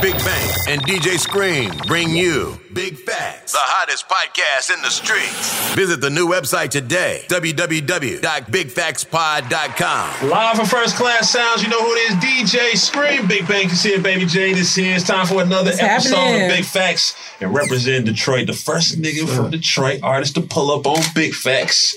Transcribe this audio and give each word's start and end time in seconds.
Big 0.00 0.14
Bank 0.24 0.52
and 0.68 0.80
DJ 0.82 1.18
Scream 1.18 1.72
bring 1.88 2.08
you 2.10 2.56
Big 2.72 2.96
Facts, 2.96 3.50
the 3.52 3.58
hottest 3.60 4.08
podcast 4.08 4.72
in 4.72 4.80
the 4.82 4.90
streets. 4.90 5.74
Visit 5.74 6.00
the 6.00 6.08
new 6.10 6.28
website 6.28 6.70
today, 6.70 7.24
www.bigfactspod.com. 7.28 10.28
Live 10.30 10.56
from 10.56 10.66
First 10.66 10.94
Class 10.96 11.30
Sounds, 11.30 11.62
you 11.64 11.68
know 11.68 11.82
who 11.82 11.92
it 11.94 12.10
is, 12.12 12.16
DJ 12.18 12.76
Scream. 12.76 13.26
Big 13.26 13.48
Bank 13.48 13.72
is 13.72 13.82
here, 13.82 14.00
Baby 14.00 14.24
J 14.26 14.52
is 14.52 14.72
here. 14.74 14.94
It's 14.94 15.04
time 15.04 15.26
for 15.26 15.42
another 15.42 15.70
What's 15.70 15.82
episode 15.82 16.16
happening? 16.16 16.50
of 16.50 16.56
Big 16.56 16.64
Facts 16.64 17.16
and 17.40 17.52
represent 17.52 18.06
Detroit. 18.06 18.46
The 18.46 18.52
first 18.52 19.00
nigga 19.02 19.28
from 19.28 19.50
Detroit 19.50 20.00
artist 20.04 20.36
to 20.36 20.42
pull 20.42 20.70
up 20.70 20.86
on 20.86 21.02
Big 21.14 21.34
Facts. 21.34 21.96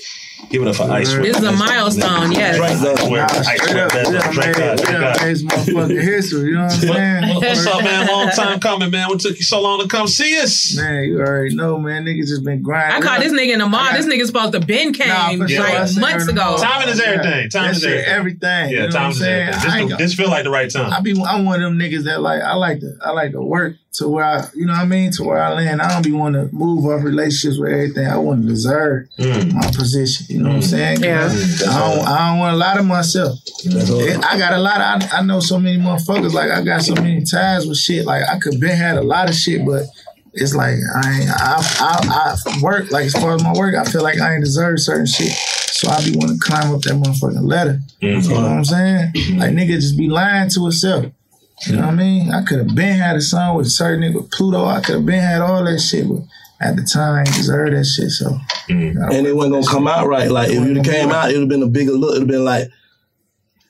Give 0.50 0.62
it 0.62 0.68
up 0.68 0.76
for 0.76 0.90
Ice 0.90 1.12
This 1.14 1.38
is 1.38 1.44
a 1.44 1.52
milestone, 1.52 2.32
yes. 2.32 2.58
It's 5.22 5.42
motherfucking 5.42 6.02
history, 6.02 6.50
you 6.50 6.54
know 6.54 6.64
what 6.64 6.72
I'm 6.72 6.80
saying? 6.80 7.34
What's 7.36 7.66
up, 7.66 7.82
man? 7.82 8.06
Long 8.06 8.28
time 8.30 8.60
coming, 8.60 8.90
man. 8.90 9.08
What 9.08 9.20
took 9.20 9.36
you 9.38 9.44
so 9.44 9.60
long 9.60 9.80
to 9.80 9.88
come 9.88 10.06
see 10.06 10.38
us? 10.40 10.76
Man, 10.76 11.04
you 11.04 11.20
already 11.20 11.54
know, 11.54 11.78
man. 11.78 12.04
Niggas 12.04 12.26
just 12.26 12.44
been 12.44 12.62
grinding. 12.62 13.02
I 13.02 13.06
caught 13.06 13.20
this 13.20 13.32
nigga 13.32 13.52
in 13.52 13.60
the 13.60 13.66
mall. 13.66 13.92
This 13.92 14.06
nigga 14.06 14.26
supposed 14.26 14.52
to 14.52 14.60
been 14.60 14.92
came 14.92 15.08
nah, 15.38 15.46
sure. 15.46 16.00
months 16.00 16.28
ago. 16.28 16.56
Timing 16.58 16.88
is 16.88 17.00
everything. 17.00 17.50
Timing 17.50 17.70
is 17.70 17.84
everything. 17.84 18.12
everything. 18.12 18.70
Yeah, 18.70 18.86
time 18.88 19.10
is 19.10 19.22
everything. 19.22 19.88
This, 19.88 19.98
this 19.98 20.14
feel 20.14 20.28
like 20.28 20.44
the 20.44 20.50
right 20.50 20.70
time. 20.70 20.92
I 20.92 21.00
be, 21.00 21.12
I'm 21.22 21.44
one 21.44 21.62
of 21.62 21.70
them 21.70 21.78
niggas 21.78 22.04
that 22.04 22.20
like, 22.20 22.42
I 22.42 22.54
like 22.54 22.80
to, 22.80 22.96
I 23.02 23.10
like 23.12 23.32
to 23.32 23.42
work 23.42 23.76
to 23.94 24.08
where 24.08 24.24
I, 24.24 24.46
you 24.54 24.64
know 24.64 24.72
what 24.72 24.80
I 24.80 24.86
mean, 24.86 25.12
to 25.12 25.24
where 25.24 25.38
I 25.38 25.52
land. 25.52 25.82
I 25.82 25.92
don't 25.92 26.02
be 26.02 26.12
want 26.12 26.34
to 26.34 26.48
move 26.54 26.86
off 26.86 27.04
relationships 27.04 27.58
with 27.58 27.72
everything. 27.72 28.06
I 28.06 28.16
want 28.16 28.42
to 28.42 28.48
deserve 28.48 29.08
mm. 29.18 29.52
my 29.52 29.66
position. 29.66 30.26
You 30.30 30.42
know 30.42 30.48
what 30.48 30.56
I'm 30.56 30.62
saying? 30.62 31.02
Yeah. 31.02 31.26
I 31.26 31.78
don't, 31.78 32.08
I 32.08 32.30
don't 32.30 32.38
want 32.38 32.54
a 32.54 32.58
lot 32.58 32.78
of 32.78 32.86
myself. 32.86 33.38
I 33.66 34.38
got 34.38 34.54
a 34.54 34.58
lot. 34.58 34.80
Of, 34.80 35.10
I, 35.12 35.18
I 35.18 35.22
know 35.22 35.40
so 35.40 35.58
many 35.58 35.78
motherfuckers. 35.78 36.32
Like 36.32 36.50
I 36.50 36.62
got 36.62 36.82
so 36.82 36.94
many 36.94 37.22
ties 37.22 37.66
with 37.66 37.76
shit. 37.76 38.06
Like 38.06 38.22
I 38.28 38.38
could 38.38 38.58
been 38.58 38.76
had 38.76 38.96
a 38.96 39.02
lot 39.02 39.28
of 39.28 39.34
shit, 39.34 39.66
but 39.66 39.84
it's 40.32 40.54
like 40.54 40.76
I, 40.94 41.26
I, 41.28 41.62
I, 41.80 42.36
I 42.46 42.62
work 42.62 42.90
like 42.90 43.06
as 43.06 43.12
far 43.12 43.34
as 43.34 43.44
my 43.44 43.52
work. 43.52 43.74
I 43.74 43.84
feel 43.84 44.02
like 44.02 44.18
I 44.18 44.34
ain't 44.34 44.44
deserve 44.44 44.80
certain 44.80 45.06
shit. 45.06 45.32
So 45.32 45.90
I 45.90 46.02
be 46.04 46.16
want 46.16 46.30
to 46.30 46.38
climb 46.38 46.74
up 46.74 46.80
that 46.82 46.94
motherfucking 46.94 47.46
ladder. 47.46 47.80
Mm-hmm. 48.00 48.30
You 48.30 48.36
know 48.36 48.42
what 48.42 48.52
I'm 48.52 48.64
saying? 48.64 49.12
Like 49.36 49.50
nigga 49.50 49.74
just 49.74 49.98
be 49.98 50.08
lying 50.08 50.48
to 50.50 50.62
himself. 50.62 51.06
You 51.66 51.76
know 51.76 51.82
what 51.82 51.90
I 51.90 51.96
mean? 51.96 52.32
I 52.32 52.42
could 52.42 52.58
have 52.58 52.74
been 52.74 52.98
had 52.98 53.16
a 53.16 53.20
song 53.20 53.56
with 53.56 53.70
certain 53.70 54.00
nigga 54.00 54.30
Pluto. 54.30 54.64
I 54.64 54.80
could 54.80 54.96
have 54.96 55.06
been 55.06 55.20
had 55.20 55.40
all 55.40 55.64
that 55.64 55.78
shit, 55.78 56.08
but 56.08 56.22
at 56.60 56.76
the 56.76 56.82
time, 56.82 57.24
deserved 57.24 57.72
that 57.72 57.84
shit. 57.84 58.10
So, 58.10 58.30
mm. 58.68 59.12
and 59.12 59.26
it 59.26 59.34
wasn't 59.34 59.54
gonna 59.54 59.66
come 59.66 59.86
out 59.86 60.06
right. 60.06 60.30
Like 60.30 60.50
if 60.50 60.64
it 60.64 60.84
came 60.84 61.10
out, 61.10 61.30
it 61.30 61.34
would 61.34 61.42
have 61.42 61.48
been 61.48 61.62
a 61.62 61.68
bigger 61.68 61.92
look. 61.92 62.16
It'd 62.16 62.22
have 62.22 62.28
been 62.28 62.44
like 62.44 62.68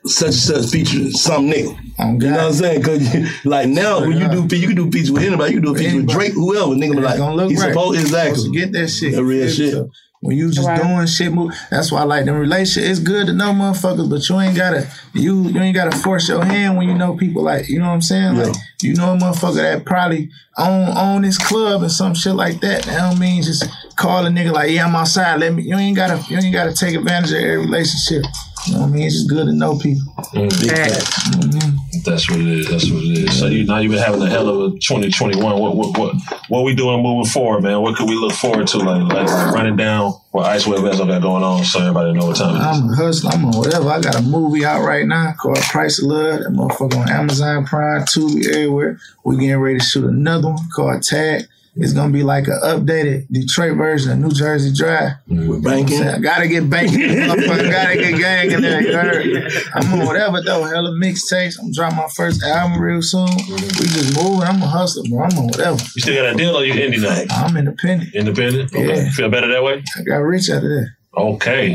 such 0.04 0.26
and 0.26 0.34
such 0.34 0.70
feature 0.70 1.10
some 1.10 1.50
nigga. 1.50 1.78
Oh, 1.98 2.12
you 2.12 2.18
know 2.18 2.30
what 2.30 2.40
I'm 2.40 2.52
saying? 2.52 2.82
Cause 2.82 3.44
like 3.44 3.68
now 3.68 4.00
when 4.00 4.18
you 4.18 4.28
do 4.28 4.56
you 4.56 4.66
can 4.66 4.76
do 4.76 4.90
features 4.90 5.12
with 5.12 5.22
anybody, 5.22 5.54
you 5.54 5.60
can 5.60 5.72
do 5.72 5.74
a 5.74 5.78
feature 5.78 5.96
with 5.96 6.08
Drake, 6.08 6.32
whoever. 6.32 6.72
Nigga 6.72 6.96
be 6.96 7.00
like, 7.00 7.50
he's 7.50 7.60
right. 7.60 7.68
supposed 7.68 8.00
exactly 8.00 8.50
get 8.50 8.72
that 8.72 8.88
shit. 8.88 9.14
The 9.14 9.24
real 9.24 9.48
shit. 9.48 9.72
So, 9.72 9.90
when 10.22 10.36
you 10.36 10.52
just 10.52 10.68
right. 10.68 10.80
doing 10.80 11.04
shit, 11.08 11.32
move. 11.32 11.52
That's 11.68 11.90
why 11.90 12.02
I 12.02 12.04
like 12.04 12.26
them 12.26 12.36
relationship. 12.36 12.88
It's 12.88 13.00
good 13.00 13.26
to 13.26 13.32
know 13.32 13.50
motherfuckers, 13.52 14.08
but 14.08 14.28
you 14.28 14.38
ain't 14.38 14.56
gotta 14.56 14.88
you 15.14 15.48
you 15.48 15.60
ain't 15.60 15.74
gotta 15.74 15.98
force 15.98 16.28
your 16.28 16.44
hand 16.44 16.76
when 16.76 16.88
you 16.88 16.94
know 16.94 17.16
people 17.16 17.42
like 17.42 17.68
you 17.68 17.80
know 17.80 17.88
what 17.88 17.94
I'm 17.94 18.02
saying. 18.02 18.36
Yeah. 18.36 18.44
Like 18.44 18.56
you 18.82 18.94
know 18.94 19.14
a 19.14 19.16
motherfucker 19.16 19.56
that 19.56 19.84
probably 19.84 20.30
own 20.56 20.96
own 20.96 21.22
this 21.22 21.38
club 21.38 21.82
and 21.82 21.90
some 21.90 22.14
shit 22.14 22.34
like 22.34 22.60
that. 22.60 22.84
That 22.84 22.98
don't 22.98 23.18
mean 23.18 23.42
just 23.42 23.68
call 23.96 24.24
a 24.24 24.28
nigga 24.28 24.52
like 24.52 24.70
yeah 24.70 24.86
I'm 24.86 24.94
outside. 24.94 25.40
Let 25.40 25.54
me. 25.54 25.64
You 25.64 25.76
ain't 25.76 25.96
gotta 25.96 26.24
you 26.32 26.38
ain't 26.38 26.54
gotta 26.54 26.72
take 26.72 26.94
advantage 26.94 27.32
of 27.32 27.38
every 27.38 27.56
relationship. 27.58 28.22
You 28.66 28.74
know 28.74 28.80
what 28.80 28.86
I 28.86 28.90
mean? 28.90 29.02
It's 29.02 29.14
just 29.16 29.28
good 29.28 29.46
to 29.46 29.52
know 29.52 29.76
people. 29.76 30.12
Mm, 30.34 30.48
mm-hmm. 30.48 32.00
That's 32.04 32.30
what 32.30 32.40
it 32.40 32.46
is. 32.46 32.68
That's 32.68 32.90
what 32.90 33.02
it 33.02 33.18
is. 33.18 33.38
So 33.38 33.46
you 33.46 33.64
now 33.64 33.78
you've 33.78 33.92
been 33.92 34.02
having 34.02 34.22
a 34.22 34.28
hell 34.28 34.48
of 34.48 34.74
a 34.74 34.78
2021. 34.78 35.58
What 35.58 35.76
what 35.76 35.98
what 35.98 36.14
what 36.48 36.64
we 36.64 36.74
doing 36.74 37.02
moving 37.02 37.30
forward, 37.30 37.62
man? 37.62 37.80
What 37.80 37.96
could 37.96 38.08
we 38.08 38.16
look 38.16 38.32
forward 38.32 38.66
to? 38.68 38.78
Like 38.78 39.02
like, 39.02 39.28
like 39.28 39.54
running 39.54 39.76
down 39.76 40.12
what 40.30 40.46
Icewear 40.46 40.78
Vezzo 40.78 41.06
got 41.06 41.22
going 41.22 41.42
on, 41.42 41.64
so 41.64 41.80
everybody 41.80 42.12
know 42.12 42.26
what 42.26 42.36
time 42.36 42.56
it 42.56 42.58
is. 42.58 42.80
I'm 42.80 42.88
hustling. 42.88 43.34
I'm 43.34 43.44
on 43.46 43.58
whatever. 43.58 43.88
I 43.88 44.00
got 44.00 44.18
a 44.18 44.22
movie 44.22 44.64
out 44.64 44.84
right 44.84 45.06
now 45.06 45.34
called 45.40 45.58
Price 45.58 45.98
of 46.00 46.06
Love. 46.06 46.40
That 46.40 46.48
motherfucker 46.50 46.96
on 46.96 47.10
Amazon 47.10 47.66
Prime, 47.66 48.02
Tubi, 48.02 48.46
everywhere. 48.48 48.98
We 49.24 49.36
getting 49.36 49.58
ready 49.58 49.78
to 49.78 49.84
shoot 49.84 50.04
another 50.04 50.48
one 50.48 50.70
called 50.74 51.02
Tag. 51.02 51.46
It's 51.74 51.94
gonna 51.94 52.12
be 52.12 52.22
like 52.22 52.48
an 52.48 52.60
updated 52.62 53.28
Detroit 53.30 53.78
version 53.78 54.12
of 54.12 54.18
New 54.18 54.30
Jersey 54.30 54.74
Drive. 54.74 55.12
With 55.26 55.64
banking. 55.64 56.02
I 56.02 56.18
gotta 56.18 56.46
get 56.46 56.68
banking. 56.68 57.02
I 57.02 57.34
gotta 57.36 57.96
get 57.96 58.18
gang 58.18 58.50
in 58.50 58.60
there. 58.60 58.82
You 58.82 58.92
heard? 58.92 59.52
I'm 59.74 60.00
on 60.00 60.06
whatever 60.06 60.42
though. 60.42 60.64
Hella 60.64 60.90
mixtapes. 60.90 61.58
I'm 61.58 61.72
dropping 61.72 61.96
my 61.96 62.08
first 62.14 62.42
album 62.42 62.78
real 62.78 63.00
soon. 63.00 63.26
We 63.48 63.56
just 63.56 64.14
moving. 64.22 64.42
I'm 64.42 64.60
a 64.62 64.66
hustler, 64.66 65.04
bro. 65.08 65.24
I'm 65.24 65.38
on 65.38 65.46
whatever. 65.46 65.78
You 65.94 66.02
still 66.02 66.22
got 66.22 66.34
a 66.34 66.36
deal 66.36 66.56
or 66.56 66.64
you 66.64 66.74
indie 66.74 67.00
now? 67.00 67.24
I'm 67.34 67.56
independent. 67.56 68.14
Independent? 68.14 68.74
Okay. 68.74 69.04
Yeah. 69.04 69.10
Feel 69.12 69.30
better 69.30 69.48
that 69.48 69.62
way? 69.62 69.82
I 69.98 70.02
got 70.02 70.16
rich 70.18 70.50
out 70.50 70.58
of 70.58 70.64
that. 70.64 70.90
Okay. 71.16 71.74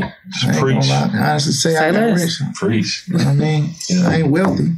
Preach. 0.58 0.90
I 0.90 1.10
honestly 1.12 1.52
say, 1.52 1.74
say 1.74 1.88
I 1.88 1.90
got 1.90 2.20
rich. 2.20 2.40
Preach. 2.54 3.08
You 3.08 3.14
know 3.18 3.24
what 3.24 3.30
I 3.30 3.34
mean? 3.34 3.74
I 4.04 4.16
ain't 4.18 4.30
wealthy. 4.30 4.74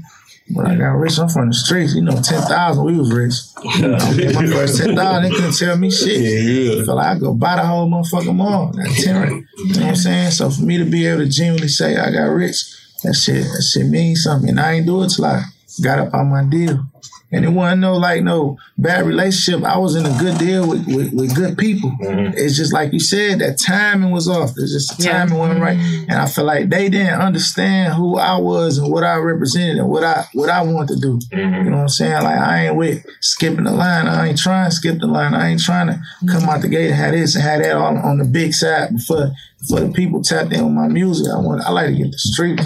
When 0.53 0.67
I 0.67 0.75
got 0.77 0.93
rich, 0.97 1.19
I'm 1.19 1.29
from 1.29 1.49
the 1.49 1.55
streets. 1.55 1.95
You 1.95 2.03
know, 2.03 2.21
10,000, 2.21 2.85
we 2.85 2.97
was 2.97 3.13
rich. 3.13 3.35
Yeah. 3.81 4.33
my 4.33 4.47
first 4.47 4.79
10,000, 4.79 5.23
they 5.23 5.31
couldn't 5.31 5.57
tell 5.57 5.77
me 5.77 5.91
shit. 5.91 6.21
Yeah, 6.21 6.39
yeah. 6.39 6.83
I 6.83 6.85
feel 6.85 6.95
like 6.97 7.17
I 7.17 7.19
go 7.19 7.35
buy 7.35 7.57
the 7.57 7.67
whole 7.67 7.89
motherfucking 7.89 8.35
mall. 8.35 8.73
That 8.73 8.89
10, 8.89 9.47
you 9.59 9.75
know 9.75 9.81
what 9.81 9.89
I'm 9.91 9.97
saying? 9.97 10.31
So 10.33 10.51
for 10.51 10.63
me 10.63 10.79
to 10.79 10.85
be 10.85 11.07
able 11.07 11.25
to 11.25 11.29
genuinely 11.29 11.69
say 11.69 11.97
I 11.97 12.11
got 12.11 12.25
rich, 12.25 12.57
that 13.05 13.15
shit, 13.15 13.45
that 13.45 13.71
shit 13.73 13.87
means 13.87 14.23
something. 14.23 14.51
And 14.51 14.61
I 14.61 14.75
ain't 14.75 14.87
do 14.87 15.03
it 15.03 15.11
till 15.11 15.25
I 15.25 15.45
got 15.83 15.99
up 15.99 16.15
on 16.15 16.29
my 16.31 16.45
deal. 16.45 16.85
And 17.33 17.45
it 17.45 17.49
wasn't 17.49 17.83
no 17.83 17.97
like 17.97 18.23
no 18.23 18.59
bad 18.77 19.07
relationship. 19.07 19.65
I 19.65 19.79
was 19.79 19.95
in 19.95 20.05
a 20.05 20.19
good 20.19 20.39
deal 20.39 20.69
with, 20.69 20.87
with, 20.87 21.13
with 21.13 21.35
good 21.35 21.57
people. 21.57 21.91
Mm-hmm. 22.03 22.37
It's 22.37 22.57
just 22.57 22.73
like 22.73 22.93
you 22.93 22.99
said, 22.99 23.39
that 23.39 23.59
timing 23.59 24.11
was 24.11 24.29
off. 24.29 24.51
It's 24.57 24.73
just 24.73 24.97
the 24.97 25.05
timing 25.05 25.35
yeah. 25.35 25.41
wasn't 25.41 25.61
right. 25.61 25.79
And 25.79 26.13
I 26.13 26.27
feel 26.27 26.45
like 26.45 26.71
they 26.71 26.89
didn't 26.89 27.21
understand 27.21 27.95
who 27.95 28.17
I 28.17 28.37
was 28.37 28.79
and 28.79 28.91
what 28.91 29.05
I 29.05 29.17
represented 29.17 29.79
and 29.79 29.89
what 29.89 30.03
I 30.03 30.25
what 30.33 30.51
I 30.51 30.63
wanted 30.63 30.95
to 30.95 31.01
do. 31.01 31.19
Mm-hmm. 31.19 31.65
You 31.65 31.71
know 31.71 31.77
what 31.77 31.83
I'm 31.83 31.89
saying? 31.89 32.23
Like 32.23 32.39
I 32.39 32.67
ain't 32.67 32.77
with 32.77 33.07
skipping 33.21 33.65
the 33.65 33.73
line. 33.73 34.09
I 34.09 34.29
ain't 34.29 34.39
trying 34.39 34.69
to 34.69 34.75
skip 34.75 34.99
the 34.99 35.07
line. 35.07 35.35
I 35.35 35.51
ain't 35.51 35.63
trying 35.63 35.87
to 35.87 36.01
come 36.27 36.49
out 36.49 36.63
the 36.63 36.69
gate 36.69 36.91
and 36.91 36.97
have 36.97 37.13
this 37.13 37.37
and 37.37 37.45
have 37.45 37.63
that 37.63 37.77
all 37.77 37.97
on 37.97 38.19
the 38.19 38.25
big 38.25 38.55
side 38.55 38.97
before 38.97 39.33
for 39.69 39.81
the 39.81 39.93
people 39.93 40.23
tapped 40.23 40.53
in 40.53 40.65
with 40.65 40.75
my 40.75 40.89
music. 40.89 41.33
I 41.33 41.39
want 41.39 41.63
I 41.63 41.71
like 41.71 41.89
to 41.89 41.95
get 41.95 42.11
the 42.11 42.19
street 42.19 42.61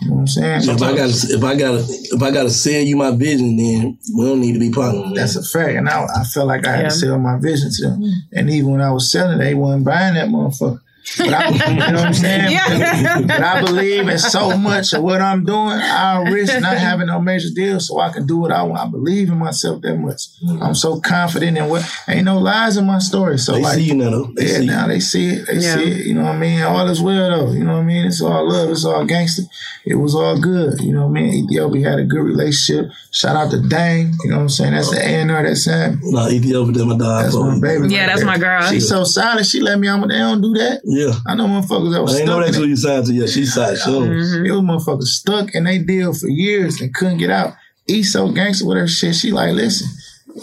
You 0.00 0.08
know 0.08 0.14
what 0.14 0.20
I'm 0.20 0.26
saying? 0.26 0.60
So 0.62 0.72
if 0.72 0.82
I 0.82 0.96
got 0.96 1.08
if 1.08 1.44
I 1.44 1.56
got 1.56 1.74
if 1.88 2.22
I 2.22 2.30
got 2.30 2.42
to 2.42 2.50
sell 2.50 2.80
you 2.80 2.96
my 2.96 3.10
vision, 3.16 3.56
then 3.56 3.98
we 4.14 4.24
don't 4.24 4.40
need 4.40 4.52
to 4.52 4.58
be 4.58 4.70
partners. 4.70 5.12
That's 5.14 5.36
a 5.36 5.42
fact, 5.42 5.76
and 5.76 5.88
I, 5.88 6.04
I 6.04 6.24
felt 6.24 6.48
like 6.48 6.66
I 6.66 6.72
had 6.72 6.82
yeah. 6.82 6.88
to 6.88 6.94
sell 6.94 7.18
my 7.18 7.38
vision 7.38 7.70
to 7.70 7.82
them. 7.88 8.02
Mm. 8.02 8.12
And 8.32 8.50
even 8.50 8.72
when 8.72 8.80
I 8.80 8.90
was 8.90 9.10
selling, 9.10 9.38
they 9.38 9.54
wasn't 9.54 9.84
buying 9.84 10.14
that 10.14 10.28
motherfucker. 10.28 10.80
But 11.18 11.32
I, 11.32 11.48
you 11.48 11.76
know 11.76 11.86
what 11.86 12.06
I'm 12.06 12.14
saying? 12.14 12.50
Yeah. 12.50 13.20
But 13.22 13.40
I 13.40 13.62
believe 13.62 14.08
in 14.08 14.18
so 14.18 14.56
much 14.58 14.92
of 14.92 15.02
what 15.02 15.20
I'm 15.20 15.44
doing. 15.44 15.78
I 15.78 16.22
risk 16.28 16.60
not 16.60 16.76
having 16.76 17.06
no 17.06 17.20
major 17.20 17.48
deal 17.54 17.78
so 17.80 18.00
I 18.00 18.10
can 18.10 18.26
do 18.26 18.38
what 18.38 18.50
I 18.50 18.62
want. 18.64 18.80
I 18.80 18.90
believe 18.90 19.28
in 19.28 19.38
myself 19.38 19.82
that 19.82 19.96
much. 19.96 20.28
I'm 20.60 20.74
so 20.74 21.00
confident 21.00 21.56
in 21.56 21.68
what 21.68 21.88
ain't 22.08 22.24
no 22.24 22.38
lies 22.38 22.76
in 22.76 22.86
my 22.86 22.98
story. 22.98 23.38
So 23.38 23.52
they 23.52 23.62
like, 23.62 23.74
see 23.74 23.84
you 23.84 23.94
now. 23.94 24.24
They 24.34 24.52
yeah, 24.52 24.60
now 24.60 24.86
they 24.88 25.00
see 25.00 25.28
it. 25.28 25.46
They 25.46 25.58
yeah. 25.58 25.76
see 25.76 25.90
it. 25.92 26.06
You 26.06 26.14
know 26.14 26.24
what 26.24 26.34
I 26.34 26.38
mean? 26.38 26.62
All 26.62 26.88
is 26.88 27.00
well 27.00 27.30
though. 27.30 27.52
You 27.52 27.64
know 27.64 27.74
what 27.74 27.82
I 27.82 27.84
mean? 27.84 28.06
It's 28.06 28.20
all 28.20 28.48
love. 28.48 28.70
It's 28.70 28.84
all 28.84 29.04
gangster. 29.04 29.42
It 29.84 29.94
was 29.94 30.14
all 30.14 30.40
good. 30.40 30.80
You 30.80 30.92
know 30.92 31.06
what 31.06 31.18
I 31.18 31.22
mean? 31.22 31.44
Ethiopia 31.44 31.90
had 31.90 31.98
a 32.00 32.04
good 32.04 32.22
relationship. 32.22 32.90
Shout 33.12 33.36
out 33.36 33.52
to 33.52 33.60
Dang. 33.68 34.14
You 34.24 34.30
know 34.30 34.36
what 34.36 34.42
I'm 34.42 34.48
saying? 34.48 34.72
That's 34.72 34.90
the 34.90 34.98
A&R 34.98 35.42
that 35.44 35.56
sang. 35.56 36.00
No, 36.02 36.28
Ethiopia, 36.28 36.72
that's 36.72 36.86
my 36.86 36.98
dog. 36.98 37.22
That's 37.22 37.36
my 37.36 37.60
baby. 37.60 37.94
Yeah, 37.94 38.06
that's 38.06 38.24
my 38.24 38.38
girl. 38.38 38.62
She's 38.62 38.88
so 38.88 39.04
solid. 39.04 39.46
She 39.46 39.60
let 39.60 39.78
me 39.78 39.86
on, 39.86 40.00
but 40.00 40.08
they 40.08 40.18
don't 40.18 40.40
do 40.40 40.52
that. 40.54 40.80
Yeah. 40.84 40.95
I 41.26 41.34
know 41.34 41.46
motherfuckers 41.46 41.92
that 41.92 42.02
was 42.02 42.14
I 42.14 42.18
ain't 42.18 42.26
know 42.26 42.40
that 42.40 42.48
until 42.48 42.66
you 42.66 42.76
signed 42.76 43.06
to. 43.06 43.12
Yeah, 43.12 43.26
she 43.26 43.44
signed. 43.44 43.78
Sure. 43.78 44.06
Mm-hmm. 44.06 44.46
It 44.46 44.50
was 44.50 44.60
motherfuckers 44.60 45.02
stuck 45.04 45.54
in 45.54 45.64
they 45.64 45.78
deal 45.78 46.12
for 46.14 46.28
years 46.28 46.80
and 46.80 46.94
couldn't 46.94 47.18
get 47.18 47.30
out. 47.30 47.54
He's 47.86 48.12
so 48.12 48.30
gangster 48.32 48.66
with 48.66 48.78
her 48.78 48.88
shit. 48.88 49.14
She 49.14 49.30
like, 49.30 49.54
listen, 49.54 49.88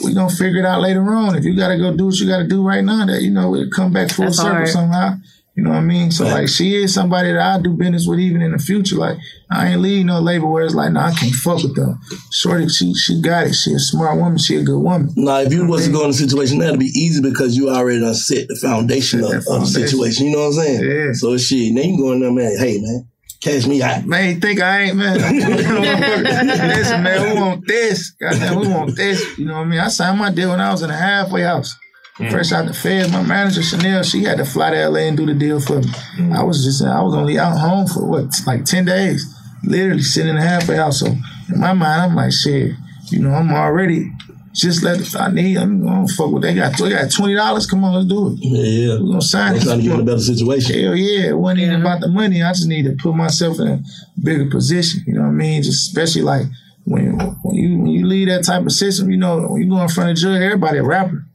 we 0.04 0.14
gonna 0.14 0.34
figure 0.34 0.60
it 0.60 0.66
out 0.66 0.82
later 0.82 1.04
on. 1.14 1.36
If 1.36 1.44
you 1.44 1.56
gotta 1.56 1.78
go 1.78 1.96
do 1.96 2.08
what 2.08 2.16
you 2.16 2.28
gotta 2.28 2.48
do 2.48 2.66
right 2.66 2.84
now, 2.84 3.06
that 3.06 3.22
you 3.22 3.32
know 3.32 3.54
it'll 3.56 3.70
come 3.70 3.92
back 3.92 4.12
full 4.12 4.26
That's 4.26 4.38
circle 4.38 4.54
hard. 4.54 4.70
somehow. 4.70 5.16
You 5.56 5.62
know 5.62 5.70
what 5.70 5.78
I 5.78 5.82
mean? 5.82 6.10
So 6.10 6.26
like 6.26 6.48
she 6.48 6.76
is 6.76 6.96
somebody 6.96 7.32
that 7.32 7.40
I 7.42 7.62
do 7.62 7.74
business 7.74 8.08
with 8.08 8.20
even 8.20 8.42
in 8.42 8.54
the 8.54 8.58
future. 8.58 8.96
Like 8.96 9.20
I 9.52 9.68
ain't 9.68 9.82
leaving 9.82 10.08
no 10.08 10.20
label 10.20 10.52
where 10.52 10.66
it's 10.66 10.74
like, 10.74 10.92
no, 10.92 11.02
nah, 11.02 11.08
I 11.08 11.14
can't 11.14 11.36
fuck 11.36 11.62
with 11.62 11.76
them. 11.76 12.00
Shorty, 12.32 12.68
she 12.70 12.92
she 12.96 13.22
got 13.22 13.46
it. 13.46 13.54
She 13.54 13.72
a 13.72 13.78
smart 13.78 14.18
woman. 14.18 14.40
She 14.40 14.56
a 14.56 14.64
good 14.64 14.80
woman. 14.80 15.14
Now, 15.16 15.42
if 15.42 15.54
you 15.54 15.68
was 15.68 15.86
to 15.86 15.92
go 15.92 16.06
in 16.06 16.10
a 16.10 16.14
situation, 16.14 16.58
that'd 16.58 16.80
be 16.80 16.88
easy 16.88 17.22
because 17.22 17.56
you 17.56 17.70
already 17.70 18.00
done 18.00 18.16
set 18.16 18.48
the 18.48 18.56
foundation 18.56 19.24
of, 19.24 19.32
of, 19.32 19.46
the 19.46 19.66
situation. 19.68 20.26
You 20.26 20.32
know 20.32 20.40
what 20.40 20.48
I'm 20.48 20.54
saying? 20.54 20.90
Yeah. 20.90 21.14
So 21.14 21.38
shit, 21.38 21.76
then 21.76 21.90
you 21.90 21.98
going 21.98 22.22
there, 22.22 22.32
man. 22.32 22.58
Hey, 22.58 22.80
man. 22.82 23.08
Catch 23.44 23.68
me 23.68 23.84
out. 23.84 24.06
Man, 24.06 24.42
think 24.42 24.60
I 24.60 24.84
ain't, 24.84 24.96
man. 24.96 25.18
Listen, 26.78 27.04
man, 27.04 27.30
we 27.36 27.40
want 27.40 27.68
this. 27.68 28.12
Goddamn, 28.12 28.60
we 28.60 28.68
want 28.70 28.96
this. 28.96 29.38
You 29.38 29.46
know 29.46 29.56
what 29.56 29.60
I 29.60 29.66
mean? 29.66 29.80
I 29.82 29.90
signed 29.90 30.18
my 30.18 30.32
deal 30.32 30.50
when 30.50 30.62
I 30.62 30.72
was 30.72 30.82
in 30.82 30.90
a 30.90 30.96
halfway 30.96 31.42
house. 31.42 31.76
Mm. 32.20 32.30
Fresh 32.30 32.52
out 32.52 32.68
the 32.68 32.74
feds, 32.74 33.12
my 33.12 33.24
manager 33.24 33.64
Chanel, 33.64 34.04
she 34.04 34.24
had 34.24 34.38
to 34.38 34.46
fly 34.46 34.70
to 34.70 34.88
LA 34.88 35.00
and 35.00 35.18
do 35.18 35.26
the 35.26 35.34
deal 35.34 35.60
for 35.60 35.80
me. 35.80 35.88
Mm. 36.18 36.36
I 36.36 36.44
was 36.44 36.64
just, 36.64 36.84
I 36.84 37.02
was 37.02 37.16
only 37.16 37.40
out 37.40 37.58
home 37.58 37.88
for 37.88 38.06
what, 38.06 38.26
like 38.46 38.66
ten 38.66 38.86
days, 38.86 39.26
literally 39.64 40.04
sitting 40.04 40.30
in 40.30 40.36
the 40.36 40.42
halfway 40.42 40.76
house. 40.76 41.00
So 41.00 41.08
in 41.08 41.60
my 41.60 41.74
mind, 41.74 42.02
I'm 42.02 42.16
like, 42.16 42.32
shit, 42.32 42.74
you 43.10 43.20
know, 43.20 43.32
I'm 43.32 43.52
already 43.52 44.12
just 44.54 44.84
let 44.84 45.02
if 45.02 45.16
I 45.16 45.30
need, 45.30 45.58
I'm 45.58 45.84
gonna 45.84 46.08
fuck 46.08 46.32
with. 46.32 46.44
They 46.44 46.54
got, 46.54 46.78
they 46.78 46.92
got 46.92 47.12
twenty 47.12 47.34
dollars. 47.34 47.66
Come 47.66 47.84
on, 47.84 47.96
let's 47.96 48.08
do 48.08 48.28
it. 48.28 48.38
Yeah, 48.38 48.62
yeah. 48.62 49.00
We're 49.00 49.08
gonna 49.08 49.22
sign. 49.22 49.60
Trying 49.60 49.80
to 49.80 49.84
get 49.84 49.94
in 49.94 50.00
a 50.00 50.04
better 50.04 50.20
situation. 50.20 50.80
Hell 50.80 50.96
yeah, 50.96 51.30
it 51.30 51.38
wasn't 51.38 51.62
even 51.62 51.82
about 51.82 52.02
the 52.02 52.10
money. 52.10 52.44
I 52.44 52.52
just 52.52 52.68
need 52.68 52.86
to 52.86 52.96
put 52.96 53.16
myself 53.16 53.60
in 53.60 53.68
a 53.68 53.84
bigger 54.22 54.50
position. 54.52 55.04
You 55.08 55.14
know 55.14 55.22
what 55.22 55.30
I 55.30 55.32
mean? 55.32 55.64
Just 55.64 55.88
especially 55.88 56.22
like 56.22 56.46
when 56.86 57.18
when 57.42 57.56
you 57.56 57.80
when 57.80 57.88
you 57.88 58.06
leave 58.06 58.28
that 58.28 58.44
type 58.44 58.64
of 58.64 58.72
system, 58.72 59.10
you 59.10 59.18
know, 59.18 59.48
when 59.48 59.64
you 59.64 59.70
go 59.70 59.82
in 59.82 59.90
front 59.90 60.12
of 60.12 60.18
judge, 60.18 60.42
everybody 60.42 60.78
a 60.78 60.84
rapper. 60.84 61.26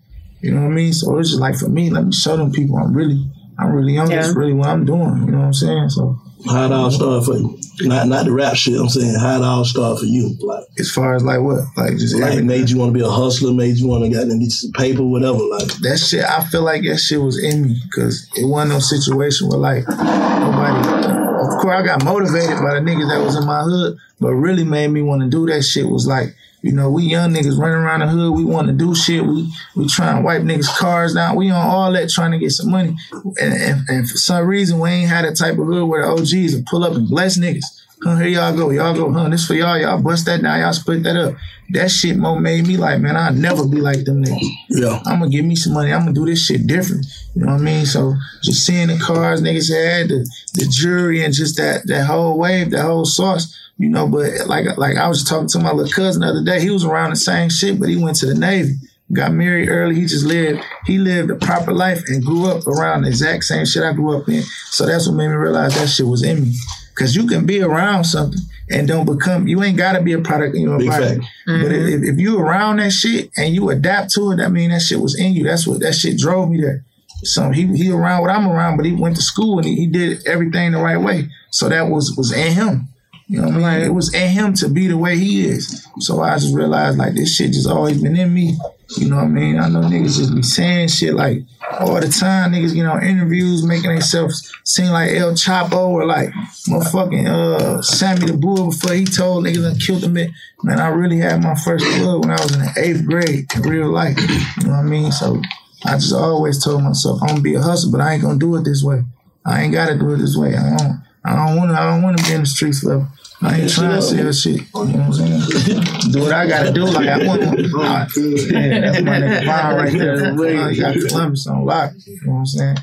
You 0.41 0.55
know 0.55 0.63
what 0.63 0.73
I 0.73 0.75
mean? 0.75 0.93
So 0.93 1.19
it's 1.19 1.31
just 1.31 1.41
like 1.41 1.57
for 1.57 1.69
me, 1.69 1.91
let 1.91 2.05
me 2.05 2.13
show 2.13 2.37
them 2.37 2.53
people 2.53 2.77
I'm 2.77 2.93
really, 2.95 3.25
I'm 3.59 3.73
really 3.73 3.95
young. 3.95 4.11
Yeah. 4.11 4.23
That's 4.23 4.35
really 4.35 4.53
what 4.53 4.69
I'm 4.69 4.85
doing. 4.85 5.25
You 5.25 5.33
know 5.33 5.39
what 5.39 5.47
I'm 5.47 5.55
saying? 5.55 5.89
So 5.91 6.19
how 6.47 6.67
it 6.67 6.73
all 6.73 6.91
start 6.91 7.25
for 7.25 7.35
you? 7.35 7.59
Not 7.81 8.07
not 8.07 8.25
the 8.25 8.33
rap 8.33 8.55
shit. 8.55 8.79
I'm 8.79 8.89
saying 8.89 9.19
how 9.19 9.37
it 9.37 9.45
all 9.45 9.65
start 9.65 9.99
for 9.99 10.05
you. 10.05 10.37
Like 10.41 10.65
as 10.79 10.91
far 10.91 11.15
as 11.15 11.25
like 11.25 11.41
what? 11.41 11.65
Like 11.77 11.99
just 11.99 12.15
like 12.15 12.33
everything. 12.33 12.47
made 12.47 12.71
you 12.71 12.79
want 12.79 12.93
to 12.93 12.99
be 12.99 13.05
a 13.05 13.09
hustler, 13.09 13.53
made 13.53 13.77
you 13.77 13.89
want 13.89 14.05
to 14.05 14.11
get 14.11 14.29
into 14.29 14.51
some 14.51 14.73
paper, 14.73 15.03
whatever. 15.03 15.39
Like 15.39 15.67
that 15.83 15.99
shit. 15.99 16.25
I 16.25 16.45
feel 16.45 16.63
like 16.63 16.83
that 16.83 16.99
shit 16.99 17.21
was 17.21 17.43
in 17.43 17.63
me 17.63 17.81
because 17.85 18.29
it 18.37 18.47
wasn't 18.47 18.73
no 18.73 18.79
situation 18.79 19.49
where 19.49 19.59
like 19.59 19.89
nobody. 19.89 21.19
Of 21.39 21.63
course, 21.63 21.77
I 21.77 21.83
got 21.83 22.05
motivated 22.05 22.59
by 22.59 22.75
the 22.75 22.81
niggas 22.81 23.09
that 23.11 23.25
was 23.25 23.37
in 23.37 23.47
my 23.47 23.63
hood, 23.63 23.97
but 24.21 24.31
really 24.35 24.65
made 24.65 24.89
me 24.89 25.03
want 25.03 25.23
to 25.23 25.29
do 25.29 25.47
that 25.47 25.63
shit 25.63 25.89
was 25.89 26.07
like 26.07 26.35
you 26.63 26.73
know, 26.73 26.91
we 26.91 27.05
young 27.05 27.33
niggas 27.33 27.59
running 27.59 27.77
around 27.77 28.01
the 28.01 28.09
hood. 28.09 28.35
We 28.35 28.45
want 28.45 28.67
to 28.67 28.73
do 28.73 28.95
shit. 28.95 29.25
We 29.25 29.53
we 29.77 29.87
trying 29.89 30.17
to 30.17 30.23
wipe 30.23 30.43
niggas' 30.43 30.77
cars 30.77 31.15
down. 31.15 31.37
We 31.37 31.51
on 31.51 31.67
all 31.67 31.93
that 31.93 32.11
trying 32.11 32.33
to 32.33 32.39
get 32.39 32.51
some 32.51 32.71
money. 32.71 32.97
And, 33.41 33.55
and, 33.55 33.89
and 33.89 34.11
for 34.11 34.17
some 34.17 34.47
reason, 34.47 34.81
we 34.81 34.91
ain't 34.91 35.09
had 35.09 35.25
that 35.25 35.37
type 35.37 35.59
of 35.59 35.67
hood 35.67 35.89
where 35.89 36.03
the 36.03 36.13
OGs 36.13 36.55
will 36.55 36.65
pull 36.67 36.85
up 36.85 36.95
and 36.95 37.09
bless 37.09 37.39
niggas. 37.39 37.85
Huh, 38.03 38.17
here 38.17 38.29
y'all 38.29 38.57
go. 38.57 38.71
Y'all 38.71 38.95
go, 38.95 39.13
huh? 39.13 39.29
This 39.29 39.47
for 39.47 39.55
y'all. 39.55 39.79
Y'all 39.79 40.01
bust 40.01 40.27
that 40.27 40.43
down. 40.43 40.61
Y'all 40.61 40.73
split 40.73 41.03
that 41.03 41.17
up. 41.17 41.35
That 41.71 41.91
shit 41.91 42.17
more 42.17 42.39
made 42.39 42.67
me 42.67 42.77
like, 42.77 43.01
man, 43.01 43.17
I'll 43.17 43.33
never 43.33 43.67
be 43.67 43.81
like 43.81 44.05
them 44.05 44.25
niggas. 44.25 44.49
Yeah. 44.71 45.01
I'm 45.05 45.19
gonna 45.19 45.31
give 45.31 45.45
me 45.45 45.57
some 45.57 45.75
money. 45.75 45.93
I'm 45.93 46.01
gonna 46.01 46.13
do 46.13 46.25
this 46.25 46.45
shit 46.45 46.67
different. 46.67 47.07
You 47.35 47.43
know 47.43 47.53
what 47.53 47.61
I 47.61 47.65
mean? 47.65 47.87
So 47.87 48.15
just 48.43 48.65
seeing 48.65 48.89
the 48.89 48.99
cars 48.99 49.43
niggas 49.43 49.73
had, 49.73 50.09
the, 50.09 50.29
the 50.55 50.67
jury, 50.71 51.25
and 51.25 51.35
just 51.35 51.57
that 51.57 51.87
that 51.87 52.07
whole 52.07 52.39
wave, 52.39 52.71
that 52.71 52.83
whole 52.83 53.05
sauce 53.05 53.55
you 53.79 53.89
know, 53.89 54.09
but 54.09 54.47
like 54.47 54.77
like 54.77 54.97
I 54.97 55.09
was 55.09 55.25
talking 55.25 55.49
to 55.49 55.59
my 55.61 55.73
little 55.73 55.93
cousin 55.93 56.23
the 56.23 56.29
other 56.29 56.45
day. 56.45 56.61
He 56.61 56.71
was 56.71 56.85
around 56.85 57.11
the 57.11 57.17
same 57.17 57.49
shit, 57.49 57.79
but 57.79 57.89
he 57.89 57.97
went 57.97 58.17
to 58.19 58.27
the 58.27 58.35
Navy, 58.35 58.75
got 59.13 59.33
married 59.33 59.69
early. 59.69 59.95
He 59.95 60.07
just 60.07 60.27
lived 60.27 60.63
he 60.85 60.99
lived 60.99 61.31
a 61.31 61.37
proper 61.37 61.73
life 61.73 62.03
and 62.09 62.25
grew 62.25 62.47
up 62.47 62.67
around 62.67 63.03
the 63.03 63.09
exact 63.09 63.45
same 63.45 63.65
shit 63.65 63.85
I 63.85 63.93
grew 63.93 64.21
up 64.21 64.29
in. 64.29 64.43
So 64.71 64.85
that's 64.85 65.07
what 65.07 65.15
made 65.15 65.29
me 65.29 65.35
realize 65.35 65.75
that 65.77 65.89
shit 65.89 66.07
was 66.07 66.25
in 66.25 66.43
me. 66.43 66.55
Cause 66.97 67.15
you 67.15 67.29
can 67.29 67.47
be 67.47 67.63
around 67.63 68.03
something 68.03 68.41
and 68.69 68.89
don't 68.89 69.07
become. 69.07 69.47
You 69.47 69.63
ain't 69.63 69.79
got 69.79 69.93
to 69.93 70.03
be 70.03 70.15
a 70.15 70.21
product 70.21 70.57
in 70.57 70.63
your 70.63 70.79
body. 70.79 71.21
Mm-hmm. 71.21 71.63
But 71.63 71.73
if, 71.73 72.03
if 72.03 72.19
you 72.19 72.41
around 72.41 72.79
that 72.79 72.91
shit 72.91 73.31
and 73.37 73.55
you 73.55 73.71
adapt 73.71 74.13
to 74.15 74.33
it, 74.33 74.37
that 74.39 74.51
mean 74.51 74.71
that 74.71 74.83
shit 74.83 75.01
was 75.01 75.17
in 75.17 75.33
you. 75.33 75.45
That's 75.45 75.65
what 75.65 75.79
that 75.81 75.95
shit 75.95 76.19
drove 76.19 76.51
me 76.51 76.61
there. 76.61 76.85
So 77.23 77.51
he 77.51 77.69
he 77.77 77.93
around 77.93 78.23
what 78.23 78.31
I'm 78.31 78.49
around, 78.49 78.77
but 78.77 78.87
he 78.87 78.95
went 78.95 79.15
to 79.15 79.23
school 79.23 79.59
and 79.59 79.67
he, 79.67 79.77
he 79.77 79.87
did 79.87 80.27
everything 80.27 80.73
the 80.73 80.79
right 80.79 80.97
way. 80.97 81.29
So 81.51 81.69
that 81.69 81.89
was 81.89 82.15
was 82.17 82.33
in 82.33 82.53
him. 82.53 82.88
You 83.29 83.43
know 83.43 83.49
what 83.49 83.65
I 83.65 83.79
mean? 83.79 83.87
It 83.87 83.95
was 83.95 84.13
in 84.15 84.31
him 84.31 84.55
to 84.55 84.69
be 84.71 84.87
the 84.87 84.97
way 84.97 85.19
he 85.19 85.47
is. 85.47 85.87
So 85.99 86.23
I 86.23 86.39
just 86.39 86.55
realized 86.55 86.97
like 86.97 87.15
this 87.15 87.37
shit 87.37 87.53
just 87.53 87.69
always 87.69 88.01
been 88.01 88.17
in 88.17 88.33
me. 88.33 88.57
You 88.97 89.11
know 89.11 89.17
what 89.17 89.25
I 89.25 89.29
mean? 89.29 89.59
I 89.59 89.69
know 89.69 89.81
niggas 89.81 90.17
just 90.17 90.35
be 90.35 90.43
saying 90.43 90.89
shit 90.89 91.13
like 91.13 91.43
all 91.79 92.01
the 92.01 92.09
time. 92.09 92.53
Niggas 92.53 92.75
get 92.75 92.87
on 92.87 93.05
interviews 93.05 93.63
making 93.63 93.91
themselves 93.91 94.51
seem 94.65 94.87
like 94.93 95.13
El 95.13 95.33
Chapo 95.33 95.91
or 95.91 96.07
like 96.07 96.31
motherfucking 96.69 97.29
uh, 97.29 97.83
Sammy 97.83 98.27
the 98.27 98.33
Bull 98.33 98.71
before 98.71 98.95
he 98.95 99.05
told 99.05 99.45
niggas 99.45 99.71
and 99.71 99.81
killed 99.81 100.05
him. 100.05 100.15
Man, 100.63 100.81
I 100.81 100.89
really 100.89 101.19
had 101.19 101.43
my 101.43 101.55
first 101.55 101.85
blood 101.99 102.21
when 102.21 102.31
I 102.31 102.43
was 102.43 102.55
in 102.55 102.61
the 102.61 102.73
eighth 102.79 103.05
grade 103.05 103.45
in 103.55 103.63
real 103.71 103.91
life. 103.91 104.19
You 104.57 104.69
know 104.69 104.71
what 104.71 104.79
I 104.79 104.83
mean? 104.85 105.13
So 105.13 105.43
I 105.85 105.97
just 105.97 106.15
always 106.15 106.65
told 106.65 106.83
myself 106.83 107.21
I'm 107.21 107.29
gonna 107.29 107.41
be 107.43 107.57
a 107.57 107.61
hustler, 107.61 107.93
but 107.93 108.01
I 108.01 108.15
ain't 108.15 108.23
gonna 108.23 108.39
do 108.39 108.57
it 108.57 108.65
this 108.65 108.83
way. 108.83 109.03
I 109.45 109.63
ain't 109.63 109.75
gotta 109.75 109.99
do 109.99 110.15
it 110.15 110.17
this 110.17 110.37
way. 110.37 110.57
I 110.57 110.77
don't. 110.79 111.03
I 111.25 111.35
don't 111.35 111.57
want 111.57 111.71
to. 111.71 111.81
I 111.81 111.91
don't 111.91 112.03
want 112.03 112.19
to 112.19 112.25
be 112.25 112.33
in 112.33 112.41
the 112.41 112.47
streets 112.47 112.81
forever. 112.81 113.09
I 113.41 113.61
ain't 113.61 113.73
trying 113.73 113.95
to 113.95 114.03
sell 114.03 114.33
shit. 114.33 114.61
You 114.61 114.85
know 114.85 114.85
what 114.85 114.95
I'm 114.97 115.13
saying? 115.13 116.11
do 116.13 116.21
what 116.21 116.33
I 116.33 116.47
gotta 116.47 116.73
do. 116.73 116.85
Like 116.85 117.09
I 117.09 117.27
want 117.27 117.43
oh, 117.43 118.07
to. 118.15 118.37
Yeah, 118.53 118.81
that's 118.81 119.03
my 119.03 119.19
nigga 119.19 119.47
Vine 119.47 119.77
right 119.77 119.93
there. 119.93 120.73
You 120.73 120.81
got 120.81 121.09
Columbus 121.09 121.47
on 121.47 121.65
lock. 121.65 121.93
You 122.05 122.19
know 122.25 122.33
what 122.33 122.39
I'm 122.39 122.47
saying? 122.47 122.77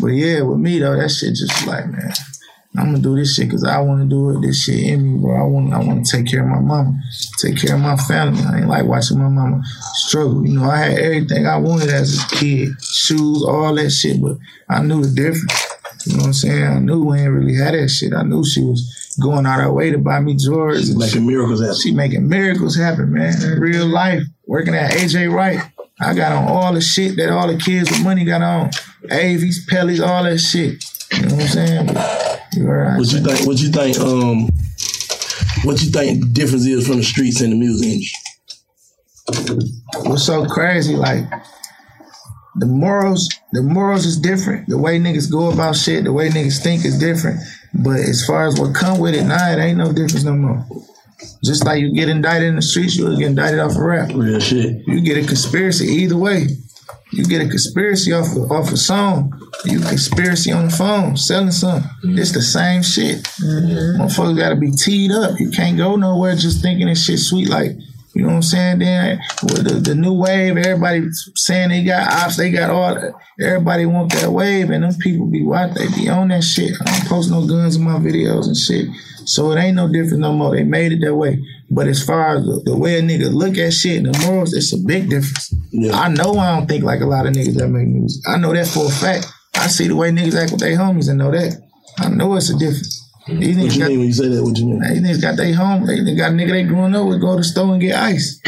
But 0.00 0.08
yeah, 0.08 0.42
with 0.42 0.58
me 0.58 0.78
though, 0.78 0.96
that 0.96 1.10
shit 1.10 1.34
just 1.34 1.66
like 1.66 1.86
man. 1.86 2.12
I'm 2.76 2.86
gonna 2.86 3.00
do 3.00 3.16
this 3.16 3.36
shit 3.36 3.48
because 3.48 3.64
I 3.64 3.80
want 3.80 4.02
to 4.02 4.08
do 4.08 4.30
it. 4.30 4.40
This 4.40 4.64
shit 4.64 4.80
in 4.80 5.14
me, 5.14 5.20
bro. 5.20 5.36
I 5.36 5.46
want, 5.46 5.74
I 5.74 5.78
want 5.78 6.06
to 6.06 6.16
take 6.16 6.26
care 6.30 6.42
of 6.42 6.48
my 6.48 6.60
mama, 6.60 6.98
take 7.38 7.58
care 7.58 7.74
of 7.74 7.82
my 7.82 7.96
family. 7.96 8.42
I 8.42 8.60
ain't 8.60 8.68
like 8.68 8.86
watching 8.86 9.18
my 9.18 9.28
mama 9.28 9.60
struggle. 9.92 10.46
You 10.46 10.58
know, 10.58 10.70
I 10.70 10.78
had 10.78 10.98
everything 10.98 11.46
I 11.46 11.58
wanted 11.58 11.90
as 11.90 12.18
a 12.18 12.28
kid, 12.36 12.70
shoes, 12.82 13.44
all 13.44 13.74
that 13.74 13.90
shit, 13.90 14.22
but 14.22 14.38
I 14.70 14.82
knew 14.82 15.02
the 15.02 15.10
difference. 15.10 15.71
You 16.06 16.12
know 16.14 16.18
what 16.18 16.26
I'm 16.26 16.32
saying? 16.32 16.64
I 16.64 16.78
knew 16.78 17.04
we 17.04 17.20
ain't 17.20 17.32
really 17.32 17.54
had 17.56 17.74
that 17.74 17.88
shit. 17.88 18.12
I 18.12 18.22
knew 18.22 18.44
she 18.44 18.62
was 18.62 19.16
going 19.20 19.46
out 19.46 19.60
her 19.60 19.72
way 19.72 19.90
to 19.90 19.98
buy 19.98 20.20
me 20.20 20.34
Jordans. 20.34 20.78
She's 20.78 20.96
making 20.96 21.26
miracles 21.26 21.60
happen. 21.60 21.76
She 21.80 21.92
making 21.92 22.28
miracles 22.28 22.76
happen, 22.76 23.12
man. 23.12 23.40
In 23.42 23.60
real 23.60 23.86
life, 23.86 24.22
working 24.46 24.74
at 24.74 24.92
AJ 24.92 25.32
Wright. 25.32 25.60
I 26.00 26.14
got 26.14 26.32
on 26.32 26.48
all 26.48 26.72
the 26.72 26.80
shit 26.80 27.16
that 27.16 27.30
all 27.30 27.46
the 27.46 27.56
kids 27.56 27.90
with 27.90 28.02
money 28.02 28.24
got 28.24 28.42
on. 28.42 28.70
Avies, 29.10 29.66
Pellies, 29.70 30.04
all 30.04 30.24
that 30.24 30.38
shit. 30.38 30.84
You 31.12 31.26
know 31.26 31.34
what 31.34 31.42
I'm 31.42 31.48
saying? 31.48 31.86
Right, 32.58 32.98
what 32.98 33.12
you 33.12 33.20
think? 33.20 33.46
What 33.46 33.58
you 33.60 33.70
think? 33.70 33.98
Um, 34.00 34.48
what 35.64 35.80
you 35.82 35.90
think 35.90 36.20
the 36.20 36.30
difference 36.32 36.66
is 36.66 36.86
from 36.86 36.96
the 36.96 37.02
streets 37.04 37.40
and 37.40 37.52
the 37.52 37.56
music 37.56 37.88
industry? 37.88 38.18
What's 40.04 40.24
so 40.24 40.44
crazy? 40.46 40.96
Like 40.96 41.24
the 42.56 42.66
morals, 42.66 43.28
the 43.52 43.62
morals 43.62 44.04
is 44.04 44.18
different. 44.18 44.68
The 44.68 44.78
way 44.78 44.98
niggas 44.98 45.30
go 45.30 45.50
about 45.50 45.76
shit, 45.76 46.04
the 46.04 46.12
way 46.12 46.28
niggas 46.28 46.62
think 46.62 46.84
is 46.84 46.98
different. 46.98 47.40
But 47.74 48.00
as 48.00 48.24
far 48.26 48.46
as 48.46 48.60
what 48.60 48.74
come 48.74 48.98
with 48.98 49.14
it, 49.14 49.24
nah, 49.24 49.52
it 49.52 49.58
ain't 49.58 49.78
no 49.78 49.92
difference 49.92 50.24
no 50.24 50.34
more. 50.34 50.66
Just 51.44 51.64
like 51.64 51.80
you 51.80 51.94
get 51.94 52.08
indicted 52.08 52.48
in 52.48 52.56
the 52.56 52.62
streets, 52.62 52.96
you'll 52.96 53.16
get 53.16 53.28
indicted 53.28 53.60
off 53.60 53.76
a 53.76 53.82
rap. 53.82 54.10
Real 54.14 54.40
shit. 54.40 54.82
You 54.86 55.00
get 55.00 55.22
a 55.22 55.26
conspiracy 55.26 55.86
either 55.86 56.16
way. 56.16 56.48
You 57.12 57.24
get 57.24 57.42
a 57.42 57.48
conspiracy 57.48 58.12
off 58.12 58.34
of, 58.36 58.50
off 58.50 58.72
a 58.72 58.76
song. 58.76 59.38
You 59.64 59.80
conspiracy 59.80 60.50
on 60.50 60.66
the 60.66 60.70
phone, 60.70 61.16
selling 61.16 61.50
something. 61.50 61.90
It's 62.04 62.32
the 62.32 62.42
same 62.42 62.82
shit. 62.82 63.22
Mm-hmm. 63.22 64.02
Motherfuckers 64.02 64.38
gotta 64.38 64.56
be 64.56 64.72
teed 64.72 65.10
up. 65.10 65.38
You 65.38 65.50
can't 65.50 65.76
go 65.76 65.96
nowhere 65.96 66.34
just 66.36 66.62
thinking 66.62 66.86
this 66.86 67.04
shit 67.04 67.18
sweet 67.18 67.48
like 67.48 67.76
you 68.14 68.22
know 68.22 68.28
what 68.28 68.34
I'm 68.34 68.42
saying? 68.42 68.78
Then 68.80 69.20
with 69.42 69.64
the, 69.64 69.74
the 69.74 69.94
new 69.94 70.12
wave, 70.12 70.56
everybody 70.56 71.06
saying 71.34 71.70
they 71.70 71.82
got 71.82 72.12
ops, 72.12 72.36
they 72.36 72.50
got 72.50 72.70
all 72.70 72.94
that. 72.94 73.14
Everybody 73.40 73.86
want 73.86 74.12
that 74.12 74.30
wave, 74.30 74.70
and 74.70 74.84
them 74.84 74.94
people 75.00 75.26
be 75.26 75.42
what 75.42 75.74
they 75.74 75.88
be 75.88 76.08
on 76.08 76.28
that 76.28 76.44
shit. 76.44 76.72
I 76.80 76.84
don't 76.84 77.08
post 77.08 77.30
no 77.30 77.46
guns 77.46 77.76
in 77.76 77.82
my 77.82 77.98
videos 77.98 78.46
and 78.46 78.56
shit. 78.56 78.88
So 79.24 79.52
it 79.52 79.58
ain't 79.58 79.76
no 79.76 79.90
different 79.90 80.20
no 80.20 80.32
more. 80.32 80.54
They 80.54 80.64
made 80.64 80.92
it 80.92 81.00
that 81.02 81.14
way. 81.14 81.42
But 81.70 81.88
as 81.88 82.04
far 82.04 82.36
as 82.36 82.44
the, 82.44 82.62
the 82.66 82.76
way 82.76 82.98
a 82.98 83.02
nigga 83.02 83.32
look 83.32 83.56
at 83.56 83.72
shit 83.72 84.04
and 84.04 84.14
the 84.14 84.26
morals, 84.26 84.52
it's 84.52 84.74
a 84.74 84.78
big 84.78 85.08
difference. 85.08 85.54
I 85.92 86.08
know 86.08 86.34
I 86.34 86.56
don't 86.56 86.66
think 86.66 86.84
like 86.84 87.00
a 87.00 87.06
lot 87.06 87.26
of 87.26 87.32
niggas 87.32 87.56
that 87.56 87.68
make 87.68 87.88
music. 87.88 88.22
I 88.28 88.36
know 88.36 88.52
that 88.52 88.66
for 88.66 88.86
a 88.86 88.90
fact. 88.90 89.26
I 89.54 89.68
see 89.68 89.88
the 89.88 89.96
way 89.96 90.10
niggas 90.10 90.34
act 90.34 90.52
with 90.52 90.60
their 90.60 90.76
homies 90.76 91.08
and 91.08 91.18
know 91.18 91.30
that. 91.30 91.56
I 91.98 92.08
know 92.10 92.34
it's 92.36 92.50
a 92.50 92.58
difference. 92.58 93.01
These 93.26 93.56
What 93.56 93.66
niggas 93.66 93.74
you 93.74 93.80
got, 93.80 93.88
mean 93.88 93.98
when 93.98 94.06
you 94.08 94.12
say 94.14 94.28
that? 94.28 94.42
What 94.42 94.58
you 94.58 94.66
mean? 94.66 94.80
these 94.80 95.02
niggas 95.02 95.22
got 95.22 95.36
their 95.36 95.54
home. 95.54 95.86
They, 95.86 96.00
they 96.02 96.14
got 96.16 96.32
a 96.32 96.34
nigga 96.34 96.50
they 96.50 96.64
growing 96.64 96.94
up 96.94 97.06
with 97.06 97.20
go 97.20 97.32
to 97.32 97.36
the 97.38 97.44
store 97.44 97.72
and 97.72 97.80
get 97.80 97.98
ice. 97.98 98.40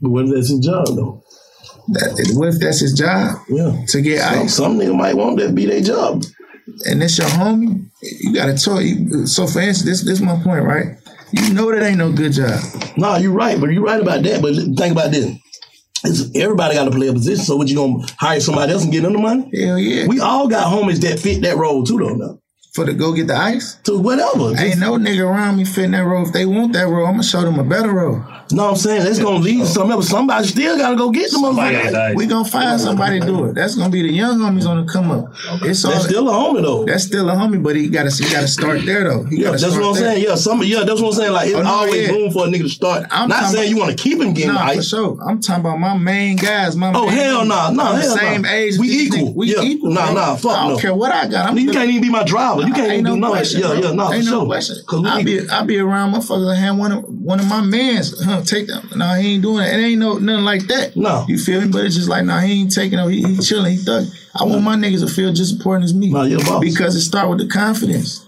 But 0.00 0.10
what 0.10 0.24
if 0.26 0.34
that's 0.34 0.50
his 0.50 0.60
job 0.60 0.86
though? 0.88 1.22
That, 1.88 2.32
what 2.34 2.48
if 2.48 2.60
that's 2.60 2.80
his 2.80 2.92
job? 2.92 3.36
Yeah. 3.48 3.84
To 3.88 4.00
get 4.02 4.20
Some, 4.20 4.38
ice. 4.38 4.54
some 4.54 4.78
nigga 4.78 4.96
might 4.96 5.16
want 5.16 5.38
that 5.38 5.48
to 5.48 5.52
be 5.52 5.66
their 5.66 5.80
job. 5.80 6.22
and 6.86 7.00
that's 7.02 7.18
your 7.18 7.26
homie, 7.28 7.86
you 8.20 8.34
gotta 8.34 8.54
talk. 8.54 8.82
So 9.26 9.46
for 9.46 9.60
instance, 9.60 9.82
this 9.84 10.04
this 10.04 10.20
my 10.20 10.34
point, 10.42 10.64
right? 10.64 10.96
You 11.32 11.54
know 11.54 11.70
that 11.72 11.82
ain't 11.82 11.98
no 11.98 12.12
good 12.12 12.32
job. 12.32 12.60
Nah, 12.96 13.16
you're 13.16 13.32
right, 13.32 13.58
but 13.58 13.70
you're 13.70 13.82
right 13.82 14.00
about 14.00 14.22
that. 14.24 14.42
But 14.42 14.54
think 14.54 14.92
about 14.92 15.10
this. 15.12 15.34
It's, 16.04 16.36
everybody 16.36 16.74
got 16.74 16.84
to 16.84 16.90
play 16.90 17.06
a 17.08 17.12
position. 17.12 17.44
So 17.44 17.56
what 17.56 17.68
you 17.68 17.76
gonna 17.76 18.04
hire 18.18 18.40
somebody 18.40 18.72
else 18.72 18.82
and 18.82 18.92
get 18.92 19.02
them 19.02 19.12
the 19.14 19.18
money? 19.20 19.48
Hell 19.54 19.78
yeah. 19.78 20.06
We 20.08 20.20
all 20.20 20.46
got 20.48 20.66
homies 20.66 21.00
that 21.02 21.20
fit 21.20 21.40
that 21.42 21.56
role 21.56 21.84
too, 21.84 21.98
though. 21.98 22.14
Now. 22.14 22.38
For 22.72 22.86
to 22.86 22.94
go 22.94 23.12
get 23.12 23.26
the 23.26 23.36
ice? 23.36 23.74
To 23.84 23.98
whatever. 23.98 24.58
Ain't 24.58 24.78
no 24.78 24.92
nigga 24.92 25.28
around 25.28 25.58
me 25.58 25.64
fitting 25.66 25.90
that 25.90 26.06
role. 26.06 26.24
If 26.24 26.32
they 26.32 26.46
want 26.46 26.72
that 26.72 26.88
role, 26.88 27.04
I'm 27.04 27.12
gonna 27.12 27.22
show 27.22 27.42
them 27.42 27.58
a 27.58 27.64
better 27.64 27.92
role. 27.92 28.24
No, 28.52 28.68
I'm 28.70 28.76
saying 28.76 29.04
that's 29.04 29.18
gonna 29.18 29.38
lead 29.38 29.60
to 29.60 29.66
something 29.66 29.92
else. 29.92 30.08
Somebody 30.08 30.46
still 30.46 30.76
gotta 30.76 30.96
go 30.96 31.10
get 31.10 31.30
the 31.30 31.38
motherfucker. 31.38 32.14
We 32.16 32.26
gonna 32.26 32.44
find 32.48 32.80
somebody 32.80 33.20
to 33.20 33.26
do 33.26 33.44
it. 33.46 33.54
That's 33.54 33.74
gonna 33.74 33.90
be 33.90 34.02
the 34.02 34.12
young 34.12 34.38
homies 34.38 34.66
on 34.66 34.84
the 34.84 34.92
come 34.92 35.10
up. 35.10 35.32
It's 35.62 35.84
all, 35.84 35.92
That's 35.92 36.04
still 36.04 36.28
a 36.28 36.32
homie 36.32 36.62
though. 36.62 36.84
That's 36.84 37.04
still 37.04 37.28
a 37.28 37.32
homie, 37.34 37.62
but 37.62 37.76
he 37.76 37.88
gotta 37.88 38.10
he 38.10 38.30
gotta 38.30 38.48
start 38.48 38.84
there 38.84 39.04
though. 39.04 39.24
He 39.24 39.42
Yeah, 39.42 39.50
that's 39.52 39.62
what 39.64 39.74
I'm 39.74 39.94
there. 39.94 39.94
saying. 40.14 40.24
Yeah, 40.24 40.34
some 40.34 40.62
yeah, 40.62 40.84
that's 40.84 41.00
what 41.00 41.08
I'm 41.08 41.12
saying. 41.14 41.32
Like 41.32 41.46
it's 41.48 41.56
Oh, 41.56 41.62
no, 41.62 41.68
always 41.70 42.08
yeah. 42.08 42.12
room 42.14 42.30
for 42.32 42.44
a 42.46 42.48
nigga 42.48 42.62
to 42.62 42.68
start. 42.68 43.06
I'm 43.10 43.28
Not 43.28 43.40
talking 43.40 43.56
saying 43.56 43.70
you 43.70 43.78
want 43.78 43.96
to 43.96 44.02
keep 44.02 44.20
him 44.20 44.32
getting 44.34 44.54
Nah, 44.54 44.64
ice. 44.64 44.76
for 44.76 44.82
sure. 44.82 45.18
I'm 45.26 45.40
talking 45.40 45.60
about 45.64 45.78
my 45.78 45.96
main 45.96 46.36
guys. 46.36 46.76
My 46.76 46.92
Oh 46.94 47.06
main 47.06 47.16
hell 47.16 47.44
no, 47.44 47.54
homies. 47.54 47.74
no, 47.74 47.84
hell 47.84 48.16
same 48.16 48.42
no. 48.42 48.48
age. 48.50 48.78
We 48.78 48.88
equal. 48.88 49.18
niggas. 49.18 49.34
We 49.34 49.54
yeah. 49.56 49.62
equal. 49.62 49.90
Nah, 49.92 50.06
bro. 50.06 50.14
nah, 50.14 50.36
fuck 50.36 50.52
I 50.52 50.62
don't 50.64 50.72
no. 50.74 50.78
care 50.78 50.94
what 50.94 51.12
I 51.12 51.26
got. 51.28 51.48
I'm 51.50 51.58
you 51.58 51.66
good. 51.66 51.74
can't 51.74 51.90
even 51.90 52.02
be 52.02 52.10
my 52.10 52.24
driver. 52.24 52.62
You 52.62 52.72
can't 52.72 52.92
even 52.92 53.04
do 53.04 53.16
nothing. 53.16 53.34
question, 53.36 53.60
Yeah, 53.60 53.72
yeah, 53.74 53.92
no, 53.92 54.12
Ain't 54.12 54.24
for 54.24 54.30
no 54.30 54.38
sure. 54.40 54.46
question. 54.46 54.76
Cause 54.86 55.00
we 55.02 55.08
I 55.08 55.22
be 55.22 55.48
I 55.48 55.62
be 55.64 55.78
around 55.78 56.12
motherfuckers. 56.14 56.52
I 56.52 56.56
had 56.56 56.76
one 56.78 56.92
of 56.92 57.04
one 57.08 57.40
of 57.40 57.46
my 57.48 57.60
mans. 57.62 58.14
Huh, 58.42 58.56
take 58.56 58.66
them. 58.66 58.88
No, 58.96 59.14
he 59.14 59.34
ain't 59.34 59.42
doing 59.42 59.64
it. 59.64 59.74
It 59.74 59.82
ain't 59.82 60.00
no 60.00 60.18
nothing 60.18 60.44
like 60.44 60.66
that. 60.68 60.96
No. 60.96 61.24
you 61.28 61.38
feel 61.38 61.60
me? 61.60 61.68
But 61.68 61.84
it's 61.84 61.96
just 61.96 62.08
like 62.08 62.24
no, 62.24 62.38
he 62.38 62.62
ain't 62.62 62.74
taking 62.74 62.96
no. 62.98 63.08
He, 63.08 63.22
he 63.22 63.38
chilling. 63.38 63.72
He 63.72 63.78
thug. 63.78 64.06
I 64.34 64.44
want 64.44 64.62
my 64.62 64.76
niggas 64.76 65.06
to 65.06 65.12
feel 65.12 65.30
just 65.30 65.52
as 65.52 65.52
important 65.52 65.84
as 65.84 65.94
me. 65.94 66.10
No, 66.10 66.22
you're 66.22 66.40
boss. 66.40 66.60
Because 66.60 66.96
it 66.96 67.02
start 67.02 67.28
with 67.28 67.38
the 67.38 67.48
confidence. 67.48 68.26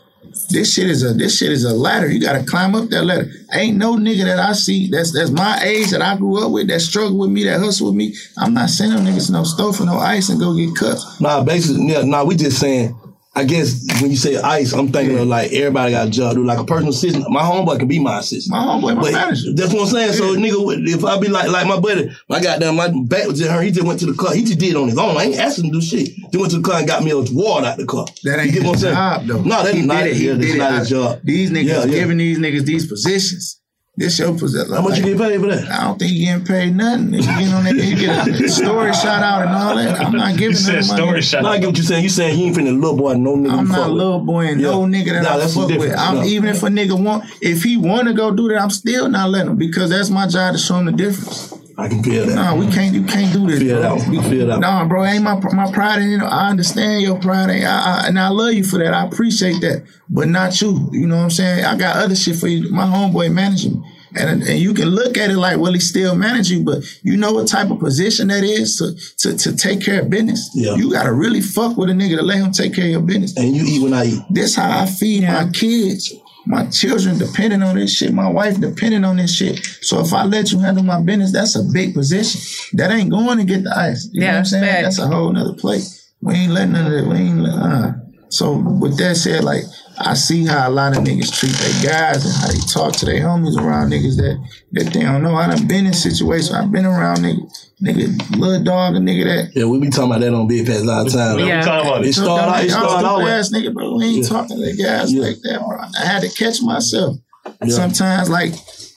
This 0.51 0.75
shit 0.75 0.91
is 0.91 1.03
a 1.03 1.15
this 1.15 1.39
shit 1.39 1.53
is 1.53 1.65
a 1.65 1.73
ladder. 1.73 2.11
You 2.11 2.21
gotta 2.21 2.45
climb 2.45 2.75
up 2.75 2.89
that 2.91 3.05
ladder. 3.05 3.31
Ain't 3.53 3.77
no 3.77 3.97
nigga 3.97 4.25
that 4.25 4.39
I 4.39 4.53
see 4.53 4.89
that's 4.89 5.13
that's 5.13 5.31
my 5.31 5.61
age 5.63 5.91
that 5.91 6.03
I 6.03 6.17
grew 6.17 6.45
up 6.45 6.51
with 6.51 6.69
that 6.69 6.81
struggle 6.81 7.19
with 7.19 7.31
me 7.31 7.45
that 7.45 7.61
hustle 7.61 7.89
with 7.89 7.97
me. 7.97 8.15
I'm 8.37 8.53
not 8.55 8.71
sending 8.71 9.03
them 9.03 9.07
niggas 9.07 9.31
no 9.31 9.45
store 9.45 9.73
for 9.73 9.85
no 9.85 9.99
ice 9.99 10.29
and 10.29 10.41
go 10.41 10.55
get 10.57 10.75
cut. 10.77 10.99
Nah, 11.21 11.45
basically, 11.45 11.87
yeah, 11.87 12.03
nah, 12.03 12.25
we 12.25 12.37
just 12.37 12.59
saying. 12.59 12.99
I 13.37 13.45
guess 13.45 13.85
when 14.01 14.13
you 14.13 14.17
say 14.17 14.37
ice, 14.37 14.73
I'm 14.73 14.93
thinking 14.93 15.19
of 15.19 15.27
like 15.27 15.53
everybody 15.53 15.91
got 15.91 16.07
a 16.07 16.11
job, 16.11 16.35
dude. 16.37 16.47
Like 16.47 16.59
a 16.59 16.65
personal 16.65 16.91
assistant. 16.91 17.29
My 17.31 17.43
homeboy 17.43 17.81
can 17.81 17.89
be 17.89 17.99
my 17.99 18.21
assistant. 18.21 18.53
My 18.53 18.65
homeboy, 18.65 18.97
my 18.97 19.11
manager. 19.11 19.53
That's 19.55 19.73
what 19.73 19.83
I'm 19.83 19.89
saying. 19.89 20.13
So 20.13 20.37
nigga, 20.37 20.87
if 20.89 21.05
I 21.05 21.19
be 21.19 21.27
like 21.29 21.49
like 21.49 21.67
my 21.67 21.81
buddy, 21.81 22.15
I 22.31 22.41
got 22.41 22.61
down 22.61 22.77
my 22.77 22.89
back 23.07 23.27
was 23.27 23.41
in 23.41 23.51
her. 23.51 23.61
He 23.61 23.73
just 23.73 23.87
went 23.87 23.99
to 24.01 24.07
the 24.07 24.15
car. 24.15 24.35
He 24.35 24.45
just 24.45 24.61
did 24.61 24.71
it 24.71 24.77
on 24.77 24.89
his 24.89 24.99
own. 24.99 25.17
I 25.17 25.25
ain't 25.25 25.39
asking 25.39 25.65
him 25.67 25.73
to 25.73 25.81
do 25.81 25.85
shit. 25.85 26.11
He 26.31 26.37
went 26.37 26.53
to 26.53 26.59
the 26.59 26.63
car 26.63 26.79
and 26.79 26.87
got 26.87 27.03
me 27.03 27.11
a 27.11 27.19
water 27.19 27.67
out 27.67 27.77
the 27.77 27.87
car. 27.87 28.07
That 28.23 28.39
ain't 28.39 28.53
you 28.53 28.61
get 28.61 28.67
what 28.67 28.75
I'm 28.75 28.79
saying? 28.79 28.95
job 28.95 29.27
though. 29.27 29.43
No, 29.43 29.63
that's 29.65 29.77
he 29.77 29.83
not 29.85 30.03
did 30.05 30.07
it. 30.13 30.17
He 30.17 30.27
yeah, 30.29 30.35
did 30.35 30.55
it. 30.55 30.59
not 30.59 30.87
job. 30.87 31.21
These 31.25 31.51
niggas 31.51 31.65
Yeah, 31.67 31.85
yeah. 31.85 31.87
giving 31.87 32.19
these 32.19 32.39
niggas 32.39 32.65
these 32.65 32.87
positions. 32.87 33.61
This 33.97 34.15
is 34.15 34.19
your 34.19 34.37
position. 34.37 34.75
How 34.75 34.83
much 34.83 34.99
you 34.99 35.05
get 35.05 35.19
paid 35.19 35.41
for 35.41 35.47
that? 35.47 35.71
I 35.71 35.85
don't 35.85 35.97
think 35.97 36.11
you 36.13 36.27
getting 36.27 36.45
paid 36.45 36.75
nothing. 36.75 37.15
If 37.15 37.21
you 37.21 37.39
get 37.39 37.55
on 37.55 37.63
that, 37.63 37.75
you 37.77 37.97
get 37.97 38.27
a 38.29 38.49
story 38.49 38.93
shout 38.93 39.23
out 39.23 39.43
and 39.43 39.51
all 39.55 39.77
that. 39.77 40.01
I'm 40.01 40.13
not 40.17 40.37
giving 40.37 40.57
said 40.57 40.75
none 40.75 40.83
story 40.83 41.21
niggas. 41.21 41.23
shout 41.23 41.43
No, 41.45 41.51
I 41.51 41.59
get 41.59 41.67
what 41.69 41.77
you're 41.77 41.85
saying. 41.85 42.03
You 42.03 42.09
saying 42.09 42.37
you 42.37 42.47
ain't 42.47 42.57
finna 42.57 42.75
little 42.75 42.97
boy 42.97 43.15
no 43.15 43.37
nigga. 43.37 43.53
I'm 43.53 43.69
not 43.69 43.91
a 43.91 43.93
little 43.93 44.19
boy 44.19 44.47
and 44.47 44.61
no 44.61 44.81
nigga 44.83 45.13
that 45.13 45.23
Nah, 45.23 45.35
I 45.35 45.39
that's 45.39 45.55
fuck 45.55 45.69
with. 45.69 45.95
I'm, 45.97 46.17
Yeah. 46.17 46.25
Even 46.25 46.49
if 46.49 46.63
a 46.65 46.67
nigga 46.67 47.01
want, 47.01 47.25
if 47.41 47.63
he 47.63 47.77
want 47.77 48.09
to 48.09 48.15
go 48.15 48.33
do 48.33 48.49
that, 48.49 48.61
I'm 48.61 48.71
still 48.71 49.09
not 49.09 49.31
letting 49.31 49.53
him 49.53 49.57
because 49.59 49.91
that's 49.91 50.11
my 50.11 50.27
job 50.27 50.55
to 50.55 50.59
show 50.59 50.75
him 50.75 50.87
the 50.87 50.93
difference. 50.93 51.55
I 51.77 51.89
can 51.89 52.03
feel 52.03 52.27
that. 52.27 52.35
Nah, 52.35 52.55
we 52.57 52.67
can't. 52.69 52.95
You 52.95 53.05
can't 53.05 53.33
do 53.33 53.47
this, 53.47 53.59
Feel 53.61 53.81
bro. 53.81 53.99
that. 53.99 54.09
I 54.25 54.31
feel 54.31 54.47
that. 54.47 54.61
Nah, 54.61 54.87
bro, 54.87 55.05
ain't 55.05 55.25
my 55.25 55.39
my 55.53 55.71
pride. 55.73 56.03
In, 56.03 56.11
you 56.11 56.19
know, 56.19 56.27
I 56.27 56.49
understand 56.51 57.03
your 57.03 57.19
pride, 57.19 57.51
ain't- 57.51 57.65
I, 57.65 58.03
I, 58.05 58.07
and 58.09 58.19
I 58.19 58.29
love 58.29 58.53
you 58.53 58.65
for 58.65 58.79
that. 58.79 58.95
I 58.95 59.05
appreciate 59.07 59.61
that, 59.63 59.85
but 60.09 60.29
not 60.29 60.61
you. 60.61 60.89
You 60.93 61.07
know 61.07 61.17
what 61.17 61.23
I'm 61.25 61.31
saying? 61.31 61.65
I 61.65 61.77
got 61.77 61.97
other 61.97 62.15
shit 62.15 62.37
for 62.37 62.49
you. 62.49 62.71
My 62.71 62.85
homeboy 62.87 63.33
managing 63.33 63.81
me. 63.81 63.91
And, 64.17 64.45
and 64.45 64.61
you 64.61 64.75
can 64.75 64.91
look 64.91 65.19
at 65.19 65.31
it 65.31 65.37
like, 65.37 65.59
well, 65.59 65.73
he 65.73 65.81
still 65.81 66.15
manage 66.15 66.49
you, 66.49 66.63
but 66.63 66.85
you 67.03 67.17
know 67.17 67.33
what 67.33 67.49
type 67.49 67.71
of 67.73 67.81
position 67.81 68.29
that 68.29 68.45
is 68.45 68.77
to 68.77 68.95
to, 69.33 69.37
to 69.37 69.57
take 69.57 69.81
care 69.85 70.03
of 70.03 70.09
business. 70.11 70.49
Yeah. 70.55 70.77
You 70.77 70.93
gotta 70.93 71.13
really 71.13 71.41
fuck 71.41 71.77
with 71.77 71.91
a 71.91 71.93
nigga 71.95 72.19
to 72.19 72.23
let 72.23 72.39
him 72.39 72.53
take 72.53 72.75
care 72.77 72.85
of 72.85 72.91
your 72.93 73.01
business. 73.01 73.37
And 73.37 73.57
you 73.57 73.65
eat 73.67 73.83
when 73.83 73.93
I 73.93 74.05
eat. 74.05 74.21
This 74.31 74.55
how 74.55 74.83
I 74.83 74.87
feed 74.87 75.25
my 75.25 75.51
kids. 75.53 76.13
My 76.47 76.67
children 76.67 77.19
depending 77.19 77.63
on 77.63 77.77
this 77.77 77.97
shit. 77.97 78.13
My 78.13 78.29
wife 78.29 78.61
depending 78.61 79.05
on 79.05 79.17
this 79.17 79.35
shit. 79.35 79.65
So 79.83 80.01
if 80.01 80.13
I 80.13 80.25
let 80.25 80.53
you 80.53 80.59
handle 80.59 80.85
my 80.85 81.01
business, 81.01 81.33
that's 81.33 81.57
a 81.57 81.63
big 81.73 81.95
position. 81.95 82.41
That 82.77 82.91
ain't 82.91 83.11
going 83.11 83.39
to 83.39 83.45
get 83.45 83.65
the 83.65 83.77
ice. 83.77 84.09
You 84.13 84.21
know 84.21 84.27
what 84.29 84.37
I'm 84.37 84.45
saying? 84.45 84.65
facts. 84.65 84.83
That's 84.83 84.99
a 84.99 85.07
whole 85.07 85.33
nother 85.33 85.55
plate. 85.55 85.85
We 86.21 86.35
ain't 86.35 86.53
letting 86.53 86.73
none 86.73 86.87
of 86.87 86.93
that. 86.93 87.09
We 87.09 87.17
ain't 87.17 87.47
uh. 87.47 87.93
So 88.29 88.59
with 88.59 88.99
that 88.99 89.17
said, 89.17 89.45
like 89.45 89.63
I 89.99 90.15
see 90.15 90.45
how 90.45 90.69
a 90.69 90.71
lot 90.73 90.97
of 90.97 91.05
niggas 91.05 91.33
treat 91.39 91.53
their 91.53 91.93
guys 91.93 92.25
and 92.25 92.35
how 92.35 92.49
they 92.49 92.59
talk 92.73 92.95
to 93.01 93.07
their 93.07 93.21
homies 93.23 93.57
around 93.57 93.91
niggas 93.91 94.17
that 94.17 94.39
that 94.73 94.93
they 94.93 95.01
don't 95.03 95.23
know. 95.23 95.35
I 95.37 95.47
done 95.55 95.67
been 95.69 95.87
in 95.87 95.93
situations. 95.93 96.53
I've 96.53 96.73
been 96.73 96.85
around 96.87 97.19
niggas, 97.19 97.71
nigga, 97.83 98.37
little 98.39 98.65
dog, 98.65 98.97
a 98.97 98.99
nigga 98.99 99.25
that 99.25 99.51
Yeah, 99.55 99.67
we 99.67 99.79
be 99.79 99.91
talking 99.91 100.11
about 100.11 100.21
that 100.21 100.35
on 100.35 100.49
Big 100.49 100.67
Facts 100.67 100.87
all 100.89 101.05
the 101.05 101.11
time. 101.11 101.39
Yeah. 101.39 101.47
Yeah. 101.47 101.59
We 101.61 101.65
talking 101.65 101.89
about 101.89 102.05
It 102.05 102.09
it. 102.09 102.13
started 102.15 102.51
out. 102.53 102.65
It 102.65 102.71
started 102.71 103.07
out 103.07 103.19
stupid 103.19 103.25
with 103.25 103.33
ass 103.33 103.53
nigga, 103.53 103.75
bro. 103.75 103.97
We 103.97 104.05
ain't 104.05 104.27
talking 104.27 104.57
to 104.59 104.83
guys 104.83 105.13
Yeah. 105.13 105.23
like 105.23 105.37
that, 105.43 105.61
bro. 105.61 105.79
I 106.01 106.05
had 106.05 106.23
to 106.23 106.29
catch 106.29 106.61
myself. 106.63 107.17
Yeah. 107.63 107.69
Sometimes, 107.75 108.29
like, 108.31 108.53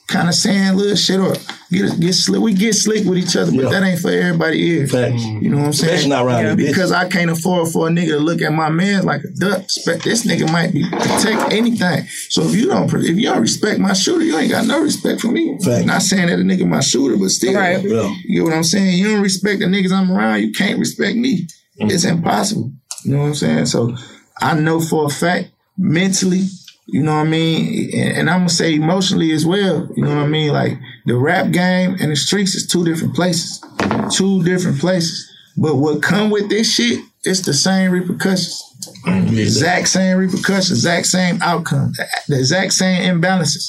kind 0.08 0.26
of 0.28 0.34
saying 0.34 0.74
little 0.74 0.96
shit 0.96 1.20
or 1.20 1.34
get 1.70 2.00
get 2.00 2.14
slick. 2.14 2.40
We 2.40 2.54
get 2.54 2.72
slick 2.74 3.04
with 3.04 3.18
each 3.18 3.36
other, 3.36 3.52
but 3.52 3.64
Yeah. 3.64 3.68
that 3.70 3.82
ain't 3.86 4.00
for 4.00 4.10
everybody 4.10 4.58
ears. 4.60 4.90
Facts. 4.90 5.22
You 5.22 5.50
know 5.50 5.58
what 5.58 5.66
I'm 5.66 5.72
saying? 5.74 5.92
Especially 5.94 6.08
not 6.10 6.24
around 6.24 6.44
Yeah, 6.44 6.54
because 6.54 6.92
I 6.92 7.08
can't 7.08 7.30
afford 7.30 7.68
for 7.68 7.88
a 7.88 7.90
nigga 7.90 8.12
to 8.16 8.18
look 8.18 8.40
at 8.40 8.52
my 8.52 8.70
man 8.70 9.04
like 9.04 9.22
a 9.24 9.28
duck. 9.28 9.62
Expect 9.64 10.04
this 10.04 10.26
nigga 10.26 10.50
might 10.50 10.72
be 10.72 10.82
protect 10.90 11.52
anything. 11.52 12.06
So 12.30 12.42
if 12.42 12.54
you 12.56 12.66
don't 12.68 12.92
if 12.92 13.16
you 13.16 13.22
don't 13.28 13.40
respect 13.42 13.78
my 13.80 13.92
shooter, 13.92 14.24
you 14.24 14.36
ain't 14.38 14.50
got 14.50 14.66
no 14.66 14.80
respect 14.82 15.20
for 15.20 15.28
me. 15.28 15.58
Facts. 15.62 15.84
Not 15.84 16.02
saying 16.02 16.28
that 16.28 16.38
a 16.38 16.42
nigga 16.42 16.66
my 16.66 16.80
shooter, 16.80 17.16
but 17.18 17.28
still, 17.28 17.54
Right. 17.54 17.82
Yeah. 17.84 18.12
you 18.26 18.40
know 18.40 18.44
what 18.46 18.54
I'm 18.54 18.64
saying? 18.64 18.98
You 18.98 19.12
don't 19.12 19.22
respect 19.22 19.60
the 19.60 19.66
niggas 19.66 19.92
I'm 19.92 20.10
around, 20.10 20.40
you 20.42 20.52
can't 20.52 20.78
respect 20.78 21.16
me. 21.16 21.46
Mm. 21.80 21.92
It's 21.92 22.04
impossible. 22.04 22.72
You 23.04 23.12
know 23.12 23.18
what 23.18 23.26
I'm 23.26 23.34
saying? 23.34 23.66
So 23.66 23.94
I 24.40 24.58
know 24.58 24.80
for 24.80 25.04
a 25.06 25.10
fact, 25.10 25.50
mentally, 25.76 26.46
you 26.90 27.02
know 27.02 27.14
what 27.14 27.26
I 27.26 27.30
mean? 27.30 27.90
And, 27.94 28.30
I'm 28.30 28.40
gonna 28.40 28.48
say 28.48 28.74
emotionally 28.74 29.32
as 29.32 29.44
well. 29.44 29.88
You 29.94 30.04
know 30.04 30.16
what 30.16 30.24
I 30.24 30.26
mean? 30.26 30.52
Like 30.52 30.78
the 31.04 31.16
rap 31.16 31.50
game 31.50 31.96
and 32.00 32.10
the 32.10 32.16
streets 32.16 32.54
is 32.54 32.66
two 32.66 32.82
different 32.82 33.14
places. 33.14 33.62
Two 34.10 34.42
different 34.42 34.80
places. 34.80 35.30
But 35.58 35.76
what 35.76 36.02
come 36.02 36.30
with 36.30 36.48
this 36.48 36.72
shit, 36.72 37.00
it's 37.24 37.42
the 37.42 37.52
same 37.52 37.90
repercussions. 37.90 38.64
Mm-hmm. 39.04 39.36
Exact 39.36 39.88
same 39.88 40.16
repercussions, 40.16 40.78
exact 40.78 41.06
same 41.06 41.42
outcome, 41.42 41.92
the 42.26 42.38
exact 42.38 42.72
same 42.72 43.02
imbalances. 43.02 43.66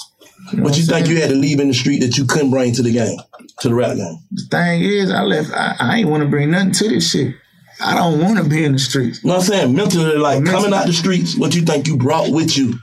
know 0.53 0.63
What 0.63 0.77
you 0.77 0.83
think 0.83 1.05
saying? 1.05 1.17
you 1.17 1.21
had 1.21 1.29
to 1.29 1.35
leave 1.35 1.59
in 1.59 1.67
the 1.67 1.73
street 1.73 1.99
that 1.99 2.17
you 2.17 2.25
couldn't 2.25 2.51
bring 2.51 2.73
to 2.73 2.81
the 2.83 2.93
game, 2.93 3.17
to 3.59 3.67
the 3.67 3.75
rap 3.75 3.97
game? 3.97 4.17
The 4.31 4.43
thing 4.49 4.81
is, 4.81 5.11
I 5.11 5.23
left. 5.23 5.51
I, 5.51 5.75
I 5.77 5.97
ain't 5.97 6.09
want 6.09 6.23
to 6.23 6.29
bring 6.29 6.51
nothing 6.51 6.71
to 6.71 6.87
this 6.87 7.11
shit. 7.11 7.35
I 7.81 7.95
don't 7.95 8.21
want 8.21 8.37
to 8.37 8.43
be 8.47 8.63
in 8.63 8.73
the 8.73 8.79
streets. 8.79 9.23
You 9.23 9.29
know 9.29 9.35
what 9.37 9.43
I'm 9.43 9.47
saying? 9.47 9.75
Mentally, 9.75 10.17
like 10.17 10.41
Mentally. 10.43 10.63
coming 10.63 10.77
out 10.77 10.85
the 10.87 10.93
streets, 10.93 11.37
what 11.37 11.55
you 11.55 11.61
think 11.63 11.87
you 11.87 11.97
brought 11.97 12.29
with 12.29 12.57
you? 12.57 12.75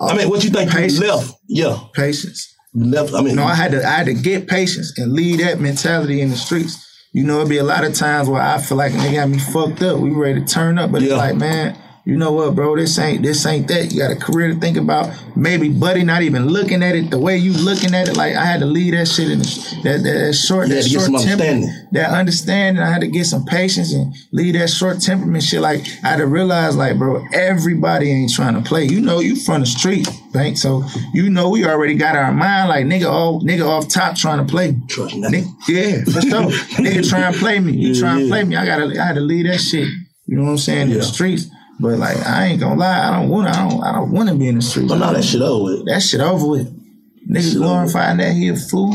I 0.00 0.16
mean, 0.16 0.28
what 0.28 0.42
you 0.44 0.50
think 0.50 0.70
Patience. 0.70 1.00
you 1.00 1.06
left? 1.08 1.34
Yeah, 1.48 1.78
Patience. 1.94 2.54
left. 2.74 3.14
I 3.14 3.22
mean, 3.22 3.36
No, 3.36 3.44
I 3.44 3.54
had 3.54 3.70
to. 3.72 3.78
I 3.86 3.90
had 3.92 4.06
to 4.06 4.14
get 4.14 4.48
patience 4.48 4.98
and 4.98 5.12
leave 5.12 5.38
that 5.38 5.60
mentality 5.60 6.20
in 6.20 6.30
the 6.30 6.36
streets. 6.36 6.80
You 7.12 7.22
know, 7.24 7.36
it'd 7.38 7.48
be 7.48 7.58
a 7.58 7.64
lot 7.64 7.84
of 7.84 7.94
times 7.94 8.28
where 8.28 8.42
I 8.42 8.58
feel 8.58 8.76
like 8.76 8.92
they 8.92 9.14
got 9.14 9.28
me 9.28 9.38
fucked 9.38 9.82
up. 9.82 10.00
We 10.00 10.10
ready 10.10 10.40
to 10.40 10.46
turn 10.46 10.78
up, 10.78 10.90
but 10.90 11.00
Yeah. 11.02 11.10
it's 11.10 11.16
like, 11.16 11.36
man, 11.36 11.78
you 12.06 12.18
know 12.18 12.32
what, 12.32 12.54
bro, 12.54 12.76
this 12.76 12.98
ain't 12.98 13.22
this 13.22 13.46
ain't 13.46 13.66
that. 13.68 13.90
You 13.90 14.00
got 14.00 14.10
a 14.10 14.16
career 14.16 14.52
to 14.52 14.60
think 14.60 14.76
about. 14.76 15.10
Maybe 15.34 15.70
buddy 15.70 16.04
not 16.04 16.20
even 16.20 16.48
looking 16.48 16.82
at 16.82 16.94
it 16.94 17.10
the 17.10 17.18
way 17.18 17.38
you 17.38 17.54
looking 17.54 17.94
at 17.94 18.08
it. 18.08 18.16
Like 18.16 18.36
I 18.36 18.44
had 18.44 18.60
to 18.60 18.66
leave 18.66 18.92
that 18.92 19.08
shit 19.08 19.30
in 19.30 19.38
the, 19.38 19.80
that, 19.84 20.02
that, 20.02 20.12
that 20.12 20.34
short, 20.34 20.68
that 20.68 20.84
short 20.84 21.22
temperament, 21.22 21.72
that 21.92 22.10
understanding. 22.10 22.82
I 22.82 22.90
had 22.90 23.00
to 23.00 23.08
get 23.08 23.24
some 23.24 23.46
patience 23.46 23.94
and 23.94 24.14
leave 24.32 24.52
that 24.52 24.68
short 24.68 25.00
temperament 25.00 25.44
shit. 25.44 25.62
Like 25.62 25.80
I 26.02 26.08
had 26.08 26.16
to 26.18 26.26
realize, 26.26 26.76
like, 26.76 26.98
bro, 26.98 27.24
everybody 27.32 28.10
ain't 28.10 28.32
trying 28.32 28.54
to 28.54 28.68
play. 28.68 28.84
You 28.84 29.00
know, 29.00 29.20
you 29.20 29.34
from 29.36 29.60
the 29.60 29.66
street, 29.66 30.06
right? 30.34 30.58
So 30.58 30.84
you 31.14 31.30
know 31.30 31.48
we 31.48 31.64
already 31.64 31.94
got 31.94 32.16
our 32.16 32.32
mind 32.32 32.68
like 32.68 32.84
nigga 32.84 33.10
all 33.10 33.40
nigga 33.40 33.66
off 33.66 33.88
top 33.88 34.14
trying 34.14 34.44
to 34.44 34.50
play. 34.50 34.76
Trust 34.88 35.14
nigga, 35.14 35.46
Yeah, 35.68 36.04
for 36.04 36.20
sure. 36.20 36.50
nigga 36.84 37.08
trying 37.08 37.32
to 37.32 37.38
play 37.38 37.60
me. 37.60 37.72
You 37.72 37.94
yeah, 37.94 38.00
trying 38.00 38.18
to 38.18 38.28
play 38.28 38.44
me. 38.44 38.56
I 38.56 38.66
gotta 38.66 39.00
I 39.00 39.06
had 39.06 39.14
to 39.14 39.22
leave 39.22 39.46
that 39.46 39.58
shit. 39.58 39.88
You 40.26 40.36
know 40.36 40.44
what 40.44 40.50
I'm 40.50 40.58
saying? 40.58 40.88
Yeah. 40.88 40.94
In 40.94 41.00
the 41.00 41.04
streets. 41.04 41.48
But 41.80 41.98
like 41.98 42.16
I 42.26 42.46
ain't 42.46 42.60
gonna 42.60 42.80
lie, 42.80 43.08
I 43.08 43.20
don't 43.20 43.28
want 43.28 43.48
I 43.48 43.68
don't 43.68 43.82
I 43.82 43.92
don't 43.92 44.12
want 44.12 44.28
to 44.28 44.34
be 44.34 44.48
in 44.48 44.56
the 44.56 44.62
streets. 44.62 44.88
But 44.88 44.98
now 44.98 45.12
that 45.12 45.24
shit 45.24 45.42
over 45.42 45.64
with. 45.64 45.86
That 45.86 46.00
shit 46.00 46.20
over 46.20 46.46
with. 46.46 46.84
Niggas 47.28 47.56
glorifying 47.56 48.18
that 48.18 48.34
he 48.34 48.48
a 48.48 48.56
fool. 48.56 48.94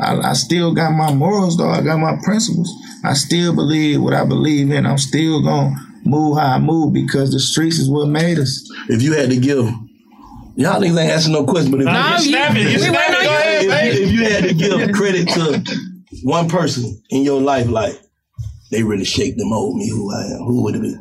I, 0.00 0.16
I 0.16 0.32
still 0.32 0.74
got 0.74 0.92
my 0.92 1.12
morals 1.12 1.56
though. 1.56 1.68
I 1.68 1.82
got 1.82 1.98
my 1.98 2.16
principles. 2.24 2.72
I 3.04 3.12
still 3.12 3.54
believe 3.54 4.00
what 4.00 4.14
I 4.14 4.24
believe 4.24 4.70
in. 4.70 4.86
I'm 4.86 4.98
still 4.98 5.42
gonna 5.42 5.76
move 6.04 6.38
how 6.38 6.54
I 6.54 6.58
move 6.58 6.92
because 6.92 7.30
the 7.30 7.40
streets 7.40 7.78
is 7.78 7.90
what 7.90 8.08
made 8.08 8.38
us. 8.38 8.68
If 8.88 9.02
you 9.02 9.12
had 9.12 9.30
to 9.30 9.36
give 9.36 9.68
Y'all 10.58 10.80
niggas 10.80 11.00
ain't 11.00 11.12
asking 11.12 11.34
no 11.34 11.44
question, 11.44 11.70
but 11.70 11.80
if, 11.80 11.86
no, 11.86 11.92
you, 11.92 12.18
snapping, 12.18 12.66
you, 12.66 12.78
snapping, 12.80 13.14
go 13.14 13.30
ahead, 13.30 13.64
if, 13.64 14.00
if 14.00 14.10
you 14.10 14.24
had 14.24 14.42
to 14.42 14.54
give 14.54 14.92
credit 14.92 15.28
to 15.28 15.62
one 16.24 16.48
person 16.48 17.00
in 17.10 17.22
your 17.22 17.40
life, 17.40 17.68
like 17.68 17.94
they 18.72 18.82
really 18.82 19.04
shaped 19.04 19.38
and 19.38 19.48
mold 19.48 19.76
me 19.76 19.88
who 19.88 20.12
I 20.12 20.24
am, 20.24 20.38
who 20.38 20.64
would 20.64 20.74
it 20.74 20.82
be? 20.82 20.96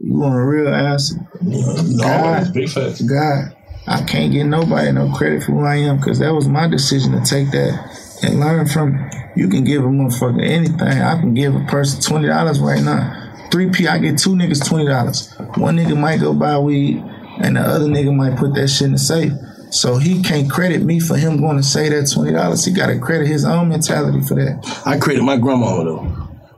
You 0.00 0.14
want 0.18 0.36
a 0.36 0.44
real 0.44 0.72
answer? 0.72 1.16
No, 1.40 1.74
God, 1.98 2.52
big 2.54 2.68
facts. 2.68 3.00
God, 3.00 3.56
I 3.86 4.02
can't 4.04 4.32
get 4.32 4.44
nobody 4.44 4.92
no 4.92 5.12
credit 5.12 5.42
for 5.42 5.52
who 5.52 5.64
I 5.64 5.76
am 5.76 5.96
because 5.96 6.20
that 6.20 6.32
was 6.32 6.46
my 6.46 6.68
decision 6.68 7.12
to 7.12 7.20
take 7.24 7.50
that 7.50 8.18
and 8.22 8.38
learn 8.38 8.66
from. 8.68 9.10
You 9.34 9.48
can 9.48 9.64
give 9.64 9.84
a 9.84 9.88
motherfucker 9.88 10.44
anything. 10.44 10.82
I 10.82 11.20
can 11.20 11.34
give 11.34 11.54
a 11.54 11.64
person 11.64 12.00
twenty 12.00 12.28
dollars 12.28 12.60
right 12.60 12.82
now. 12.82 13.48
Three 13.50 13.70
P, 13.70 13.88
I 13.88 13.98
get 13.98 14.18
two 14.18 14.30
niggas 14.30 14.66
twenty 14.66 14.86
dollars. 14.86 15.34
One 15.56 15.76
nigga 15.76 15.98
might 15.98 16.20
go 16.20 16.32
buy 16.32 16.58
weed, 16.58 17.02
and 17.40 17.56
the 17.56 17.60
other 17.60 17.86
nigga 17.86 18.14
might 18.14 18.38
put 18.38 18.54
that 18.54 18.68
shit 18.68 18.86
in 18.86 18.92
the 18.92 18.98
safe. 18.98 19.32
So 19.70 19.96
he 19.96 20.22
can't 20.22 20.50
credit 20.50 20.82
me 20.82 21.00
for 21.00 21.16
him 21.16 21.40
going 21.40 21.56
to 21.56 21.62
say 21.62 21.88
that 21.88 22.10
twenty 22.12 22.32
dollars. 22.32 22.64
He 22.64 22.72
got 22.72 22.86
to 22.86 22.98
credit 22.98 23.26
his 23.26 23.44
own 23.44 23.68
mentality 23.68 24.20
for 24.20 24.34
that. 24.34 24.82
I 24.86 24.98
credit 24.98 25.22
my 25.22 25.38
grandma 25.38 25.82
though. 25.82 26.02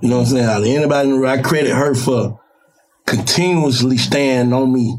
You 0.01 0.09
know 0.09 0.19
what 0.19 0.29
I'm 0.29 0.63
saying? 0.63 0.77
Anybody 0.77 1.09
in 1.09 1.15
the 1.15 1.21
room, 1.21 1.29
I 1.31 1.43
credit 1.43 1.75
her 1.75 1.95
for 1.95 2.40
continuously 3.11 3.99
stand 3.99 4.55
on 4.55 4.73
me 4.73 4.99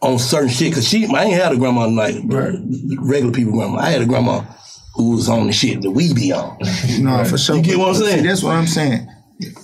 on 0.00 0.18
certain 0.18 0.48
shit. 0.48 0.74
Cause 0.74 0.86
she, 0.86 1.06
I 1.06 1.24
ain't 1.24 1.40
had 1.40 1.52
a 1.52 1.56
grandma 1.56 1.86
like 1.86 2.16
regular 2.26 3.32
people 3.32 3.52
grandma. 3.52 3.78
I 3.78 3.90
had 3.90 4.02
a 4.02 4.06
grandma 4.06 4.44
who 4.94 5.12
was 5.16 5.28
on 5.28 5.46
the 5.46 5.52
shit 5.52 5.80
that 5.82 5.90
we 5.90 6.12
be 6.12 6.32
on. 6.32 6.58
No, 7.00 7.24
for 7.24 7.38
sure. 7.38 7.56
You 7.56 7.62
get 7.62 7.78
what 7.78 7.88
I'm 7.88 7.94
saying? 7.94 8.20
See, 8.22 8.26
that's 8.26 8.42
what 8.42 8.56
I'm 8.56 8.66
saying. 8.66 9.08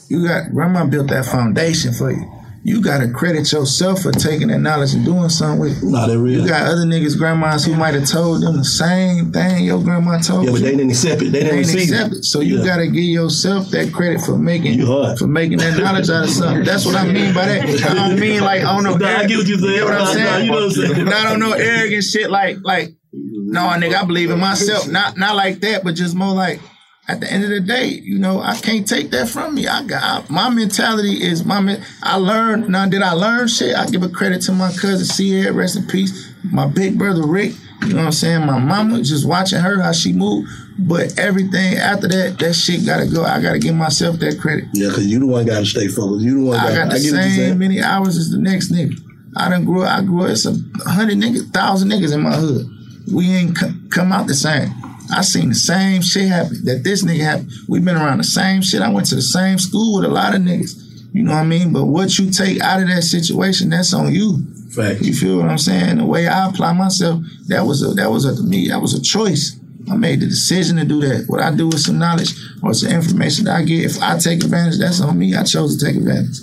You 0.09 0.26
got 0.26 0.50
grandma 0.52 0.87
built 0.87 1.09
that 1.09 1.26
foundation 1.26 1.93
for 1.93 2.11
you 2.11 2.38
you 2.65 2.83
gotta 2.83 3.11
credit 3.11 3.50
yourself 3.53 4.03
for 4.03 4.12
taking 4.12 4.49
that 4.49 4.59
knowledge 4.59 4.95
and 4.95 5.05
doing 5.05 5.29
something 5.29 5.61
with 5.61 5.83
it. 5.83 5.87
Not 5.87 6.09
that 6.09 6.19
real. 6.19 6.43
You 6.43 6.49
got 6.49 6.67
other 6.67 6.85
niggas, 6.85 7.17
grandmas 7.17 7.65
who 7.65 7.75
might 7.75 7.95
have 7.95 8.07
told 8.07 8.43
them 8.43 8.57
the 8.57 8.65
same 8.65 9.33
thing 9.33 9.65
your 9.65 9.83
grandma 9.83 10.19
told 10.19 10.45
you. 10.45 10.50
Yeah, 10.50 10.57
but 10.57 10.62
they 10.62 10.71
didn't 10.73 10.91
accept 10.91 11.23
it. 11.23 11.27
They, 11.27 11.43
they 11.43 11.62
didn't 11.62 11.75
accept 11.75 12.15
it. 12.15 12.25
So 12.25 12.41
you 12.41 12.59
yeah. 12.59 12.65
gotta 12.65 12.87
give 12.87 13.05
yourself 13.05 13.69
that 13.71 13.93
credit 13.93 14.21
for 14.21 14.37
making 14.37 14.75
you 14.75 14.87
for 15.17 15.27
making 15.27 15.59
that 15.59 15.79
knowledge 15.79 16.11
out 16.11 16.25
of 16.25 16.31
something. 16.31 16.65
That's 16.65 16.85
what 16.85 16.97
I 16.97 17.05
mean 17.05 17.33
by 17.35 17.47
that. 17.47 17.91
I 17.91 17.95
don't 17.95 18.19
mean 18.19 18.41
like 18.43 18.62
I 18.62 18.75
don't 18.75 18.85
know. 18.85 19.07
I 19.07 19.27
get 19.27 19.38
what 19.38 19.47
you 19.47 19.59
saying. 19.59 19.75
You 19.75 19.81
know 19.81 19.87
what 19.87 20.00
I'm 20.00 20.15
saying? 20.15 20.45
You 20.45 20.50
know 20.50 20.57
what 20.57 20.65
I'm 20.65 20.71
saying? 20.71 21.05
Not 21.05 21.27
on 21.27 21.41
no 21.41 21.53
arrogant 21.53 22.05
shit 22.05 22.31
like 22.31 22.59
like 22.62 22.91
no 23.12 23.61
nigga, 23.61 23.95
I 23.95 24.05
believe 24.05 24.31
in 24.31 24.38
myself. 24.38 24.88
Not 24.88 25.17
not 25.17 25.37
like 25.37 25.61
that, 25.61 25.85
but 25.85 25.95
just 25.95 26.15
more 26.15 26.35
like 26.35 26.61
at 27.09 27.21
the 27.21 27.33
end 27.33 27.43
of 27.43 27.50
the 27.50 27.61
day, 27.61 27.87
you 27.87 28.19
know, 28.19 28.41
I 28.41 28.57
can't 28.57 28.87
take 28.87 29.11
that 29.12 29.29
from 29.29 29.55
me. 29.55 29.67
I 29.67 29.83
got 29.85 30.29
my 30.29 30.50
mentality 30.50 31.23
is 31.23 31.45
my. 31.45 31.81
I 32.03 32.17
learned 32.17 32.69
now. 32.69 32.87
Did 32.87 33.03
I 33.03 33.12
learn 33.12 33.49
shit? 33.49 33.75
I 33.75 33.87
give 33.87 34.03
a 34.03 34.11
credit 34.11 34.43
to 34.43 34.53
my 34.53 34.71
cousin 34.73 35.07
Sierra, 35.07 35.53
rest 35.53 35.77
in 35.77 35.87
peace. 35.87 36.31
My 36.45 36.67
big 36.67 36.99
brother 36.99 37.27
Rick. 37.27 37.53
You 37.83 37.91
know 37.91 38.00
what 38.00 38.07
I'm 38.07 38.12
saying? 38.12 38.45
My 38.45 38.59
mama, 38.59 39.03
just 39.03 39.27
watching 39.27 39.61
her 39.61 39.81
how 39.81 39.93
she 39.93 40.12
moved. 40.12 40.50
But 40.81 41.19
everything 41.19 41.77
after 41.79 42.09
that, 42.09 42.38
that 42.41 42.55
shit 42.55 42.85
gotta 42.85 43.07
go. 43.07 43.25
I 43.25 43.41
gotta 43.41 43.59
give 43.59 43.75
myself 43.75 44.16
that 44.18 44.38
credit. 44.38 44.66
Yeah, 44.75 44.90
cause 44.90 45.07
you 45.07 45.18
the 45.21 45.27
one 45.27 45.47
gotta 45.47 45.64
stay 45.64 45.88
focused. 45.88 46.25
You 46.25 46.40
the 46.42 46.47
one. 46.51 46.59
I 46.59 46.75
got 46.75 46.90
the 46.90 46.97
I 46.97 46.99
same 46.99 47.59
many 47.59 47.81
hours 47.81 48.18
as 48.18 48.31
the 48.31 48.38
next 48.38 48.71
nigga. 48.71 48.94
I 49.35 49.49
done 49.49 49.64
grew. 49.64 49.85
I 49.85 50.03
grew. 50.03 50.27
It's 50.27 50.44
a 50.44 50.53
hundred 50.90 51.18
niggas, 51.18 51.53
thousand 51.53 51.90
niggas 51.90 52.12
in 52.12 52.21
my 52.21 52.35
hood. 52.35 52.66
We 53.14 53.31
ain't 53.31 53.57
come 53.90 54.12
out 54.12 54.27
the 54.27 54.35
same. 54.35 54.75
I 55.11 55.23
seen 55.23 55.49
the 55.49 55.55
same 55.55 56.03
shit 56.03 56.29
happen 56.29 56.64
that 56.64 56.85
this 56.85 57.05
nigga 57.05 57.21
happened. 57.21 57.53
We've 57.68 57.85
been 57.85 57.97
around 57.97 58.18
the 58.18 58.25
same 58.25 58.62
shit. 58.62 58.83
I 58.83 58.90
went 58.90 59.07
to 59.09 59.14
the 59.14 59.23
same 59.23 59.59
school 59.59 59.97
with 59.97 60.05
a 60.05 60.12
lot 60.12 60.35
of 60.35 60.42
niggas. 60.42 60.85
You 61.12 61.23
know 61.23 61.33
what 61.33 61.40
I 61.40 61.44
mean? 61.44 61.73
But 61.73 61.87
what 61.87 62.18
you 62.18 62.31
take 62.31 62.61
out 62.61 62.83
of 62.83 62.88
that 62.88 63.03
situation, 63.03 63.71
that's 63.71 63.94
on 63.94 64.12
you. 64.12 64.44
Fact. 64.75 65.01
You 65.01 65.14
feel 65.14 65.38
what 65.38 65.49
I'm 65.49 65.59
saying? 65.59 65.99
The 65.99 66.05
way 66.05 66.29
I 66.29 66.49
apply 66.49 66.75
myself, 66.75 67.23
that 67.49 67.62
was 67.62 67.83
a 67.83 67.94
that 67.94 68.11
was 68.11 68.27
a 68.27 68.37
to 68.37 68.42
me, 68.42 68.68
that 68.68 68.81
was 68.81 68.94
a 68.94 69.01
choice. 69.01 69.59
I 69.90 69.97
made 69.97 70.21
the 70.21 70.27
decision 70.27 70.77
to 70.77 70.85
do 70.85 71.01
that. 71.01 71.25
What 71.29 71.40
I 71.40 71.55
do 71.55 71.68
with 71.68 71.81
some 71.81 71.99
knowledge 71.99 72.35
or 72.62 72.75
some 72.75 72.92
information 72.92 73.47
that 73.47 73.57
I 73.57 73.64
get, 73.64 73.87
if 73.87 74.03
I 74.03 74.18
take 74.18 74.44
advantage, 74.44 74.79
that's 74.79 75.01
on 75.01 75.18
me. 75.18 75.35
I 75.35 75.44
chose 75.44 75.79
to 75.79 75.87
take 75.87 75.97
advantage. 75.97 76.37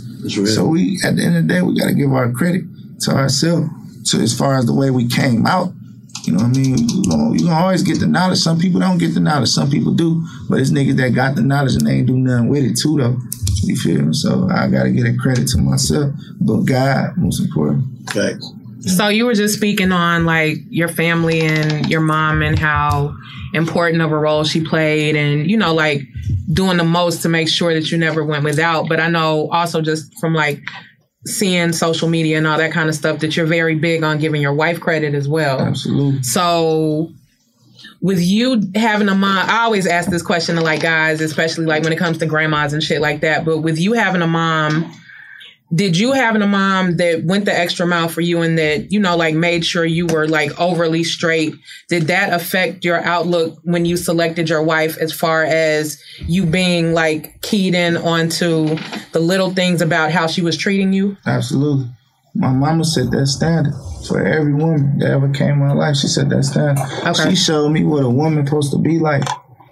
So 0.48 0.66
we, 0.66 1.00
at 1.06 1.16
the 1.16 1.24
end 1.24 1.38
of 1.38 1.48
the 1.48 1.54
day, 1.54 1.62
we 1.62 1.78
got 1.78 1.86
to 1.88 1.94
give 1.94 2.12
our 2.12 2.32
credit 2.32 2.64
to 3.02 3.12
ourselves. 3.12 3.70
To 4.12 4.20
as 4.20 4.38
far 4.38 4.56
as 4.56 4.66
the 4.66 4.74
way 4.74 4.92
we 4.92 5.08
came 5.08 5.46
out, 5.46 5.74
you 6.28 6.34
know 6.34 6.44
what 6.44 6.58
I 6.58 6.60
mean? 6.60 6.78
You 6.78 7.04
gonna, 7.10 7.34
you 7.34 7.40
gonna 7.46 7.56
always 7.56 7.84
get 7.84 8.00
the 8.00 8.08
knowledge. 8.08 8.40
Some 8.40 8.60
people 8.60 8.80
don't 8.80 8.98
get 8.98 9.14
the 9.14 9.20
knowledge. 9.20 9.50
Some 9.50 9.70
people 9.70 9.94
do. 9.94 10.26
But 10.50 10.60
it's 10.60 10.72
niggas 10.72 10.98
that 10.98 11.14
got 11.14 11.36
the 11.36 11.42
knowledge 11.42 11.76
and 11.76 11.86
they 11.86 11.94
ain't 11.94 12.08
do 12.08 12.18
nothing 12.18 12.50
with 12.50 12.64
it 12.64 12.78
too 12.78 12.98
though. 12.98 13.18
You 13.64 13.76
feel 13.76 14.02
me? 14.02 14.14
So 14.14 14.50
I 14.50 14.68
gotta 14.68 14.92
get 14.92 15.06
a 15.06 15.16
credit 15.16 15.48
to 15.50 15.58
myself. 15.60 16.14
But 16.40 16.62
God, 16.62 17.18
most 17.18 17.42
important. 17.42 18.10
Thanks. 18.10 18.46
So 18.96 19.08
you 19.08 19.26
were 19.26 19.34
just 19.34 19.56
speaking 19.56 19.92
on 19.92 20.26
like 20.26 20.58
your 20.70 20.88
family 20.88 21.42
and 21.42 21.90
your 21.90 22.02
mom 22.02 22.44
and 22.44 22.58
how 22.58 23.16
important 23.54 24.02
of 24.02 24.12
a 24.12 24.18
role 24.18 24.44
she 24.44 24.64
played 24.64 25.16
and 25.16 25.50
you 25.50 25.58
know 25.58 25.74
like 25.74 26.02
doing 26.52 26.78
the 26.78 26.84
most 26.84 27.22
to 27.22 27.30
make 27.30 27.48
sure 27.48 27.74
that 27.74 27.90
you 27.90 27.98
never 27.98 28.24
went 28.24 28.44
without 28.44 28.90
but 28.90 29.00
i 29.00 29.08
know 29.08 29.50
also 29.50 29.82
just 29.82 30.14
from 30.20 30.34
like 30.34 30.62
seeing 31.26 31.74
social 31.74 32.08
media 32.08 32.38
and 32.38 32.46
all 32.46 32.58
that 32.58 32.72
kind 32.72 32.90
of 32.90 32.96
stuff 32.96 33.20
that 33.20 33.36
you're 33.36 33.46
very 33.46 33.76
big 33.76 34.04
on 34.04 34.20
giving 34.20 34.42
your 34.42 34.54
wife 34.54 34.80
credit 34.80 35.14
as 35.14 35.28
well. 35.28 35.60
Absolutely. 35.60 36.22
So 36.24 37.12
with 38.02 38.22
you 38.22 38.62
having 38.76 39.10
a 39.10 39.16
mom, 39.16 39.50
I 39.50 39.64
always 39.64 39.88
ask 39.88 40.10
this 40.10 40.22
question 40.22 40.56
to 40.56 40.62
like 40.62 40.82
guys, 40.82 41.22
especially 41.22 41.66
like 41.66 41.84
when 41.84 41.94
it 41.94 41.98
comes 41.98 42.20
to 42.20 42.26
grandmas 42.26 42.74
and 42.74 42.84
shit 42.84 43.02
like 43.02 43.22
that. 43.22 43.46
But 43.46 43.60
with 43.60 43.80
you 43.80 43.94
having 43.94 44.22
a 44.22 44.28
mom 44.28 44.94
did 45.74 45.98
you 45.98 46.12
having 46.12 46.42
a 46.42 46.48
mom 46.48 46.98
that 46.98 47.24
went 47.24 47.46
the 47.46 47.58
extra 47.58 47.88
mile 47.88 48.08
for 48.08 48.22
you 48.22 48.42
and 48.42 48.58
that 48.58 48.92
you 48.92 49.00
know 49.00 49.18
like 49.18 49.34
made 49.34 49.66
sure 49.66 49.84
you 49.84 50.06
were 50.06 50.28
like 50.28 50.60
overly 50.60 51.04
straight? 51.04 51.56
Did 51.90 52.04
that 52.04 52.34
affect 52.34 52.86
your 52.86 53.02
outlook 53.04 53.60
when 53.64 53.86
you 53.86 53.98
selected 53.98 54.50
your 54.50 54.62
wife 54.62 54.98
as 54.98 55.12
far 55.12 55.44
as 55.44 56.02
you 56.20 56.46
being 56.46 56.94
like 56.94 57.42
keyed 57.42 57.74
in 57.74 57.98
onto 57.98 58.78
the 59.12 59.20
little 59.20 59.52
things 59.52 59.82
about 59.82 60.12
how 60.12 60.28
she 60.28 60.42
was 60.42 60.56
treating 60.56 60.94
you? 60.94 61.18
Absolutely. 61.26 61.90
My 62.36 62.52
mama 62.52 62.84
set 62.84 63.12
that 63.12 63.28
standard 63.28 63.74
for 64.08 64.24
every 64.24 64.54
woman 64.54 65.00
that 65.00 65.10
ever 65.10 65.30
came 65.30 65.52
in 65.52 65.60
my 65.60 65.74
life. 65.74 65.96
She 65.96 66.08
set 66.08 66.30
that 66.30 66.44
standard. 66.44 66.84
Okay. 67.08 67.30
she 67.30 67.36
showed 67.36 67.70
me 67.70 67.84
what 67.84 68.04
a 68.04 68.10
woman 68.10 68.46
supposed 68.46 68.72
to 68.72 68.78
be 68.78 69.00
like 69.00 69.24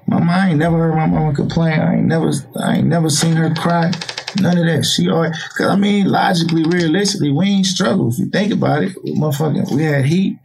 my 0.07 0.19
mom 0.19 0.29
I 0.29 0.49
ain't 0.49 0.59
never 0.59 0.77
heard 0.77 0.95
my 0.95 1.07
mama 1.07 1.33
complain 1.33 1.79
i 1.79 1.95
ain't 1.95 2.05
never 2.05 2.31
i 2.59 2.77
ain't 2.77 2.87
never 2.87 3.09
seen 3.09 3.35
her 3.35 3.53
cry 3.53 3.91
None 4.39 4.57
of 4.57 4.65
that. 4.65 4.85
She 4.85 5.09
always, 5.09 5.37
cause 5.57 5.67
I 5.67 5.75
mean, 5.75 6.07
logically, 6.07 6.63
realistically, 6.63 7.31
we 7.31 7.47
ain't 7.47 7.65
struggle. 7.65 8.09
If 8.09 8.19
you 8.19 8.25
think 8.25 8.51
about 8.51 8.83
it, 8.83 8.95
motherfucking, 9.05 9.71
we 9.71 9.83
had 9.83 10.05
heat, 10.05 10.39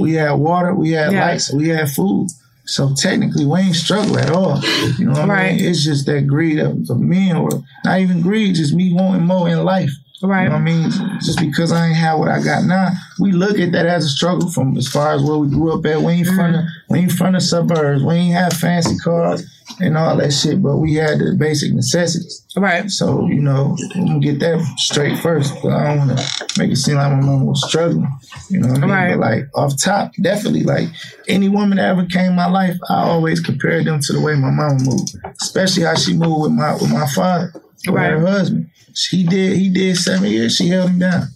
we 0.00 0.14
had 0.14 0.32
water, 0.32 0.74
we 0.74 0.92
had 0.92 1.12
yeah. 1.12 1.26
lights, 1.26 1.52
we 1.52 1.68
had 1.68 1.90
food. 1.90 2.28
So 2.64 2.94
technically, 2.94 3.46
we 3.46 3.60
ain't 3.60 3.76
struggle 3.76 4.18
at 4.18 4.30
all. 4.30 4.60
You 4.98 5.06
know 5.06 5.12
what 5.12 5.28
right. 5.28 5.52
I 5.52 5.56
mean? 5.56 5.64
It's 5.64 5.84
just 5.84 6.06
that 6.06 6.26
greed 6.26 6.58
of, 6.58 6.90
of 6.90 7.00
men, 7.00 7.36
or 7.36 7.48
not 7.84 8.00
even 8.00 8.20
greed, 8.20 8.56
just 8.56 8.74
me 8.74 8.92
wanting 8.92 9.26
more 9.26 9.48
in 9.48 9.64
life. 9.64 9.90
Right. 10.22 10.44
You 10.44 10.48
know 10.48 10.54
what 10.56 10.60
I 10.60 10.64
mean? 10.64 10.90
Just 11.20 11.38
because 11.38 11.70
I 11.70 11.86
ain't 11.88 11.96
have 11.96 12.18
what 12.18 12.28
I 12.28 12.42
got 12.42 12.64
now, 12.64 12.90
we 13.20 13.30
look 13.30 13.58
at 13.58 13.72
that 13.72 13.86
as 13.86 14.04
a 14.04 14.08
struggle 14.08 14.50
from 14.50 14.76
as 14.76 14.88
far 14.88 15.12
as 15.12 15.22
where 15.22 15.36
we 15.36 15.48
grew 15.48 15.72
up 15.72 15.86
at. 15.86 16.00
We 16.00 16.12
ain't 16.12 16.26
front 16.28 16.56
of 16.56 16.64
we 16.88 17.00
ain't 17.00 17.12
front 17.12 17.36
of 17.36 17.42
suburbs. 17.42 18.02
We 18.02 18.14
ain't 18.14 18.34
have 18.34 18.52
fancy 18.52 18.98
cars 18.98 19.46
and 19.80 19.96
all 19.96 20.16
that 20.16 20.32
shit, 20.32 20.60
but 20.60 20.78
we 20.78 20.94
had 20.94 21.18
the 21.18 21.36
basic 21.38 21.72
necessities. 21.72 22.44
Right. 22.56 22.90
So, 22.90 23.26
you 23.26 23.40
know, 23.40 23.76
I'm 23.94 24.06
gonna 24.06 24.18
get 24.18 24.40
that 24.40 24.60
straight 24.76 25.18
first, 25.18 25.54
but 25.62 25.72
I 25.72 25.84
don't 25.84 25.98
wanna 25.98 26.22
make 26.58 26.72
it 26.72 26.76
seem 26.76 26.96
like 26.96 27.12
my 27.12 27.20
mom 27.20 27.46
was 27.46 27.64
struggling. 27.68 28.08
You 28.50 28.60
know 28.60 28.68
what 28.68 28.78
I 28.78 28.80
mean? 28.80 28.90
Right. 28.90 29.10
But 29.10 29.20
like 29.20 29.44
off 29.54 29.80
top, 29.80 30.12
definitely 30.20 30.64
like 30.64 30.88
any 31.28 31.48
woman 31.48 31.78
that 31.78 31.90
ever 31.90 32.06
came 32.06 32.30
in 32.30 32.36
my 32.36 32.48
life, 32.48 32.76
I 32.90 33.04
always 33.04 33.40
compared 33.40 33.84
them 33.84 34.00
to 34.00 34.12
the 34.12 34.20
way 34.20 34.34
my 34.34 34.50
mama 34.50 34.82
moved. 34.82 35.16
Especially 35.40 35.84
how 35.84 35.94
she 35.94 36.14
moved 36.14 36.42
with 36.42 36.52
my 36.52 36.72
with 36.72 36.90
my 36.90 37.06
father, 37.06 37.52
with 37.86 37.94
right. 37.94 38.10
her 38.10 38.26
husband. 38.26 38.70
He 39.06 39.22
did 39.24 39.56
he 39.56 39.68
did 39.68 39.96
seven 39.96 40.28
years, 40.30 40.56
she 40.56 40.68
held 40.68 40.90
him 40.90 40.98
down. 40.98 41.28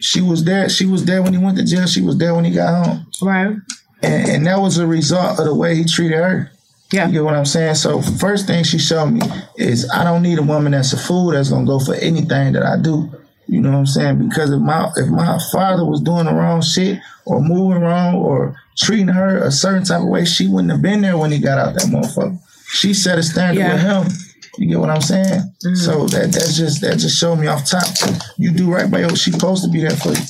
she 0.00 0.20
was 0.20 0.44
there. 0.44 0.68
She 0.68 0.86
was 0.86 1.04
there 1.04 1.22
when 1.22 1.32
he 1.32 1.38
went 1.38 1.58
to 1.58 1.64
jail. 1.64 1.86
She 1.86 2.02
was 2.02 2.16
there 2.18 2.34
when 2.34 2.44
he 2.44 2.52
got 2.52 2.84
home. 2.86 3.06
Right. 3.20 3.56
And, 4.02 4.28
and 4.30 4.46
that 4.46 4.60
was 4.60 4.78
a 4.78 4.86
result 4.86 5.38
of 5.40 5.44
the 5.46 5.54
way 5.54 5.74
he 5.74 5.84
treated 5.84 6.18
her. 6.18 6.50
Yeah. 6.92 7.06
You 7.06 7.12
get 7.14 7.24
what 7.24 7.34
I'm 7.34 7.44
saying? 7.44 7.74
So 7.74 8.00
first 8.00 8.46
thing 8.46 8.64
she 8.64 8.78
showed 8.78 9.10
me 9.10 9.20
is 9.56 9.90
I 9.92 10.04
don't 10.04 10.22
need 10.22 10.38
a 10.38 10.42
woman 10.42 10.72
that's 10.72 10.92
a 10.92 10.96
fool 10.98 11.32
that's 11.32 11.50
gonna 11.50 11.66
go 11.66 11.78
for 11.80 11.94
anything 11.96 12.52
that 12.54 12.62
I 12.62 12.80
do. 12.80 13.10
You 13.46 13.60
know 13.60 13.72
what 13.72 13.78
I'm 13.78 13.86
saying? 13.86 14.28
Because 14.28 14.50
if 14.50 14.60
my 14.60 14.90
if 14.96 15.08
my 15.08 15.38
father 15.52 15.84
was 15.84 16.00
doing 16.00 16.26
the 16.26 16.32
wrong 16.34 16.62
shit 16.62 16.98
or 17.26 17.40
moving 17.40 17.82
wrong 17.82 18.14
or 18.14 18.56
treating 18.76 19.08
her 19.08 19.38
a 19.42 19.50
certain 19.50 19.84
type 19.84 20.00
of 20.02 20.08
way, 20.08 20.24
she 20.24 20.46
wouldn't 20.48 20.70
have 20.70 20.82
been 20.82 21.00
there 21.00 21.18
when 21.18 21.32
he 21.32 21.38
got 21.40 21.58
out 21.58 21.74
that 21.74 21.84
motherfucker. 21.84 22.38
She 22.70 22.94
set 22.94 23.18
a 23.18 23.22
standard 23.22 23.58
Yeah. 23.60 23.72
with 23.72 23.82
him. 24.12 24.27
You 24.58 24.68
get 24.68 24.80
what 24.80 24.90
I'm 24.90 25.00
saying? 25.00 25.40
Mm-hmm. 25.64 25.74
So 25.74 26.06
that 26.06 26.32
that's 26.32 26.56
just 26.56 26.80
that 26.80 26.98
just 26.98 27.18
showed 27.18 27.36
me 27.36 27.46
off 27.46 27.68
top. 27.68 27.86
You 28.36 28.50
do 28.50 28.72
right 28.72 28.90
by 28.90 29.00
your 29.00 29.16
she 29.16 29.30
supposed 29.30 29.64
to 29.64 29.70
be 29.70 29.80
there 29.80 29.90
for 29.90 30.10
you. 30.10 30.24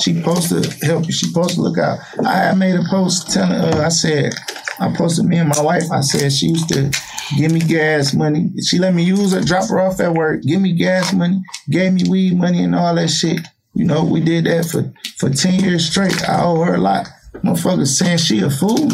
She 0.00 0.14
supposed 0.14 0.48
to 0.48 0.86
help 0.86 1.06
you. 1.06 1.12
She 1.12 1.26
supposed 1.26 1.54
to 1.54 1.60
look 1.60 1.78
out. 1.78 1.98
I 2.24 2.54
made 2.54 2.74
a 2.74 2.82
post 2.90 3.30
telling 3.30 3.60
her, 3.60 3.84
I 3.84 3.90
said, 3.90 4.34
I 4.80 4.92
posted 4.92 5.26
me 5.26 5.38
and 5.38 5.48
my 5.48 5.62
wife, 5.62 5.84
I 5.92 6.00
said 6.00 6.32
she 6.32 6.46
used 6.46 6.68
to 6.70 6.90
give 7.36 7.52
me 7.52 7.60
gas 7.60 8.12
money. 8.12 8.50
She 8.60 8.78
let 8.78 8.94
me 8.94 9.04
use 9.04 9.32
her, 9.32 9.40
drop 9.40 9.68
her 9.68 9.80
off 9.80 10.00
at 10.00 10.12
work, 10.12 10.42
give 10.42 10.60
me 10.60 10.72
gas 10.72 11.12
money, 11.12 11.40
gave 11.70 11.92
me 11.92 12.02
weed 12.08 12.36
money 12.36 12.64
and 12.64 12.74
all 12.74 12.94
that 12.96 13.08
shit. 13.08 13.40
You 13.74 13.84
know, 13.84 14.04
we 14.04 14.20
did 14.20 14.44
that 14.46 14.66
for, 14.66 14.92
for 15.18 15.30
10 15.30 15.60
years 15.60 15.88
straight. 15.88 16.28
I 16.28 16.42
owe 16.42 16.62
her 16.62 16.74
a 16.74 16.80
lot. 16.80 17.06
Motherfuckers 17.44 17.96
saying 17.96 18.18
she 18.18 18.40
a 18.40 18.50
fool. 18.50 18.88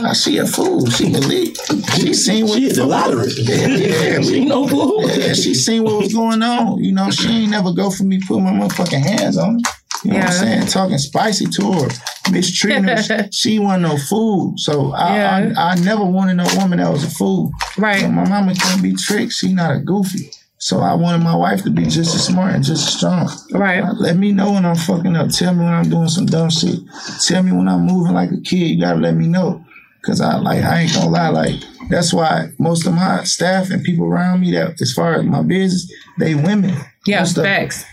Ah, 0.00 0.12
she 0.12 0.38
a 0.38 0.46
fool. 0.46 0.86
She 0.90 1.10
believe. 1.10 1.56
She 1.96 2.14
seen 2.14 2.46
what 2.46 2.54
She 2.58 2.66
hit 2.68 2.76
the 2.76 2.86
lottery. 2.86 3.30
Yeah, 3.36 3.66
yeah. 3.66 4.20
She 4.22 4.44
no 4.44 4.66
fool. 4.68 5.08
Yeah, 5.10 5.32
she 5.34 5.54
seen 5.54 5.84
what 5.84 5.98
was 6.02 6.12
going 6.14 6.42
on. 6.42 6.82
You 6.82 6.92
know, 6.92 7.10
she 7.10 7.28
ain't 7.28 7.50
never 7.50 7.72
go 7.72 7.90
for 7.90 8.04
me 8.04 8.20
putting 8.26 8.44
my 8.44 8.50
motherfucking 8.52 9.00
hands 9.02 9.36
on 9.36 9.54
her. 9.54 9.70
You 10.04 10.12
know 10.12 10.18
what 10.18 10.26
I'm 10.26 10.32
saying? 10.32 10.66
Talking 10.68 10.98
spicy 10.98 11.46
to 11.46 11.72
her, 11.72 11.88
mistreating 12.30 12.84
her. 12.84 13.02
She- 13.02 13.30
she 13.32 13.58
wasn't 13.58 13.82
no 13.82 13.96
fool. 13.98 14.54
So 14.56 14.92
I, 14.92 15.16
Yeah. 15.16 15.52
I, 15.56 15.72
I 15.72 15.74
never 15.76 16.04
wanted 16.04 16.34
no 16.34 16.46
woman 16.56 16.78
that 16.78 16.90
was 16.92 17.02
a 17.04 17.10
fool. 17.10 17.52
Right. 17.76 18.00
So 18.02 18.08
my 18.08 18.28
mama 18.28 18.54
can't 18.54 18.80
be 18.82 18.94
tricked. 18.94 19.32
She 19.32 19.52
not 19.52 19.74
a 19.74 19.80
goofy. 19.80 20.30
So 20.60 20.80
I 20.80 20.94
wanted 20.94 21.22
my 21.22 21.34
wife 21.36 21.62
to 21.64 21.70
be 21.70 21.84
just 21.84 22.14
as 22.14 22.26
smart 22.26 22.52
and 22.54 22.64
just 22.64 22.86
as 22.88 22.94
strong. 22.96 23.28
Right. 23.52 23.82
Let 23.98 24.16
me 24.16 24.32
know 24.32 24.52
when 24.52 24.64
I'm 24.64 24.74
fucking 24.76 25.16
up. 25.16 25.30
Tell 25.30 25.52
me 25.54 25.64
when 25.64 25.72
I'm 25.72 25.88
doing 25.88 26.08
some 26.08 26.26
dumb 26.26 26.50
shit. 26.50 26.80
Tell 27.26 27.42
me 27.44 27.52
when 27.52 27.68
I'm 27.68 27.82
moving 27.86 28.12
like 28.14 28.30
a 28.32 28.40
kid. 28.40 28.56
You 28.70 28.80
gotta 28.80 28.98
let 28.98 29.14
me 29.14 29.26
know. 29.28 29.64
Cause 30.08 30.22
I 30.22 30.36
like 30.38 30.64
I 30.64 30.80
ain't 30.80 30.94
gonna 30.94 31.10
lie, 31.10 31.28
like 31.28 31.56
that's 31.90 32.14
why 32.14 32.48
most 32.58 32.86
of 32.86 32.94
my 32.94 33.24
staff 33.24 33.68
and 33.70 33.84
people 33.84 34.06
around 34.06 34.40
me 34.40 34.52
that 34.52 34.80
as 34.80 34.94
far 34.94 35.16
as 35.16 35.24
my 35.26 35.42
business, 35.42 35.92
they 36.18 36.34
women. 36.34 36.74
Yeah, 37.06 37.18
Most 37.20 37.36
of- 37.36 37.44
facts. 37.44 37.84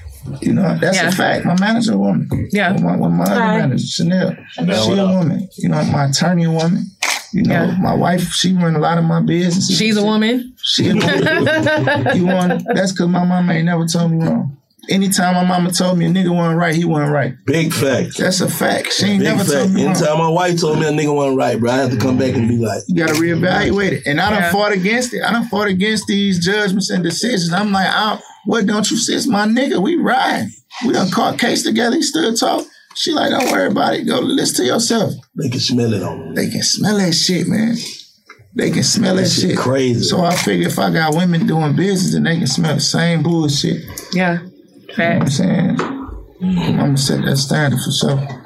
You 0.42 0.54
know, 0.54 0.78
that's 0.80 0.96
Yeah. 0.96 1.10
a 1.10 1.12
fact. 1.12 1.44
My 1.46 1.60
manager 1.60 1.94
a 1.94 1.98
woman. 1.98 2.30
Yeah. 2.52 2.72
Well, 2.72 2.82
my, 2.84 2.96
well, 2.96 3.10
my 3.10 3.26
other 3.26 3.36
Hi. 3.42 3.58
manager, 3.60 3.86
Chanel, 3.86 4.36
Chanel, 4.54 4.84
she 4.86 4.92
a 4.94 5.06
up? 5.06 5.10
woman. 5.14 5.48
You 5.58 5.68
know, 5.70 5.84
my 5.86 6.06
attorney 6.06 6.46
a 6.46 6.52
woman. 6.52 6.86
You 7.34 7.44
know, 7.44 7.54
Yeah. 7.66 7.78
my 7.82 7.94
wife, 7.94 8.32
she 8.32 8.54
run 8.54 8.76
a 8.76 8.80
lot 8.80 8.98
of 8.98 9.04
my 9.04 9.20
business. 9.22 9.78
She's 9.78 9.98
a 9.98 10.04
woman. 10.04 10.54
She 10.64 10.90
a 10.92 10.96
woman. 10.96 12.16
you 12.16 12.26
want 12.28 12.64
that's 12.74 12.94
cause 12.98 13.10
my 13.10 13.26
mama 13.26 13.52
ain't 13.54 13.66
never 13.66 13.86
told 13.86 14.14
me 14.14 14.26
wrong. 14.26 14.56
Anytime 14.90 15.34
my 15.36 15.44
mama 15.46 15.72
told 15.72 15.98
me 15.98 16.06
a 16.06 16.10
nigga 16.10 16.34
wasn't 16.36 16.58
right, 16.60 16.76
he 16.76 16.86
wasn't 16.86 17.12
right. 17.12 17.34
Big 17.46 17.74
fact. 17.74 18.18
That's 18.18 18.42
a 18.42 18.50
fact. 18.50 18.94
She 18.94 19.06
ain't 19.06 19.20
Big 19.20 19.28
never 19.30 19.44
fact. 19.44 19.52
told 19.52 19.72
me 19.74 19.84
wrong. 19.86 19.96
Anytime 19.96 20.18
my 20.20 20.30
wife 20.30 20.60
told 20.60 20.80
me 20.80 20.86
a 20.88 20.92
nigga 20.92 21.14
wasn't 21.16 21.38
right, 21.38 21.60
bro, 21.60 21.72
I 21.72 21.76
had 21.78 21.92
to 21.92 21.98
come 21.98 22.18
back 22.18 22.36
and 22.36 22.48
be 22.48 22.58
like, 22.58 22.82
You 22.88 22.96
gotta 23.04 23.14
reevaluate 23.20 23.92
it. 23.94 24.04
And 24.06 24.20
I 24.22 24.30
done 24.30 24.42
Yeah. 24.44 24.52
fought 24.52 24.72
against 24.74 25.14
it. 25.14 25.24
I 25.24 25.32
done 25.32 25.48
fought 25.48 25.68
against 25.68 26.08
these 26.08 26.44
judgments 26.46 26.90
and 26.90 27.04
decisions. 27.04 27.52
I'm 27.54 27.72
like, 27.72 27.88
I, 27.90 28.20
what 28.46 28.66
don't 28.66 28.90
you 28.92 28.98
see? 28.98 29.16
It's 29.16 29.28
my 29.28 29.46
nigga. 29.48 29.82
We 29.82 29.96
ride. 29.96 30.48
We 30.86 30.94
done 30.94 31.10
caught 31.10 31.40
case 31.40 31.64
together. 31.64 31.96
He 31.96 32.02
stood 32.02 32.38
talk. 32.38 32.66
She 32.96 33.12
like, 33.12 33.30
don't 33.32 33.52
worry 33.52 33.68
about 33.68 33.96
it. 33.96 34.04
Go 34.08 34.20
listen 34.20 34.66
to 34.66 34.72
yourself. 34.72 35.14
they 35.36 35.50
can 35.50 35.60
smell 35.60 35.94
it 35.94 36.02
on 36.04 36.20
them. 36.20 36.36
They 36.36 36.50
can 36.50 36.64
smell 36.64 36.98
that 36.98 37.14
shit, 37.14 37.48
man. 37.48 37.76
They 38.58 38.72
can 38.72 38.84
smell 38.84 39.16
that, 39.16 39.24
That 39.24 39.30
shit 39.30 39.50
shit. 39.50 39.58
crazy. 39.58 40.04
So 40.04 40.22
I 40.22 40.34
figure 40.34 40.68
if 40.68 40.80
I 40.80 40.90
got 40.90 41.14
women 41.14 41.46
doing 41.46 41.76
business 41.76 42.14
and 42.14 42.26
they 42.26 42.38
can 42.38 42.48
smell 42.48 42.76
the 42.76 42.80
same 42.80 43.22
bullshit, 43.22 43.84
you 44.98 45.04
know 45.04 45.10
what 45.10 45.22
I'm 45.22 45.28
saying? 45.30 45.82
I'm 46.42 46.78
gonna 46.78 46.98
set 46.98 47.26
that 47.26 47.38
standard 47.38 47.80
for 47.80 47.92
sure. 47.92 48.46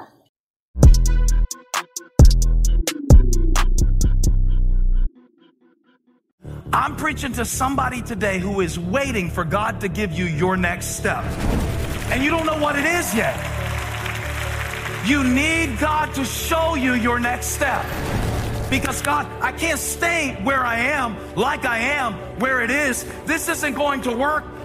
I'm 6.71 6.95
preaching 6.95 7.33
to 7.33 7.45
somebody 7.45 8.01
today 8.01 8.39
who 8.39 8.62
is 8.62 8.79
waiting 8.79 9.29
for 9.29 9.43
God 9.43 9.81
to 9.81 9.89
give 9.89 10.12
you 10.12 10.25
your 10.25 10.57
next 10.57 10.97
step. 10.97 11.23
And 12.12 12.23
you 12.23 12.31
don't 12.31 12.45
know 12.45 12.57
what 12.59 12.77
it 12.77 12.85
is 12.85 13.13
yet. 13.13 13.35
You 15.05 15.23
need 15.23 15.79
God 15.79 16.13
to 16.15 16.25
show 16.25 16.75
you 16.75 16.93
your 16.93 17.19
next 17.19 17.47
step. 17.47 17.85
Because 18.69 19.01
God, 19.01 19.27
I 19.41 19.51
can't 19.51 19.79
stay 19.79 20.35
where 20.43 20.63
I 20.63 20.79
am, 20.79 21.17
like 21.35 21.65
I 21.65 21.79
am, 21.79 22.13
where 22.39 22.62
it 22.62 22.69
is. 22.69 23.03
This 23.25 23.49
isn't 23.49 23.73
going 23.73 24.01
to 24.01 24.15
work. 24.15 24.45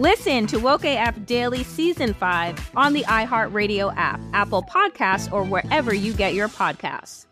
Listen 0.00 0.46
to 0.46 0.56
Woke 0.56 0.86
AF 0.86 1.26
Daily 1.26 1.62
Season 1.62 2.14
5 2.14 2.70
on 2.74 2.94
the 2.94 3.02
iHeartRadio 3.02 3.92
app, 3.98 4.18
Apple 4.32 4.62
Podcasts, 4.62 5.30
or 5.30 5.44
wherever 5.44 5.92
you 5.92 6.14
get 6.14 6.32
your 6.32 6.48
podcasts. 6.48 7.26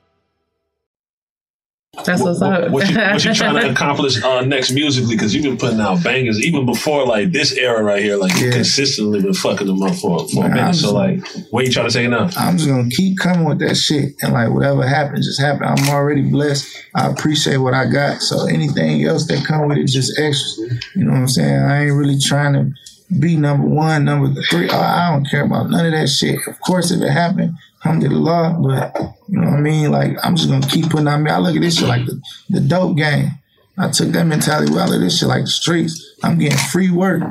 That's 2.04 2.22
what's 2.22 2.42
up. 2.42 2.70
What 2.70 2.88
you, 2.88 2.96
what 2.96 3.24
you 3.24 3.34
trying 3.34 3.54
to 3.62 3.70
accomplish 3.70 4.22
uh, 4.22 4.42
next 4.42 4.72
musically? 4.72 5.16
Because 5.16 5.34
you've 5.34 5.44
been 5.44 5.56
putting 5.56 5.80
out 5.80 6.04
bangers 6.04 6.38
even 6.44 6.66
before 6.66 7.06
like 7.06 7.32
this 7.32 7.52
era 7.52 7.82
right 7.82 8.02
here. 8.02 8.16
Like 8.16 8.38
you 8.38 8.50
consistently 8.50 9.22
been 9.22 9.32
fucking 9.32 9.66
them 9.66 9.82
up 9.82 9.94
for, 9.94 10.28
for 10.28 10.46
a 10.46 10.48
minute. 10.50 10.74
So 10.74 10.92
like, 10.92 11.26
what 11.50 11.64
you 11.64 11.72
trying 11.72 11.88
to 11.88 11.92
take 11.92 12.04
it 12.04 12.10
now? 12.10 12.28
I'm 12.36 12.58
just 12.58 12.68
gonna 12.68 12.90
keep 12.90 13.18
coming 13.18 13.46
with 13.46 13.60
that 13.60 13.76
shit, 13.76 14.14
and 14.22 14.34
like 14.34 14.50
whatever 14.50 14.86
happens, 14.86 15.26
just 15.26 15.40
happen. 15.40 15.64
I'm 15.64 15.88
already 15.88 16.22
blessed. 16.22 16.76
I 16.94 17.08
appreciate 17.10 17.56
what 17.56 17.72
I 17.72 17.86
got. 17.86 18.20
So 18.20 18.46
anything 18.46 19.04
else 19.04 19.26
that 19.28 19.44
come 19.46 19.66
with 19.68 19.78
it, 19.78 19.86
just 19.86 20.18
extra. 20.18 20.64
You 20.94 21.04
know 21.04 21.12
what 21.12 21.20
I'm 21.20 21.28
saying? 21.28 21.62
I 21.62 21.86
ain't 21.86 21.96
really 21.96 22.18
trying 22.18 22.52
to 22.52 22.72
be 23.18 23.36
number 23.36 23.66
one, 23.66 24.04
number 24.04 24.40
three. 24.42 24.68
I 24.68 25.12
don't 25.12 25.28
care 25.28 25.44
about 25.44 25.70
none 25.70 25.86
of 25.86 25.92
that 25.92 26.08
shit. 26.08 26.38
Of 26.46 26.60
course, 26.60 26.90
if 26.90 27.00
it 27.00 27.10
happened, 27.10 27.54
alhamdulillah. 27.84 28.58
But 28.60 28.96
you 29.28 29.40
know 29.40 29.50
what 29.50 29.58
I 29.58 29.60
mean? 29.60 29.90
Like 29.90 30.16
I'm 30.22 30.36
just 30.36 30.48
gonna 30.48 30.66
keep 30.66 30.90
putting 30.90 31.08
out. 31.08 31.14
I 31.14 31.18
mean, 31.18 31.32
I 31.32 31.38
look 31.38 31.56
at 31.56 31.62
this 31.62 31.78
shit 31.78 31.88
like 31.88 32.04
the, 32.04 32.20
the 32.50 32.60
dope 32.60 32.96
game. 32.96 33.30
I 33.78 33.90
took 33.90 34.08
that 34.08 34.26
mentality. 34.26 34.76
At 34.76 34.88
this 34.88 35.18
shit 35.18 35.28
like 35.28 35.42
the 35.42 35.50
streets. 35.50 36.16
I'm 36.22 36.38
getting 36.38 36.58
free 36.58 36.90
work. 36.90 37.22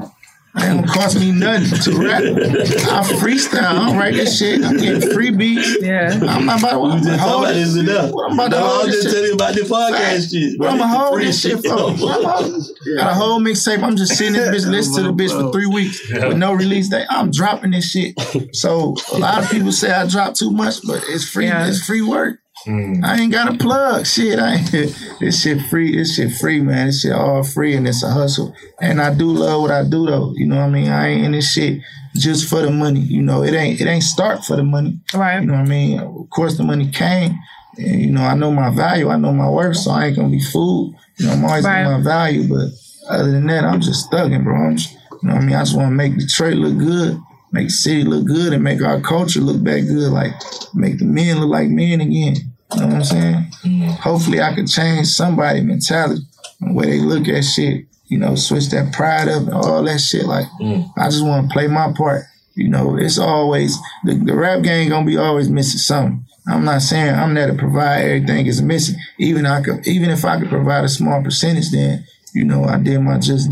It 0.58 0.68
don't 0.74 0.88
cost 0.88 1.20
me 1.20 1.32
nothing 1.32 1.80
to 1.80 1.98
rap. 2.00 2.22
I 2.24 3.04
freestyle. 3.20 3.64
I 3.64 3.74
don't 3.88 3.98
write 3.98 4.16
that 4.16 4.28
shit. 4.28 4.64
I'm 4.64 4.78
getting 4.78 5.12
free 5.14 5.32
beats. 5.32 5.78
Yeah. 5.82 6.20
I'm 6.28 6.46
not 6.46 6.60
about 6.60 6.72
to. 6.72 6.80
We 6.80 6.88
was 6.90 7.04
just 7.06 7.20
talking 7.20 7.44
about 7.44 7.54
this 7.54 7.76
enough. 7.76 8.12
What 8.12 8.32
I'm 8.32 8.40
about 8.40 8.52
to 8.52 8.58
No, 8.60 8.68
hold 8.68 8.82
I'm 8.82 8.88
this 8.92 8.96
just 9.04 9.06
shit- 9.06 9.14
telling 9.14 9.28
you 9.30 9.34
about 9.36 9.56
the 9.56 9.62
podcast 9.62 9.98
Facts. 9.98 10.32
shit. 10.32 10.60
What 10.60 10.70
I'm 10.70 10.78
gonna 10.80 10.98
hold 10.98 11.22
this 11.22 11.42
shit 11.42 11.52
shit. 11.62 11.66
for? 11.66 11.76
What 11.76 12.18
I'm 12.18 12.24
hold- 12.52 12.66
Got 12.98 13.12
a 13.12 13.14
whole 13.16 13.40
mixtape. 13.40 13.84
I'm 13.84 13.96
just 13.96 14.16
sitting 14.18 14.34
this 14.34 14.66
bitch, 14.66 14.70
listen 14.72 14.96
to 15.04 15.12
the 15.12 15.14
bitch 15.14 15.32
for 15.32 15.52
three 15.52 15.68
weeks 15.68 16.10
Yeah. 16.10 16.28
with 16.30 16.38
no 16.38 16.54
release 16.54 16.90
date. 16.90 17.06
I'm 17.10 17.32
dropping 17.32 17.72
this 17.72 17.90
shit. 17.92 18.16
So 18.56 18.96
a 19.14 19.20
lot 19.20 19.44
of 19.44 19.50
people 19.52 19.72
say 19.72 19.92
I 19.92 20.08
drop 20.08 20.34
too 20.34 20.52
much, 20.52 20.80
but 20.86 21.04
it's 21.08 21.28
free. 21.30 21.46
Yeah. 21.48 21.68
It's 21.68 21.86
free 21.86 22.02
work. 22.02 22.40
Mm. 22.66 23.04
I 23.04 23.20
ain't 23.22 23.32
got 23.32 23.54
a 23.54 23.58
plug. 23.58 24.06
Shit, 24.06 24.40
I 24.40 24.56
ain't. 24.56 24.72
This 25.20 25.42
shit 25.42 25.62
free. 25.70 25.96
This 25.98 26.16
shit 26.16 26.32
free, 26.34 26.60
man. 26.62 26.88
This 26.88 27.02
shit 27.02 27.12
all 27.14 27.44
free, 27.44 27.76
and 27.76 27.88
it's 27.88 28.04
a 28.04 28.10
hustle. 28.12 28.54
And 28.82 29.02
I 29.02 29.14
do 29.14 29.32
love 29.32 29.62
what 29.62 29.72
I 29.72 29.84
do, 29.84 30.06
though. 30.06 30.34
You 30.36 30.48
know 30.48 30.58
what 30.58 30.64
I 30.66 30.70
mean? 30.70 30.90
I 30.90 31.08
ain't 31.10 31.26
in 31.26 31.32
this 31.32 31.52
shit 31.52 31.82
just 32.16 32.50
for 32.50 32.62
the 32.62 32.70
money. 32.72 33.00
You 33.00 33.22
know, 33.22 33.44
it 33.44 33.54
ain't. 33.54 33.80
It 33.82 33.88
ain't 33.88 34.04
start 34.04 34.44
for 34.46 34.56
the 34.56 34.64
money. 34.64 35.00
Right. 35.14 35.40
You 35.42 35.48
know 35.48 35.54
what 35.54 35.66
I 35.66 35.66
mean? 35.70 36.00
Of 36.00 36.30
course, 36.30 36.58
the 36.58 36.64
money 36.64 36.90
came. 36.92 37.38
And, 37.78 38.02
you 38.02 38.12
know, 38.12 38.22
I 38.24 38.36
know 38.36 38.52
my 38.52 38.70
value. 38.70 39.10
I 39.10 39.18
know 39.18 39.32
my 39.32 39.50
worth, 39.50 39.78
so 39.78 39.92
I 39.92 40.08
ain't 40.08 40.16
gonna 40.16 40.30
be 40.30 40.42
fooled. 40.42 40.96
You 41.18 41.28
know, 41.28 41.34
I'm 41.34 41.46
always 41.46 41.64
Right. 41.66 41.84
my 41.84 42.02
value. 42.02 42.48
But 42.48 42.70
other 43.10 43.32
than 43.32 43.48
that, 43.48 43.64
I'm 43.64 43.82
just 43.82 44.12
thugging, 44.12 44.44
bro. 44.44 44.56
I'm 44.56 44.78
just, 44.78 44.94
you 44.94 45.30
know 45.30 45.36
what 45.36 45.44
I 45.44 45.46
mean? 45.46 45.56
I 45.56 45.62
just 45.62 45.76
want 45.76 45.88
to 45.90 45.96
make 45.96 46.18
Detroit 46.18 46.56
look 46.56 46.78
good, 46.78 47.20
make 47.52 47.68
the 47.68 47.74
city 47.74 48.04
look 48.04 48.26
good, 48.26 48.54
and 48.54 48.64
make 48.64 48.82
our 48.82 49.02
culture 49.02 49.42
look 49.42 49.64
back 49.64 49.86
good. 49.86 50.12
Like 50.12 50.34
make 50.74 51.00
the 51.00 51.06
men 51.06 51.40
look 51.40 51.50
like 51.50 51.70
men 51.70 52.02
again. 52.02 52.36
You 52.74 52.82
know 52.82 52.88
what 52.88 52.96
I'm 52.96 53.04
saying? 53.04 53.36
Mm-hmm. 53.64 53.90
Hopefully, 54.02 54.42
I 54.42 54.54
can 54.54 54.68
change 54.68 55.08
somebody 55.08 55.62
mentality, 55.62 56.22
the 56.60 56.74
way 56.74 56.86
they 56.86 57.00
look 57.00 57.28
at 57.28 57.44
shit. 57.44 57.86
You 58.08 58.18
know, 58.18 58.36
switch 58.36 58.70
that 58.70 58.94
pride 58.94 59.28
up 59.28 59.44
and 59.44 59.54
all 59.54 59.84
that 59.84 60.00
shit. 60.00 60.26
Like, 60.26 60.46
mm. 60.62 60.90
I 60.98 61.10
just 61.10 61.26
want 61.26 61.50
to 61.50 61.54
play 61.54 61.68
my 61.68 61.92
part. 61.92 62.24
You 62.56 62.70
know, 62.70 62.98
it's 62.98 63.20
always 63.20 63.78
the, 64.04 64.16
the 64.16 64.36
rap 64.36 64.64
game 64.64 64.90
gonna 64.90 65.06
be 65.06 65.18
always 65.18 65.50
missing 65.50 65.80
something. 65.80 66.26
I'm 66.48 66.64
not 66.64 66.82
saying 66.82 67.14
I'm 67.14 67.34
there 67.34 67.48
to 67.48 67.54
provide 67.54 68.04
everything 68.04 68.46
is 68.46 68.62
missing. 68.62 68.96
Even 69.20 69.46
I 69.46 69.62
could, 69.62 69.86
even 69.86 70.10
if 70.10 70.24
I 70.24 70.40
could 70.40 70.50
provide 70.50 70.86
a 70.86 70.90
small 70.90 71.22
percentage, 71.22 71.72
then 71.72 72.06
you 72.34 72.46
know 72.46 72.64
I 72.64 72.80
did 72.80 73.00
my 73.00 73.20
just 73.20 73.50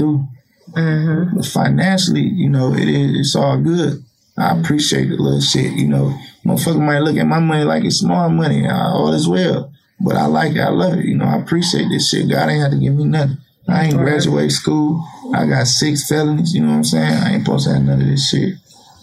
do. 0.75 1.27
But 1.35 1.45
financially, 1.45 2.21
you 2.21 2.49
know, 2.49 2.73
it 2.73 2.87
is 2.87 3.19
it's 3.19 3.35
all 3.35 3.57
good. 3.61 4.03
I 4.37 4.57
appreciate 4.59 5.09
the 5.09 5.15
little 5.15 5.39
shit. 5.41 5.73
You 5.73 5.87
know, 5.87 6.17
motherfucker 6.45 6.85
might 6.85 6.99
look 6.99 7.15
at 7.17 7.25
my 7.27 7.39
money 7.39 7.63
like 7.63 7.85
it's 7.85 7.99
small 7.99 8.29
money. 8.29 8.67
uh, 8.67 8.73
All 8.93 9.13
is 9.13 9.27
well, 9.27 9.71
but 9.99 10.15
I 10.15 10.25
like 10.25 10.55
it. 10.55 10.59
I 10.61 10.69
love 10.69 10.99
it. 10.99 11.05
You 11.05 11.15
know, 11.15 11.25
I 11.25 11.37
appreciate 11.37 11.87
this 11.89 12.09
shit. 12.09 12.29
God 12.29 12.49
ain't 12.49 12.61
had 12.61 12.71
to 12.71 12.77
give 12.77 12.93
me 12.95 13.05
nothing. 13.05 13.37
I 13.67 13.85
ain't 13.85 13.97
graduate 13.97 14.51
school. 14.51 15.03
I 15.33 15.47
got 15.47 15.65
six 15.67 16.07
felonies. 16.07 16.53
You 16.53 16.61
know 16.61 16.67
what 16.69 16.73
I'm 16.75 16.83
saying? 16.83 17.13
I 17.13 17.33
ain't 17.33 17.45
supposed 17.45 17.65
to 17.67 17.73
have 17.73 17.83
none 17.83 18.01
of 18.01 18.07
this 18.07 18.29
shit. 18.29 18.55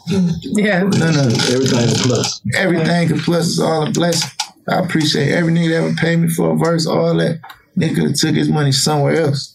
Yeah. 0.08 0.82
None 0.82 0.92
of 1.18 1.32
it. 1.32 1.50
Everything 1.50 1.88
a 1.88 1.94
plus. 2.06 2.40
Everything 2.54 3.12
a 3.12 3.16
plus 3.22 3.46
is 3.46 3.58
all 3.60 3.86
a 3.88 3.90
blessing. 3.90 4.30
I 4.68 4.78
appreciate 4.78 5.32
every 5.32 5.52
nigga 5.52 5.70
that 5.70 5.84
ever 5.84 5.94
paid 5.94 6.16
me 6.16 6.28
for 6.28 6.52
a 6.52 6.56
verse, 6.56 6.86
all 6.86 7.16
that. 7.16 7.40
Nigga 7.76 7.94
could 7.94 8.04
have 8.04 8.14
took 8.14 8.34
his 8.36 8.48
money 8.48 8.70
somewhere 8.70 9.16
else. 9.22 9.51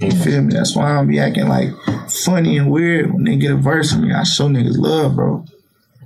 You 0.00 0.10
feel 0.12 0.42
me? 0.42 0.54
That's 0.54 0.76
why 0.76 0.90
I 0.90 0.94
don't 0.94 1.08
be 1.08 1.18
acting 1.18 1.48
like 1.48 1.70
funny 2.08 2.56
and 2.56 2.70
weird 2.70 3.12
when 3.12 3.24
they 3.24 3.36
get 3.36 3.50
a 3.50 3.56
verse 3.56 3.92
from 3.92 4.06
me. 4.06 4.12
I 4.14 4.22
show 4.22 4.48
niggas 4.48 4.78
love, 4.78 5.16
bro. 5.16 5.44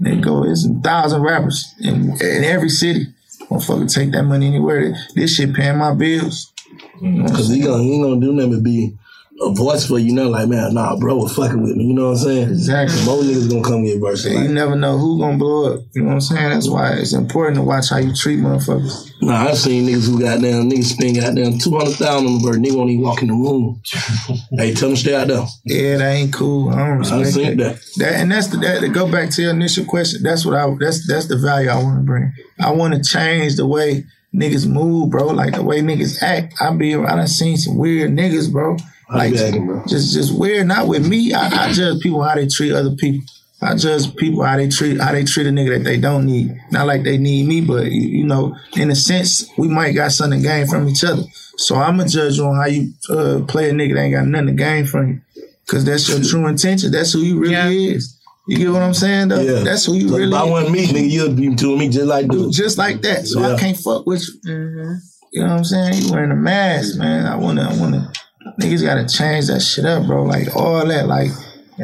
They 0.00 0.16
go, 0.16 0.44
it's 0.44 0.66
a 0.66 0.74
thousand 0.80 1.22
rappers 1.22 1.74
in, 1.80 2.12
in 2.20 2.44
every 2.44 2.70
city. 2.70 3.06
Motherfucker 3.50 3.92
take 3.92 4.12
that 4.12 4.24
money 4.24 4.46
anywhere. 4.46 4.94
This 5.14 5.36
shit 5.36 5.54
paying 5.54 5.78
my 5.78 5.94
bills. 5.94 6.52
Cause 7.00 7.48
he 7.48 7.60
gonna 7.60 7.82
he 7.82 7.94
ain't 7.94 8.04
gonna 8.04 8.20
do 8.20 8.32
nothing 8.32 8.54
but 8.54 8.62
be 8.62 8.96
a 9.40 9.52
voice 9.54 9.86
for 9.86 9.98
you, 9.98 10.12
know, 10.12 10.28
like 10.28 10.48
man, 10.48 10.74
nah, 10.74 10.96
bro, 10.96 11.16
was 11.16 11.34
fucking 11.34 11.62
with 11.62 11.76
me. 11.76 11.84
You 11.84 11.94
know 11.94 12.10
what 12.10 12.18
I'm 12.18 12.24
saying? 12.24 12.48
Exactly. 12.50 13.04
More 13.04 13.22
niggas 13.22 13.50
gonna 13.50 13.62
come 13.62 13.84
get 13.84 14.00
verses. 14.00 14.32
You 14.32 14.48
never 14.48 14.76
know 14.76 14.98
who 14.98 15.18
gonna 15.18 15.38
blow 15.38 15.74
up. 15.74 15.80
You 15.94 16.02
know 16.02 16.08
what 16.08 16.14
I'm 16.14 16.20
saying? 16.20 16.50
That's 16.50 16.68
why 16.68 16.92
it's 16.92 17.12
important 17.12 17.56
to 17.56 17.62
watch 17.62 17.90
how 17.90 17.98
you 17.98 18.14
treat 18.14 18.38
motherfuckers. 18.38 19.10
nah, 19.22 19.48
I've 19.48 19.58
seen 19.58 19.86
niggas 19.86 20.06
who 20.06 20.20
got 20.20 20.40
down, 20.40 20.70
niggas 20.70 20.84
spend 20.84 21.16
goddamn 21.16 21.58
two 21.58 21.76
hundred 21.76 21.94
thousand 21.94 22.28
on 22.28 22.38
the 22.38 22.50
bird. 22.50 22.60
Nigga 22.60 22.76
won't 22.76 22.90
even 22.90 23.04
walk 23.04 23.22
in 23.22 23.28
the 23.28 23.34
room. 23.34 23.80
hey, 24.52 24.74
tell 24.74 24.88
them 24.88 24.96
stay 24.96 25.14
out 25.14 25.28
there. 25.28 25.44
Yeah, 25.64 25.96
that 25.98 26.12
ain't 26.12 26.32
cool. 26.32 26.70
I 26.70 26.86
don't 26.86 26.98
respect 26.98 27.20
I 27.20 27.30
seen 27.30 27.56
that. 27.56 27.76
that. 27.76 27.82
That 27.96 28.12
and 28.20 28.30
that's 28.30 28.48
the 28.48 28.58
that 28.58 28.80
to 28.80 28.88
go 28.88 29.10
back 29.10 29.30
to 29.30 29.42
your 29.42 29.52
initial 29.52 29.84
question. 29.84 30.22
That's 30.22 30.44
what 30.44 30.54
I 30.54 30.72
that's 30.78 31.06
that's 31.06 31.26
the 31.26 31.38
value 31.38 31.68
I 31.68 31.82
want 31.82 31.98
to 31.98 32.04
bring. 32.04 32.32
I 32.60 32.70
want 32.70 32.94
to 32.94 33.02
change 33.02 33.56
the 33.56 33.66
way 33.66 34.04
niggas 34.34 34.66
move, 34.66 35.10
bro. 35.10 35.26
Like 35.26 35.54
the 35.54 35.62
way 35.62 35.80
niggas 35.80 36.22
act. 36.22 36.54
I 36.60 36.72
be 36.74 36.94
I 36.94 37.16
done 37.16 37.26
seen 37.26 37.56
some 37.56 37.76
weird 37.76 38.12
niggas, 38.12 38.52
bro. 38.52 38.76
Like 39.14 39.32
be 39.32 39.58
bro? 39.58 39.84
just 39.86 40.14
just 40.14 40.38
weird. 40.38 40.66
Not 40.66 40.88
with 40.88 41.06
me. 41.06 41.32
I, 41.32 41.66
I 41.66 41.72
judge 41.72 42.00
people 42.00 42.22
how 42.22 42.34
they 42.34 42.46
treat 42.46 42.72
other 42.72 42.94
people. 42.96 43.26
I 43.60 43.76
judge 43.76 44.14
people 44.16 44.42
how 44.42 44.56
they 44.56 44.68
treat 44.68 45.00
how 45.00 45.12
they 45.12 45.24
treat 45.24 45.46
a 45.46 45.50
nigga 45.50 45.78
that 45.78 45.84
they 45.84 45.98
don't 45.98 46.26
need. 46.26 46.60
Not 46.70 46.86
like 46.86 47.04
they 47.04 47.18
need 47.18 47.46
me, 47.46 47.60
but 47.60 47.86
you, 47.86 48.08
you 48.08 48.24
know, 48.24 48.56
in 48.76 48.90
a 48.90 48.96
sense, 48.96 49.48
we 49.56 49.68
might 49.68 49.92
got 49.92 50.12
something 50.12 50.40
to 50.40 50.46
gain 50.46 50.66
from 50.66 50.88
each 50.88 51.04
other. 51.04 51.22
So 51.56 51.76
I'm 51.76 52.00
a 52.00 52.08
judge 52.08 52.40
on 52.40 52.56
how 52.56 52.66
you 52.66 52.92
uh, 53.08 53.42
play 53.46 53.70
a 53.70 53.72
nigga 53.72 53.94
that 53.94 54.00
ain't 54.00 54.14
got 54.14 54.26
nothing 54.26 54.48
to 54.48 54.52
gain 54.52 54.86
from 54.86 55.08
you. 55.08 55.20
Cause 55.68 55.84
that's 55.84 56.08
your 56.08 56.20
true 56.22 56.48
intention. 56.48 56.90
That's 56.90 57.12
who 57.12 57.20
you 57.20 57.38
really 57.38 57.94
is. 57.94 58.18
You 58.48 58.56
get 58.56 58.72
what 58.72 58.82
I'm 58.82 58.94
saying 58.94 59.28
though? 59.28 59.40
Yeah. 59.40 59.62
That's 59.62 59.86
who 59.86 59.94
you 59.94 60.08
So 60.08 60.16
really 60.16 60.36
if 60.36 60.42
I 60.42 60.44
wasn't 60.44 60.72
me, 60.72 60.86
nigga, 60.86 61.10
you'd 61.10 61.36
be 61.36 61.54
doing 61.54 61.78
me 61.78 61.88
just 61.88 62.06
like 62.06 62.26
dude. 62.28 62.52
Just 62.52 62.76
like 62.76 63.00
that. 63.02 63.26
So 63.26 63.42
I 63.42 63.56
can't 63.58 63.76
fuck 63.76 64.04
with 64.04 64.26
you. 64.44 64.96
You 65.32 65.42
know 65.42 65.48
what 65.48 65.58
I'm 65.58 65.64
saying? 65.64 66.02
You 66.02 66.12
wearing 66.12 66.32
a 66.32 66.36
mask, 66.36 66.98
man. 66.98 67.26
I 67.26 67.36
wanna 67.36 67.62
I 67.62 67.78
wanna 67.78 68.12
niggas 68.60 68.82
gotta 68.82 69.06
change 69.08 69.46
that 69.48 69.60
shit 69.60 69.84
up, 69.84 70.06
bro. 70.06 70.24
Like 70.24 70.54
all 70.56 70.86
that, 70.86 71.06
like 71.06 71.30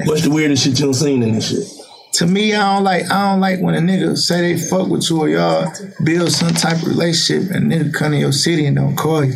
What's 0.06 0.22
the 0.22 0.30
weirdest 0.30 0.64
shit 0.64 0.78
you 0.78 0.92
seen 0.92 1.22
in 1.22 1.32
this 1.34 1.48
shit? 1.50 1.84
to 2.14 2.26
me, 2.26 2.54
I 2.54 2.74
don't 2.74 2.84
like 2.84 3.10
I 3.10 3.30
don't 3.30 3.40
like 3.40 3.60
when 3.60 3.74
a 3.74 3.78
nigga 3.78 4.16
say 4.16 4.40
they 4.40 4.60
fuck 4.60 4.88
with 4.88 5.08
you 5.10 5.20
or 5.20 5.28
y'all 5.28 5.72
build 6.04 6.32
some 6.32 6.50
type 6.50 6.76
of 6.82 6.88
relationship 6.88 7.50
and 7.54 7.70
nigga 7.70 7.92
come 7.92 8.12
to 8.12 8.18
your 8.18 8.32
city 8.32 8.66
and 8.66 8.76
don't 8.76 8.96
call 8.96 9.24
you. 9.24 9.34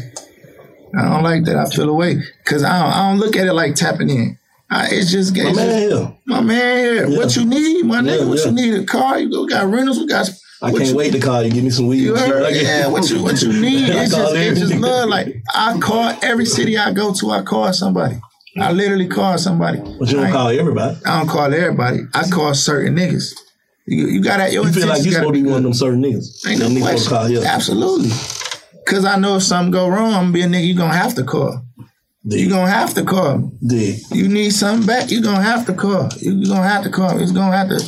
I 0.98 1.02
don't 1.08 1.22
like 1.22 1.44
that. 1.44 1.56
I 1.56 1.64
feel 1.66 1.88
away 1.88 2.16
because 2.44 2.64
I 2.64 2.82
don't, 2.82 2.92
I 2.92 3.10
don't 3.10 3.18
look 3.18 3.36
at 3.36 3.46
it 3.46 3.52
like 3.52 3.74
tapping 3.74 4.10
in. 4.10 4.38
I, 4.70 4.88
it's 4.90 5.10
just 5.10 5.36
My 5.36 5.42
man 5.44 5.54
just- 5.54 5.76
here. 5.78 6.16
My 6.26 6.40
man 6.40 6.84
here. 7.08 7.16
What 7.18 7.36
you 7.36 7.44
need, 7.44 7.84
my 7.84 8.00
nigga? 8.00 8.20
Yeah, 8.20 8.28
what 8.28 8.38
yeah. 8.38 8.44
you 8.46 8.52
need? 8.52 8.74
A 8.74 8.84
car? 8.84 9.18
You 9.18 9.48
got 9.48 9.70
rentals? 9.70 9.98
We 9.98 10.06
got. 10.06 10.28
I 10.62 10.70
what 10.70 10.78
can't 10.78 10.90
you- 10.90 10.96
wait 10.96 11.12
to 11.12 11.18
call 11.18 11.42
you. 11.42 11.50
Give 11.50 11.64
me 11.64 11.70
some 11.70 11.88
weed. 11.88 12.02
You 12.02 12.16
heard? 12.16 12.42
Like- 12.42 12.54
Yeah, 12.54 12.86
what 12.86 13.08
you 13.10 13.22
what 13.22 13.42
you 13.42 13.52
need? 13.60 13.90
I 13.90 14.04
It's 14.04 14.14
call 14.14 14.32
just 14.32 14.36
it's 14.36 14.60
just 14.60 14.74
love. 14.76 15.08
Like 15.08 15.42
I 15.54 15.78
call 15.78 16.16
every 16.22 16.46
city 16.46 16.78
I 16.78 16.92
go 16.92 17.12
to, 17.12 17.30
I 17.30 17.42
call 17.42 17.72
somebody. 17.72 18.16
I 18.56 18.70
literally 18.72 19.08
call 19.08 19.38
somebody. 19.38 19.78
But 19.78 20.10
you 20.10 20.18
don't 20.18 20.30
call 20.30 20.48
everybody. 20.48 20.98
I 21.06 21.18
don't 21.18 21.28
call 21.28 21.52
everybody. 21.52 22.00
I 22.14 22.28
call 22.28 22.52
certain 22.54 22.96
niggas. 22.96 23.34
You, 23.86 24.06
you 24.06 24.22
got 24.22 24.36
to 24.36 24.52
your 24.52 24.66
You 24.66 24.72
feel 24.72 24.86
like 24.86 24.98
you 25.04 25.10
gotta 25.10 25.24
supposed 25.24 25.34
to 25.34 25.42
be 25.42 25.48
one 25.48 25.56
of 25.58 25.62
them 25.64 25.74
certain 25.74 26.02
niggas. 26.02 26.46
Ain't 26.46 26.60
no 26.60 26.68
niggas 26.68 26.80
question. 26.82 27.04
to 27.04 27.08
call 27.08 27.28
you. 27.28 27.42
Absolutely. 27.42 28.10
Cause 28.86 29.04
I 29.04 29.16
know 29.16 29.36
if 29.36 29.42
something 29.42 29.70
go 29.72 29.88
wrong, 29.88 30.12
I'm 30.12 30.32
be 30.32 30.42
a 30.42 30.46
nigga 30.46 30.66
you 30.66 30.74
gonna 30.76 30.92
have 30.94 31.14
to 31.14 31.24
call. 31.24 31.64
You 32.24 32.48
gonna 32.48 32.70
have 32.70 32.94
to 32.94 33.04
call. 33.04 33.52
You 33.60 34.28
need 34.28 34.50
something 34.50 34.86
back, 34.86 35.10
you 35.10 35.22
gonna 35.22 35.42
have 35.42 35.66
to 35.66 35.72
call. 35.74 36.08
You 36.18 36.32
you 36.34 36.46
gonna 36.46 36.68
have 36.68 36.84
to 36.84 36.90
call. 36.90 37.18
It's 37.20 37.32
gonna 37.32 37.56
have 37.56 37.68
to. 37.70 37.80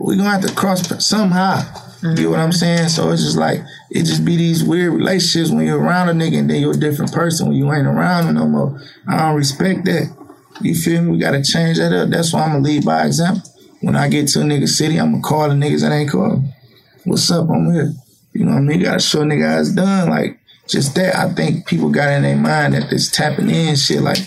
We 0.00 0.16
gonna 0.16 0.30
have 0.30 0.46
to 0.46 0.54
cross 0.54 0.82
somehow. 1.04 1.62
You 2.02 2.14
get 2.16 2.30
what 2.30 2.40
I'm 2.40 2.50
mm-hmm. 2.50 2.58
saying? 2.58 2.88
So 2.88 3.10
it's 3.10 3.22
just 3.22 3.36
like 3.36 3.60
it 3.90 4.02
just 4.04 4.24
be 4.24 4.36
these 4.36 4.64
weird 4.64 4.92
relationships 4.92 5.50
when 5.50 5.66
you're 5.66 5.80
around 5.80 6.08
a 6.08 6.12
nigga 6.12 6.38
and 6.38 6.50
then 6.50 6.60
you're 6.60 6.74
a 6.74 6.80
different 6.80 7.12
person 7.12 7.48
when 7.48 7.56
you 7.56 7.72
ain't 7.72 7.86
around 7.86 8.26
him 8.26 8.34
no 8.34 8.48
more. 8.48 8.80
I 9.08 9.18
don't 9.18 9.36
respect 9.36 9.84
that. 9.84 10.16
You 10.60 10.74
feel 10.74 11.02
me? 11.02 11.12
We 11.12 11.18
gotta 11.18 11.42
change 11.42 11.78
that 11.78 11.92
up. 11.92 12.08
That's 12.10 12.32
why 12.32 12.42
I'm 12.42 12.52
gonna 12.52 12.64
lead 12.64 12.84
by 12.84 13.06
example. 13.06 13.42
when 13.80 13.96
I 13.96 14.08
get 14.08 14.28
to 14.28 14.40
a 14.40 14.44
nigga 14.44 14.68
city, 14.68 14.98
I'm 14.98 15.12
gonna 15.12 15.22
call 15.22 15.48
the 15.48 15.54
niggas 15.54 15.80
that 15.80 15.92
ain't 15.92 16.10
calling. 16.10 16.52
What's 17.04 17.30
up? 17.30 17.48
I'm 17.50 17.72
here. 17.72 17.92
You 18.32 18.44
know 18.44 18.52
what 18.52 18.58
I 18.58 18.62
mean? 18.62 18.80
You 18.80 18.86
gotta 18.86 19.00
show 19.00 19.20
nigga 19.20 19.52
how 19.52 19.60
it's 19.60 19.72
done. 19.72 20.08
Like 20.08 20.38
just 20.68 20.94
that. 20.96 21.16
I 21.16 21.32
think 21.32 21.66
people 21.66 21.90
got 21.90 22.10
in 22.10 22.22
their 22.22 22.36
mind 22.36 22.74
that 22.74 22.90
this 22.90 23.10
tapping 23.10 23.50
in 23.50 23.76
shit. 23.76 24.02
Like 24.02 24.18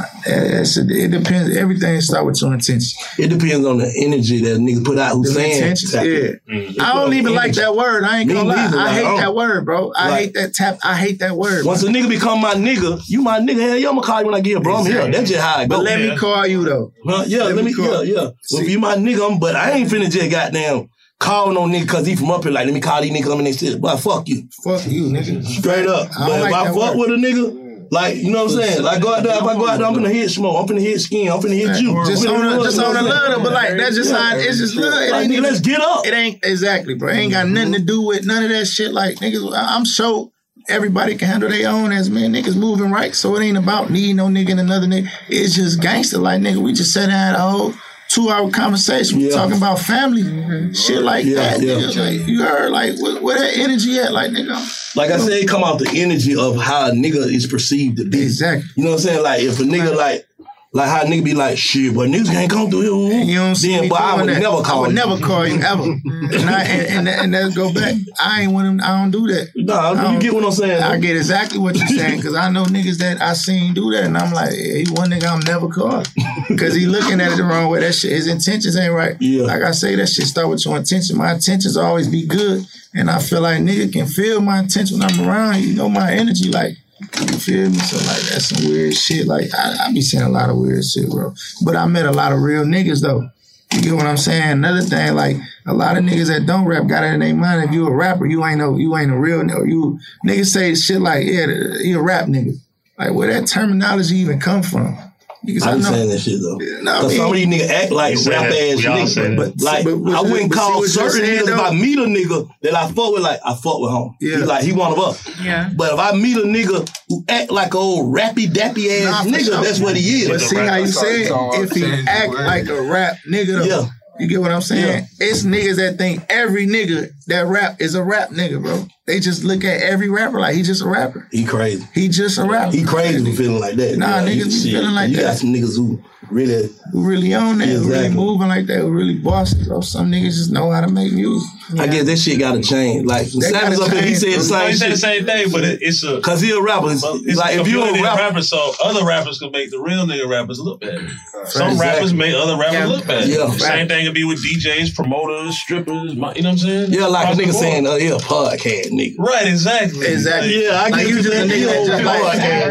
Uh, 0.00 0.64
it 0.64 1.10
depends. 1.10 1.56
Everything 1.56 2.00
start 2.00 2.24
with 2.26 2.40
your 2.40 2.52
intention. 2.54 2.98
It 3.18 3.28
depends 3.28 3.66
on 3.66 3.78
the 3.78 3.92
energy 4.04 4.40
that 4.42 4.58
niggas 4.58 4.84
put 4.84 4.98
out. 4.98 5.14
Who's 5.14 5.34
saying? 5.34 5.52
intentions, 5.56 5.92
tap 5.92 6.04
yeah. 6.04 6.12
Mm-hmm. 6.48 6.80
I 6.80 6.92
don't 6.94 7.12
even 7.14 7.34
like 7.34 7.52
that 7.54 7.74
word. 7.76 8.04
I 8.04 8.20
ain't 8.20 8.30
gonna 8.30 8.48
lie. 8.48 8.54
neither, 8.56 8.78
I 8.78 8.84
like, 8.84 8.94
hate 8.94 9.04
I 9.06 9.20
that 9.20 9.34
word, 9.34 9.64
bro. 9.64 9.92
I 9.94 10.08
Like- 10.10 10.20
hate 10.20 10.34
that 10.34 10.54
tap. 10.54 10.78
I 10.84 10.94
hate 10.94 11.18
that 11.18 11.36
word. 11.36 11.64
Once 11.66 11.82
a 11.82 11.88
nigga 11.88 12.08
become 12.08 12.40
my 12.40 12.54
nigga, 12.54 13.02
you 13.08 13.20
my 13.22 13.38
nigga. 13.40 13.60
Hell 13.60 13.76
yeah, 13.76 13.88
I'm 13.88 13.94
gonna 13.96 14.06
call 14.06 14.20
you 14.20 14.26
when 14.26 14.34
I 14.34 14.40
get 14.40 14.50
here, 14.50 14.60
bro. 14.60 14.76
I'm 14.76 14.86
here. 14.86 14.96
Exactly. 14.96 15.12
That's 15.18 15.30
just 15.30 15.40
how 15.42 15.56
I 15.56 15.66
go. 15.66 15.76
But 15.76 15.84
let 15.84 15.98
me 16.00 16.16
call 16.16 16.46
you 16.46 16.64
though. 16.64 16.92
Huh? 17.06 17.24
Yeah, 17.26 17.44
let, 17.44 17.64
me, 17.64 17.74
call- 17.74 18.04
yeah, 18.04 18.14
yeah. 18.50 18.58
If 18.60 18.68
you 18.68 18.78
my 18.78 18.96
nigga, 18.96 19.30
I'm, 19.30 19.38
but 19.38 19.56
I 19.56 19.72
ain't 19.72 19.90
finna 19.90 20.10
just 20.10 20.30
goddamn 20.30 20.88
call 21.18 21.52
no 21.52 21.62
nigga 21.66 21.88
cause 21.88 22.04
he 22.06 22.16
from 22.16 22.30
up 22.32 22.42
here. 22.42 22.50
Like, 22.52 22.64
let 22.66 22.74
me 22.74 22.80
call 22.80 23.00
these 23.00 23.12
niggas 23.12 23.24
come 23.24 23.38
in 23.38 23.44
they 23.44 23.52
city. 23.52 23.78
But 23.78 23.98
fuck 23.98 24.28
you. 24.28 24.48
Fuck 24.64 24.86
you, 24.88 25.04
nigga. 25.04 25.44
Straight 25.44 25.86
up. 25.86 26.08
I 26.18 26.26
But 26.26 26.40
like 26.40 26.50
if 26.50 26.54
I 26.56 26.64
fuck 26.66 26.94
word. 26.94 26.98
with 26.98 27.10
a 27.10 27.12
nigga, 27.14 27.61
like, 27.92 28.16
you 28.16 28.30
know 28.32 28.44
what 28.46 28.54
I'm 28.54 28.60
saying? 28.62 28.82
Like, 28.82 29.02
go 29.02 29.14
out 29.14 29.22
there, 29.22 29.36
if 29.36 29.42
I 29.42 29.54
go 29.54 29.68
out 29.68 29.76
there, 29.78 29.86
I'm 29.86 29.94
finna 29.94 30.10
hit 30.10 30.30
smoke. 30.30 30.56
I'm 30.58 30.66
finna 30.66 30.80
hit 30.80 30.98
skin. 31.00 31.30
I'm 31.30 31.40
finna 31.40 31.56
hit 31.56 31.80
you. 31.82 31.92
Just 32.06 32.26
on 32.26 32.40
finna 32.40 32.54
a, 32.54 32.58
do 32.58 32.64
just 32.64 32.78
on 32.80 32.96
a 32.96 33.02
you 33.02 33.08
know 33.08 33.14
love, 33.14 33.42
but 33.42 33.52
like 33.52 33.76
that's 33.76 33.94
just 33.96 34.10
Yeah. 34.10 34.16
how 34.30 34.36
it's 34.36 34.58
just 34.58 34.74
love. 34.74 34.94
It 35.02 35.10
Like, 35.12 35.28
nigga, 35.30 35.42
let's 35.42 35.60
get 35.60 35.80
up. 35.80 36.06
It 36.06 36.14
ain't 36.14 36.42
exactly, 36.42 36.94
bro. 36.94 37.10
It 37.12 37.16
ain't 37.18 37.32
got 37.32 37.46
nothing 37.48 37.74
to 37.74 37.80
do 37.80 38.00
with 38.00 38.24
none 38.26 38.42
of 38.42 38.48
that 38.50 38.64
shit. 38.66 38.92
Like 38.92 39.16
niggas, 39.16 39.54
I- 39.54 39.76
I'm 39.76 39.84
sure 39.84 40.30
everybody 40.68 41.16
can 41.16 41.28
handle 41.28 41.50
their 41.50 41.68
own 41.68 41.92
as 41.92 42.08
man. 42.08 42.32
Niggas 42.32 42.56
moving 42.56 42.90
right, 42.90 43.14
so 43.14 43.36
it 43.36 43.44
ain't 43.44 43.58
about 43.58 43.90
needing 43.90 44.16
no 44.16 44.26
nigga 44.26 44.52
and 44.52 44.60
another 44.60 44.86
nigga. 44.86 45.08
It's 45.28 45.54
just 45.54 45.80
gangster. 45.82 46.18
Like 46.18 46.40
nigga, 46.40 46.58
we 46.58 46.72
just 46.72 46.92
sat 46.94 47.08
down 47.10 47.34
a 47.34 47.38
whole 47.38 47.74
two 48.12 48.28
hour 48.28 48.50
conversation 48.50 49.18
we 49.18 49.30
talking 49.30 49.56
about 49.56 49.78
family 49.78 50.22
mm-hmm. 50.22 50.72
shit 50.72 51.00
like 51.02 51.24
Yeah, 51.24 51.36
that. 51.36 51.62
yeah. 51.62 51.74
Nigga. 51.74 52.18
Like 52.20 52.28
you 52.28 52.42
heard 52.42 52.70
like 52.70 53.00
where, 53.00 53.22
where 53.22 53.38
that 53.38 53.56
energy 53.56 53.98
at? 53.98 54.12
Like 54.12 54.30
nigga, 54.32 54.94
Like 54.96 55.10
I 55.10 55.16
said, 55.16 55.32
it 55.32 55.48
come 55.48 55.64
out 55.64 55.78
the 55.78 55.90
energy 55.94 56.36
of 56.36 56.56
how 56.60 56.88
a 56.88 56.90
nigga 56.90 57.32
is 57.32 57.46
perceived 57.46 57.96
to 57.98 58.04
be. 58.04 58.22
Exactly. 58.22 58.68
You 58.76 58.84
know 58.84 58.90
what 58.90 58.96
I'm 58.96 59.02
saying? 59.02 59.22
Like 59.22 59.42
if 59.42 59.58
a 59.60 59.62
nigga 59.62 59.96
like 59.96 60.26
like 60.74 60.88
how 60.88 61.04
nigga 61.04 61.22
be 61.22 61.34
like, 61.34 61.58
shit, 61.58 61.94
but 61.94 62.08
niggas 62.08 62.28
can't 62.28 62.50
come 62.50 62.70
through 62.70 63.10
here. 63.10 63.22
You 63.24 63.34
don't 63.34 63.54
see 63.54 63.72
then, 63.72 63.82
me 63.82 63.88
but 63.90 64.00
I 64.00 64.16
would 64.16 64.28
that. 64.30 64.40
never 64.40 64.62
call 64.62 64.78
I 64.78 64.80
would 64.80 64.88
you. 64.90 64.94
never 64.94 65.18
call 65.18 65.46
you 65.46 65.60
ever. 65.60 65.82
and, 66.04 66.48
I, 66.48 66.62
and, 66.64 67.08
and, 67.08 67.08
and 67.08 67.32
let's 67.32 67.54
go 67.54 67.74
back. 67.74 67.94
I 68.18 68.42
ain't 68.42 68.52
one 68.52 68.64
of 68.64 68.76
them. 68.78 68.80
I 68.80 68.98
don't 68.98 69.10
do 69.10 69.26
that. 69.28 69.50
Nah, 69.54 70.12
you 70.14 70.20
get 70.20 70.32
what 70.32 70.44
I'm 70.44 70.52
saying, 70.52 70.82
I 70.82 70.98
get 70.98 71.14
exactly 71.14 71.58
what 71.58 71.76
you're 71.76 71.86
saying 71.88 72.16
because 72.16 72.34
I 72.34 72.50
know 72.50 72.64
niggas 72.64 72.96
that 72.98 73.20
I 73.20 73.34
seen 73.34 73.74
do 73.74 73.90
that, 73.92 74.04
and 74.04 74.16
I'm 74.16 74.32
like, 74.32 74.52
yeah, 74.54 74.78
he 74.78 74.86
one 74.92 75.10
nigga 75.10 75.26
I'm 75.26 75.40
never 75.40 75.68
calling 75.68 76.06
because 76.48 76.74
he 76.74 76.86
looking 76.86 77.20
at 77.20 77.32
it 77.32 77.36
the 77.36 77.44
wrong 77.44 77.70
way. 77.70 77.80
That 77.80 77.94
shit, 77.94 78.12
his 78.12 78.26
intentions 78.26 78.74
ain't 78.74 78.94
right. 78.94 79.16
Yeah. 79.20 79.42
Like 79.42 79.62
I 79.62 79.72
say, 79.72 79.94
that 79.96 80.08
shit 80.08 80.24
start 80.24 80.48
with 80.48 80.64
your 80.64 80.78
intention. 80.78 81.18
My 81.18 81.34
intentions 81.34 81.76
always 81.76 82.08
be 82.08 82.26
good, 82.26 82.66
and 82.94 83.10
I 83.10 83.18
feel 83.18 83.42
like 83.42 83.60
nigga 83.60 83.92
can 83.92 84.06
feel 84.06 84.40
my 84.40 84.60
intention 84.60 85.00
when 85.00 85.10
I'm 85.10 85.28
around. 85.28 85.60
You 85.60 85.74
know 85.74 85.90
my 85.90 86.12
energy, 86.12 86.50
like. 86.50 86.78
You 87.20 87.38
feel 87.38 87.70
me? 87.70 87.78
So 87.78 87.96
like 87.98 88.22
that's 88.30 88.48
some 88.48 88.68
weird 88.68 88.94
shit. 88.94 89.26
Like 89.26 89.52
I, 89.54 89.86
I 89.86 89.92
be 89.92 90.00
seeing 90.00 90.22
a 90.22 90.28
lot 90.28 90.50
of 90.50 90.56
weird 90.56 90.84
shit, 90.84 91.10
bro. 91.10 91.34
But 91.64 91.76
I 91.76 91.86
met 91.86 92.06
a 92.06 92.12
lot 92.12 92.32
of 92.32 92.42
real 92.42 92.64
niggas 92.64 93.02
though. 93.02 93.28
You 93.72 93.80
get 93.80 93.94
what 93.94 94.06
I'm 94.06 94.18
saying? 94.18 94.50
Another 94.50 94.82
thing, 94.82 95.14
like 95.14 95.36
a 95.66 95.72
lot 95.72 95.96
of 95.96 96.04
niggas 96.04 96.28
that 96.28 96.46
don't 96.46 96.66
rap 96.66 96.86
got 96.86 97.04
it 97.04 97.14
in 97.14 97.20
their 97.20 97.34
mind. 97.34 97.64
If 97.64 97.72
you 97.72 97.86
a 97.86 97.94
rapper, 97.94 98.26
you 98.26 98.44
ain't 98.44 98.58
no, 98.58 98.76
you 98.76 98.96
ain't 98.96 99.10
a 99.10 99.16
real 99.16 99.40
nigga. 99.40 99.66
You 99.66 99.98
niggas 100.26 100.46
say 100.46 100.74
shit 100.74 101.00
like, 101.00 101.24
yeah, 101.26 101.46
you 101.80 101.98
a 101.98 102.02
rap 102.02 102.26
nigga. 102.26 102.54
Like 102.98 103.14
where 103.14 103.32
that 103.32 103.46
terminology 103.46 104.16
even 104.16 104.40
come 104.40 104.62
from? 104.62 104.98
Because 105.44 105.62
I 105.64 105.74
be 105.74 105.82
know- 105.82 105.90
saying 105.90 106.08
that 106.10 106.18
shit 106.20 106.40
though. 106.40 106.56
No, 106.82 106.92
I 106.92 107.00
Cause 107.00 107.08
mean- 107.10 107.18
some 107.18 107.26
of 107.30 107.34
these 107.34 107.46
niggas 107.46 107.68
act 107.70 107.90
like 107.92 108.16
We 108.16 108.30
rap 108.30 108.42
that. 108.50 108.52
ass 108.52 108.78
We 108.78 108.86
all 108.86 109.06
say 109.06 109.20
niggas. 109.22 109.28
that. 109.28 109.36
But 109.36 109.60
like 109.60 109.84
But- 109.84 109.96
but- 110.04 110.14
I 110.14 110.20
wouldn't 110.22 110.52
call 110.52 110.82
certain 110.84 111.10
saying, 111.24 111.40
niggas 111.46 111.48
if? 111.52 111.58
I 111.60 111.70
meet 111.74 111.98
a 111.98 112.02
nigga 112.02 112.48
that 112.62 112.74
I 112.74 112.86
fuck 112.92 113.12
with, 113.12 113.22
like 113.22 113.40
I 113.44 113.54
fuck 113.54 113.80
with 113.80 113.90
him. 113.90 114.10
Yeah. 114.20 114.36
He 114.38 114.42
like 114.44 114.64
he 114.64 114.72
one 114.72 114.92
of 114.92 114.98
us. 114.98 115.22
Yeah. 115.42 115.70
But 115.76 115.94
if 115.94 115.98
I 115.98 116.12
meet 116.12 116.36
a 116.36 116.40
nigga 116.42 116.88
who 117.08 117.24
act 117.28 117.50
like 117.50 117.74
a 117.74 117.78
old 117.78 118.14
rappy 118.14 118.46
dappy 118.46 118.88
ass 119.02 119.24
Nah, 119.26 119.30
nigga, 119.36 119.44
sure. 119.46 119.62
that's 119.64 119.80
what 119.80 119.96
he 119.96 120.22
is. 120.22 120.28
But 120.28 120.40
see 120.40 120.56
how 120.56 120.76
you 120.76 120.86
say 120.86 121.22
it? 121.22 121.32
If 121.32 121.70
he 121.72 121.84
act 122.06 122.32
like 122.34 122.68
a 122.68 122.80
rap 122.82 123.16
nigga. 123.30 123.66
Yeah. 123.66 123.86
You 124.22 124.28
get 124.28 124.40
what 124.40 124.52
I'm 124.52 124.62
saying? 124.62 125.04
It's 125.18 125.42
niggas 125.42 125.78
that 125.78 125.98
think 125.98 126.24
every 126.28 126.64
nigga 126.64 127.10
that 127.26 127.44
rap 127.48 127.80
is 127.80 127.96
a 127.96 128.04
rap 128.04 128.28
nigga, 128.28 128.62
bro. 128.62 128.86
They 129.04 129.18
just 129.18 129.42
look 129.42 129.64
at 129.64 129.82
every 129.82 130.08
rapper 130.08 130.38
like 130.38 130.54
he 130.54 130.62
just 130.62 130.80
a 130.80 130.88
rapper. 130.88 131.26
He 131.32 131.44
crazy. 131.44 131.84
He 131.92 132.06
just 132.06 132.38
a 132.38 132.44
rapper. 132.44 132.70
He 132.70 132.84
crazy 132.84 133.28
for 133.32 133.36
feeling 133.36 133.58
like 133.58 133.74
that. 133.74 133.98
Nah, 133.98 134.18
Yeah, 134.20 134.28
niggas 134.28 134.62
be 134.64 134.70
feeling 134.70 134.94
like 134.94 135.10
you 135.10 135.16
that. 135.16 135.22
got 135.22 135.36
some 135.38 135.52
niggas 135.52 135.74
who 135.76 136.00
really 136.30 136.68
Who 136.92 137.04
really 137.06 137.34
on 137.34 137.58
that, 137.58 137.68
who 137.68 137.90
really 137.90 138.08
moving 138.10 138.48
like 138.48 138.66
that, 138.66 138.80
who 138.80 138.90
really 138.90 139.18
bossy, 139.18 139.64
bro. 139.64 139.80
Some 139.80 140.10
niggas 140.10 140.34
just 140.36 140.52
know 140.52 140.70
how 140.70 140.80
to 140.80 140.88
make 140.90 141.12
music. 141.12 141.48
I 141.78 141.86
guess 141.86 142.04
that 142.06 142.18
shit 142.18 142.38
gotta 142.38 142.60
change. 142.62 143.06
Like 143.06 143.26
That 143.28 143.42
Savage 143.50 143.78
up 143.78 143.90
here, 143.92 144.02
he 144.02 144.14
said 144.14 144.28
the 144.32 144.36
bro. 144.36 144.42
same 144.58 144.68
He 144.70 144.76
said 144.76 144.92
the 144.92 144.96
same 144.96 145.24
thing, 145.24 145.50
but 145.50 145.64
it, 145.64 145.78
it's 145.82 146.02
a 146.04 146.20
Cause 146.20 146.40
he 146.40 146.50
a 146.50 146.60
rapper. 146.60 146.90
It's, 146.92 147.02
it's 147.04 147.38
like 147.38 147.58
if 147.58 147.66
you 147.68 147.82
a 147.82 148.02
rapper, 148.02 148.22
rapper, 148.22 148.42
so 148.42 148.72
other 148.84 149.04
rappers 149.06 149.38
can 149.38 149.50
make 149.52 149.70
the 149.70 149.78
real 149.80 150.04
nigga 150.06 150.28
rappers 150.28 150.60
look 150.60 150.80
bad. 150.80 151.00
Some 151.46 151.70
Exactly. 151.72 151.78
rappers 151.78 152.14
make 152.14 152.34
other 152.34 152.56
rappers 152.58 152.74
Yeah. 152.78 152.86
look 152.86 153.06
bad. 153.06 153.26
Yeah. 153.28 153.48
Same 153.56 153.88
thing 153.88 154.04
could 154.04 154.14
be 154.14 154.24
with 154.24 154.44
DJs, 154.44 154.94
promoters, 154.94 155.58
strippers. 155.58 156.14
my- 156.14 156.34
You 156.34 156.42
know 156.42 156.50
what 156.50 156.52
I'm 156.52 156.58
saying? 156.58 156.92
yeah, 156.92 157.06
like 157.06 157.28
a 157.28 157.32
Across 157.32 157.36
the 157.36 157.42
nigga 157.42 157.46
board. 157.52 157.62
saying, 157.62 157.86
uh, 157.86 157.94
he 157.96 158.06
a 158.08 158.16
podcast 158.18 158.90
nigga. 158.90 159.14
Right, 159.18 159.46
exactly. 159.48 160.06
Exactly. 160.06 160.64
Yeah, 160.64 160.70
I 160.82 160.88
Like 160.88 160.94
get 160.94 161.08
you 161.08 161.16
you 161.16 161.22
just 161.22 161.34
a 161.34 161.42
nigga 161.46 161.66
that 161.66 161.86
just 161.86 162.04
like- 162.04 162.22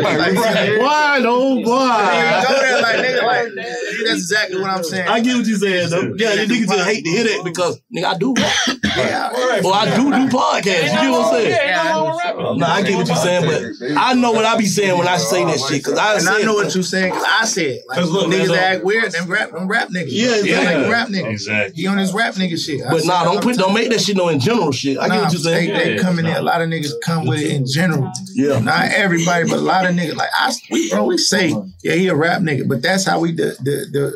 Like, 0.03 0.35
like- 0.37 0.79
Why 0.81 1.19
no 1.21 1.57
You 1.57 1.65
boy? 1.65 1.71
go 1.71 2.61
there 2.61 2.81
like 2.81 2.95
nigga, 2.97 3.23
like 3.23 3.40
yeah 3.49 3.90
that's 4.05 4.19
exactly 4.19 4.59
what 4.61 4.69
I'm 4.69 4.83
saying. 4.83 5.07
I 5.07 5.19
get 5.19 5.37
what 5.37 5.45
you're 5.47 5.57
saying 5.57 5.89
though. 5.89 6.13
Yeah, 6.17 6.35
the 6.35 6.45
niggas 6.53 6.67
just 6.67 6.85
hate 6.89 7.03
to 7.05 7.09
hear 7.09 7.23
that 7.23 7.41
because 7.43 7.81
nigga, 7.95 8.05
I 8.05 8.17
do 8.17 8.33
rap. 8.33 8.53
Yeah. 8.97 9.61
Or 9.63 9.73
I 9.73 9.95
do 9.95 10.03
do 10.11 10.27
podcasts. 10.37 10.83
You 10.93 10.99
get 10.99 11.11
what 11.11 11.33
I'm 11.33 11.41
saying? 11.41 12.57
Nah, 12.59 12.67
I 12.67 12.81
get 12.81 12.97
what 12.97 13.07
you're 13.07 13.15
saying, 13.15 13.45
but 13.45 13.97
I 13.97 14.13
know 14.13 14.31
what 14.31 14.45
I 14.45 14.57
be 14.57 14.65
saying 14.65 14.97
when 14.97 15.07
I 15.07 15.17
say 15.17 15.45
that 15.45 15.59
shit. 15.59 15.83
Cause 15.83 15.97
I 15.97 16.17
and 16.17 16.27
I 16.27 16.41
know 16.41 16.55
what 16.55 16.73
you're 16.73 16.83
saying 16.83 17.11
because 17.13 17.25
I 17.27 17.45
said 17.45 17.79
like 17.87 17.99
'Cause 17.99 18.09
look, 18.11 18.27
niggas 18.27 18.55
act 18.55 18.83
weird, 18.83 19.11
them 19.11 19.27
rap, 19.29 19.51
them 19.51 19.67
rap 19.67 19.89
niggas. 19.89 20.07
Yeah, 20.09 20.41
He 20.41 20.49
exactly. 20.51 20.81
like 20.83 20.91
rap 20.91 21.07
niggas. 21.07 21.29
Exactly. 21.31 21.81
He 21.81 21.87
on 21.87 21.97
his 21.97 22.13
rap 22.13 22.33
nigga 22.35 22.57
shit. 22.63 22.81
I 22.85 22.89
But 22.89 23.05
nah, 23.05 23.23
don't 23.23 23.41
put, 23.41 23.55
don't 23.57 23.73
make 23.73 23.89
that 23.91 24.01
shit 24.01 24.17
no 24.17 24.27
in 24.29 24.39
general 24.39 24.71
shit. 24.71 24.97
I 24.97 25.07
get 25.07 25.15
Nah, 25.15 25.23
what 25.23 25.31
you're 25.33 25.41
saying. 25.41 25.73
They, 25.73 25.95
they 25.95 26.01
come 26.01 26.19
in 26.19 26.25
there. 26.25 26.37
A 26.37 26.41
lot 26.41 26.61
of 26.61 26.69
niggas 26.69 26.91
come 27.03 27.25
with 27.27 27.39
it 27.39 27.51
in 27.51 27.65
general. 27.65 28.11
Yeah. 28.33 28.59
Not 28.59 28.91
everybody, 28.91 29.45
but 29.49 29.57
a 29.59 29.61
lot 29.61 29.85
of 29.85 29.95
niggas. 29.95 30.15
Like 30.15 30.29
I, 30.33 30.51
we, 30.69 30.89
bro, 30.89 31.05
we 31.05 31.17
say, 31.17 31.55
yeah, 31.83 31.93
he 31.93 32.07
a 32.07 32.15
rap 32.15 32.41
nigga, 32.41 32.67
but 32.67 32.81
that's 32.81 33.05
how 33.05 33.19
we 33.19 33.31
the 33.31 33.55
the, 33.61 33.87
the 33.91 34.13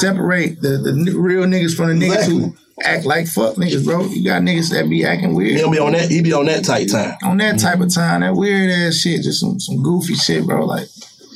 separate 0.00 0.60
the 0.60 0.78
the 0.78 0.90
n- 0.90 1.16
real 1.20 1.44
niggas 1.44 1.76
from 1.76 1.98
the 1.98 2.06
niggas 2.06 2.26
who 2.26 2.56
act 2.84 3.04
like 3.04 3.26
fuck 3.26 3.56
niggas, 3.56 3.84
bro. 3.84 4.04
You 4.04 4.24
got 4.24 4.42
niggas 4.42 4.70
that 4.70 4.88
be 4.88 5.04
acting 5.04 5.34
weird. 5.34 5.58
He'll 5.58 5.70
be 5.70 5.78
on 5.78 5.92
that. 5.92 6.10
He 6.10 6.22
be 6.22 6.32
on 6.32 6.46
that 6.46 6.64
tight 6.64 6.90
time. 6.90 7.16
on 7.24 7.38
that 7.38 7.58
type 7.58 7.80
of 7.80 7.92
time, 7.92 8.20
that 8.20 8.34
weird 8.34 8.70
ass 8.70 8.96
shit, 8.96 9.22
just 9.22 9.40
some 9.40 9.58
some 9.60 9.82
goofy 9.82 10.14
shit, 10.14 10.44
bro. 10.44 10.64
Like 10.64 10.88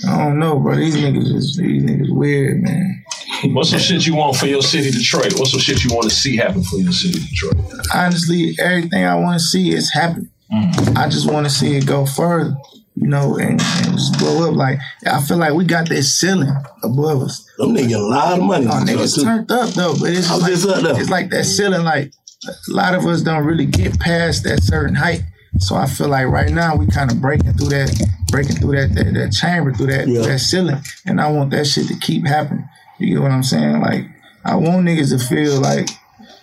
I 0.07 0.19
don't 0.19 0.39
know, 0.39 0.59
bro. 0.59 0.77
These 0.77 0.97
niggas 0.97 1.35
is 1.35 1.57
these 1.57 1.83
niggas 1.83 2.11
weird, 2.11 2.63
man. 2.63 3.05
What's 3.45 3.71
some 3.71 3.79
shit 3.79 4.07
you 4.07 4.15
want 4.15 4.37
for 4.37 4.47
your 4.47 4.63
city, 4.63 4.91
Detroit? 4.91 5.39
What's 5.39 5.53
some 5.53 5.61
shit 5.61 5.83
you 5.85 5.95
want 5.95 6.11
to 6.11 6.15
see 6.15 6.37
happen 6.37 6.63
for 6.63 6.77
your 6.77 6.93
city, 6.93 7.21
Detroit? 7.21 7.55
honestly, 7.95 8.55
everything 8.59 9.05
I 9.05 9.15
want 9.15 9.39
to 9.39 9.45
see 9.45 9.71
is 9.71 9.91
happening. 9.93 10.31
Mm. 10.53 10.97
I 10.97 11.09
just 11.09 11.31
want 11.31 11.47
to 11.47 11.51
see 11.51 11.77
it 11.77 11.87
go 11.87 12.05
further, 12.07 12.57
you 12.97 13.07
know, 13.07 13.37
and, 13.37 13.61
and 13.61 13.93
just 13.93 14.19
blow 14.19 14.51
up. 14.51 14.57
Like 14.57 14.79
I 15.07 15.21
feel 15.23 15.37
like 15.37 15.55
we 15.55 15.65
got 15.65 15.89
this 15.89 16.15
ceiling 16.19 16.53
above 16.83 17.23
us. 17.23 17.47
Them 17.61 17.75
niggas 17.75 17.95
a 17.95 17.99
lot 17.99 18.39
of 18.39 18.45
money. 18.45 18.67
Oh, 18.67 18.83
niggas 18.85 19.23
turned 19.23 19.51
up 19.53 19.71
though, 19.75 19.95
but 20.01 20.11
it's 20.11 20.31
was 20.31 20.43
like, 20.43 20.51
just 20.53 20.69
up 20.69 20.99
it's 20.99 21.11
like 21.11 21.31
that 21.31 21.45
ceiling. 21.45 21.85
Like 21.85 22.13
a 22.47 22.73
lot 22.73 22.95
of 22.95 23.05
us 23.07 23.21
don't 23.23 23.45
really 23.45 23.67
get 23.67 23.99
past 24.01 24.45
that 24.45 24.63
certain 24.63 24.95
height. 24.95 25.23
So 25.59 25.77
I 25.77 25.87
feel 25.87 26.09
like 26.09 26.27
right 26.29 26.51
now 26.51 26.75
we 26.77 26.87
kind 26.87 27.11
of 27.13 27.21
breaking 27.21 27.53
through 27.55 27.69
that, 27.71 27.91
breaking 28.31 28.57
through 28.57 28.77
that 28.77 28.95
that, 28.95 29.13
that 29.15 29.33
chamber, 29.33 29.75
through 29.75 29.89
that 29.89 30.09
Yeah. 30.09 30.23
that 30.23 30.39
ceiling, 30.39 30.81
and 31.07 31.21
I 31.21 31.31
want 31.31 31.51
that 31.51 31.67
shit 31.67 31.87
to 31.89 31.99
keep 31.99 32.27
happening. 32.27 32.67
You 32.99 33.15
get 33.17 33.23
what 33.23 33.31
I'm 33.33 33.43
saying? 33.43 33.81
Like 33.81 34.07
I 34.45 34.55
want 34.57 34.87
niggas 34.87 35.11
to 35.11 35.19
feel 35.23 35.61
like 35.61 35.89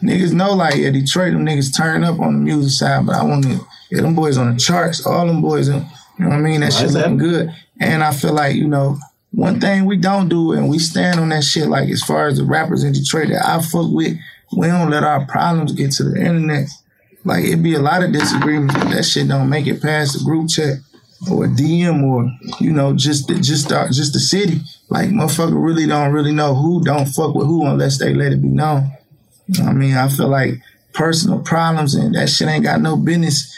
niggas 0.04 0.34
know 0.34 0.54
like 0.54 0.76
yeah, 0.76 0.92
Detroit, 0.92 1.34
them 1.34 1.46
niggas 1.46 1.76
turn 1.76 2.04
up 2.04 2.20
on 2.20 2.34
the 2.34 2.40
music 2.40 2.72
side, 2.74 3.06
but 3.08 3.16
I 3.16 3.24
want 3.24 3.44
to 3.46 3.60
yeah, 3.90 4.02
them 4.02 4.14
boys 4.16 4.38
on 4.38 4.54
the 4.54 4.60
charts, 4.60 5.06
all 5.06 5.26
them 5.26 5.42
boys, 5.42 5.68
you 5.70 5.74
know 6.20 6.30
what 6.30 6.34
I 6.34 6.42
mean? 6.42 6.62
That 6.62 6.74
shit 6.74 6.88
Right, 6.88 6.96
looking 6.96 7.18
good. 7.18 7.54
And 7.80 8.04
I 8.04 8.12
feel 8.12 8.34
like, 8.34 8.56
you 8.56 8.68
know, 8.68 8.98
one 9.32 9.60
thing 9.60 9.86
we 9.86 9.98
don't 9.98 10.30
do 10.30 10.54
and 10.54 10.70
we 10.70 10.80
stand 10.80 11.20
on 11.20 11.30
that 11.30 11.44
shit, 11.44 11.68
like 11.68 11.90
as 11.90 12.02
far 12.02 12.28
as 12.28 12.38
the 12.38 12.46
rappers 12.46 12.84
in 12.84 12.94
Detroit 12.94 13.30
that 13.30 13.46
I 13.46 13.62
fuck 13.62 13.92
with, 13.92 14.18
we 14.56 14.68
don't 14.68 14.90
let 14.90 15.04
our 15.04 15.26
problems 15.26 15.74
get 15.74 15.92
to 15.94 16.04
the 16.04 16.20
internet. 16.20 16.70
Like 17.26 17.44
it'd 17.44 17.64
be 17.64 17.76
a 17.76 17.82
lot 17.82 18.04
of 18.04 18.14
disagreements, 18.14 18.76
but 18.76 18.90
that 18.90 19.04
shit 19.04 19.28
don't 19.28 19.50
make 19.50 19.68
it 19.68 19.82
past 19.82 20.18
the 20.18 20.24
group 20.24 20.50
chat 20.50 20.78
or 21.30 21.46
a 21.46 21.48
DM 21.48 22.04
or 22.04 22.32
you 22.62 22.72
know 22.72 22.96
just 22.96 23.28
the, 23.28 23.36
just 23.36 23.70
the, 23.70 23.88
just 23.92 24.14
the 24.14 24.20
city. 24.20 24.62
Like 24.90 25.10
motherfucker 25.10 25.62
really 25.62 25.88
don't 25.88 26.14
really 26.14 26.32
know 26.32 26.56
who 26.56 26.84
don't 26.84 27.08
fuck 27.08 27.36
with 27.36 27.48
who 27.48 27.66
unless 27.66 27.98
they 27.98 28.14
let 28.14 28.32
it 28.32 28.42
be 28.42 28.48
known. 28.48 28.92
I 29.64 29.74
mean, 29.74 29.96
I 29.96 30.08
feel 30.08 30.30
like 30.30 30.56
personal 30.94 31.40
problems 31.40 31.96
and 31.96 32.16
that 32.16 32.30
shit 32.30 32.48
ain't 32.48 32.64
got 32.64 32.82
no 32.82 32.96
business 32.96 33.54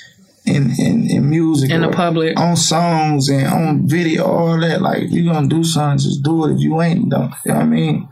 in 0.46 0.72
in, 0.80 1.10
in 1.10 1.30
music 1.30 1.70
In 1.72 1.82
the 1.82 1.90
public. 1.90 2.40
on 2.40 2.56
songs 2.56 3.30
and 3.30 3.48
on 3.48 3.88
video, 3.88 4.26
all 4.26 4.60
that. 4.60 4.82
Like 4.82 5.04
if 5.04 5.12
you 5.12 5.26
gonna 5.32 5.48
do 5.48 5.64
something, 5.64 6.00
just 6.00 6.24
do 6.24 6.46
it. 6.46 6.54
If 6.56 6.60
you 6.62 6.82
ain't, 6.82 7.10
don't. 7.10 7.34
You 7.46 7.52
know 7.52 7.58
what 7.58 7.64
I 7.64 7.68
mean? 7.68 8.10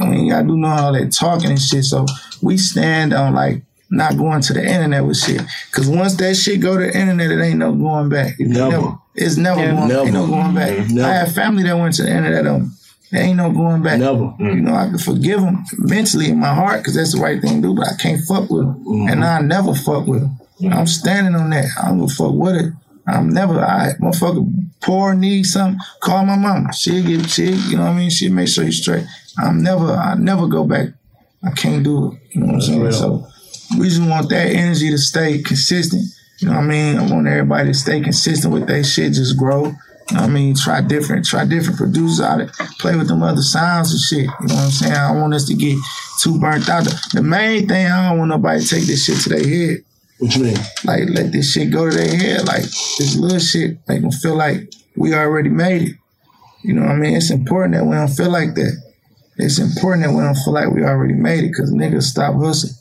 I 0.00 0.04
mean, 0.06 0.26
you 0.26 0.32
gotta 0.32 0.46
do 0.46 0.56
know 0.56 0.68
all 0.68 0.92
that 0.92 1.12
talking 1.12 1.50
and 1.50 1.60
shit. 1.60 1.84
So 1.84 2.04
we 2.42 2.56
stand 2.58 3.12
on 3.14 3.34
like 3.34 3.62
not 3.90 4.16
going 4.18 4.42
to 4.42 4.52
the 4.52 4.60
internet 4.62 5.04
with 5.04 5.16
shit. 5.16 5.40
Cause 5.72 5.88
once 5.88 6.14
that 6.16 6.34
shit 6.36 6.60
go 6.60 6.76
to 6.76 6.84
the 6.86 6.94
internet, 6.98 7.30
it 7.30 7.40
ain't 7.40 7.58
no 7.58 7.72
going 7.72 8.10
back. 8.10 8.34
It 8.38 8.48
Never. 8.48 8.98
it's 9.14 9.36
never 9.38 9.60
Yeah. 9.60 9.74
going. 9.76 9.88
Never. 9.88 10.00
Ain't 10.02 10.12
no 10.12 10.26
going 10.26 10.54
back. 10.54 10.70
Mhm. 10.76 10.90
Never. 10.90 11.08
I 11.08 11.14
have 11.14 11.32
family 11.32 11.62
that 11.62 11.78
went 11.78 11.94
to 11.94 12.02
the 12.02 12.10
internet. 12.14 12.46
Um, 12.46 12.74
there 13.10 13.22
ain't 13.22 13.38
no 13.38 13.50
going 13.50 13.82
back. 13.82 13.98
Never. 14.00 14.34
You 14.40 14.56
know, 14.56 14.74
I 14.74 14.88
can 14.88 14.98
forgive 14.98 15.40
them 15.40 15.64
mentally 15.78 16.28
in 16.28 16.38
my 16.38 16.52
heart 16.52 16.80
because 16.80 16.96
that's 16.96 17.14
the 17.14 17.20
right 17.22 17.40
thing 17.40 17.62
to 17.62 17.68
do. 17.68 17.74
But 17.74 17.86
I 17.88 17.96
can't 17.96 18.20
fuck 18.28 18.50
with 18.50 18.66
them, 18.66 18.74
Mm-hmm. 18.86 19.08
and 19.08 19.24
I 19.24 19.40
never 19.40 19.72
fuck 19.74 20.06
with 20.06 20.20
them. 20.20 20.38
I'm 20.64 20.86
standing 20.86 21.34
on 21.34 21.50
that. 21.50 21.66
I 21.80 21.88
don't 21.88 22.00
give 22.00 22.10
a 22.10 22.14
fuck 22.14 22.34
with 22.34 22.56
it. 22.56 22.72
I'm 23.06 23.30
never. 23.30 23.58
I 23.60 23.92
motherfucker 24.00 24.46
poor 24.82 25.14
need 25.14 25.44
something. 25.44 25.80
Call 26.00 26.26
my 26.26 26.36
mama. 26.36 26.72
She'll 26.74 27.04
get. 27.04 27.28
She. 27.30 27.52
You 27.52 27.76
know 27.76 27.84
what 27.84 27.92
I 27.92 27.96
mean. 27.96 28.10
She'll 28.10 28.32
make 28.32 28.48
sure 28.48 28.64
you 28.64 28.72
straight. 28.72 29.06
I'm 29.38 29.62
never. 29.62 29.92
I 29.92 30.14
never 30.14 30.46
go 30.46 30.64
back. 30.64 30.88
I 31.42 31.50
can't 31.52 31.84
do 31.84 32.12
it. 32.12 32.20
You 32.32 32.40
know 32.40 32.46
what 32.46 32.54
I'm 32.56 32.60
saying? 32.60 32.92
So 32.92 33.26
we 33.78 33.88
just 33.88 34.02
want 34.02 34.28
that 34.30 34.48
energy 34.48 34.90
to 34.90 34.98
stay 34.98 35.42
consistent. 35.42 36.04
You 36.40 36.48
know 36.48 36.54
what 36.54 36.64
I 36.64 36.66
mean? 36.66 36.96
I 36.96 37.10
want 37.10 37.26
everybody 37.26 37.68
to 37.68 37.74
stay 37.74 38.00
consistent 38.00 38.52
with 38.52 38.66
their 38.66 38.84
shit, 38.84 39.12
just 39.12 39.36
grow. 39.36 39.64
You 40.10 40.16
know 40.16 40.22
what 40.22 40.30
I 40.30 40.32
mean? 40.32 40.54
Try 40.54 40.80
different, 40.80 41.26
try 41.26 41.44
different 41.44 41.76
producers 41.76 42.20
out 42.20 42.40
it, 42.40 42.50
play 42.78 42.96
with 42.96 43.08
them 43.08 43.22
other 43.22 43.42
sounds 43.42 43.90
and 43.90 44.00
shit. 44.00 44.30
You 44.40 44.46
know 44.46 44.54
what 44.54 44.64
I'm 44.64 44.70
saying? 44.70 44.92
I 44.92 45.08
don't 45.08 45.20
want 45.20 45.34
us 45.34 45.46
to 45.46 45.54
get 45.54 45.76
too 46.20 46.38
burnt 46.40 46.68
out. 46.68 46.84
The, 46.84 47.10
the 47.14 47.22
main 47.22 47.68
thing, 47.68 47.86
I 47.86 48.08
don't 48.08 48.18
want 48.18 48.30
nobody 48.30 48.62
to 48.62 48.68
take 48.68 48.84
this 48.84 49.04
shit 49.04 49.20
to 49.20 49.28
their 49.28 49.46
head. 49.46 49.78
What 50.18 50.34
you 50.34 50.44
mean? 50.44 50.56
Like 50.84 51.08
let 51.08 51.32
this 51.32 51.52
shit 51.52 51.70
go 51.70 51.88
to 51.88 51.96
their 51.96 52.16
head. 52.16 52.46
Like 52.46 52.62
this 52.62 53.16
little 53.16 53.38
shit 53.38 53.78
make 53.88 54.02
them 54.02 54.10
feel 54.10 54.36
like 54.36 54.72
we 54.96 55.14
already 55.14 55.48
made 55.48 55.82
it. 55.82 55.96
You 56.62 56.74
know 56.74 56.82
what 56.82 56.90
I 56.90 56.96
mean? 56.96 57.16
It's 57.16 57.30
important 57.30 57.74
that 57.74 57.84
we 57.84 57.94
don't 57.94 58.08
feel 58.08 58.30
like 58.30 58.54
that. 58.54 58.82
It's 59.36 59.58
important 59.58 60.04
that 60.04 60.12
we 60.12 60.20
don't 60.20 60.34
feel 60.34 60.52
like 60.52 60.70
we 60.70 60.82
already 60.82 61.14
made 61.14 61.44
it 61.44 61.48
because 61.48 61.72
niggas 61.72 62.02
stop 62.02 62.34
hustling. 62.34 62.74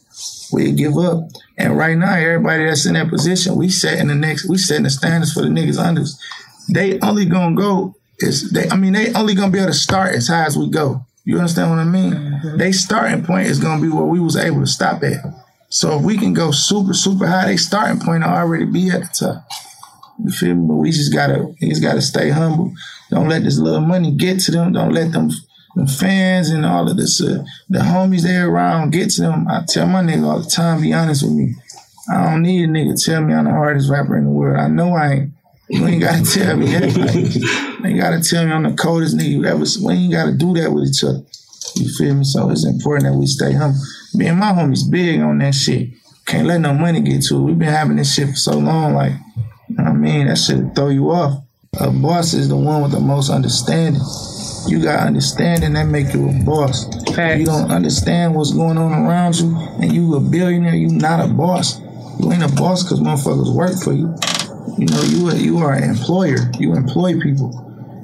We 0.51 0.71
give 0.71 0.97
up. 0.97 1.29
And 1.57 1.77
right 1.77 1.95
now, 1.95 2.15
everybody 2.15 2.65
that's 2.65 2.85
in 2.87 2.93
that 2.93 3.09
position, 3.09 3.55
we 3.55 3.69
setting 3.69 4.07
the 4.07 4.15
next, 4.15 4.49
we 4.49 4.57
setting 4.57 4.83
the 4.83 4.89
standards 4.89 5.33
for 5.33 5.41
the 5.41 5.49
niggas 5.49 5.77
under 5.77 6.01
us. 6.01 6.19
They 6.69 6.99
only 7.01 7.25
gonna 7.25 7.55
go 7.55 7.95
is 8.19 8.49
they 8.51 8.69
I 8.69 8.75
mean 8.75 8.93
they 8.93 9.13
only 9.13 9.35
gonna 9.35 9.51
be 9.51 9.59
able 9.59 9.67
to 9.67 9.77
start 9.77 10.15
as 10.15 10.27
high 10.27 10.45
as 10.45 10.57
we 10.57 10.69
go. 10.69 11.05
You 11.23 11.37
understand 11.37 11.69
what 11.69 11.79
I 11.79 11.83
mean? 11.83 12.13
Mm-hmm. 12.13 12.57
They 12.57 12.71
starting 12.71 13.23
point 13.23 13.47
is 13.47 13.59
gonna 13.59 13.81
be 13.81 13.89
where 13.89 14.05
we 14.05 14.19
was 14.19 14.35
able 14.35 14.61
to 14.61 14.67
stop 14.67 15.03
at. 15.03 15.23
So 15.69 15.97
if 15.97 16.03
we 16.03 16.17
can 16.17 16.33
go 16.33 16.51
super, 16.51 16.93
super 16.93 17.27
high, 17.27 17.47
they 17.47 17.57
starting 17.57 17.99
point 17.99 18.23
will 18.23 18.31
already 18.31 18.65
be 18.65 18.89
at 18.89 19.01
the 19.01 19.09
top. 19.19 19.47
You 20.23 20.31
feel 20.31 20.55
me? 20.55 20.67
But 20.67 20.75
we 20.75 20.91
just 20.91 21.13
gotta, 21.13 21.53
we 21.61 21.69
just 21.69 21.81
gotta 21.81 22.01
stay 22.01 22.29
humble. 22.29 22.73
Don't 23.09 23.29
let 23.29 23.43
this 23.43 23.59
little 23.59 23.81
money 23.81 24.11
get 24.11 24.39
to 24.41 24.51
them. 24.51 24.73
Don't 24.73 24.93
let 24.93 25.11
them, 25.11 25.29
them 25.75 25.87
fans 25.87 26.49
and 26.49 26.65
all 26.65 26.89
of 26.89 26.97
this, 26.97 27.21
uh, 27.21 27.43
the 27.69 27.79
homies 27.79 28.23
they 28.23 28.37
around 28.37 28.91
get 28.91 29.09
to 29.11 29.21
them. 29.21 29.47
I 29.47 29.63
tell 29.67 29.87
my 29.87 30.01
nigga 30.01 30.25
all 30.25 30.41
the 30.41 30.49
time, 30.49 30.81
be 30.81 30.93
honest 30.93 31.23
with 31.23 31.33
me. 31.33 31.55
I 32.09 32.31
don't 32.31 32.41
need 32.41 32.63
a 32.63 32.67
nigga 32.67 32.95
tell 33.03 33.21
me 33.21 33.33
I'm 33.33 33.45
the 33.45 33.51
hardest 33.51 33.89
rapper 33.89 34.15
in 34.15 34.23
the 34.23 34.29
world. 34.29 34.59
I 34.59 34.67
know 34.67 34.93
I 34.93 35.11
ain't. 35.11 35.31
You 35.69 35.85
ain't 35.85 36.01
gotta 36.01 36.23
tell 36.33 36.55
me 36.55 36.67
that. 36.67 36.95
Like, 37.81 37.93
you 37.93 38.01
gotta 38.01 38.21
tell 38.21 38.45
me 38.45 38.53
I'm 38.53 38.63
the 38.63 38.73
coldest 38.73 39.17
nigga 39.17 39.29
you 39.29 39.45
ever. 39.45 39.65
We 39.83 39.93
ain't 39.93 40.13
gotta 40.13 40.31
do 40.31 40.53
that 40.53 40.71
with 40.71 40.87
each 40.87 41.03
other. 41.03 41.21
You 41.75 41.89
feel 41.97 42.15
me? 42.15 42.23
So 42.23 42.49
it's 42.49 42.65
important 42.65 43.11
that 43.11 43.17
we 43.17 43.27
stay 43.27 43.51
humble. 43.51 43.79
Me 44.13 44.27
and 44.27 44.39
my 44.39 44.51
homies 44.51 44.89
big 44.89 45.19
on 45.21 45.37
that 45.39 45.53
shit. 45.53 45.89
Can't 46.25 46.47
let 46.47 46.61
no 46.61 46.73
money 46.73 47.01
get 47.01 47.23
to 47.23 47.35
it. 47.35 47.41
We've 47.41 47.59
been 47.59 47.69
having 47.69 47.97
this 47.97 48.13
shit 48.13 48.29
for 48.29 48.35
so 48.35 48.57
long. 48.57 48.93
Like, 48.93 49.13
you 49.69 49.75
know 49.75 49.83
what 49.83 49.93
I 49.93 49.95
mean? 49.95 50.27
That 50.27 50.37
shit 50.37 50.75
throw 50.75 50.89
you 50.89 51.09
off. 51.11 51.43
A 51.79 51.91
boss 51.91 52.33
is 52.33 52.49
the 52.49 52.55
one 52.55 52.81
with 52.81 52.91
the 52.91 52.99
most 52.99 53.29
understanding. 53.29 54.01
You 54.67 54.81
got 54.81 55.07
understanding 55.07 55.73
that 55.73 55.85
make 55.85 56.13
you 56.13 56.29
a 56.29 56.43
boss. 56.43 56.87
If 57.07 57.39
you 57.39 57.45
don't 57.45 57.71
understand 57.71 58.35
what's 58.35 58.51
going 58.51 58.77
on 58.77 58.91
around 58.91 59.39
you 59.39 59.55
and 59.81 59.93
you 59.93 60.15
a 60.15 60.19
billionaire, 60.19 60.75
you 60.75 60.89
not 60.89 61.23
a 61.23 61.31
boss. 61.31 61.79
You 62.19 62.31
ain't 62.31 62.43
a 62.43 62.53
boss 62.55 62.83
because 62.83 62.99
motherfuckers 62.99 63.55
work 63.55 63.77
for 63.81 63.93
you. 63.93 64.13
You 64.77 64.87
know, 64.87 65.01
you 65.03 65.29
are, 65.29 65.35
you 65.35 65.57
are 65.59 65.73
an 65.73 65.89
employer. 65.89 66.51
You 66.59 66.75
employ 66.75 67.19
people. 67.19 67.51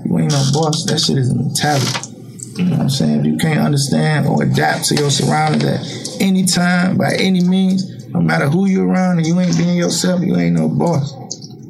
You 0.05 0.19
ain't 0.19 0.31
no 0.31 0.43
boss. 0.53 0.85
That 0.85 0.99
shit 0.99 1.17
is 1.17 1.31
a 1.31 1.35
mentality. 1.35 2.12
You 2.57 2.65
know 2.65 2.71
what 2.71 2.79
I'm 2.81 2.89
saying? 2.89 3.19
If 3.21 3.25
you 3.25 3.37
can't 3.37 3.59
understand 3.59 4.27
or 4.27 4.43
adapt 4.43 4.85
to 4.89 4.95
your 4.95 5.09
surroundings 5.09 5.63
at 6.15 6.21
any 6.21 6.45
time, 6.45 6.97
by 6.97 7.13
any 7.17 7.43
means, 7.43 8.07
no 8.09 8.21
matter 8.21 8.47
who 8.47 8.67
you're 8.67 8.87
around 8.87 9.17
and 9.17 9.25
you 9.27 9.39
ain't 9.39 9.57
being 9.57 9.75
yourself, 9.77 10.21
you 10.21 10.35
ain't 10.37 10.55
no 10.55 10.69
boss. 10.69 11.13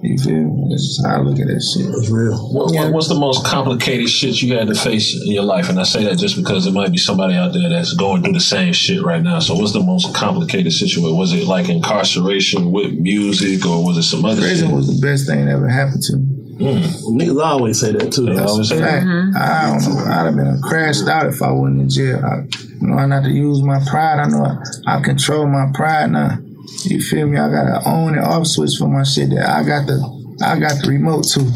You 0.05 0.17
feel 0.17 0.33
me? 0.33 0.67
That's 0.69 0.83
just 0.85 1.05
how 1.07 1.15
I 1.15 1.19
look 1.21 1.39
at 1.39 1.47
that 1.47 1.61
shit. 1.63 1.87
It's 1.87 2.09
real. 2.09 2.35
What, 2.51 2.73
what- 2.75 2.91
what's 2.91 3.07
the 3.07 3.15
most 3.15 3.45
complicated 3.45 4.09
shit 4.09 4.41
you 4.41 4.53
had 4.53 4.67
to 4.67 4.75
face 4.75 5.15
in 5.15 5.31
your 5.31 5.43
life? 5.45 5.69
And 5.69 5.79
I 5.79 5.83
say 5.83 6.03
that 6.03 6.17
just 6.17 6.35
because 6.35 6.65
there 6.65 6.73
might 6.73 6.91
be 6.91 6.97
somebody 6.97 7.35
out 7.35 7.53
there 7.53 7.69
that's 7.69 7.93
going 7.93 8.21
through 8.21 8.33
the 8.33 8.41
same 8.41 8.73
shit 8.73 9.01
right 9.01 9.23
now. 9.23 9.39
So, 9.39 9.55
what's 9.55 9.71
the 9.71 9.79
most 9.81 10.13
complicated 10.13 10.73
situation? 10.73 11.17
Was 11.17 11.31
it 11.31 11.47
like 11.47 11.69
incarceration 11.69 12.73
with 12.73 12.91
music, 12.91 13.65
or 13.65 13.85
was 13.85 13.97
it 13.97 14.03
some 14.03 14.25
other 14.25 14.41
Prison 14.41 14.67
shit? 14.67 14.75
was 14.75 14.87
the 14.99 15.07
best 15.07 15.25
thing 15.25 15.45
that 15.45 15.51
ever 15.53 15.69
happened 15.69 16.01
to 16.03 16.17
me. 16.17 16.32
Hmm. 16.57 17.17
Niggas 17.17 17.43
always 17.43 17.79
say 17.79 17.91
that 17.93 18.13
too. 18.13 18.25
They 18.25 18.35
though. 18.35 18.45
always 18.45 18.69
say 18.69 18.79
Fact. 18.79 19.05
Mm-hmm. 19.05 19.37
I 19.37 19.79
don't 19.79 19.95
know. 19.95 20.11
I'd 20.11 20.25
have 20.25 20.35
been 20.35 20.61
crashed 20.61 21.07
out 21.07 21.25
if 21.25 21.41
I 21.41 21.51
wasn't 21.51 21.81
in 21.81 21.89
jail. 21.89 22.23
I, 22.23 22.45
you 22.79 22.87
know, 22.87 22.97
I 22.97 23.05
not 23.07 23.23
to 23.23 23.31
use 23.31 23.61
my 23.63 23.79
pride. 23.89 24.19
I 24.19 24.27
know 24.27 24.45
I, 24.45 24.97
I 24.97 25.01
control 25.01 25.47
my 25.47 25.71
pride 25.73 26.11
now. 26.11 26.37
You 26.83 27.01
feel 27.01 27.27
me? 27.27 27.37
I 27.37 27.49
gotta 27.49 27.87
own 27.89 28.17
and 28.17 28.25
off 28.25 28.47
switch 28.47 28.77
for 28.77 28.87
my 28.87 29.03
shit. 29.03 29.31
That 29.31 29.49
I 29.49 29.63
got 29.63 29.87
the 29.87 29.97
I 30.43 30.59
got 30.59 30.81
the 30.83 30.89
remote 30.89 31.25
too. 31.27 31.49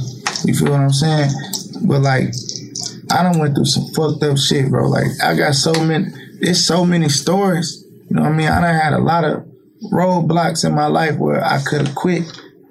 You 0.46 0.54
feel 0.54 0.72
what 0.72 0.82
I'm 0.82 0.92
saying? 0.92 1.30
But 1.86 2.02
like, 2.02 2.34
I 3.12 3.24
done 3.24 3.40
went 3.40 3.56
through 3.56 3.66
some 3.66 3.88
fucked 3.94 4.24
up 4.24 4.38
shit, 4.38 4.70
bro. 4.70 4.88
Like 4.88 5.08
I 5.24 5.36
got 5.36 5.54
so 5.54 5.74
many. 5.84 6.06
There's 6.40 6.66
so 6.66 6.86
many 6.86 7.10
stories. 7.10 7.84
You 8.10 8.16
know 8.16 8.24
what 8.24 8.32
I 8.32 8.36
mean? 8.36 8.48
I 8.48 8.62
done 8.62 8.80
had 8.80 8.94
a 8.94 9.00
lot 9.00 9.24
of 9.24 9.46
roadblocks 9.92 10.66
in 10.66 10.74
my 10.74 10.88
life 10.88 11.18
where 11.18 11.44
I 11.44 11.62
could 11.64 11.88
have 11.88 11.96
quit. 11.96 12.24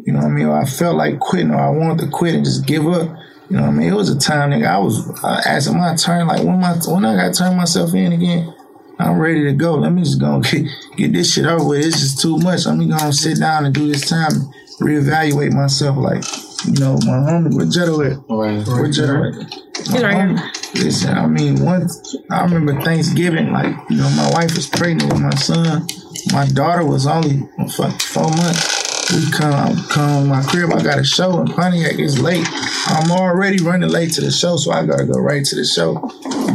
You 0.07 0.13
know 0.13 0.21
what 0.21 0.29
I 0.29 0.31
mean? 0.31 0.47
Or 0.47 0.57
I 0.57 0.65
felt 0.65 0.97
like 0.97 1.19
quitting, 1.19 1.51
or 1.51 1.61
I 1.61 1.69
wanted 1.69 2.05
to 2.05 2.11
quit 2.11 2.37
and 2.37 2.45
just 2.45 2.65
give 2.65 2.87
up. 2.87 3.11
You 3.51 3.57
know 3.57 3.63
what 3.63 3.71
I 3.71 3.73
mean? 3.73 3.93
It 3.93 3.97
was 3.97 4.09
a 4.09 4.19
time, 4.19 4.51
nigga. 4.51 4.67
I 4.69 4.79
was 4.79 5.07
uh, 5.23 5.43
asking 5.45 5.79
my 5.79 5.97
turn, 5.97 6.29
like 6.29 6.45
when 6.45 6.61
my 6.61 6.75
when 6.87 7.05
I 7.05 7.17
got 7.17 7.35
to 7.35 7.39
turn 7.39 7.57
myself 7.57 7.93
in 7.93 8.13
again. 8.13 8.55
I'm 8.99 9.19
ready 9.19 9.43
to 9.45 9.53
go. 9.53 9.75
Let 9.75 9.93
me 9.93 10.03
just 10.03 10.19
go 10.19 10.37
and 10.37 10.45
get, 10.45 10.65
get 10.97 11.13
this 11.13 11.35
shit 11.35 11.45
over 11.45 11.63
with. 11.63 11.85
It's 11.85 12.01
just 12.01 12.21
too 12.21 12.39
much. 12.39 12.65
Let 12.65 12.79
me 12.79 12.89
go 12.89 12.97
and 12.99 13.15
sit 13.15 13.39
down 13.39 13.67
and 13.67 13.75
do 13.75 13.89
this 13.89 14.09
time, 14.09 14.33
and 14.33 14.55
reevaluate 14.81 15.53
myself. 15.53 15.97
Like, 15.99 16.25
you 16.67 16.81
know, 16.81 16.95
my 17.05 17.19
homie, 17.19 17.55
where 17.55 17.67
Jetto 17.67 18.11
at? 18.11 18.29
Where 18.29 18.89
Jetto 18.89 19.43
at? 19.43 19.55
He's 19.77 20.03
right 20.03 20.29
here. 20.29 20.53
Listen, 20.83 21.19
I 21.19 21.27
mean, 21.27 21.65
once 21.65 22.17
I 22.31 22.45
remember 22.45 22.81
Thanksgiving, 22.81 23.53
like, 23.53 23.75
you 23.91 23.97
know, 23.97 24.11
my 24.11 24.31
wife 24.33 24.55
was 24.55 24.67
pregnant 24.67 25.13
with 25.13 25.21
my 25.21 25.35
son. 25.35 25.87
My 26.33 26.47
daughter 26.47 26.85
was 26.85 27.07
only 27.07 27.49
fuck 27.71 28.01
four 28.01 28.31
months. 28.31 28.76
We 29.15 29.31
come 29.31 29.77
come 29.89 30.29
my 30.29 30.43
crib. 30.43 30.73
I 30.73 30.83
got 30.83 30.99
a 30.99 31.05
show 31.05 31.41
in 31.41 31.47
Pontiac. 31.47 31.99
It's 31.99 32.19
late. 32.19 32.47
I'm 32.87 33.11
already 33.13 33.63
running 33.63 33.89
late 33.89 34.13
to 34.15 34.21
the 34.21 34.33
show, 34.33 34.57
so 34.57 34.73
I 34.73 34.85
gotta 34.85 35.05
go 35.05 35.21
right 35.21 35.45
to 35.45 35.55
the 35.57 35.65
show. 35.65 35.95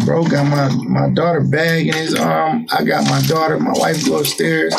Bro 0.05 0.25
got 0.25 0.45
my 0.45 0.69
my 0.83 1.09
daughter 1.09 1.41
bag 1.41 1.87
in 1.87 1.93
his 1.93 2.13
arm. 2.15 2.65
I 2.71 2.83
got 2.83 3.05
my 3.05 3.21
daughter. 3.21 3.57
My 3.57 3.71
wife 3.73 4.05
go 4.05 4.19
upstairs. 4.19 4.73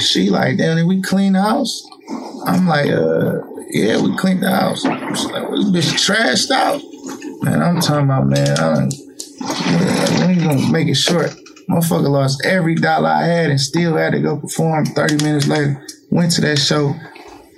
She 0.00 0.28
like, 0.28 0.58
damn, 0.58 0.76
did 0.76 0.86
we 0.86 1.00
clean 1.00 1.32
the 1.32 1.42
house. 1.42 1.88
I'm 2.46 2.68
like, 2.68 2.90
uh, 2.90 3.40
yeah, 3.70 4.00
we 4.02 4.14
cleaned 4.18 4.42
the 4.42 4.50
house. 4.50 4.82
She's 4.82 5.24
like, 5.26 5.48
well, 5.48 5.72
this 5.72 5.92
bitch 5.92 6.14
trashed 6.14 6.50
out. 6.50 6.82
Man, 7.42 7.62
I'm 7.62 7.80
talking 7.80 8.04
about, 8.04 8.26
man, 8.26 8.50
I 8.50 8.74
done, 8.74 8.90
you 10.34 10.44
gonna 10.44 10.70
make 10.70 10.88
it 10.88 10.96
short? 10.96 11.30
Motherfucker 11.70 12.10
lost 12.10 12.44
every 12.44 12.74
dollar 12.74 13.08
I 13.08 13.24
had 13.24 13.50
and 13.50 13.60
still 13.60 13.96
had 13.96 14.12
to 14.12 14.20
go 14.20 14.36
perform 14.36 14.84
30 14.84 15.24
minutes 15.24 15.46
later. 15.46 15.86
Went 16.10 16.32
to 16.32 16.42
that 16.42 16.58
show. 16.58 16.94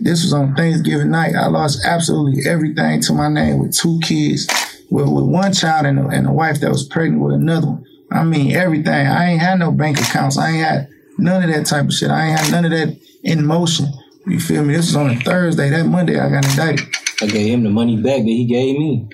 This 0.01 0.23
was 0.23 0.33
on 0.33 0.55
Thanksgiving 0.55 1.11
night. 1.11 1.35
I 1.35 1.47
lost 1.49 1.85
absolutely 1.85 2.49
everything 2.49 3.01
to 3.03 3.13
my 3.13 3.29
name 3.29 3.59
with 3.61 3.77
two 3.77 3.99
kids, 4.03 4.47
with, 4.91 5.09
with 5.09 5.25
one 5.25 5.53
child 5.53 5.87
and 5.87 5.99
a, 5.99 6.07
and 6.09 6.27
a 6.27 6.33
wife 6.33 6.61
that 6.61 6.71
was 6.71 6.87
pregnant 6.87 7.23
with 7.23 7.35
another 7.35 7.67
one. 7.69 7.85
I 8.11 8.23
mean, 8.25 8.53
everything. 8.53 9.07
I 9.07 9.31
ain't 9.31 9.41
had 9.41 9.59
no 9.59 9.73
bank 9.73 9.99
accounts. 10.01 10.39
I 10.39 10.51
ain't 10.51 10.65
had 10.65 10.89
none 11.19 11.43
of 11.43 11.51
that 11.55 11.67
type 11.67 11.87
of 11.87 11.93
shit. 11.93 12.11
I 12.11 12.27
ain't 12.29 12.39
had 12.39 12.53
none 12.53 12.65
of 12.65 12.71
that 12.71 12.99
in 13.25 13.45
motion. 13.45 13.87
You 14.27 14.39
feel 14.41 14.65
me? 14.65 14.75
This 14.75 14.87
was 14.87 14.97
on 14.97 15.11
a 15.11 15.17
Thursday. 15.21 15.71
That 15.71 15.87
Monday, 15.87 16.19
I 16.19 16.29
got 16.29 16.45
indicted. 16.45 16.87
I 17.23 17.27
gave 17.27 17.55
him 17.55 17.63
the 17.65 17.71
money 17.71 17.97
back 17.97 18.19
that 18.19 18.25
he 18.25 18.45
gave 18.45 18.79
me. 18.79 19.09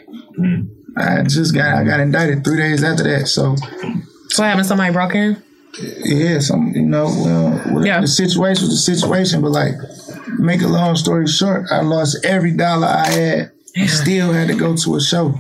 I 0.97 1.23
just 1.23 1.55
got 1.55 1.75
I 1.75 1.85
got 1.85 2.01
indicted 2.01 2.45
three 2.45 2.57
days 2.57 2.83
after 2.83 3.05
that. 3.05 3.29
So 3.29 3.55
So 4.29 4.43
having 4.43 4.65
somebody 4.65 4.93
broke 4.93 5.15
in? 5.15 5.43
yeah, 6.05 6.39
some 6.39 6.73
you 6.75 6.83
know, 6.83 7.05
well, 7.05 7.63
well, 7.73 8.01
the 8.01 8.07
situation 8.07 8.67
was 8.67 8.71
the 8.71 8.97
situation, 8.97 9.41
but 9.41 9.51
like, 9.53 9.75
make 10.39 10.63
a 10.63 10.69
long 10.69 10.97
story 10.97 11.27
short, 11.27 11.67
I 11.71 11.81
lost 11.83 12.25
every 12.25 12.53
dollar 12.53 12.87
I 12.89 13.07
had. 13.11 13.53
and 13.77 13.89
Still 13.91 14.33
had 14.33 14.49
to 14.49 14.55
go 14.55 14.77
to 14.77 14.97
a 14.97 15.01
show. 15.01 15.35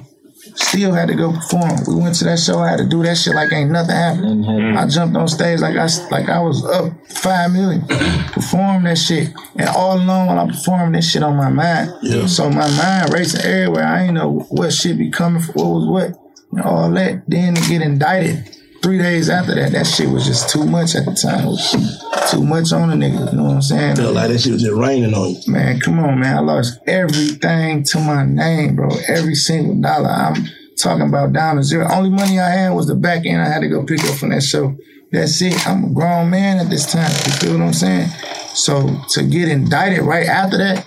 Still 0.55 0.93
had 0.93 1.09
to 1.09 1.15
go 1.15 1.33
perform. 1.33 1.79
We 1.87 1.95
went 2.03 2.15
to 2.17 2.25
that 2.25 2.39
show. 2.39 2.59
I 2.59 2.71
had 2.71 2.79
to 2.79 2.89
do 2.89 3.03
that 3.05 3.17
shit 3.17 3.35
like 3.35 3.53
ain't 3.53 3.71
nothing 3.71 3.95
happened. 3.95 4.45
I 4.77 4.87
jumped 4.89 5.17
on 5.17 5.29
stage 5.29 5.61
like 5.61 5.77
I 5.77 5.85
s- 5.85 6.11
like 6.11 6.29
I 6.29 6.41
was 6.41 6.65
up 6.65 6.93
five 7.09 7.53
million. 7.53 7.83
Perform 8.33 8.85
that 8.85 8.99
shit, 8.99 9.29
and 9.57 9.69
all 9.71 9.97
along 9.97 10.27
while 10.29 10.39
I'm 10.41 10.49
performing 10.49 10.93
this 10.93 11.11
shit 11.11 11.23
on 11.23 11.37
my 11.37 11.49
mind. 11.49 11.93
Yeah. 12.03 12.27
So 12.27 12.51
my 12.51 12.69
mind 12.77 13.13
racing 13.13 13.41
everywhere. 13.43 13.85
I 13.87 14.05
ain't 14.05 14.15
know 14.15 14.41
what 14.51 14.73
shit 14.73 14.99
be 14.99 15.11
coming. 15.11 15.41
For, 15.43 15.53
what 15.53 15.67
was 15.69 15.87
what? 15.87 16.21
And 16.53 16.61
all 16.63 16.91
that. 16.93 17.23
Then 17.29 17.55
to 17.55 17.61
get 17.69 17.81
indicted 17.83 18.45
three 18.83 18.99
days 18.99 19.31
after 19.31 19.55
that, 19.55 19.73
that 19.73 19.87
shit 19.87 20.09
was 20.09 20.27
just 20.27 20.51
too 20.51 20.65
much 20.65 20.95
at 20.95 21.05
the 21.05 21.15
time. 21.15 21.47
It 21.47 21.51
was 21.51 22.31
too 22.31 22.43
much 22.43 22.73
on 22.73 22.91
a 22.91 22.95
nigga. 22.95 23.31
You 23.31 23.39
know 23.39 23.45
what 23.45 23.55
I'm 23.55 23.63
saying? 23.63 23.97
Felt 23.97 24.15
like 24.15 24.29
that 24.29 24.41
shit 24.41 24.53
was 24.53 24.63
just 24.63 24.75
raining 24.75 25.15
on 25.15 25.31
you. 25.31 25.41
Man, 25.47 25.81
come 25.81 25.99
on, 26.01 26.21
man. 26.21 26.37
I 26.37 26.41
lost 26.41 26.81
everything 26.87 27.85
to 27.85 27.99
my 28.01 28.25
name, 28.25 28.77
bro. 28.77 28.89
Every 29.09 29.35
single 29.35 29.81
dollar. 29.81 30.09
I'm 30.09 30.45
talking 30.77 31.09
about 31.09 31.33
down 31.33 31.57
to 31.57 31.63
zero. 31.63 31.87
Only 31.91 32.11
money 32.11 32.41
I 32.41 32.51
had 32.51 32.71
was 32.71 32.89
the 32.89 32.97
back 32.97 33.25
end 33.25 33.41
I 33.41 33.49
had 33.49 33.61
to 33.61 33.69
go 33.69 33.85
pick 33.85 34.03
up 34.05 34.17
from 34.17 34.31
that 34.31 34.43
show. 34.43 34.77
That's 35.13 35.41
it. 35.43 35.67
I'm 35.67 35.85
a 35.85 35.91
grown 35.91 36.31
man 36.31 36.59
at 36.59 36.71
this 36.71 36.91
time. 36.91 37.11
You 37.27 37.33
feel 37.33 37.59
what 37.59 37.67
I'm 37.67 37.73
saying? 37.73 38.09
So 38.55 38.89
to 39.11 39.23
get 39.23 39.49
indicted 39.49 40.03
right 40.03 40.27
after 40.27 40.59
that, 40.59 40.87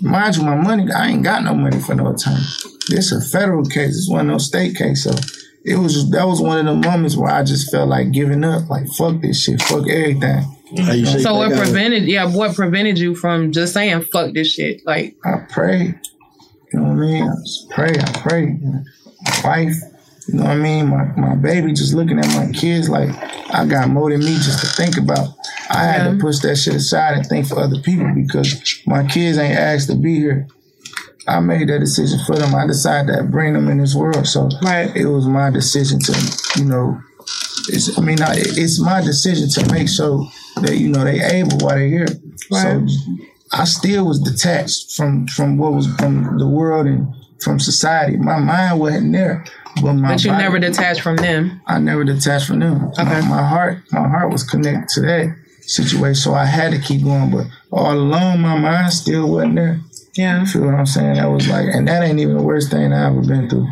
mind 0.00 0.36
you, 0.36 0.42
my 0.42 0.56
money, 0.56 0.92
I 0.92 1.08
ain't 1.08 1.22
got 1.22 1.44
no 1.44 1.54
money 1.54 1.80
for 1.80 1.94
no 1.94 2.12
time. 2.12 2.42
This 2.88 3.12
a 3.12 3.20
federal 3.20 3.64
case. 3.64 3.94
This 3.94 4.08
wasn't 4.10 4.30
no 4.30 4.38
state 4.38 4.76
case. 4.76 5.04
So 5.04 5.12
it 5.64 5.76
was 5.76 5.94
just, 5.94 6.12
that 6.12 6.26
was 6.26 6.40
one 6.40 6.58
of 6.58 6.66
the 6.66 6.88
moments 6.88 7.16
where 7.16 7.30
I 7.30 7.42
just 7.44 7.70
felt 7.70 7.88
like 7.88 8.12
giving 8.12 8.44
up. 8.44 8.68
Like 8.68 8.88
fuck 8.88 9.20
this 9.20 9.42
shit. 9.42 9.62
Fuck 9.62 9.88
everything. 9.88 10.44
So 11.20 11.34
what 11.34 11.52
prevented? 11.52 12.04
Yeah, 12.04 12.24
what 12.34 12.54
prevented 12.54 12.98
you 12.98 13.14
from 13.14 13.52
just 13.52 13.74
saying 13.74 14.02
fuck 14.12 14.32
this 14.32 14.52
shit? 14.52 14.84
Like 14.86 15.16
I 15.24 15.46
pray. 15.50 15.94
You 16.72 16.80
know 16.80 16.82
what 16.84 16.92
I 16.92 16.94
mean? 16.94 17.22
I 17.24 17.34
just 17.44 17.70
pray. 17.70 17.94
I 17.98 18.12
pray. 18.20 18.58
My 19.24 19.40
wife. 19.44 19.76
You 20.28 20.34
know 20.34 20.44
what 20.44 20.52
I 20.52 20.56
mean? 20.56 20.88
My 20.88 21.04
my 21.16 21.34
baby 21.34 21.72
just 21.72 21.94
looking 21.94 22.18
at 22.18 22.26
my 22.28 22.50
kids 22.52 22.88
like 22.88 23.10
I 23.52 23.66
got 23.66 23.90
more 23.90 24.10
than 24.10 24.20
me 24.20 24.34
just 24.36 24.60
to 24.60 24.66
think 24.66 24.96
about. 24.96 25.28
I 25.68 25.84
had 25.84 26.10
to 26.10 26.18
push 26.18 26.38
that 26.40 26.56
shit 26.56 26.74
aside 26.74 27.16
and 27.18 27.26
think 27.26 27.46
for 27.48 27.58
other 27.58 27.80
people 27.80 28.10
because 28.14 28.82
my 28.86 29.06
kids 29.06 29.38
ain't 29.38 29.58
asked 29.58 29.88
to 29.88 29.96
be 29.96 30.14
here. 30.14 30.46
I 31.28 31.40
made 31.40 31.68
that 31.68 31.78
decision 31.78 32.18
for 32.26 32.36
them. 32.36 32.54
I 32.54 32.66
decided 32.66 33.14
to 33.14 33.22
bring 33.24 33.54
them 33.54 33.68
in 33.68 33.78
this 33.78 33.94
world. 33.94 34.26
So 34.26 34.48
it 34.62 35.06
was 35.06 35.26
my 35.26 35.50
decision 35.50 36.00
to, 36.00 36.38
you 36.58 36.64
know, 36.64 37.00
it's, 37.68 37.96
I 37.98 38.02
mean, 38.02 38.20
I, 38.20 38.34
it's 38.36 38.80
my 38.80 39.00
decision 39.00 39.48
to 39.50 39.72
make 39.72 39.88
sure 39.88 40.26
that, 40.56 40.76
you 40.76 40.88
know, 40.88 41.04
they 41.04 41.22
able 41.22 41.58
while 41.58 41.76
they're 41.76 41.88
here. 41.88 42.06
So 42.50 42.86
I 43.52 43.64
still 43.64 44.06
was 44.06 44.18
detached 44.20 44.96
from, 44.96 45.28
from 45.28 45.58
what 45.58 45.72
was 45.72 45.86
from 45.96 46.38
the 46.38 46.46
world 46.48 46.86
and 46.86 47.14
from 47.40 47.60
society. 47.60 48.16
My 48.16 48.38
mind 48.38 48.80
wasn't 48.80 49.12
there. 49.12 49.44
But 49.80 49.94
my 49.94 50.12
but 50.14 50.24
you 50.24 50.30
body- 50.30 50.42
never 50.42 50.58
detached 50.58 51.00
from 51.00 51.16
them. 51.16 51.60
I 51.66 51.78
never 51.78 52.04
detached 52.04 52.46
from 52.46 52.58
them. 52.58 52.90
Okay. 52.98 53.04
My, 53.04 53.20
my 53.22 53.46
heart, 53.46 53.78
my 53.90 54.08
heart 54.08 54.30
was 54.32 54.42
connected 54.42 54.88
to 54.94 55.00
that 55.02 55.36
situation, 55.62 56.14
so 56.14 56.34
I 56.34 56.44
had 56.44 56.72
to 56.72 56.78
keep 56.78 57.04
going. 57.04 57.30
But 57.30 57.46
all 57.70 57.92
along, 57.92 58.40
my 58.40 58.58
mind 58.58 58.92
still 58.92 59.30
wasn't 59.30 59.54
there. 59.54 59.80
Yeah. 60.14 60.40
You 60.40 60.46
feel 60.46 60.62
what 60.66 60.74
I'm 60.74 60.86
saying? 60.86 61.14
That 61.14 61.30
was 61.30 61.48
like, 61.48 61.66
and 61.72 61.88
that 61.88 62.02
ain't 62.02 62.20
even 62.20 62.36
the 62.36 62.42
worst 62.42 62.70
thing 62.70 62.92
I 62.92 63.06
ever 63.06 63.20
been 63.22 63.48
through. 63.48 63.66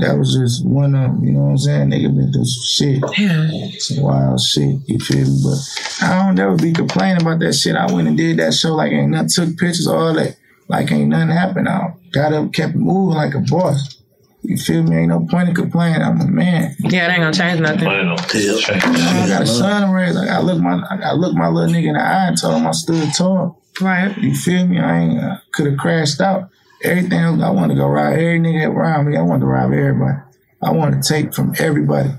That 0.00 0.18
was 0.18 0.34
just 0.34 0.66
one 0.66 0.94
of, 0.94 1.04
'em, 1.04 1.24
you 1.24 1.32
know 1.32 1.40
what 1.40 1.50
I'm 1.50 1.58
saying? 1.58 1.90
Nigga 1.90 2.14
been 2.14 2.32
through 2.32 2.44
some 2.44 3.02
shit. 3.02 3.18
Yeah. 3.18 3.48
Some 3.78 4.02
wild 4.02 4.40
shit, 4.40 4.76
you 4.86 4.98
feel 4.98 5.24
me? 5.26 5.40
But 5.42 6.06
I 6.06 6.26
don't 6.26 6.34
never 6.34 6.56
be 6.56 6.72
complaining 6.72 7.22
about 7.22 7.38
that 7.38 7.54
shit. 7.54 7.76
I 7.76 7.90
went 7.90 8.06
and 8.08 8.16
did 8.16 8.36
that 8.38 8.52
show 8.52 8.74
like 8.74 8.92
ain't 8.92 9.10
nothing, 9.12 9.28
took 9.28 9.56
pictures, 9.56 9.86
all 9.86 10.12
that. 10.14 10.36
Like 10.68 10.90
ain't 10.92 11.08
nothing 11.08 11.28
happened. 11.28 11.68
I 11.68 11.94
got 12.12 12.32
up, 12.34 12.52
kept 12.52 12.74
moving 12.74 13.16
like 13.16 13.34
a 13.34 13.40
boss. 13.40 13.96
You 14.42 14.56
feel 14.56 14.82
me? 14.82 14.96
Ain't 14.96 15.08
no 15.08 15.20
point 15.30 15.48
in 15.48 15.54
complaining. 15.54 16.02
I'm 16.02 16.20
a 16.20 16.26
man. 16.26 16.76
Yeah, 16.80 17.06
it 17.08 17.12
ain't 17.12 17.20
gonna 17.20 17.32
change 17.32 17.60
nothing. 17.60 17.88
I 17.88 19.28
got 19.28 19.42
a 19.42 19.46
son 19.46 19.88
to 19.88 19.94
raise. 19.94 20.16
I 20.16 20.26
gotta 20.26 20.44
look 20.44 20.60
my 20.60 20.82
I 20.90 20.96
gotta 20.98 21.16
look 21.16 21.34
my 21.34 21.48
little 21.48 21.72
nigga 21.74 21.86
in 21.88 21.94
the 21.94 22.00
eye 22.02 22.26
and 22.28 22.36
tell 22.36 22.52
him 22.54 22.66
I 22.66 22.72
stood 22.72 23.08
tall. 23.14 23.62
Right. 23.80 24.16
You 24.18 24.34
feel 24.34 24.66
me? 24.66 24.78
I 24.78 24.98
ain't 25.00 25.18
uh, 25.22 25.26
I 25.26 25.38
could 25.52 25.66
have 25.66 25.78
crashed 25.78 26.20
out. 26.20 26.50
Everything 26.82 27.12
else, 27.12 27.42
I 27.42 27.50
wanted 27.50 27.74
to 27.74 27.80
go 27.80 27.88
ride 27.88 28.14
every 28.14 28.38
nigga 28.38 28.68
around 28.68 29.10
me. 29.10 29.16
I 29.16 29.22
wanted 29.22 29.40
to 29.40 29.46
ride 29.46 29.70
with 29.70 29.78
everybody. 29.78 30.18
I 30.62 30.72
wanted 30.72 31.02
to 31.02 31.08
take 31.08 31.34
from 31.34 31.54
everybody. 31.58 32.10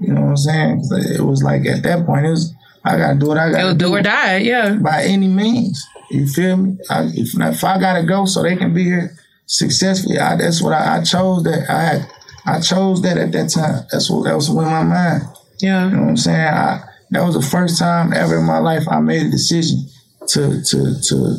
You 0.00 0.12
know 0.12 0.22
what 0.22 0.30
I'm 0.30 0.36
saying? 0.36 0.82
It 1.14 1.20
was 1.22 1.42
like 1.42 1.66
at 1.66 1.82
that 1.84 2.04
point, 2.04 2.26
it 2.26 2.30
was 2.30 2.52
I 2.84 2.96
gotta 2.98 3.18
do 3.18 3.26
what 3.26 3.38
I 3.38 3.50
gotta 3.50 3.60
It'll 3.62 3.74
do 3.74 3.94
or 3.94 4.02
die, 4.02 4.38
yeah. 4.38 4.74
By 4.74 5.04
any 5.04 5.28
means. 5.28 5.84
You 6.10 6.28
feel 6.28 6.56
me? 6.56 6.78
I, 6.88 7.04
if, 7.14 7.34
if 7.34 7.64
I 7.64 7.80
gotta 7.80 8.04
go 8.04 8.26
so 8.26 8.42
they 8.42 8.56
can 8.56 8.72
be 8.72 8.84
here 8.84 9.16
successfully, 9.46 10.18
I, 10.18 10.36
that's 10.36 10.62
what 10.62 10.72
I, 10.72 10.98
I 10.98 11.02
chose. 11.02 11.42
That 11.42 11.68
I 11.68 11.82
had, 11.82 12.10
I 12.44 12.60
chose 12.60 13.02
that 13.02 13.18
at 13.18 13.32
that 13.32 13.50
time. 13.50 13.86
That's 13.90 14.10
what 14.10 14.24
that 14.24 14.34
was 14.36 14.48
in 14.48 14.56
my 14.56 14.84
mind. 14.84 15.22
Yeah. 15.58 15.86
You 15.86 15.96
know 15.96 16.02
what 16.02 16.08
I'm 16.10 16.16
saying? 16.16 16.38
I, 16.38 16.84
that 17.10 17.24
was 17.24 17.34
the 17.34 17.42
first 17.42 17.78
time 17.78 18.12
ever 18.12 18.38
in 18.38 18.44
my 18.44 18.58
life 18.58 18.84
I 18.88 19.00
made 19.00 19.26
a 19.26 19.30
decision 19.30 19.88
to 20.28 20.62
to 20.62 21.00
to 21.08 21.38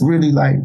really 0.00 0.32
like 0.32 0.56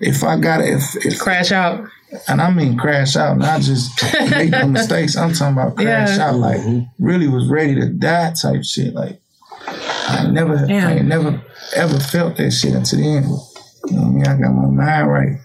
if 0.00 0.22
I 0.22 0.38
gotta 0.38 0.64
if, 0.72 0.82
if 1.04 1.18
crash 1.18 1.52
out. 1.52 1.88
And 2.28 2.40
I 2.40 2.50
mean 2.52 2.78
crash 2.78 3.16
out, 3.16 3.36
not 3.36 3.60
just 3.62 3.90
make 4.30 4.50
no 4.50 4.68
mistakes. 4.68 5.16
I'm 5.16 5.32
talking 5.32 5.54
about 5.54 5.74
crash 5.76 6.16
Yeah. 6.16 6.28
out, 6.28 6.36
like 6.36 6.60
mm-hmm. 6.60 7.04
really 7.04 7.26
was 7.26 7.48
ready 7.48 7.74
to 7.74 7.88
die 7.88 8.32
type 8.40 8.62
shit. 8.64 8.94
Like 8.94 9.20
I 9.66 10.22
ain't 10.22 10.32
never, 10.32 10.56
I 10.56 11.00
never 11.00 11.42
ever 11.74 11.98
felt 11.98 12.36
that 12.36 12.52
shit 12.52 12.74
until 12.74 13.00
the 13.00 13.04
end. 13.06 13.26
You 13.26 13.32
know 13.96 14.02
what 14.02 14.04
I 14.04 14.08
mean? 14.10 14.26
I 14.26 14.40
got 14.40 14.52
my 14.54 14.66
mind 14.66 15.10
right. 15.10 15.38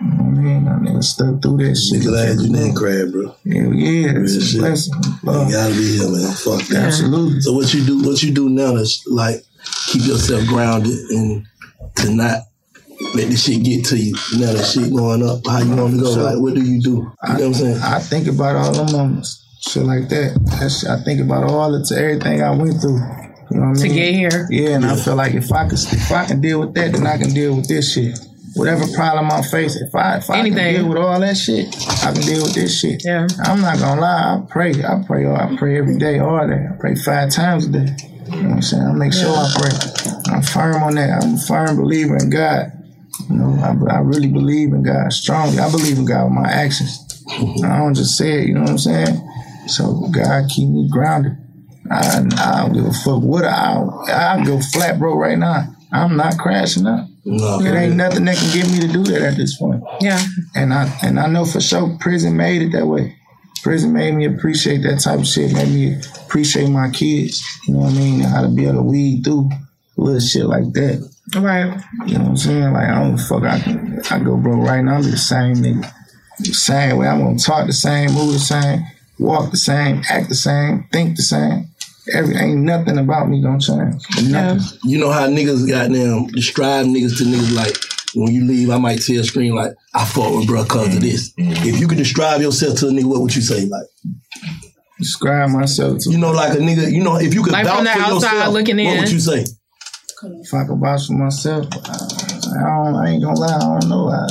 You 0.00 0.08
know 0.08 0.24
what 0.24 0.38
I 0.38 0.42
mean? 0.42 0.68
I 0.68 0.78
never 0.78 1.02
stuck 1.02 1.42
through 1.42 1.58
that 1.58 1.76
shit. 1.76 2.02
Glad 2.02 2.40
you 2.40 2.52
didn't 2.52 2.74
cry, 2.74 3.04
bro. 3.04 3.28
Hell 3.28 3.74
yeah, 3.74 4.22
it's 4.22 4.32
Real 4.32 4.42
a 4.42 4.44
shit. 4.44 4.60
blessing. 4.60 4.94
You 5.04 5.52
gotta 5.52 5.74
be 5.74 5.98
here, 5.98 6.10
man. 6.10 6.32
Fuck 6.32 6.62
that. 6.68 6.84
Absolutely. 6.86 7.40
So 7.42 7.52
what 7.52 7.72
you 7.74 7.84
do? 7.84 8.02
What 8.02 8.22
you 8.22 8.32
do 8.32 8.48
now 8.48 8.74
is 8.76 9.04
like 9.06 9.44
keep 9.88 10.02
yourself 10.06 10.46
grounded 10.46 10.96
and 11.10 11.46
to 11.96 12.14
not 12.14 12.42
let 13.14 13.28
this 13.28 13.44
shit 13.44 13.64
get 13.64 13.84
to 13.86 13.96
you. 13.96 14.14
Now 14.38 14.52
that 14.52 14.64
shit 14.64 14.92
going 14.92 15.22
up, 15.26 15.46
how 15.46 15.58
you 15.58 15.74
want 15.76 15.94
to 15.94 16.00
go? 16.00 16.14
Sure. 16.14 16.22
Like, 16.22 16.38
what 16.38 16.54
do 16.54 16.62
you 16.62 16.80
do? 16.80 16.90
You 16.90 16.94
know 16.98 17.12
what 17.24 17.40
I'm 17.42 17.54
saying? 17.54 17.80
I 17.82 17.98
think 17.98 18.28
about 18.28 18.56
all 18.56 18.72
the 18.72 18.92
moments, 18.92 19.44
um, 19.66 19.72
shit 19.72 19.82
like 19.84 20.08
that. 20.08 20.38
That's, 20.60 20.86
I 20.86 21.02
think 21.02 21.20
about 21.20 21.44
all 21.44 21.70
the 21.72 21.96
everything 21.96 22.42
I 22.42 22.50
went 22.50 22.80
through. 22.80 23.00
You 23.50 23.60
know 23.60 23.68
what 23.70 23.78
I 23.78 23.82
mean? 23.82 23.88
To 23.88 23.88
get 23.88 24.14
here. 24.14 24.46
Yeah, 24.50 24.76
and 24.76 24.86
I 24.86 24.96
feel 24.96 25.16
like 25.16 25.34
if 25.34 25.52
I 25.52 25.68
could, 25.68 25.78
if 25.78 26.10
I 26.10 26.24
can 26.24 26.40
deal 26.40 26.60
with 26.60 26.74
that, 26.74 26.92
then 26.92 27.06
I 27.06 27.18
can 27.18 27.32
deal 27.34 27.54
with 27.56 27.68
this 27.68 27.92
shit. 27.92 28.18
Whatever 28.54 28.84
problem 28.94 29.30
I'm 29.32 29.42
facing, 29.42 29.88
if 29.88 29.94
I 29.94 30.18
if 30.18 30.30
I 30.30 30.38
Anything. 30.38 30.56
can 30.58 30.74
deal 30.74 30.88
with 30.88 30.98
all 30.98 31.18
that 31.18 31.36
shit, 31.36 31.74
I 32.04 32.12
can 32.12 32.22
deal 32.22 32.42
with 32.44 32.54
this 32.54 32.78
shit. 32.78 33.02
Yeah. 33.04 33.26
I'm 33.42 33.60
not 33.60 33.78
gonna 33.80 34.00
lie. 34.00 34.36
I 34.38 34.46
pray. 34.48 34.70
I 34.84 35.02
pray. 35.04 35.26
I 35.26 35.56
pray 35.58 35.76
every 35.76 35.98
day, 35.98 36.20
all 36.20 36.46
day. 36.46 36.64
I 36.70 36.76
pray 36.78 36.94
five 36.94 37.30
times 37.30 37.66
a 37.66 37.72
day. 37.72 38.13
You 38.34 38.42
know 38.42 38.48
what 38.48 38.54
I'm 38.56 38.62
saying? 38.62 38.82
I 38.82 38.92
make 38.92 39.12
sure 39.12 39.30
I 39.30 39.48
pray. 39.54 40.32
I'm 40.32 40.42
firm 40.42 40.82
on 40.82 40.94
that. 40.96 41.22
I'm 41.22 41.34
a 41.34 41.38
firm 41.38 41.76
believer 41.76 42.16
in 42.16 42.30
God. 42.30 42.72
You 43.30 43.36
know, 43.36 43.58
I, 43.62 43.96
I 43.96 43.98
really 44.00 44.28
believe 44.28 44.72
in 44.72 44.82
God 44.82 45.12
strongly. 45.12 45.58
I 45.58 45.70
believe 45.70 45.98
in 45.98 46.04
God 46.04 46.24
with 46.24 46.32
my 46.32 46.50
actions. 46.50 46.98
I 47.64 47.78
don't 47.78 47.94
just 47.94 48.16
say 48.16 48.40
it. 48.40 48.48
You 48.48 48.54
know 48.54 48.62
what 48.62 48.70
I'm 48.70 48.78
saying? 48.78 49.28
So 49.66 50.08
God 50.12 50.44
keep 50.54 50.68
me 50.68 50.88
grounded. 50.90 51.36
I, 51.90 52.24
I 52.38 52.62
don't 52.62 52.72
give 52.72 52.86
a 52.86 52.92
fuck 52.92 53.22
what 53.22 53.44
I 53.44 53.76
I 54.08 54.42
go 54.44 54.58
flat 54.60 54.98
broke 54.98 55.18
right 55.18 55.38
now. 55.38 55.74
I'm 55.92 56.16
not 56.16 56.38
crashing 56.38 56.86
up. 56.86 57.06
No. 57.24 57.60
It 57.60 57.72
ain't 57.74 57.96
nothing 57.96 58.24
that 58.24 58.36
can 58.36 58.52
get 58.52 58.70
me 58.70 58.80
to 58.80 58.88
do 58.88 59.04
that 59.04 59.22
at 59.22 59.36
this 59.36 59.56
point. 59.56 59.82
Yeah. 60.00 60.20
And 60.54 60.74
I 60.74 60.92
and 61.02 61.18
I 61.20 61.26
know 61.28 61.44
for 61.44 61.60
sure 61.60 61.96
prison 62.00 62.36
made 62.36 62.62
it 62.62 62.72
that 62.72 62.86
way. 62.86 63.16
Prison 63.64 63.94
made 63.94 64.14
me 64.14 64.26
appreciate 64.26 64.82
that 64.82 65.00
type 65.00 65.20
of 65.20 65.26
shit. 65.26 65.54
Made 65.54 65.68
me 65.68 65.96
appreciate 66.26 66.68
my 66.68 66.90
kids. 66.90 67.42
You 67.66 67.72
know 67.72 67.80
what 67.80 67.94
I 67.94 67.96
mean? 67.96 68.20
And 68.20 68.30
how 68.30 68.42
to 68.42 68.48
be 68.48 68.64
able 68.64 68.74
to 68.74 68.82
weed 68.82 69.24
through 69.24 69.48
little 69.96 70.20
shit 70.20 70.44
like 70.44 70.70
that. 70.74 71.10
Right. 71.34 71.82
You 72.06 72.18
know 72.18 72.24
what 72.24 72.28
I'm 72.28 72.36
saying? 72.36 72.72
Like 72.74 72.88
I 72.90 73.02
don't 73.02 73.16
fuck. 73.16 73.42
I 73.44 74.14
I 74.14 74.18
go 74.18 74.36
broke 74.36 74.66
right 74.66 74.82
now. 74.82 74.96
I'm 74.96 75.02
the 75.02 75.16
same 75.16 75.56
nigga. 75.56 75.90
The 76.40 76.52
same 76.52 76.98
way. 76.98 77.08
I'm 77.08 77.22
gonna 77.22 77.38
talk 77.38 77.66
the 77.66 77.72
same, 77.72 78.12
move 78.12 78.34
the 78.34 78.38
same, 78.38 78.84
walk 79.18 79.50
the 79.50 79.56
same, 79.56 80.02
act 80.10 80.28
the 80.28 80.34
same, 80.34 80.86
think 80.92 81.16
the 81.16 81.22
same. 81.22 81.70
Every 82.12 82.36
ain't 82.36 82.60
nothing 82.60 82.98
about 82.98 83.30
me 83.30 83.40
gonna 83.40 83.60
change. 83.60 84.02
Nothing. 84.28 84.78
You 84.84 84.98
know 84.98 85.10
how 85.10 85.26
niggas 85.26 85.66
got 85.66 85.90
them 85.90 86.26
describe 86.26 86.84
niggas 86.84 87.16
to 87.16 87.24
niggas 87.24 87.56
like 87.56 87.93
when 88.14 88.32
you 88.32 88.44
leave, 88.44 88.70
I 88.70 88.78
might 88.78 89.00
see 89.00 89.16
a 89.16 89.24
screen 89.24 89.54
like 89.54 89.72
I 89.94 90.04
fought 90.04 90.36
with 90.36 90.46
bro 90.46 90.64
cause 90.64 90.88
of 90.88 90.92
mm-hmm. 90.94 91.00
this. 91.02 91.32
If 91.36 91.80
you 91.80 91.88
could 91.88 91.98
describe 91.98 92.40
yourself 92.40 92.78
to 92.80 92.88
a 92.88 92.90
nigga, 92.90 93.06
what 93.06 93.20
would 93.20 93.34
you 93.34 93.42
say? 93.42 93.66
Like 93.66 93.86
describe 94.98 95.50
myself 95.50 95.98
to 96.00 96.10
you 96.10 96.18
know, 96.18 96.32
like 96.32 96.52
a 96.52 96.60
nigga. 96.60 96.90
You 96.90 97.02
know, 97.02 97.16
if 97.16 97.34
you 97.34 97.42
could 97.42 97.52
Like 97.52 97.66
vouch 97.66 97.76
from 97.76 97.84
the 97.84 97.90
for 97.90 98.00
outside 98.00 98.32
yourself, 98.32 98.54
looking 98.54 98.84
what 98.84 98.98
would 98.98 99.10
you 99.10 99.20
say? 99.20 99.44
If 100.22 100.54
I 100.54 100.64
could 100.64 100.78
vouch 100.78 101.06
for 101.06 101.12
myself, 101.14 101.66
I, 101.72 101.76
I 101.76 102.84
don't. 102.84 102.94
I 102.94 103.10
ain't 103.10 103.22
gonna 103.22 103.38
lie. 103.38 103.56
I 103.56 103.80
don't 103.80 103.88
know. 103.88 104.08
I, 104.08 104.26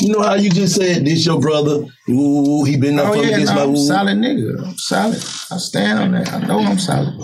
You 0.00 0.12
know 0.12 0.22
how 0.22 0.34
you 0.34 0.50
just 0.50 0.76
said 0.76 1.04
this 1.04 1.26
your 1.26 1.40
brother? 1.40 1.84
Ooh, 2.08 2.64
he 2.64 2.76
been 2.76 2.98
up 2.98 3.08
oh 3.08 3.12
for 3.14 3.24
yeah, 3.24 3.34
against 3.34 3.54
no, 3.54 3.58
my 3.58 3.62
I'm 3.64 3.70
a 3.70 3.72
ooh. 3.72 3.86
solid 3.86 4.18
nigga. 4.18 4.66
I'm 4.66 4.78
solid. 4.78 5.16
I 5.16 5.56
stand 5.58 5.98
on 5.98 6.12
that. 6.12 6.32
I 6.32 6.46
know 6.46 6.60
I'm 6.60 6.78
solid. 6.78 7.14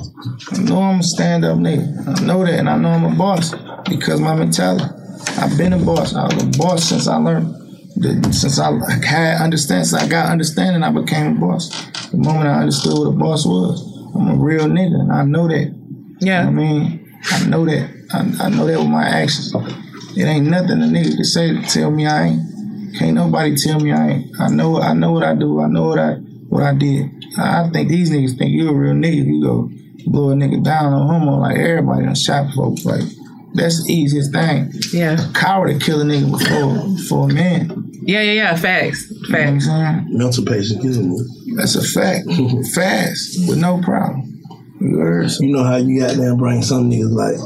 I 0.53 0.59
know 0.59 0.81
I'm 0.81 1.01
a 1.01 1.03
stand 1.03 1.45
up 1.45 1.59
nigga. 1.59 2.21
I 2.21 2.27
know 2.27 2.45
that, 2.45 2.59
and 2.59 2.69
I 2.69 2.77
know 2.77 2.89
I'm 2.89 3.05
a 3.05 3.17
boss 3.17 3.55
because 3.89 4.21
my 4.21 4.35
mentality. 4.35 5.02
I've 5.39 5.57
been 5.57 5.73
a 5.73 5.79
boss. 5.79 6.15
I 6.15 6.25
was 6.25 6.43
a 6.43 6.59
boss 6.59 6.85
since 6.85 7.09
I 7.09 7.17
learned. 7.17 7.57
Since 8.35 8.59
I 8.59 8.73
had 9.05 9.43
understand, 9.43 9.87
since 9.87 10.03
I 10.03 10.09
got 10.09 10.31
understanding, 10.31 10.83
I 10.83 10.91
became 10.91 11.37
a 11.37 11.41
boss. 11.41 11.71
The 12.11 12.17
moment 12.17 12.49
I 12.49 12.61
understood 12.61 12.99
what 12.99 13.09
a 13.09 13.13
boss 13.13 13.47
was, 13.47 13.83
I'm 14.15 14.29
a 14.29 14.35
real 14.37 14.65
nigga, 14.65 15.01
and 15.01 15.13
I 15.13 15.25
know 15.25 15.49
that. 15.49 15.75
Yeah. 16.21 16.47
I 16.47 16.51
mean, 16.51 17.19
I 17.31 17.47
know 17.47 17.65
that. 17.65 17.91
I, 18.13 18.47
I 18.47 18.49
know 18.49 18.67
that 18.67 18.79
with 18.79 18.89
my 18.89 19.05
actions. 19.05 19.53
It 20.17 20.25
ain't 20.25 20.47
nothing 20.47 20.83
a 20.83 20.87
nigga 20.87 21.15
can 21.17 21.25
say 21.25 21.53
to 21.53 21.63
tell 21.63 21.91
me 21.91 22.07
I 22.07 22.25
ain't. 22.29 22.53
Can't 22.99 23.15
nobody 23.15 23.57
tell 23.57 23.81
me 23.81 23.93
I 23.93 24.09
ain't. 24.09 24.41
I 24.41 24.49
know 24.49 24.81
I 24.81 24.93
know 24.93 25.13
what 25.13 25.23
I 25.23 25.35
do. 25.35 25.61
I 25.61 25.69
know 25.69 25.89
what 25.89 25.99
I 25.99 26.15
what 26.49 26.63
I 26.63 26.75
did. 26.75 27.11
I 27.39 27.71
think 27.71 27.89
these 27.89 28.11
niggas 28.11 28.37
think 28.37 28.53
you 28.53 28.69
a 28.69 28.75
real 28.75 28.93
nigga. 28.93 29.25
You 29.25 29.43
go 29.43 29.71
blow 30.07 30.31
a 30.31 30.35
nigga 30.35 30.63
down 30.63 30.93
on 30.93 31.09
homo 31.09 31.39
like 31.39 31.57
everybody 31.57 32.07
on 32.07 32.15
shot 32.15 32.53
folks. 32.55 32.85
Like 32.85 33.03
that's 33.55 33.85
the 33.85 33.93
easiest 33.93 34.33
thing. 34.33 34.73
Yeah. 34.93 35.31
A 35.31 35.33
coward 35.33 35.79
to 35.79 35.85
kill 35.85 36.01
a 36.01 36.05
nigga 36.05 36.31
before 36.31 36.97
before 36.97 37.31
a 37.31 37.33
man. 37.33 37.91
Yeah, 38.05 38.23
yeah, 38.23 38.33
yeah. 38.33 38.57
Facts. 38.57 39.13
Facts. 39.31 39.67
Mental 39.67 40.45
patience 40.45 40.83
killing 40.83 41.11
me. 41.11 41.55
That's 41.57 41.77
a 41.77 41.83
fact. 41.83 42.27
Fast 42.75 43.49
with 43.49 43.59
no 43.59 43.81
problem. 43.83 44.29
You 44.81 45.53
know 45.53 45.63
how 45.63 45.77
you 45.77 46.01
got 46.01 46.17
there 46.17 46.35
bring 46.35 46.63
some 46.63 46.91
niggas 46.91 47.13
like 47.13 47.37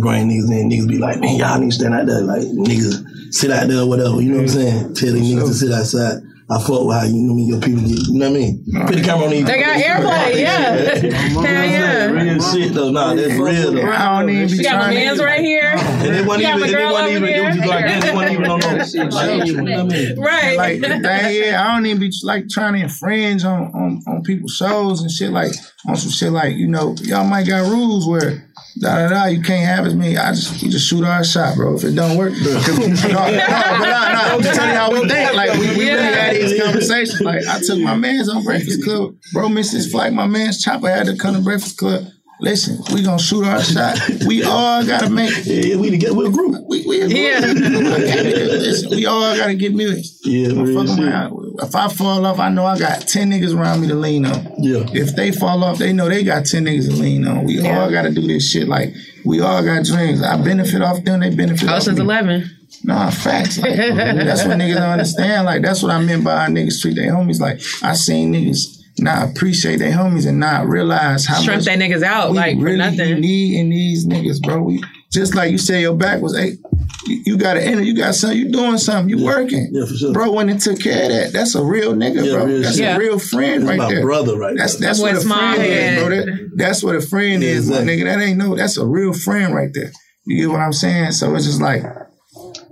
bring 0.00 0.28
niggas 0.28 0.50
in, 0.50 0.68
niggas 0.68 0.88
be 0.88 0.98
like, 0.98 1.20
man, 1.20 1.36
y'all 1.36 1.58
need 1.58 1.70
to 1.70 1.76
stand 1.76 1.94
out 1.94 2.06
there, 2.06 2.20
like 2.20 2.42
niggas 2.42 3.02
sit 3.32 3.50
out 3.50 3.68
there 3.68 3.80
or 3.80 3.88
whatever. 3.88 4.20
You 4.20 4.30
know 4.30 4.36
what 4.36 4.42
I'm 4.42 4.48
saying? 4.48 4.94
Tell 4.94 5.12
these 5.12 5.34
niggas 5.34 5.46
to 5.46 5.54
sit 5.54 5.72
outside. 5.72 6.22
I 6.48 6.58
fuck 6.60 6.84
with 6.84 6.94
how 6.94 7.04
you 7.04 7.22
know 7.22 7.34
me, 7.34 7.42
your 7.42 7.60
people 7.60 7.82
get. 7.82 8.06
You 8.06 8.18
know 8.20 8.30
what 8.30 8.36
I 8.36 8.40
mean? 8.40 8.64
Put 8.86 8.94
the 8.94 9.02
camera 9.02 9.24
on 9.24 9.30
these. 9.32 9.46
They 9.46 9.60
got 9.60 9.82
airplay, 9.82 10.40
yeah. 10.40 10.76
Hell 10.76 11.42
yeah. 11.42 12.06
Real 12.06 12.40
shit 12.40 12.72
though. 12.72 12.92
Nah, 12.92 13.14
that's 13.14 13.34
real 13.34 13.72
though. 13.72 13.90
I 13.90 14.20
don't 14.20 14.30
even 14.30 14.56
be 14.56 14.62
got 14.62 14.76
my 14.76 14.82
trying 14.84 14.94
man's 14.94 15.20
right 15.20 15.40
here. 15.40 15.74
And 15.74 16.14
they 16.14 16.22
wasn't 16.22 16.44
even, 16.44 16.60
my 16.60 16.66
and 16.66 16.74
they 16.76 16.84
wasn't 16.84 17.10
even, 17.10 17.28
it 17.28 17.44
was 17.44 17.56
just 17.56 17.68
like 17.68 17.84
that. 17.86 18.02
They 18.02 18.14
wasn't 18.14 18.32
even 18.32 18.50
on 18.50 18.60
no, 18.60 19.16
like, 19.16 19.46
you 19.46 19.60
know 19.60 19.84
what 19.84 19.92
I 19.92 19.96
mean? 19.96 20.20
Right. 20.20 20.56
Like 20.56 20.80
the 20.82 20.88
thing, 20.88 21.02
yeah, 21.02 21.66
I 21.66 21.74
don't 21.74 21.86
even 21.86 22.00
be 22.00 22.12
like 22.22 22.48
trying 22.48 22.74
to 22.74 22.80
infringe 22.80 23.44
on, 23.44 23.72
on 23.74 24.02
on 24.06 24.22
people's 24.22 24.54
shows 24.54 25.02
and 25.02 25.10
shit 25.10 25.30
like 25.30 25.52
on 25.88 25.96
some 25.96 26.10
shit 26.10 26.30
like 26.30 26.54
you 26.54 26.68
know 26.68 26.94
y'all 27.02 27.26
might 27.26 27.46
got 27.48 27.68
rules 27.68 28.06
where 28.06 28.48
da 28.78 28.96
da 28.96 29.08
da 29.08 29.24
you 29.26 29.42
can't 29.42 29.64
have 29.64 29.86
as 29.86 29.94
many. 29.94 30.16
I 30.16 30.32
just 30.32 30.62
you 30.62 30.70
just 30.70 30.88
shoot 30.88 31.04
our 31.04 31.24
shot, 31.24 31.56
bro. 31.56 31.76
If 31.76 31.84
it 31.84 31.94
don't 31.94 32.16
work, 32.16 32.32
no, 32.32 32.52
no, 32.52 32.58
no, 32.58 32.58
but 32.58 33.08
nah, 33.08 34.12
nah, 34.12 34.34
I'm 34.34 34.42
just 34.42 34.54
telling 34.54 34.70
you 34.70 34.76
how 34.76 34.92
we 34.92 35.08
think. 35.08 35.34
Like 35.34 35.52
we, 35.54 35.68
we 35.68 35.90
really 35.90 36.02
had 36.02 36.36
these 36.36 36.60
conversations. 36.60 37.20
Like 37.20 37.46
I 37.46 37.60
took 37.60 37.78
my 37.78 37.94
man's 37.94 38.28
on 38.28 38.44
Breakfast 38.44 38.84
Club, 38.84 39.16
bro. 39.32 39.48
Missed 39.48 39.72
his 39.72 39.90
flight. 39.90 40.12
My 40.12 40.26
man's 40.26 40.62
chopper 40.62 40.88
had 40.88 41.06
to 41.06 41.16
come 41.16 41.34
to 41.34 41.40
Breakfast 41.40 41.78
Club. 41.78 42.06
Listen, 42.38 42.78
we 42.94 43.02
gonna 43.02 43.18
shoot 43.18 43.44
our 43.46 43.62
shot. 43.62 43.98
We 44.26 44.42
all 44.44 44.84
gotta 44.84 45.08
make. 45.08 45.32
Yeah, 45.46 45.76
we 45.76 45.90
together. 45.90 46.14
We're 46.14 46.28
a 46.28 46.32
group. 46.32 46.64
We, 46.68 46.84
we 46.86 47.00
a 47.00 47.08
group. 47.08 47.16
Yeah. 47.16 47.38
Listen, 47.52 48.90
we 48.90 49.06
all 49.06 49.36
gotta 49.36 49.54
get 49.54 49.74
millions. 49.74 50.20
Yeah, 50.24 50.50
I'm 50.50 50.62
real 50.62 50.80
fucking 50.80 50.96
shit. 50.96 51.12
around. 51.12 51.56
If 51.60 51.74
I 51.74 51.88
fall 51.88 52.26
off, 52.26 52.38
I 52.38 52.50
know 52.50 52.66
I 52.66 52.78
got 52.78 53.08
10 53.08 53.30
niggas 53.30 53.56
around 53.56 53.80
me 53.80 53.88
to 53.88 53.94
lean 53.94 54.26
on. 54.26 54.44
Yeah. 54.58 54.84
If 54.92 55.16
they 55.16 55.32
fall 55.32 55.64
off, 55.64 55.78
they 55.78 55.92
know 55.92 56.08
they 56.08 56.22
got 56.24 56.44
10 56.44 56.64
niggas 56.66 56.88
to 56.90 56.96
lean 56.96 57.26
on. 57.26 57.44
We 57.46 57.66
all 57.66 57.90
got 57.90 58.02
to 58.02 58.10
do 58.10 58.26
this 58.26 58.50
shit. 58.50 58.68
Like, 58.68 58.92
we 59.24 59.40
all 59.40 59.64
got 59.64 59.84
dreams. 59.84 60.22
I 60.22 60.36
benefit 60.42 60.82
off 60.82 61.02
them, 61.04 61.20
they 61.20 61.34
benefit 61.34 61.68
off 61.68 61.76
Ocean's 61.76 61.98
me. 61.98 62.04
Eleven. 62.04 62.50
Nah, 62.84 63.10
facts. 63.10 63.58
Like, 63.58 63.76
that's 63.76 64.44
what 64.44 64.58
niggas 64.58 64.74
don't 64.74 64.82
understand. 64.90 65.46
Like, 65.46 65.62
that's 65.62 65.82
what 65.82 65.92
I 65.92 66.00
meant 66.00 66.24
by 66.24 66.44
how 66.44 66.48
niggas 66.48 66.80
treat 66.82 66.96
their 66.96 67.12
homies. 67.12 67.40
Like, 67.40 67.60
I 67.82 67.94
seen 67.94 68.34
niggas 68.34 68.75
not 68.98 69.28
appreciate 69.30 69.76
their 69.78 69.92
homies 69.92 70.26
and 70.26 70.40
not 70.40 70.66
realize 70.66 71.26
how 71.26 71.40
Shrimp 71.42 71.58
much 71.58 71.64
that 71.66 71.78
niggas 71.78 72.02
out 72.02 72.30
we 72.30 72.36
like 72.36 72.56
for 72.58 72.64
really 72.64 72.78
nothing. 72.78 73.20
need 73.20 73.58
in 73.60 73.70
these 73.70 74.06
niggas, 74.06 74.42
bro. 74.42 74.62
We 74.62 74.82
just 75.12 75.34
like 75.34 75.50
you 75.50 75.58
say, 75.58 75.82
your 75.82 75.94
back 75.94 76.20
was 76.22 76.36
eight. 76.36 76.58
You, 77.06 77.22
you 77.26 77.36
got 77.38 77.54
to 77.54 77.62
enter. 77.62 77.82
You 77.82 77.94
got 77.96 78.14
something. 78.14 78.38
You 78.38 78.50
doing 78.50 78.78
something. 78.78 79.08
You 79.16 79.24
working. 79.24 79.68
Yeah, 79.72 79.84
for 79.86 79.94
sure. 79.94 80.12
Bro 80.12 80.32
went 80.32 80.50
and 80.50 80.60
took 80.60 80.80
care 80.80 81.04
of 81.04 81.08
that. 81.10 81.32
That's 81.32 81.54
a 81.54 81.62
real 81.62 81.92
nigga, 81.94 82.24
Yeah, 82.26 82.32
bro. 82.32 82.44
real 82.46 82.62
that's 82.62 82.76
shit. 82.76 82.96
a 82.96 82.98
real 82.98 83.18
friend 83.18 83.62
That's 83.62 83.68
right 83.70 83.78
my 83.78 83.90
there. 83.94 84.02
brother 84.02 84.36
right 84.38 84.56
That's 84.56 84.76
that's 84.76 85.00
what 85.00 85.14
a 85.14 85.20
Small 85.20 85.38
friend 85.54 85.62
is, 85.62 86.02
bro. 86.02 86.08
That, 86.10 86.50
that's 86.56 86.82
what 86.82 86.96
a 86.96 87.00
friend 87.00 87.42
Yeah, 87.42 87.50
is, 87.50 87.68
my 87.70 87.76
exactly. 87.78 87.96
nigga. 87.98 88.04
That 88.04 88.20
ain't 88.24 88.38
no. 88.38 88.56
That's 88.56 88.76
a 88.76 88.86
real 88.86 89.12
friend 89.12 89.54
right 89.54 89.70
there. 89.72 89.92
You 90.26 90.36
get 90.46 90.50
what 90.50 90.60
I'm 90.60 90.72
saying? 90.72 91.12
So 91.12 91.34
it's 91.36 91.44
just 91.46 91.60
like, 91.62 91.82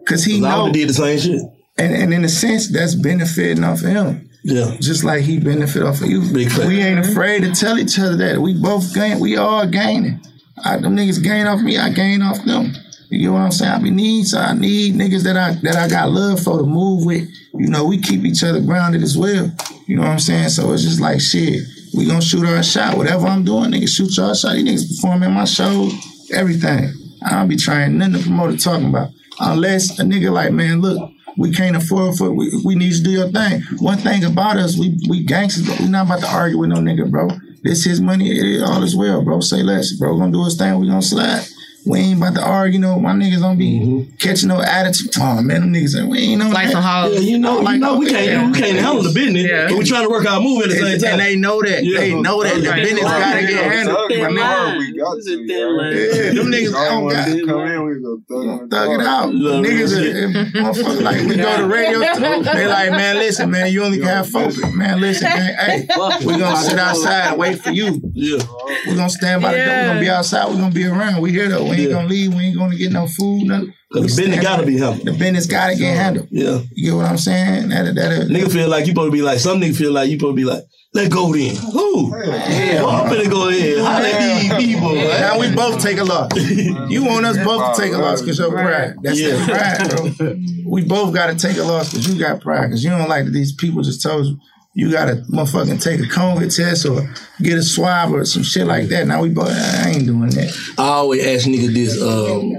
cause 0.09 0.25
he 0.25 0.39
I 0.39 0.41
know, 0.41 0.61
would've 0.64 0.75
did 0.75 0.89
the 0.89 0.95
same 0.95 1.18
shit. 1.18 1.41
and 1.79 1.95
and 1.95 2.12
in 2.12 2.25
a 2.25 2.29
sense, 2.29 2.68
that's 2.72 2.95
benefiting 2.95 3.62
off 3.64 3.83
of 3.83 3.89
him. 3.89 4.29
Yeah. 4.45 4.76
Just 4.78 5.05
like 5.05 5.22
he 5.22 5.40
benefit 5.40 5.82
off 5.82 6.03
of 6.03 6.09
you. 6.09 6.20
Big 6.32 6.51
fact. 6.51 6.68
we 6.68 6.80
ain't 6.80 7.01
afraid 7.01 7.42
to 7.42 7.53
tell 7.53 7.78
each 7.78 7.99
other 7.99 8.16
that. 8.16 8.40
We 8.40 8.53
both 8.55 8.95
gain. 8.95 9.18
We 9.18 9.36
all 9.38 9.66
gaining. 9.66 10.20
I, 10.62 10.76
them 10.76 10.95
niggas 10.95 11.22
gain 11.22 11.47
off 11.47 11.61
me. 11.61 11.78
I 11.78 11.88
gain 11.88 12.20
off 12.20 12.45
them. 12.45 12.72
You 13.11 13.20
get 13.20 13.32
what 13.32 13.40
I'm 13.40 13.53
saying? 13.53 13.72
I 13.72 13.78
be 13.78 13.90
need 13.90 14.26
so 14.26 14.38
I 14.38 14.55
need 14.55 14.95
niggas 14.95 15.22
that 15.24 15.36
I 15.36 15.55
that 15.62 15.76
I 15.76 15.88
got 15.88 16.11
love 16.11 16.42
for 16.42 16.59
to 16.59 16.64
move 16.64 17.05
with. 17.07 17.28
You 17.55 17.68
know, 17.68 17.84
we 17.84 17.99
keep 18.01 18.24
each 18.24 18.45
other 18.45 18.61
grounded 18.61 19.03
as 19.03 19.16
well. 19.16 19.51
You 19.86 19.97
know 19.97 20.03
what 20.03 20.11
I'm 20.11 20.18
saying? 20.18 20.51
So 20.51 20.72
it's 20.72 20.82
just 20.82 21.01
like 21.01 21.20
shit. 21.20 21.62
We 21.95 22.07
gonna 22.07 22.20
shoot 22.20 22.45
our 22.45 22.62
shot. 22.62 22.97
Whatever 22.97 23.26
I'm 23.26 23.45
doing, 23.45 23.70
niggas 23.70 23.97
shoot 23.97 24.16
your 24.16 24.34
shot. 24.34 24.55
These 24.55 24.64
niggas 24.64 24.97
performing 24.97 25.32
my 25.32 25.45
show, 25.45 25.90
everything. 26.32 26.92
I 27.24 27.30
don't 27.30 27.49
be 27.49 27.57
trying 27.57 27.97
nothing 27.97 28.14
the 28.14 28.18
promoter 28.20 28.57
talking 28.57 28.88
about. 28.88 29.11
Unless 29.40 29.99
a 29.99 30.03
nigga 30.03 30.32
like, 30.32 30.53
man, 30.53 30.80
look, 30.80 31.11
we 31.37 31.53
can't 31.53 31.76
afford 31.76 32.16
for 32.16 32.30
we, 32.30 32.51
we 32.64 32.74
need 32.74 32.93
to 32.93 33.03
do 33.03 33.11
your 33.11 33.30
thing. 33.30 33.62
One 33.78 33.99
thing 33.99 34.24
about 34.24 34.57
us, 34.57 34.78
we 34.78 34.97
we 35.09 35.24
gangsters, 35.24 35.66
but 35.66 35.80
we 35.80 35.89
not 35.89 36.07
about 36.07 36.20
to 36.20 36.28
argue 36.28 36.59
with 36.59 36.70
no 36.70 36.76
nigga, 36.76 37.11
bro. 37.11 37.28
This 37.62 37.85
his 37.85 38.01
money, 38.01 38.30
it 38.30 38.45
is 38.45 38.62
all 38.62 38.82
is 38.82 38.95
well, 38.95 39.24
bro. 39.24 39.41
Say 39.41 39.62
less, 39.62 39.93
bro. 39.93 40.18
Gonna 40.18 40.32
do 40.32 40.45
his 40.45 40.57
thing, 40.57 40.78
we 40.78 40.89
gonna 40.89 41.03
slide. 41.03 41.47
We 41.87 41.99
ain't 41.99 42.18
about 42.18 42.35
to 42.37 42.43
argue, 42.43 42.80
no. 42.80 42.99
My 42.99 43.12
niggas 43.12 43.41
don't 43.41 43.59
be 43.59 43.80
mm-hmm. 43.80 44.16
catching 44.16 44.49
no 44.49 44.61
attitude. 44.61 45.11
Oh 45.18 45.43
man, 45.43 45.61
them 45.61 45.72
niggas, 45.74 46.09
we 46.09 46.18
ain't 46.20 46.41
no 46.41 46.49
Like 46.49 46.70
some 46.70 46.82
hoes. 46.82 47.14
Yeah, 47.14 47.20
you 47.20 47.39
know, 47.39 47.61
you 47.61 47.78
know, 47.78 47.99
we 47.99 48.07
can't, 48.07 48.55
we 48.55 48.61
can't 48.61 48.78
handle 48.78 49.03
the 49.03 49.12
business, 49.12 49.45
Yeah. 49.45 49.68
but 49.68 49.78
we 49.78 49.85
trying 49.85 50.05
to 50.05 50.11
work 50.11 50.24
our 50.26 50.41
move 50.41 50.62
at 50.62 50.70
the 50.70 50.76
same 50.76 50.87
And, 50.87 51.03
time. 51.03 51.12
and 51.12 51.20
they 51.20 51.37
know 51.37 51.61
that. 51.61 51.85
Yeah. 51.85 52.01
They 52.01 52.14
know 52.14 52.43
that. 52.43 52.55
The 52.55 52.70
Right. 52.70 52.82
business 52.82 53.05
gotta 53.05 53.41
get 53.43 53.72
handled. 53.72 53.97
Thug 54.11 54.32
My 54.32 54.72
it 54.72 54.78
we 54.78 54.99
got 54.99 55.16
to. 55.20 55.45
Yeah, 55.45 56.32
them 56.32 56.47
niggas 56.51 56.72
don't 56.72 57.09
got 57.09 57.47
come 57.47 57.61
in, 57.68 57.85
we 57.85 58.01
go 58.01 58.18
thug 58.28 58.70
thug 58.70 59.01
it 59.01 59.07
out. 59.07 59.35
Love 59.35 59.64
Niggas, 59.64 60.53
that 60.53 60.87
are, 60.87 61.03
like 61.03 61.20
we 61.26 61.37
go 61.37 61.57
to 61.59 61.66
radio, 61.66 61.99
they 62.01 62.66
like, 62.66 62.91
man, 62.93 63.16
listen, 63.16 63.51
man, 63.51 63.70
you 63.70 63.82
only 63.85 63.99
can 63.99 64.07
have 64.07 64.28
focus. 64.28 64.59
Man, 64.72 65.01
listen, 65.01 65.28
man, 65.28 65.55
hey, 65.59 65.80
we 66.24 66.39
gonna 66.39 66.57
sit 66.57 66.78
outside 66.78 67.28
and 67.28 67.39
wait 67.39 67.61
for 67.61 67.70
you. 67.70 68.01
Yeah. 68.14 68.43
We 68.87 68.95
gonna 68.97 69.11
stand 69.11 69.43
by 69.43 69.53
the 69.53 69.64
door. 69.64 69.76
We 69.76 69.87
gonna 69.89 70.01
be 70.01 70.09
outside. 70.09 70.51
We 70.51 70.57
gonna 70.57 70.74
be 70.74 70.87
around. 70.87 71.20
We 71.20 71.32
here 71.32 71.49
though. 71.49 71.74
We 71.77 71.83
ain't 71.83 71.91
Yeah. 71.91 71.97
gonna 71.97 72.09
leave. 72.09 72.35
We 72.35 72.43
ain't 72.45 72.57
gonna 72.59 72.77
get 72.77 72.93
no 72.93 73.07
food. 73.07 73.45
Nothing. 73.47 73.72
Cause 73.93 74.16
the 74.16 74.22
business 74.22 74.43
gotta 74.43 74.66
be 74.66 74.79
handled. 74.79 75.07
The 75.07 75.12
business 75.12 75.47
gotta 75.47 75.77
get 75.77 75.97
handled. 75.97 76.29
Yeah. 76.31 76.61
You 76.75 76.91
get 76.91 76.97
what 76.97 77.07
I'm 77.07 77.18
saying? 77.18 77.68
That 77.68 77.95
that. 77.95 78.29
Nigga 78.29 78.51
feel 78.53 78.68
like 78.68 78.87
you 78.87 78.93
supposed 78.93 79.09
to 79.12 79.16
be 79.16 79.22
like, 79.22 79.39
some 79.39 79.61
nigga 79.61 79.77
feel 79.77 79.93
like 79.93 80.11
you 80.11 80.18
supposed 80.18 80.33
to 80.33 80.37
be 80.37 80.45
like, 80.45 80.64
let 80.95 81.11
go 81.11 81.33
then. 81.33 81.57
Who? 81.57 82.16
Yeah. 82.25 82.83
Well, 82.83 82.91
I'm 82.91 83.11
finna 83.12 83.31
go 83.31 83.49
ahead. 83.49 83.79
Holla 83.79 84.09
at 84.09 84.41
these 84.41 84.75
people. 84.75 84.95
man. 84.95 85.20
Now 85.20 85.39
we 85.41 85.53
both 85.55 85.83
take 85.83 85.99
a 85.99 86.05
loss. 86.05 86.31
You 86.37 87.05
want 87.05 87.27
us 87.27 87.37
both 87.45 87.77
to 87.77 87.83
take 87.83 87.93
a 87.93 87.99
loss 87.99 88.20
because 88.20 88.39
your 88.39 88.51
pride. 88.53 88.95
That's 89.03 89.20
Yeah. 89.20 89.29
your 89.29 89.45
pride, 89.45 90.16
bro. 90.18 90.37
We 90.66 90.85
both 90.85 91.12
got 91.14 91.27
to 91.27 91.35
take 91.49 91.57
a 91.57 91.62
loss 91.64 91.91
because 91.91 92.09
you 92.12 92.18
got 92.18 92.41
pride. 92.41 92.68
Because 92.68 92.83
you 92.85 92.91
don't 92.91 93.09
like 93.09 93.25
that 93.27 93.33
these 93.33 93.53
people 93.53 93.83
just 93.83 94.03
told 94.03 94.27
you 94.27 94.39
you 94.75 94.91
got 94.91 95.07
to 95.07 95.14
motherfucking 95.31 95.81
take 95.81 96.01
a 96.01 96.03
COVID 96.03 96.55
test 96.55 96.85
or 96.85 97.09
get 97.41 97.59
a 97.59 97.62
swab 97.62 98.12
or 98.12 98.25
some 98.25 98.43
shit 98.43 98.66
like 98.66 98.89
that. 98.89 99.07
Now 99.07 99.22
we 99.22 99.29
both, 99.29 99.51
I 99.51 99.91
ain't 99.91 100.05
doing 100.05 100.31
that. 100.31 100.75
I 100.77 100.89
always 100.89 101.25
ask 101.25 101.47
nigga 101.47 101.72
this, 101.72 102.03
um, 102.03 102.57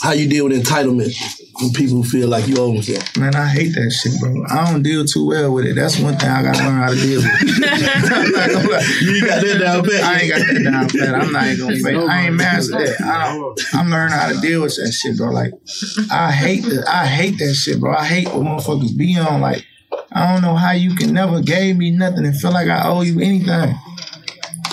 how 0.00 0.12
you 0.12 0.28
deal 0.28 0.48
with 0.48 0.60
entitlement 0.60 1.12
from 1.58 1.72
people 1.72 1.96
who 1.96 2.04
feel 2.04 2.28
like 2.28 2.46
you 2.46 2.56
owe 2.58 2.72
them 2.72 2.82
something. 2.82 3.22
Man, 3.22 3.34
I 3.34 3.46
hate 3.46 3.74
that 3.74 3.90
shit, 3.90 4.12
bro. 4.20 4.44
I 4.48 4.70
don't 4.70 4.82
deal 4.82 5.04
too 5.04 5.26
well 5.26 5.52
with 5.52 5.66
it. 5.66 5.74
That's 5.74 5.98
one 5.98 6.16
thing 6.16 6.30
I 6.30 6.42
got 6.42 6.54
to 6.54 6.64
learn 6.64 6.80
how 6.80 6.90
to 6.90 6.96
deal 6.96 7.20
with. 7.20 7.30
I'm 8.12 8.32
not 8.32 8.50
gonna 8.50 8.68
lie. 8.68 8.98
You 9.00 9.16
ain't 9.16 9.26
got 9.26 9.42
that 9.42 9.58
down 9.60 9.84
pat. 9.84 10.02
I 10.02 10.18
ain't 10.20 10.30
got 10.30 10.38
that 10.46 10.62
down 10.64 10.88
pat. 10.88 11.14
I'm 11.14 11.32
not 11.32 11.46
even 11.46 11.66
gonna 11.66 11.76
fake. 11.76 12.10
I 12.10 12.26
ain't 12.26 12.34
mastered 12.34 12.80
that. 12.80 13.00
I 13.00 13.34
don't, 13.36 13.60
I'm 13.74 13.90
learning 13.90 14.12
how 14.16 14.32
to 14.32 14.40
deal 14.40 14.62
with 14.62 14.76
that 14.76 14.92
shit, 14.92 15.16
bro. 15.16 15.30
Like, 15.30 15.52
I 16.10 16.30
hate 16.30 16.62
that. 16.64 16.84
I 16.88 17.06
hate 17.06 17.38
that 17.38 17.54
shit, 17.54 17.80
bro. 17.80 17.94
I 17.94 18.04
hate 18.06 18.28
what 18.28 18.42
motherfuckers 18.42 18.96
be 18.96 19.18
on. 19.18 19.40
Like, 19.40 19.66
I 20.14 20.32
don't 20.32 20.42
know 20.42 20.54
how 20.56 20.72
you 20.72 20.94
can 20.94 21.12
never 21.12 21.40
gave 21.40 21.76
me 21.76 21.90
nothing 21.90 22.24
and 22.24 22.38
feel 22.38 22.52
like 22.52 22.68
I 22.68 22.88
owe 22.88 23.02
you 23.02 23.20
anything. 23.20 23.74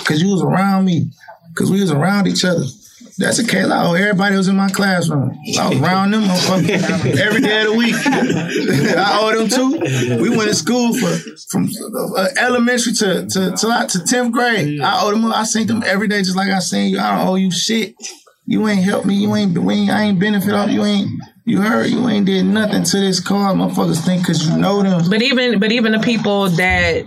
Cause 0.04 0.20
you 0.20 0.30
was 0.30 0.42
around 0.42 0.84
me. 0.84 1.10
Cause 1.56 1.70
we 1.70 1.80
was 1.80 1.90
around 1.90 2.26
each 2.26 2.44
other. 2.44 2.64
That's 3.18 3.36
the 3.36 3.44
case. 3.44 3.66
I 3.66 3.86
owe 3.86 3.92
everybody 3.92 4.34
was 4.36 4.48
in 4.48 4.56
my 4.56 4.70
classroom. 4.70 5.38
I 5.58 5.68
was 5.68 5.78
around 5.78 6.12
them 6.12 6.24
every 6.24 7.42
day 7.42 7.60
of 7.60 7.72
the 7.72 7.74
week. 7.76 7.94
I 8.06 9.18
owe 9.20 9.38
them 9.38 9.48
too. 9.48 10.22
We 10.22 10.30
went 10.30 10.48
to 10.48 10.54
school 10.54 10.94
for 10.94 11.12
from 11.50 11.68
uh, 12.16 12.28
elementary 12.38 12.92
to 12.94 13.26
to 13.26 13.50
to, 13.50 13.86
to 13.90 14.04
tenth 14.06 14.32
grade. 14.32 14.80
I 14.80 15.02
owe 15.02 15.10
them. 15.10 15.26
I 15.26 15.44
seen 15.44 15.66
them 15.66 15.82
every 15.84 16.08
day, 16.08 16.22
just 16.22 16.36
like 16.36 16.50
I 16.50 16.60
seen 16.60 16.90
you. 16.90 16.98
I 16.98 17.18
don't 17.18 17.28
owe 17.28 17.34
you 17.34 17.50
shit. 17.50 17.94
You 18.46 18.66
ain't 18.68 18.82
helped 18.82 19.06
me. 19.06 19.14
You 19.16 19.34
ain't. 19.36 19.56
We 19.56 19.74
ain't 19.74 19.90
I 19.90 20.02
ain't 20.04 20.18
benefit 20.18 20.54
off. 20.54 20.70
You 20.70 20.84
ain't. 20.84 21.10
You 21.44 21.60
heard. 21.62 21.90
You 21.90 22.08
ain't 22.08 22.26
did 22.26 22.44
nothing 22.46 22.82
to 22.84 23.00
this 23.00 23.20
car. 23.20 23.54
Motherfuckers 23.54 24.04
think 24.04 24.22
because 24.22 24.46
you 24.48 24.56
know 24.56 24.82
them. 24.82 25.08
But 25.08 25.22
even 25.22 25.58
but 25.58 25.72
even 25.72 25.92
the 25.92 25.98
people 25.98 26.48
that 26.50 27.04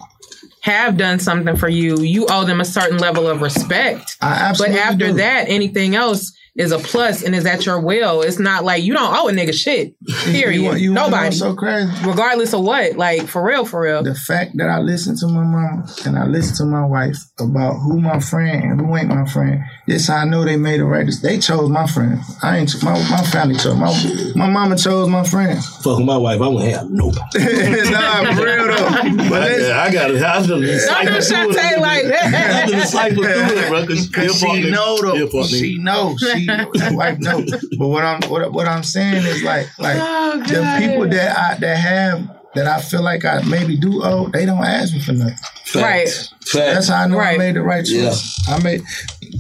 have 0.61 0.97
done 0.97 1.19
something 1.19 1.55
for 1.57 1.67
you, 1.69 1.99
you 2.01 2.25
owe 2.29 2.45
them 2.45 2.61
a 2.61 2.65
certain 2.65 2.97
level 2.97 3.27
of 3.27 3.41
respect. 3.41 4.17
I 4.21 4.33
absolutely 4.33 4.77
But 4.77 4.85
after 4.85 5.07
do. 5.07 5.13
that, 5.13 5.45
anything 5.49 5.95
else, 5.95 6.31
is 6.55 6.71
a 6.71 6.77
plus 6.77 7.23
and 7.23 7.33
is 7.33 7.45
at 7.45 7.65
your 7.65 7.81
will. 7.81 8.21
It's 8.21 8.37
not 8.37 8.63
like 8.63 8.83
you 8.83 8.93
don't 8.93 9.15
owe 9.15 9.27
a 9.27 9.31
nigga 9.31 9.53
shit. 9.53 9.95
Period. 10.25 10.61
You 10.61 10.75
you 10.75 10.93
Nobody. 10.93 11.35
so 11.35 11.55
crazy? 11.55 11.91
Regardless 12.05 12.53
of 12.53 12.61
what. 12.61 12.95
Like 12.95 13.27
for 13.27 13.43
real, 13.43 13.65
for 13.65 13.81
real. 13.81 14.03
The 14.03 14.13
fact 14.13 14.51
that 14.57 14.69
I 14.69 14.79
listen 14.79 15.15
to 15.17 15.27
my 15.27 15.43
mama 15.43 15.87
and 16.05 16.17
I 16.17 16.25
listen 16.25 16.55
to 16.57 16.65
my 16.65 16.85
wife 16.85 17.17
about 17.39 17.73
who 17.79 17.99
my 17.99 18.19
friend 18.19 18.63
and 18.63 18.81
who 18.81 18.95
ain't 18.95 19.07
my 19.09 19.25
friend, 19.25 19.61
this 19.87 20.09
I 20.09 20.25
know 20.25 20.45
they 20.45 20.55
made 20.57 20.79
the 20.79 20.85
right. 20.85 21.09
They 21.23 21.39
chose 21.39 21.69
my 21.69 21.87
friend. 21.87 22.19
I 22.43 22.57
ain't 22.59 22.83
my 22.83 22.93
my 23.09 23.23
family 23.23 23.55
chose 23.55 23.75
my 23.75 23.91
my 24.35 24.49
mama 24.49 24.77
chose 24.77 25.09
my 25.09 25.23
friend. 25.23 25.63
Fuck 25.83 25.99
my 25.99 26.17
wife, 26.17 26.39
I 26.39 26.47
wouldn't 26.47 26.71
have 26.71 26.89
nobody. 26.91 27.19
nah, 27.91 28.35
for 28.35 28.45
real 28.45 28.67
though. 28.67 28.83
But 29.33 29.41
I, 29.43 29.85
I 29.85 29.91
got 29.91 30.11
it. 30.11 30.21
I 30.21 30.45
Don't 30.45 30.61
just 30.61 31.29
do 31.29 31.35
Shantae 31.35 31.79
like 31.79 32.05
I 32.05 32.09
that. 32.09 32.65
just 32.69 32.91
cycle 32.91 33.23
through 33.23 33.31
it, 33.33 33.69
bro. 33.69 33.87
Cause 33.87 34.09
Cause 34.09 34.39
she 34.39 34.69
know 34.69 34.97
though. 35.01 35.43
She 35.45 35.77
know. 35.79 36.15
She 36.17 36.42
the 36.45 36.93
wife 36.95 37.19
know. 37.19 37.43
But 37.77 37.87
what 37.87 38.03
I'm 38.03 38.21
what, 38.29 38.51
what 38.51 38.67
I'm 38.67 38.83
saying 38.83 39.25
is 39.25 39.43
like 39.43 39.67
like 39.79 39.97
Oh, 39.99 40.39
the 40.39 40.77
people 40.79 41.07
that 41.09 41.37
I 41.37 41.59
that 41.59 41.77
have 41.77 42.29
that 42.55 42.67
I 42.67 42.79
feel 42.81 43.01
like 43.01 43.25
I 43.25 43.41
maybe 43.43 43.75
do 43.77 44.03
owe, 44.03 44.29
they 44.29 44.45
don't 44.45 44.63
ask 44.63 44.93
me 44.93 44.99
for 44.99 45.13
nothing. 45.13 45.37
Right. 45.75 46.07
That's 46.53 46.87
how 46.87 47.03
I 47.03 47.07
know 47.07 47.19
I 47.19 47.37
made 47.37 47.55
the 47.55 47.63
right 47.63 47.85
choice. 47.85 48.47
I 48.47 48.61
made 48.61 48.83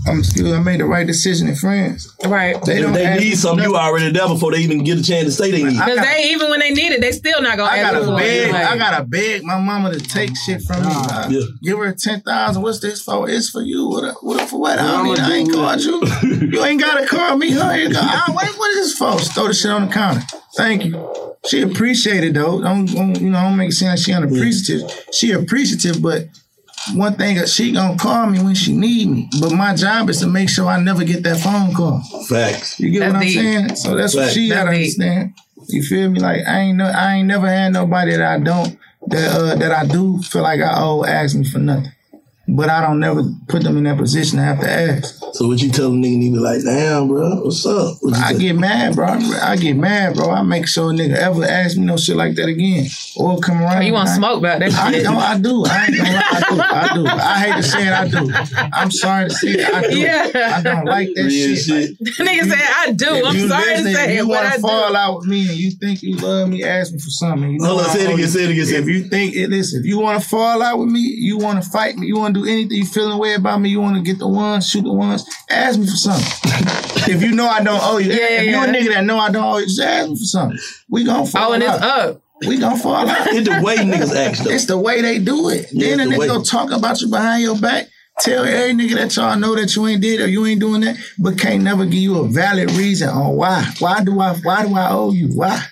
I'm 0.07 0.19
excuse 0.19 0.51
I 0.51 0.59
made 0.61 0.79
the 0.79 0.85
right 0.85 1.05
decision 1.05 1.47
in 1.47 1.55
France. 1.55 2.11
Right. 2.25 2.61
They 2.63 2.81
don't 2.81 2.93
they 2.93 3.17
need 3.19 3.31
for 3.31 3.37
something, 3.37 3.69
you 3.69 3.75
already 3.75 4.11
there 4.11 4.27
before 4.27 4.51
they 4.51 4.59
even 4.59 4.83
get 4.83 4.99
a 4.99 5.03
chance 5.03 5.25
to 5.25 5.31
say 5.31 5.51
they 5.51 5.63
need. 5.63 5.77
Because 5.77 5.99
they 5.99 6.29
even 6.31 6.49
when 6.49 6.59
they 6.59 6.71
need 6.71 6.91
it, 6.91 7.01
they 7.01 7.11
still 7.11 7.41
not 7.41 7.57
gonna 7.57 7.71
I 7.71 7.81
gotta 7.81 8.05
for 8.05 8.15
beg. 8.17 8.49
it. 8.49 8.51
Like, 8.53 8.65
I 8.65 8.77
gotta 8.77 9.03
beg 9.03 9.43
my 9.43 9.59
mama 9.59 9.91
to 9.93 9.99
take 9.99 10.35
shit 10.37 10.61
from 10.61 10.81
me. 10.85 10.93
Yeah. 11.29 11.45
Give 11.61 11.77
her 11.77 11.93
ten 11.93 12.21
thousand. 12.21 12.61
What's 12.61 12.79
this 12.79 13.01
for? 13.01 13.29
It's 13.29 13.49
for 13.49 13.61
you. 13.61 13.87
What? 13.89 14.15
What 14.23 14.49
for? 14.49 14.59
What? 14.59 14.79
I 14.79 14.91
don't 14.91 15.07
What 15.07 15.17
need. 15.19 15.23
I'ma 15.23 15.33
I 15.33 15.37
ain't 15.37 15.49
do 15.49 15.55
called 15.55 15.81
you. 15.81 16.47
You 16.53 16.63
ain't 16.65 16.79
gotta 16.81 17.05
call 17.07 17.37
me. 17.37 17.51
Huh? 17.51 17.71
You 17.73 17.91
go, 17.91 17.99
ah, 18.01 18.29
what, 18.33 18.47
what 18.57 18.71
is 18.71 18.89
this 18.89 18.97
for? 18.97 19.11
Just 19.13 19.33
throw 19.33 19.47
the 19.47 19.53
shit 19.53 19.71
on 19.71 19.87
the 19.87 19.93
counter. 19.93 20.21
Thank 20.55 20.85
you. 20.85 21.35
She 21.45 21.61
appreciated 21.61 22.35
though. 22.35 22.61
Don't, 22.61 22.85
don't 22.85 23.19
you 23.19 23.29
know? 23.29 23.41
Don't 23.41 23.57
make 23.57 23.69
it 23.69 23.73
seem 23.73 23.89
like 23.89 23.99
she 23.99 24.13
unappreciative. 24.13 24.89
She 25.11 25.31
appreciative, 25.31 26.01
but 26.01 26.25
one 26.95 27.13
thing 27.15 27.37
that 27.37 27.49
she 27.49 27.71
gonna 27.71 27.97
call 27.97 28.27
me 28.27 28.41
when 28.43 28.55
she 28.55 28.73
need 28.73 29.07
me. 29.09 29.29
But 29.39 29.51
my 29.53 29.75
job 29.75 30.09
is 30.09 30.19
to 30.19 30.27
make 30.27 30.49
sure 30.49 30.67
I 30.67 30.79
never 30.81 31.03
get 31.03 31.23
that 31.23 31.37
phone 31.37 31.73
call. 31.73 32.01
Facts. 32.27 32.79
You 32.79 32.91
get 32.91 32.99
That's 32.99 33.13
what 33.13 33.21
I'm 33.21 33.27
deep. 33.27 33.33
saying? 33.39 33.75
So 33.75 33.95
that's 33.95 34.13
what 34.15 34.23
Facts. 34.23 34.33
she 34.33 34.49
gotta 34.49 34.71
That's 34.71 34.95
deep. 34.95 35.01
understand. 35.01 35.33
You 35.69 35.83
feel 35.83 36.09
me? 36.09 36.19
Like 36.19 36.41
I 36.47 36.59
ain't 36.59 36.77
no, 36.77 36.85
I 36.85 37.15
ain't 37.15 37.27
never 37.27 37.47
had 37.47 37.73
nobody 37.73 38.11
that 38.11 38.21
I 38.21 38.39
don't 38.39 38.77
that 39.07 39.31
uh, 39.35 39.55
that 39.55 39.71
I 39.71 39.85
do 39.85 40.21
feel 40.21 40.41
like 40.43 40.59
I 40.61 40.73
owe 40.81 41.05
ask 41.05 41.35
me 41.35 41.49
for 41.49 41.59
nothing. 41.59 41.91
But 42.47 42.69
I 42.69 42.81
don't 42.81 42.99
never 42.99 43.23
put 43.47 43.63
them 43.63 43.77
in 43.77 43.85
that 43.85 43.97
position 43.97 44.37
to 44.39 44.43
have 44.43 44.59
to 44.59 44.69
ask. 44.69 45.22
So 45.33 45.47
what 45.47 45.59
you 45.63 45.71
tell 45.71 45.89
them 45.89 46.03
nigga, 46.03 46.29
nigga 46.29 46.39
like, 46.39 46.63
damn, 46.63 47.07
bro, 47.07 47.41
what's 47.41 47.65
up? 47.65 47.97
What 48.01 48.15
I 48.15 48.33
get 48.33 48.55
mad, 48.55 48.93
bro. 48.93 49.07
I 49.07 49.55
get 49.55 49.75
mad, 49.75 50.13
bro. 50.13 50.29
I 50.29 50.43
make 50.43 50.67
sure 50.67 50.91
a 50.91 50.93
nigga 50.93 51.15
ever 51.15 51.43
ask 51.43 51.75
me 51.75 51.85
no 51.85 51.97
shit 51.97 52.15
like 52.15 52.35
that 52.35 52.47
again. 52.47 52.85
Or 53.15 53.39
come 53.39 53.59
oh, 53.59 53.65
around. 53.65 53.77
Oh, 53.79 53.81
you 53.81 53.93
want 53.93 54.09
I- 54.09 54.15
smoke 54.15 54.37
about 54.37 54.59
that 54.59 54.71
I, 54.73 54.91
no, 55.01 55.17
I 55.17 55.39
do. 55.39 55.65
I 55.65 55.85
ain't 55.85 55.97
gonna 55.97 56.13
lie. 56.13 56.29
I 56.29 56.39
do. 56.49 56.61
I 56.61 56.93
do. 56.93 57.07
I 57.07 57.39
hate 57.39 57.55
to 57.55 57.63
say 57.63 57.87
it. 57.87 57.93
I 57.93 58.07
do. 58.07 58.69
I'm 58.73 58.91
sorry 58.91 59.29
to 59.29 59.33
say 59.33 59.47
it. 59.49 59.73
I 59.73 59.81
do. 59.81 59.97
Yeah. 59.97 60.55
I 60.55 60.61
don't 60.61 60.85
like 60.85 61.09
that 61.15 61.23
Real 61.23 61.55
shit. 61.55 61.97
shit. 61.97 61.99
Nigga 62.19 62.49
said 62.49 62.69
I 62.77 62.91
do. 62.91 63.25
I'm 63.25 63.35
you 63.35 63.47
sorry 63.47 63.65
listen, 63.65 63.85
to 63.85 63.93
say 63.93 64.17
it, 64.17 64.19
but 64.19 64.27
want 64.27 64.45
I 64.45 64.49
to 64.51 64.55
do. 64.57 64.61
fall 64.61 64.95
out 64.95 65.17
with 65.17 65.27
me 65.27 65.47
and 65.49 65.57
you 65.57 65.71
think 65.71 66.03
you 66.03 66.15
love 66.17 66.49
me, 66.49 66.63
ask 66.63 66.93
me 66.93 66.99
for 66.99 67.09
something. 67.09 67.53
You 67.53 67.57
know 67.57 67.69
Hold 67.69 67.79
on, 67.81 67.85
I 67.89 67.93
say 67.93 68.03
it 68.03 68.09
owe 68.09 68.13
again, 68.13 68.27
say 68.27 68.43
it 68.43 68.51
again, 68.51 68.83
If 68.83 68.87
you 68.87 69.03
think 69.05 69.35
it, 69.35 69.49
listen, 69.49 69.79
if 69.79 69.85
you 69.87 69.99
want 69.99 70.21
to 70.21 70.29
fall 70.29 70.61
out 70.61 70.77
with 70.77 70.89
me, 70.89 70.99
you 70.99 71.39
want 71.39 71.63
to 71.63 71.67
fight 71.67 71.95
me, 71.95 72.05
you 72.05 72.17
want 72.17 72.35
to 72.35 72.43
do 72.43 72.47
anything, 72.47 72.77
you 72.77 72.85
feeling 72.85 73.13
a 73.13 73.17
way 73.17 73.33
about 73.33 73.61
me, 73.61 73.69
you 73.69 73.81
want 73.81 73.95
to 73.95 74.03
get 74.03 74.19
the 74.19 74.27
ones, 74.27 74.67
shoot 74.67 74.83
the 74.83 74.93
ones, 75.23 75.37
ask 75.49 75.79
me 75.79 75.85
for 75.85 75.91
something. 75.95 76.31
if 77.13 77.21
you 77.23 77.31
know 77.31 77.47
I 77.47 77.63
don't 77.63 77.79
owe 77.83 77.97
you, 77.97 78.11
Yeah, 78.11 78.41
if 78.41 78.45
yeah, 78.45 78.65
you 78.65 78.69
a 78.71 78.73
nigga 78.75 78.93
that 78.93 79.03
know 79.05 79.17
I 79.17 79.31
don't 79.31 79.43
owe 79.43 79.57
you, 79.57 79.65
just 79.65 79.79
ask 79.81 80.09
me 80.09 80.15
for 80.15 80.23
something. 80.25 80.59
We 80.89 81.03
gonna 81.03 81.25
fall 81.25 81.51
Oh, 81.51 81.53
and 81.53 81.63
it's 81.63 81.71
out. 81.71 81.81
up. 82.09 82.21
We 82.47 82.57
gonna 82.57 82.77
fall 82.77 83.07
out. 83.09 83.27
It's 83.27 83.47
the 83.47 83.61
way 83.63 83.77
niggas 83.77 84.15
act 84.15 84.43
though. 84.43 84.51
It's 84.51 84.65
the 84.65 84.77
way 84.77 85.01
they 85.01 85.19
do 85.19 85.49
it. 85.49 85.67
Yeah, 85.71 85.95
then 85.95 85.99
a 85.99 86.03
it's 86.03 86.09
the 86.11 86.15
nigga 86.15 86.19
way. 86.19 86.27
go 86.27 86.43
talk 86.43 86.71
about 86.71 86.99
you 87.01 87.07
behind 87.09 87.43
your 87.43 87.57
back. 87.57 87.87
Tell 88.19 88.43
every 88.45 88.73
nigga 88.75 88.95
that 88.95 89.15
y'all 89.15 89.37
know 89.39 89.55
that 89.55 89.75
you 89.75 89.87
ain't 89.87 90.01
did 90.01 90.21
or 90.21 90.27
you 90.27 90.45
ain't 90.45 90.59
doing 90.59 90.81
that, 90.81 90.97
but 91.17 91.39
can't 91.39 91.63
never 91.63 91.83
give 91.85 91.95
you 91.95 92.19
a 92.19 92.27
valid 92.27 92.69
reason 92.73 93.09
on 93.09 93.35
why. 93.35 93.65
Why 93.79 94.03
do 94.03 94.19
I? 94.19 94.35
Why 94.35 94.67
do 94.67 94.75
I 94.75 94.89
owe 94.91 95.11
you? 95.11 95.29
Why? 95.29 95.63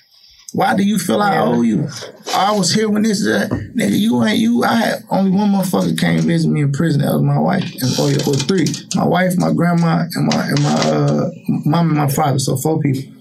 Why 0.54 0.76
do 0.76 0.84
you 0.84 1.00
feel 1.00 1.22
I 1.22 1.38
owe 1.38 1.62
you? 1.62 1.88
I 2.36 2.52
was 2.58 2.74
here 2.74 2.90
when 2.90 3.04
this, 3.04 3.26
uh, 3.26 3.48
nigga. 3.50 3.98
You 3.98 4.24
ain't 4.24 4.40
you. 4.40 4.64
I 4.64 4.76
had 4.76 5.04
only 5.10 5.32
one 5.32 5.52
motherfucker 5.52 5.98
came 5.98 6.20
visit 6.22 6.50
me 6.50 6.62
in 6.62 6.72
prison. 6.74 7.02
That 7.02 7.14
was 7.14 7.22
my 7.22 7.40
wife, 7.40 7.64
and 7.82 7.98
or, 8.00 8.10
or 8.30 8.36
three. 8.36 8.66
My 8.96 9.06
wife, 9.06 9.38
my 9.38 9.54
grandma, 9.54 10.06
and 10.14 10.26
my 10.28 10.48
and 10.48 10.62
my 10.62 10.76
uh, 10.90 11.30
mom 11.66 11.90
and 11.90 11.98
my 11.98 12.10
father. 12.10 12.40
So 12.40 12.58
four 12.58 12.80
people. 12.82 13.14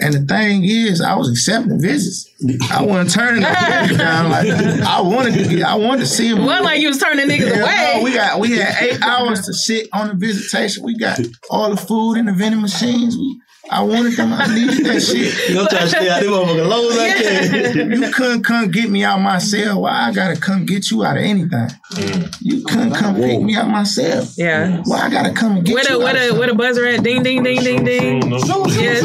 And 0.00 0.14
the 0.14 0.20
thing 0.20 0.62
is, 0.64 1.00
I 1.00 1.16
was 1.16 1.28
accepting 1.28 1.80
visits. 1.80 2.30
I 2.70 2.84
wasn't 2.84 3.10
turning 3.12 3.40
the 3.40 3.48
down. 3.98 4.30
Like 4.30 4.46
I 4.48 5.00
wanted 5.00 5.34
to 5.34 5.56
get, 5.56 5.62
I 5.64 5.74
wanted 5.74 6.00
to 6.02 6.06
see 6.06 6.28
him. 6.28 6.44
Wasn't 6.44 6.64
like 6.64 6.80
you 6.80 6.88
was 6.88 6.98
turning 6.98 7.26
niggas 7.26 7.52
Hell 7.52 7.64
away. 7.64 7.94
no, 7.96 8.02
we 8.04 8.12
got 8.14 8.38
we 8.38 8.52
had 8.58 8.76
eight 8.82 9.02
hours 9.02 9.44
to 9.46 9.52
sit 9.54 9.88
on 9.92 10.08
the 10.08 10.14
visitation. 10.14 10.84
We 10.84 10.96
got 10.96 11.18
all 11.50 11.70
the 11.70 11.76
food 11.76 12.14
in 12.14 12.26
the 12.26 12.32
vending 12.32 12.60
machines. 12.60 13.16
We, 13.16 13.40
I 13.70 13.82
wanted 13.82 14.14
them. 14.14 14.32
I 14.32 14.46
needed 14.54 14.84
that 14.86 15.00
shit. 15.08 15.50
You 15.50 15.60
I'm 15.60 15.66
trying 15.68 15.82
to 15.82 15.88
stay 15.88 16.08
out 16.08 16.22
them 16.22 16.32
motherfucking 16.32 16.68
long 16.68 16.84
as 16.86 16.98
I 16.98 17.72
can. 17.72 17.90
You 17.92 18.12
couldn't 18.12 18.42
come 18.42 18.70
get 18.70 18.90
me 18.90 19.04
out 19.04 19.18
of 19.18 19.24
my 19.24 19.38
cell. 19.38 19.82
Why 19.82 20.08
I 20.08 20.12
gotta 20.12 20.40
come 20.40 20.64
get 20.66 20.90
you 20.90 21.04
out 21.04 21.16
of 21.16 21.22
anything? 21.22 21.68
Mm. 21.92 22.36
You 22.40 22.64
couldn't 22.64 22.94
come 22.94 23.16
pick 23.16 23.40
me 23.42 23.56
out 23.56 23.68
my 23.68 23.84
cell. 23.84 24.26
Yeah. 24.36 24.82
Why 24.84 25.00
I 25.00 25.10
gotta 25.10 25.32
come 25.32 25.56
and 25.58 25.66
get 25.66 25.74
Where 25.74 25.82
you 25.84 25.88
the 25.88 25.94
out 25.94 26.14
where 26.14 26.28
of 26.28 26.34
the 26.34 26.38
where 26.38 26.48
the 26.48 26.54
buzzer 26.54 26.86
at? 26.86 27.02
Ding 27.02 27.22
ding 27.22 27.42
ding 27.42 27.62
ding 27.62 27.84
ding. 27.84 28.22
Yeah. 28.30 29.00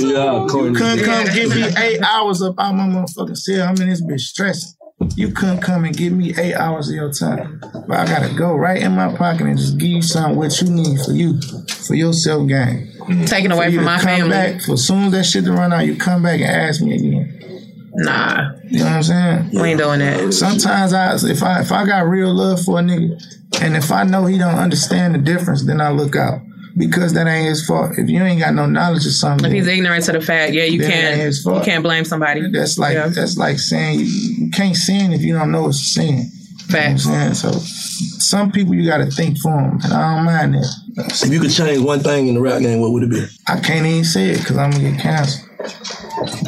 Yeah. 0.00 0.46
Couldn't 0.48 0.74
come 0.76 1.24
get 1.34 1.48
me 1.50 1.64
eight 1.78 2.02
hours 2.02 2.42
up 2.42 2.54
out 2.58 2.74
my 2.74 2.86
motherfucking 2.86 3.36
cell. 3.36 3.68
I'm 3.68 3.76
in 3.80 3.88
this 3.88 4.02
bitch 4.02 4.20
stressing. 4.20 4.72
You 5.16 5.30
couldn't 5.32 5.60
come 5.60 5.84
and 5.84 5.96
give 5.96 6.12
me 6.12 6.34
eight 6.36 6.54
hours 6.54 6.88
of 6.90 6.94
your 6.94 7.10
time. 7.12 7.58
But 7.88 7.98
I 7.98 8.06
gotta 8.06 8.34
go 8.34 8.54
right 8.54 8.82
in 8.82 8.92
my 8.92 9.14
pocket 9.16 9.46
and 9.46 9.58
just 9.58 9.78
give 9.78 9.88
you 9.88 10.02
something 10.02 10.36
what 10.36 10.60
you 10.60 10.68
need 10.68 11.00
for 11.00 11.12
you, 11.12 11.40
for 11.86 11.94
your 11.94 12.12
self 12.12 12.46
gain. 12.48 12.89
Mm-hmm. 13.00 13.24
Taken 13.24 13.52
away 13.52 13.74
from 13.74 13.84
my 13.84 13.98
family. 13.98 14.30
Back, 14.30 14.62
for 14.62 14.74
as 14.74 14.86
soon 14.86 15.04
as 15.04 15.12
that 15.12 15.24
shit 15.24 15.44
to 15.44 15.52
run 15.52 15.72
out, 15.72 15.86
you 15.86 15.96
come 15.96 16.22
back 16.22 16.40
and 16.40 16.50
ask 16.50 16.80
me 16.82 16.94
again. 16.94 17.36
Nah, 17.92 18.52
You 18.68 18.78
know 18.78 18.84
what 18.84 18.92
I'm 18.92 19.02
saying? 19.02 19.50
we 19.52 19.68
ain't 19.70 19.80
doing 19.80 19.98
that. 19.98 20.32
Sometimes 20.32 20.92
I 20.92 21.14
if 21.16 21.42
I 21.42 21.60
if 21.60 21.72
I 21.72 21.84
got 21.86 22.06
real 22.08 22.32
love 22.32 22.62
for 22.62 22.78
a 22.78 22.82
nigga, 22.82 23.20
and 23.60 23.76
if 23.76 23.90
I 23.90 24.04
know 24.04 24.26
he 24.26 24.38
don't 24.38 24.54
understand 24.54 25.14
the 25.14 25.18
difference, 25.18 25.64
then 25.66 25.80
I 25.80 25.90
look 25.90 26.14
out. 26.16 26.40
Because 26.76 27.12
that 27.14 27.26
ain't 27.26 27.48
his 27.48 27.66
fault. 27.66 27.98
If 27.98 28.08
you 28.08 28.22
ain't 28.22 28.40
got 28.40 28.54
no 28.54 28.64
knowledge 28.64 29.04
of 29.04 29.12
something, 29.12 29.46
If 29.46 29.52
he's 29.52 29.66
ignorant 29.66 30.04
to 30.04 30.12
the 30.12 30.20
fact, 30.20 30.52
yeah, 30.52 30.62
you 30.64 30.78
Then 30.80 30.90
it 30.90 30.94
ain't 30.94 31.02
can't 31.04 31.20
his 31.20 31.42
fault. 31.42 31.58
you 31.58 31.64
can't 31.72 31.82
blame 31.82 32.04
somebody. 32.04 32.48
That's 32.48 32.78
like 32.78 32.94
Yeah. 32.94 33.08
that's 33.08 33.36
like 33.36 33.58
saying 33.58 33.98
you, 33.98 34.06
you 34.06 34.50
can't 34.52 34.76
sin 34.76 35.12
if 35.12 35.20
you 35.20 35.34
don't 35.34 35.50
know 35.50 35.72
saying. 35.72 36.30
Facts. 36.68 37.06
You 37.06 37.10
know 37.10 37.18
what 37.18 37.26
I'm 37.26 37.34
saying? 37.34 37.54
So 37.54 37.58
some 38.20 38.52
people 38.52 38.74
you 38.74 38.86
got 38.88 38.98
to 38.98 39.06
think 39.10 39.38
for 39.38 39.50
them, 39.50 39.80
and 39.82 39.92
I 39.92 40.14
don't 40.14 40.24
mind 40.24 40.54
that. 40.54 40.72
If 40.96 41.30
you 41.32 41.40
could 41.40 41.50
change 41.50 41.82
one 41.82 42.00
thing 42.00 42.28
in 42.28 42.34
the 42.34 42.40
rap 42.40 42.60
game, 42.62 42.80
what 42.80 42.92
would 42.92 43.02
it 43.04 43.10
be? 43.10 43.24
I 43.48 43.60
can't 43.60 43.86
even 43.86 44.04
say 44.04 44.30
it 44.30 44.38
because 44.38 44.56
I'm 44.56 44.70
gonna 44.70 44.90
get 44.90 45.00
canceled. 45.00 45.46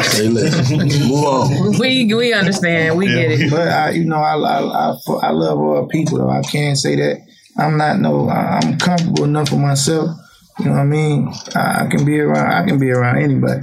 Say 0.05 0.29
less. 0.29 0.71
Move 0.71 1.25
on. 1.25 1.79
We 1.79 2.13
we 2.13 2.33
understand. 2.33 2.97
We 2.97 3.07
get 3.07 3.31
it. 3.31 3.51
But 3.51 3.69
I, 3.69 3.91
you 3.91 4.05
know, 4.05 4.17
I 4.17 4.35
I, 4.37 4.61
I 4.61 4.97
I 5.23 5.31
love 5.31 5.59
all 5.59 5.87
people 5.89 6.19
though. 6.19 6.31
I 6.31 6.43
can't 6.43 6.77
say 6.79 6.97
that 6.97 7.21
I'm 7.59 7.77
not 7.77 8.01
no. 8.01 8.29
I- 8.29 8.59
I'm 8.63 8.79
comfortable 8.79 9.25
enough 9.25 9.51
with 9.53 9.61
myself. 9.61 10.11
You 10.59 10.67
know 10.67 10.73
what 10.73 10.81
I 10.81 10.85
mean? 10.85 11.33
I, 11.55 11.85
I 11.85 11.87
can 11.89 12.05
be 12.05 12.19
around. 12.21 12.51
I 12.53 12.67
can 12.67 12.79
be 12.79 12.91
around 12.91 13.19
anybody. 13.19 13.63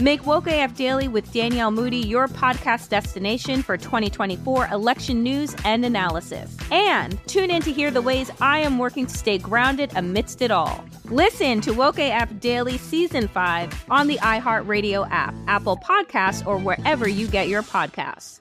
Make 0.00 0.26
Woke 0.26 0.48
AF 0.48 0.74
Daily 0.74 1.08
with 1.08 1.32
Danielle 1.32 1.70
Moody 1.70 1.98
your 1.98 2.26
podcast 2.26 2.88
destination 2.88 3.62
for 3.62 3.76
2024 3.76 4.68
election 4.68 5.22
news 5.22 5.54
and 5.64 5.84
analysis. 5.84 6.56
And 6.70 7.18
tune 7.26 7.50
in 7.50 7.62
to 7.62 7.72
hear 7.72 7.90
the 7.90 8.02
ways 8.02 8.30
I 8.40 8.58
am 8.58 8.78
working 8.78 9.06
to 9.06 9.16
stay 9.16 9.38
grounded 9.38 9.92
amidst 9.94 10.42
it 10.42 10.50
all. 10.50 10.84
Listen 11.04 11.60
to 11.60 11.72
Woke 11.72 11.98
AF 11.98 12.40
Daily 12.40 12.76
Season 12.76 13.28
5 13.28 13.84
on 13.90 14.06
the 14.06 14.16
iHeartRadio 14.18 15.08
app, 15.10 15.34
Apple 15.46 15.76
Podcasts, 15.76 16.46
or 16.46 16.58
wherever 16.58 17.08
you 17.08 17.28
get 17.28 17.48
your 17.48 17.62
podcasts. 17.62 18.40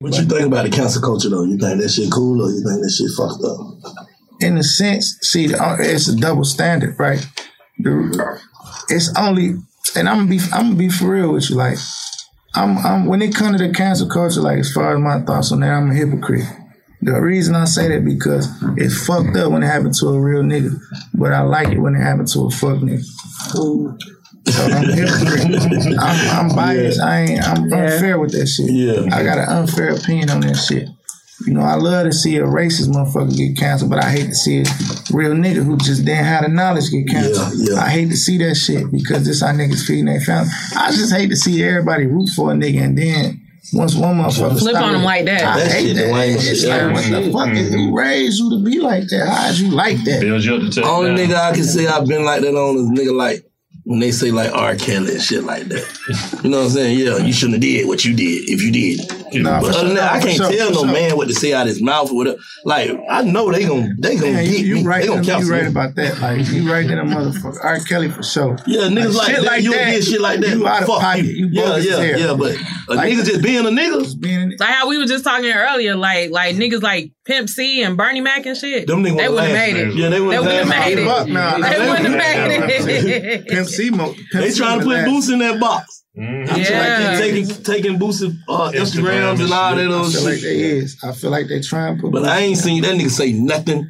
What 0.00 0.14
you 0.18 0.24
think 0.24 0.46
about 0.46 0.64
the 0.64 0.70
cancel 0.70 1.00
culture 1.00 1.28
though? 1.30 1.44
You 1.44 1.56
think 1.56 1.80
that 1.80 1.88
shit 1.88 2.10
cool 2.10 2.42
or 2.42 2.50
you 2.50 2.62
think 2.62 2.82
that 2.82 2.90
shit 2.90 3.10
fucked 3.16 3.44
up? 3.44 4.00
In 4.40 4.58
a 4.58 4.64
sense, 4.64 5.16
see, 5.22 5.54
uh, 5.54 5.76
it's 5.78 6.08
a 6.08 6.16
double 6.16 6.44
standard, 6.44 6.98
right? 6.98 7.24
It's 8.88 9.12
only, 9.18 9.54
and 9.96 10.08
I'm 10.08 10.18
gonna 10.18 10.30
be, 10.30 10.40
I'm 10.52 10.68
gonna 10.68 10.74
be 10.74 10.88
for 10.88 11.06
real 11.06 11.32
with 11.32 11.50
you. 11.50 11.56
Like, 11.56 11.78
I'm, 12.54 12.78
I'm 12.78 13.06
when 13.06 13.22
it 13.22 13.34
comes 13.34 13.60
to 13.60 13.66
the 13.68 13.72
cancel 13.74 14.08
culture, 14.08 14.40
like 14.40 14.58
as 14.58 14.72
far 14.72 14.94
as 14.94 15.00
my 15.00 15.20
thoughts 15.22 15.52
on 15.52 15.60
that, 15.60 15.70
I'm 15.70 15.90
a 15.90 15.94
hypocrite. 15.94 16.46
The 17.00 17.20
reason 17.20 17.56
I 17.56 17.64
say 17.64 17.88
that 17.88 18.04
because 18.04 18.48
it's 18.76 19.06
fucked 19.06 19.36
up 19.36 19.50
when 19.50 19.62
it 19.62 19.66
happened 19.66 19.94
to 19.94 20.06
a 20.08 20.20
real 20.20 20.42
nigga, 20.42 20.78
but 21.14 21.32
I 21.32 21.40
like 21.40 21.68
it 21.68 21.78
when 21.78 21.96
it 21.96 22.00
happened 22.00 22.28
to 22.28 22.46
a 22.46 22.50
fuck 22.50 22.78
nigga. 22.78 23.02
So 23.50 23.98
I'm 24.46 24.84
hypocrite. 24.84 25.98
I'm, 25.98 26.50
I'm 26.50 26.56
biased. 26.56 27.00
I 27.00 27.20
ain't. 27.22 27.42
I'm 27.42 27.72
unfair 27.72 28.20
with 28.20 28.32
that 28.32 28.46
shit. 28.46 28.70
Yeah. 28.70 29.14
I 29.14 29.24
got 29.24 29.38
an 29.38 29.48
unfair 29.48 29.94
opinion 29.94 30.30
on 30.30 30.40
that 30.42 30.54
shit. 30.54 30.88
You 31.46 31.54
know, 31.54 31.60
I 31.62 31.74
love 31.74 32.06
to 32.06 32.12
see 32.12 32.36
a 32.36 32.42
racist 32.44 32.88
motherfucker 32.88 33.36
get 33.36 33.56
canceled, 33.58 33.90
but 33.90 34.02
I 34.04 34.10
hate 34.10 34.26
to 34.26 34.34
see 34.34 34.60
a 34.60 34.64
real 35.12 35.32
nigga 35.32 35.64
who 35.64 35.76
just 35.78 36.04
didn't 36.04 36.24
have 36.24 36.42
the 36.42 36.48
knowledge 36.48 36.90
get 36.90 37.08
canceled. 37.08 37.52
Yeah, 37.56 37.74
yeah. 37.74 37.80
I 37.80 37.88
hate 37.90 38.10
to 38.10 38.16
see 38.16 38.38
that 38.38 38.54
shit 38.54 38.90
because 38.92 39.24
this 39.26 39.40
how 39.42 39.48
niggas 39.52 39.84
feeding 39.86 40.04
their 40.06 40.20
family. 40.20 40.50
I 40.76 40.90
just 40.92 41.12
hate 41.12 41.28
to 41.30 41.36
see 41.36 41.62
everybody 41.64 42.06
root 42.06 42.28
for 42.36 42.52
a 42.52 42.54
nigga 42.54 42.82
and 42.82 42.96
then 42.98 43.38
once 43.72 43.94
one 43.94 44.16
motherfucker 44.18 44.58
Flip 44.58 44.74
stop 44.74 44.84
on 44.84 44.94
it, 44.94 44.98
him 44.98 45.04
like 45.04 45.24
that. 45.26 45.42
I 45.44 45.58
That 45.60 45.72
hate 45.72 45.86
shit 45.88 45.96
that. 45.96 46.12
lame 46.12 46.36
It's 46.36 46.60
shit. 46.60 46.68
like, 46.68 46.92
what 46.94 47.04
the 47.04 47.22
Shit. 47.24 47.32
fuck 47.32 47.48
is 47.50 47.74
who 47.74 47.96
raised 47.96 48.38
you 48.38 48.50
to 48.50 48.64
be 48.64 48.78
like 48.80 49.06
that? 49.08 49.28
How'd 49.28 49.54
you 49.56 49.70
like 49.70 50.04
that? 50.04 50.20
Build 50.20 50.44
you 50.44 50.54
up 50.56 50.60
to 50.62 50.70
take 50.70 50.84
Only 50.84 51.26
down. 51.26 51.30
nigga 51.30 51.50
I 51.50 51.54
can 51.54 51.64
say 51.64 51.86
I've 51.86 52.06
been 52.06 52.24
like 52.24 52.42
that 52.42 52.54
on 52.54 52.76
is 52.76 52.98
nigga 53.00 53.16
like 53.16 53.46
when 53.84 53.98
they 54.00 54.10
say 54.12 54.30
like 54.30 54.52
R. 54.52 54.74
Kelly 54.76 55.12
and 55.14 55.22
shit 55.22 55.44
like 55.44 55.64
that. 55.64 56.40
You 56.44 56.50
know 56.50 56.58
what 56.58 56.64
I'm 56.66 56.70
saying? 56.70 56.98
Yeah, 56.98 57.16
you 57.18 57.32
shouldn't 57.32 57.54
have 57.54 57.62
did 57.62 57.86
what 57.88 58.04
you 58.04 58.14
did 58.14 58.48
if 58.50 58.60
you 58.62 58.70
did. 58.72 59.21
Nah, 59.40 59.60
but 59.60 59.72
for 59.72 59.78
other 59.78 59.88
than 59.88 59.96
sure, 59.96 60.04
that, 60.04 60.12
I 60.12 60.20
can't 60.20 60.36
sure, 60.36 60.50
tell 60.52 60.68
for 60.68 60.74
no 60.74 60.82
sure. 60.84 60.92
man 60.92 61.16
what 61.16 61.28
to 61.28 61.34
say 61.34 61.52
out 61.52 61.66
his 61.66 61.80
mouth 61.80 62.10
or 62.10 62.16
whatever. 62.16 62.38
Like 62.64 62.90
I 63.10 63.22
know 63.22 63.50
they 63.52 63.64
gonna 63.66 63.94
they 63.98 64.16
gon' 64.16 64.32
Yeah, 64.34 64.40
you, 64.40 64.50
get 64.58 64.66
you 64.66 64.74
me. 64.76 64.82
right. 64.84 65.00
they 65.02 65.06
gon' 65.08 65.24
You 65.24 65.50
right 65.52 65.62
me. 65.62 65.68
about 65.68 65.94
that. 65.96 66.18
Like 66.20 66.46
you 66.48 66.70
right 66.70 66.84
in 66.90 66.98
a 66.98 67.04
motherfucker. 67.04 67.58
R. 67.64 67.78
Kelly 67.80 68.08
for 68.10 68.22
sure. 68.22 68.56
Yeah, 68.66 68.82
niggas 68.82 69.14
like, 69.14 69.34
shit 69.36 69.44
that. 69.44 69.62
You 69.62 69.72
don't 69.72 69.86
get 69.90 70.04
shit 70.04 70.20
like 70.20 70.40
that. 70.40 70.50
You 70.50 70.66
out 70.66 70.82
of 70.82 70.88
Fuck 70.88 71.00
pocket. 71.00 71.24
you. 71.24 71.46
You 71.46 71.48
yeah, 71.52 71.62
bogus 71.68 71.86
yeah, 71.86 71.92
as 71.96 72.20
hell. 72.20 72.30
yeah. 72.30 72.36
But 72.36 72.56
a 72.88 72.94
Like- 72.96 73.12
nigga 73.12 73.24
just 73.24 73.42
being 73.42 73.66
a 73.66 73.70
nigga. 73.70 74.20
Being 74.20 74.54
Like 74.58 74.68
how 74.70 74.88
we 74.88 74.98
were 74.98 75.06
just 75.06 75.24
talking 75.24 75.50
earlier, 75.52 75.94
like 75.96 76.30
like 76.30 76.56
niggas 76.56 76.82
like 76.82 77.12
Pimp 77.24 77.48
C 77.48 77.82
and 77.82 77.96
Bernie 77.96 78.20
Mac 78.20 78.46
and 78.46 78.56
shit. 78.56 78.86
Them 78.86 79.02
niggas 79.04 79.16
they 79.16 79.28
wouldn't 79.28 79.34
wouldn't 79.34 79.56
have 79.56 79.74
made 79.74 79.76
it. 79.88 79.94
Yeah, 79.94 80.08
they 80.08 80.20
wouldn't 80.20 80.44
have 80.44 80.68
made 80.68 80.98
it. 80.98 81.04
Nah. 81.32 81.58
They 81.58 81.88
wouldn't 81.88 82.22
have 82.22 82.48
made 82.48 82.80
it. 82.90 83.46
Pimp 83.48 83.66
C, 83.68 83.90
mo- 83.90 84.14
They 84.32 84.52
trying 84.52 84.80
to 84.80 84.84
put 84.84 84.94
last. 84.94 85.08
Boosie 85.08 85.32
in 85.34 85.38
that 85.40 85.60
box. 85.60 86.01
Mhm. 86.18 86.42
I 86.48 86.52
feel 86.52 86.58
like 86.58 86.66
Yeah. 86.68 87.16
they 87.18 87.30
Taking 87.30 87.62
taking 87.64 87.98
Boosie 87.98 88.36
uh, 88.48 88.70
Instagrams 88.72 89.40
and 89.42 89.52
all 89.52 89.74
that 89.76 89.88
I 89.88 89.94
other 89.94 90.10
feel 90.10 90.24
like 90.24 90.40
they 90.40 90.60
is. 90.60 90.96
I 91.02 91.12
feel 91.12 91.30
like 91.30 91.48
they 91.48 91.60
trying 91.60 91.96
to 91.96 92.02
put. 92.02 92.12
But 92.12 92.24
I 92.24 92.40
ain't 92.40 92.58
seen 92.58 92.82
that 92.82 92.94
nigga 92.96 93.10
say 93.10 93.32
nothing 93.32 93.88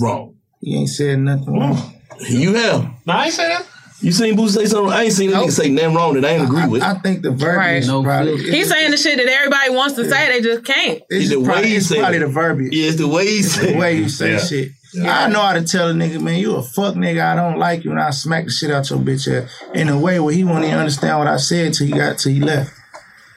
wrong. 0.00 0.36
He 0.60 0.76
ain't 0.76 0.88
said 0.88 1.18
nothing 1.18 1.52
wrong. 1.58 1.94
You 2.28 2.54
have. 2.54 2.82
No, 3.06 3.12
I 3.12 3.26
ain't 3.26 3.34
say 3.34 3.48
that. 3.48 3.66
You 4.00 4.12
seen 4.12 4.36
Boosie 4.36 4.50
say 4.50 4.66
something? 4.66 4.92
I 4.92 5.04
ain't 5.04 5.12
seen 5.12 5.30
that 5.32 5.42
nigga 5.44 5.50
say 5.50 5.68
nothing 5.68 5.94
wrong 5.94 6.14
that 6.14 6.24
I 6.24 6.28
ain't 6.30 6.44
agree 6.44 6.66
with. 6.66 6.82
I 6.82 6.94
think 6.94 7.22
the 7.22 7.30
verbiage 7.32 7.56
Right. 7.56 7.76
is 7.82 7.88
probably. 7.88 8.50
He's 8.50 8.68
saying 8.68 8.90
the 8.92 8.96
shit 8.96 9.18
that 9.18 9.26
everybody 9.28 9.70
wants 9.70 9.96
to 9.96 10.08
say, 10.08 10.28
they 10.32 10.40
just 10.40 10.64
can't. 10.64 11.02
It's, 11.10 11.30
the 11.30 11.40
way 11.40 11.44
probably, 11.46 11.68
he 11.70 11.76
it's 11.76 11.86
said 11.88 11.98
probably 11.98 12.16
it. 12.16 12.20
the 12.20 12.26
verbiage. 12.28 12.72
Yeah, 12.74 12.86
it's 12.88 12.96
the 12.96 13.08
way 13.08 13.26
he 13.26 13.42
The 13.42 13.76
way 13.76 13.96
it. 13.96 13.98
you 13.98 14.08
say 14.08 14.32
Yeah. 14.32 14.38
shit. 14.38 14.68
I 15.06 15.28
know 15.28 15.40
how 15.40 15.52
to 15.52 15.62
tell 15.62 15.88
a 15.88 15.92
nigga, 15.92 16.20
man, 16.20 16.38
you 16.38 16.56
a 16.56 16.62
fuck 16.62 16.94
nigga. 16.94 17.24
I 17.24 17.34
don't 17.34 17.58
like 17.58 17.84
you, 17.84 17.90
and 17.90 18.00
I 18.00 18.10
smack 18.10 18.44
the 18.44 18.50
shit 18.50 18.70
out 18.70 18.88
your 18.90 18.98
bitch 18.98 19.30
ass 19.30 19.62
in 19.74 19.88
a 19.88 19.98
way 19.98 20.18
where 20.20 20.34
he 20.34 20.44
won't 20.44 20.64
even 20.64 20.78
understand 20.78 21.18
what 21.18 21.28
I 21.28 21.36
said 21.36 21.74
till 21.74 21.86
he 21.86 21.92
got 21.92 22.18
till 22.18 22.32
he 22.32 22.40
left. 22.40 22.72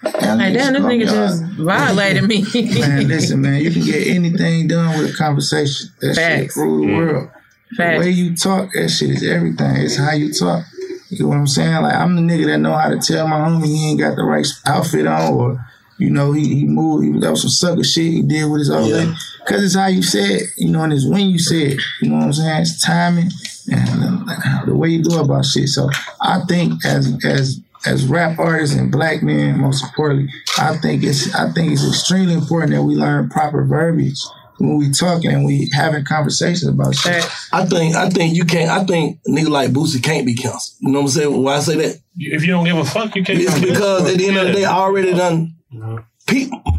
Man, 0.03 0.37
Like, 0.39 0.53
damn, 0.53 0.73
this 0.73 0.81
nigga 0.81 1.05
just 1.05 1.43
violated 1.43 2.23
me. 2.23 2.43
Man, 2.79 3.07
listen, 3.07 3.41
man, 3.41 3.61
you 3.61 3.69
can 3.71 3.83
get 3.83 4.07
anything 4.07 4.67
done 4.67 4.97
with 4.99 5.13
a 5.13 5.17
conversation. 5.17 5.89
That 6.01 6.15
shit 6.15 6.15
Facts. 6.15 6.57
rule 6.57 6.87
the 6.87 6.93
world. 6.93 7.29
Facts. 7.77 7.99
The 7.99 7.99
way 7.99 8.09
you 8.09 8.35
talk, 8.35 8.69
that 8.73 8.89
shit 8.89 9.11
is 9.11 9.23
everything. 9.23 9.75
It's 9.77 9.97
how 9.97 10.13
you 10.13 10.33
talk. 10.33 10.65
You 11.09 11.23
know 11.23 11.29
what 11.29 11.37
I'm 11.37 11.47
saying? 11.47 11.81
Like 11.83 11.93
I'm 11.93 12.15
the 12.15 12.21
nigga 12.21 12.45
that 12.47 12.57
know 12.59 12.73
how 12.73 12.89
to 12.89 12.97
tell 12.97 13.27
my 13.27 13.37
homie 13.37 13.65
he 13.65 13.89
ain't 13.89 13.99
got 13.99 14.15
the 14.15 14.23
right 14.23 14.47
outfit 14.65 15.05
on, 15.05 15.33
or 15.33 15.65
you 16.01 16.09
know 16.09 16.31
he 16.33 16.55
he 16.55 16.65
moved. 16.65 17.05
He, 17.05 17.19
that 17.21 17.31
was 17.31 17.41
some 17.41 17.49
sucker 17.49 17.83
shit 17.83 18.11
he 18.11 18.21
did 18.21 18.49
with 18.49 18.59
his 18.59 18.69
old 18.71 18.89
Yeah. 18.89 18.95
lady. 18.97 19.13
Cause 19.47 19.63
it's 19.63 19.75
how 19.75 19.87
you 19.87 20.03
said, 20.03 20.41
you 20.57 20.69
know, 20.69 20.83
and 20.83 20.93
it's 20.93 21.05
when 21.07 21.27
you 21.29 21.39
said. 21.39 21.77
You 22.01 22.09
know 22.09 22.17
what 22.17 22.25
I'm 22.25 22.33
saying? 22.33 22.61
It's 22.61 22.79
timing 22.81 23.29
and 23.71 24.29
uh, 24.29 24.65
the 24.65 24.75
way 24.75 24.89
you 24.89 25.03
go 25.03 25.19
about 25.21 25.45
shit. 25.45 25.67
So 25.69 25.89
I 26.21 26.41
think 26.47 26.83
as 26.85 27.17
as 27.25 27.59
as 27.85 28.05
rap 28.05 28.37
artists 28.37 28.75
and 28.75 28.91
black 28.91 29.23
men, 29.23 29.59
most 29.59 29.83
importantly, 29.83 30.31
I 30.59 30.77
think 30.77 31.03
it's 31.03 31.33
I 31.33 31.51
think 31.51 31.71
it's 31.71 31.87
extremely 31.87 32.33
important 32.33 32.73
that 32.73 32.83
we 32.83 32.95
learn 32.95 33.29
proper 33.29 33.63
verbiage 33.65 34.19
when 34.59 34.77
we 34.77 34.91
talking 34.91 35.31
and 35.31 35.43
we 35.43 35.69
having 35.73 36.05
conversations 36.05 36.67
about 36.67 36.93
shit. 36.95 37.25
I 37.51 37.65
think 37.65 37.95
I 37.95 38.09
think 38.11 38.35
you 38.35 38.45
can't. 38.45 38.69
I 38.69 38.83
think 38.85 39.19
a 39.25 39.31
nigga 39.31 39.49
like 39.49 39.71
Boosie 39.71 40.03
can't 40.03 40.25
be 40.25 40.35
canceled. 40.35 40.77
You 40.81 40.91
know 40.91 40.99
what 40.99 41.05
I'm 41.05 41.09
saying? 41.11 41.43
Why 41.43 41.55
I 41.55 41.59
say 41.61 41.75
that? 41.77 41.97
If 42.17 42.41
you 42.43 42.49
don't 42.51 42.65
give 42.65 42.77
a 42.77 42.85
fuck, 42.85 43.15
you 43.15 43.23
can't. 43.23 43.39
It's 43.41 43.59
because 43.59 44.11
at 44.11 44.17
the 44.19 44.27
end 44.27 44.37
of 44.37 44.45
the 44.47 44.53
day, 44.53 44.65
I 44.65 44.73
already 44.73 45.13
done 45.15 45.55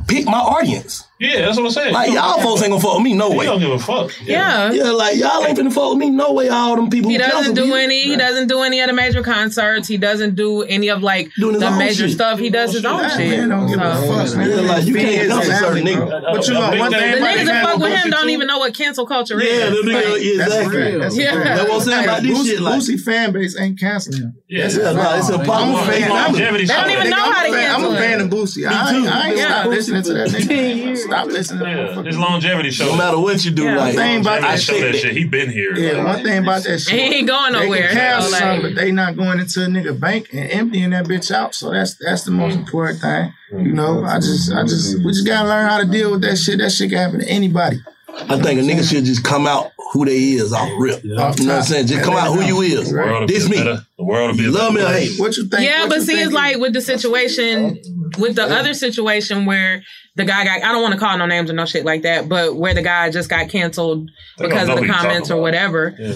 pick 0.07 0.26
my 0.26 0.38
audience. 0.38 1.07
Yeah, 1.23 1.43
that's 1.43 1.57
what 1.57 1.66
I'm 1.66 1.70
saying. 1.73 1.95
Like 1.95 2.12
y'all 2.12 2.41
folks 2.41 2.62
ain't 2.62 2.70
gonna 2.73 2.83
fuck 2.83 2.95
with 2.95 3.05
me 3.05 3.14
no 3.14 3.29
way. 3.31 3.35
You 3.35 3.39
way. 3.41 3.47
don't 3.47 3.61
give 3.61 3.70
a 3.70 3.79
fuck. 3.79 4.11
Yeah. 4.27 4.73
Yeah, 4.73 4.91
like 4.91 5.16
y'all 5.16 5.45
ain't 5.47 5.57
finna 5.57 5.73
fuck 5.73 5.91
with 5.91 5.99
me 5.99 6.11
no 6.11 6.33
way. 6.33 6.49
All 6.49 6.75
them 6.75 6.91
people 6.91 7.11
He 7.11 7.18
doesn't 7.18 7.55
do 7.55 7.66
me. 7.66 7.83
any. 7.85 8.01
He 8.03 8.16
doesn't 8.16 8.49
do 8.49 8.62
any 8.62 8.81
of 8.81 8.89
the 8.89 8.93
major 8.93 9.23
concerts. 9.23 9.87
He 9.87 9.97
doesn't 9.99 10.35
do 10.35 10.62
any 10.62 10.89
of 10.89 11.03
like 11.03 11.31
the 11.37 11.75
major 11.79 12.09
shit. 12.09 12.12
stuff. 12.16 12.39
He 12.41 12.51
does 12.51 12.73
his 12.73 12.85
own 12.85 13.03
That 13.03 13.16
shit. 13.16 13.31
man 13.39 13.49
don't 13.51 13.68
give 13.68 13.79
a 13.81 13.95
fuck, 13.95 14.37
man. 14.37 14.51
Yeah, 14.51 14.57
like, 14.62 14.85
you 14.85 14.95
can't 14.95 15.31
Fans 15.31 15.33
cancel 15.33 15.53
and 15.53 15.61
certain 15.61 15.87
niggas. 15.87 16.23
But 16.35 16.49
you 16.49 16.55
know, 16.55 16.61
one 16.61 16.91
thing 16.91 17.01
thing 17.01 17.11
The 17.12 17.27
niggas 17.27 17.47
that 17.47 17.64
fuck 17.66 17.79
with 17.79 17.93
him 18.05 18.11
don't 18.11 18.31
even 18.31 18.47
know 18.49 18.59
what 18.59 18.75
cancel 18.75 19.07
culture 19.07 19.41
is. 19.41 19.61
them 19.61 19.75
niggas, 19.87 20.12
Like, 20.12 20.23
yeah, 20.23 20.37
That's 20.39 20.55
a 20.55 20.61
exactly. 20.62 20.99
That's 20.99 21.16
a 21.16 21.18
That's 21.23 21.68
what 21.68 21.73
I'm 21.73 21.81
saying 21.81 22.05
about 22.05 22.23
this 22.23 22.39
Boosie, 22.39 22.47
shit. 22.47 22.61
Like, 22.61 22.75
Boosie 22.81 23.01
fan 23.01 23.33
base 23.33 23.61
ain't 23.61 23.79
canceling 23.79 24.23
him. 24.23 24.35
Yeah, 24.49 24.62
That's 24.62 24.77
yeah, 24.77 24.91
a 24.91 24.95
nah, 24.95 25.16
it's. 25.18 25.29
I'm 25.31 25.41
a 25.41 25.85
His 25.85 26.05
fan. 26.05 26.12
I'm, 26.12 26.33
They 26.33 26.64
don't 26.66 26.91
even 26.91 27.11
know 27.11 27.16
how 27.16 27.45
a 27.45 27.47
to 27.49 27.53
fan- 27.55 27.75
I'm 27.75 27.85
a 27.85 27.97
fan 27.97 28.20
of 28.20 28.29
Boosie. 28.31 28.66
I, 28.68 28.97
ain't- 28.97 29.09
I 29.09 29.33
Yeah. 29.35 29.47
stop 29.47 29.66
listening 29.66 30.03
to 30.03 30.12
that 30.14 30.29
nigga. 30.29 31.12
Stop 31.13 31.27
listening 31.29 31.59
to 31.59 31.65
that 31.65 31.77
Yeah, 31.77 31.87
motherfucker. 31.89 32.07
his 32.07 32.19
longevity 32.19 32.71
show. 32.71 32.87
no 32.87 32.97
matter 32.97 33.19
what 33.19 33.45
you 33.45 33.51
do, 33.51 33.65
Yeah. 33.65 33.77
like 33.77 33.95
Thing 33.95 34.21
about 34.21 34.39
I 34.45 34.53
that 34.53 34.61
show 34.61 34.81
that 34.81 34.93
shit. 34.93 35.03
shit. 35.03 35.17
He 35.17 35.25
been 35.25 35.51
here. 35.51 35.75
Yeah, 35.77 36.05
one 36.05 36.23
thing 36.23 36.39
about 36.43 36.63
that 36.65 36.81
shit. 36.81 36.93
He 36.93 37.01
ain't 37.01 37.29
going 37.29 37.53
They 37.53 37.61
nowhere. 37.65 37.89
can 37.89 37.97
cancel 37.97 38.23
So, 38.23 38.31
like- 38.31 38.41
something, 38.41 38.63
but 38.63 38.81
they 38.81 38.93
not 38.93 39.17
going 39.17 39.39
into 39.41 39.63
a 39.63 39.67
nigga 39.67 39.99
bank 40.01 40.29
and 40.33 40.51
emptying 40.51 40.91
that 40.91 41.05
bitch 41.07 41.31
out. 41.31 41.55
So 41.55 41.71
that's 41.71 41.95
that's 41.95 42.23
the 42.25 42.31
most 42.31 42.55
mm. 42.57 42.61
important 42.61 43.01
thing. 43.01 43.33
You 43.53 43.59
mm, 43.59 43.75
know, 43.75 44.05
I 44.05 44.17
just 44.17 44.51
I 44.51 44.57
mm-hmm. 44.57 44.67
just 44.69 45.05
we 45.05 45.13
just 45.13 45.27
gotta 45.27 45.49
learn 45.49 45.69
how 45.69 45.79
to 45.79 45.87
deal 45.87 46.11
with 46.13 46.23
that 46.23 46.37
shit. 46.37 46.59
That 46.59 46.73
shit 46.73 46.89
can 46.91 46.99
happen 46.99 47.21
to 47.21 47.29
anybody. 47.29 47.81
I 48.15 48.41
think 48.41 48.61
a 48.61 48.63
nigga 48.63 48.89
should 48.89 49.05
just 49.05 49.25
come 49.25 49.47
out 49.47 49.73
who 49.93 50.05
they 50.05 50.17
is 50.17 50.53
off 50.53 50.71
rip. 50.79 51.03
You 51.05 51.15
know 51.15 51.25
what 51.25 51.41
I'm 51.41 51.63
saying? 51.63 51.87
Just 51.87 52.05
come 52.05 52.15
out 52.15 52.35
who 52.35 52.43
you 52.43 52.61
is. 52.61 52.91
The 52.91 52.97
world 52.97 53.21
will 53.21 53.27
This 53.27 53.49
be 53.49 53.57
me. 53.57 53.57
better. 53.59 53.87
The 53.99 54.05
world 54.05 54.31
will 54.31 54.39
be 54.39 54.47
a 54.47 54.51
Love 54.51 54.75
me 54.75 54.83
or 54.83 54.89
hate 54.89 55.19
What 55.19 55.37
you 55.37 55.47
think? 55.47 55.63
Yeah, 55.63 55.81
what 55.81 55.89
but 55.91 55.95
you 55.97 56.01
see, 56.03 56.21
it's 56.21 56.33
like 56.33 56.59
with 56.59 56.73
the 56.73 56.81
situation, 56.81 57.81
with 58.19 58.37
the 58.37 58.45
other 58.45 58.75
situation 58.75 59.47
where 59.47 59.83
the 60.17 60.25
guy 60.25 60.45
got, 60.45 60.63
I 60.63 60.73
don't 60.73 60.83
want 60.83 60.95
to 60.95 61.01
call 61.01 61.17
no 61.17 61.27
names 61.27 61.51
or 61.51 61.55
no 61.55 61.65
shit 61.65 61.85
like 61.85 62.03
that, 62.03 62.29
but 62.29 62.57
where 62.57 62.75
the 62.75 62.83
guy 62.83 63.11
just 63.11 63.31
got 63.31 63.49
canceled 63.49 64.11
They 64.39 64.47
because 64.47 64.69
of 64.69 64.79
the 64.79 64.87
comments 64.87 65.31
or 65.31 65.41
whatever. 65.41 65.95
Yeah. 65.99 66.15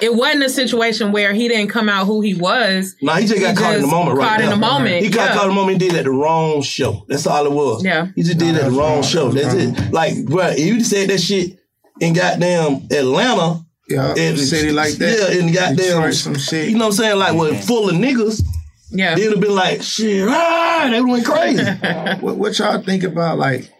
It 0.00 0.14
wasn't 0.14 0.44
a 0.44 0.48
situation 0.48 1.12
where 1.12 1.32
he 1.32 1.46
didn't 1.48 1.68
come 1.68 1.88
out 1.88 2.06
who 2.06 2.20
he 2.20 2.34
was. 2.34 2.96
Nah, 3.02 3.16
he 3.16 3.26
just 3.26 3.40
got 3.40 3.56
caught 3.56 3.74
in 3.74 3.82
the 3.82 3.86
just 3.86 3.92
moment 3.92 4.18
right 4.18 4.28
Caught 4.28 4.40
in 4.40 4.46
now. 4.46 4.54
the 4.54 4.60
moment. 4.60 5.04
He 5.04 5.10
got 5.10 5.30
yeah. 5.30 5.34
caught 5.34 5.44
in 5.44 5.48
the 5.50 5.54
moment. 5.54 5.80
He 5.80 5.88
did 5.88 5.94
it 5.94 5.98
at 6.00 6.04
the 6.04 6.10
wrong 6.10 6.62
show. 6.62 7.04
That's 7.08 7.26
all 7.26 7.46
it 7.46 7.52
was. 7.52 7.84
Yeah. 7.84 8.08
He 8.16 8.22
just 8.22 8.38
did 8.38 8.56
it 8.56 8.62
at 8.62 8.70
the 8.70 8.76
wrong 8.76 9.02
show. 9.02 9.28
That's 9.30 9.54
it. 9.54 9.92
Like, 9.92 10.24
bro, 10.24 10.48
if 10.48 10.58
you 10.58 10.82
said 10.82 11.10
that 11.10 11.18
shit 11.18 11.58
in 12.00 12.14
goddamn 12.14 12.88
Atlanta, 12.90 13.64
Yeah, 13.88 14.14
in 14.16 14.36
city 14.38 14.72
like 14.72 14.94
that. 14.94 15.30
yeah, 15.34 15.38
in 15.40 15.52
goddamn 15.52 15.76
Detroit, 15.76 16.14
some 16.14 16.36
shit. 16.36 16.68
You 16.68 16.78
know 16.78 16.86
what 16.86 16.94
I'm 16.98 17.04
saying? 17.04 17.18
Like, 17.18 17.34
what 17.34 17.56
full 17.62 17.88
of 17.88 17.94
niggas. 17.94 18.42
Yeah. 18.90 19.14
They'd 19.14 19.30
have 19.30 19.40
been 19.40 19.54
like, 19.54 19.82
shit, 19.82 20.26
ah, 20.28 20.88
they 20.90 21.00
went 21.00 21.24
crazy. 21.24 21.64
what, 22.20 22.36
what 22.36 22.58
y'all 22.58 22.82
think 22.82 23.04
about 23.04 23.38
like 23.38 23.70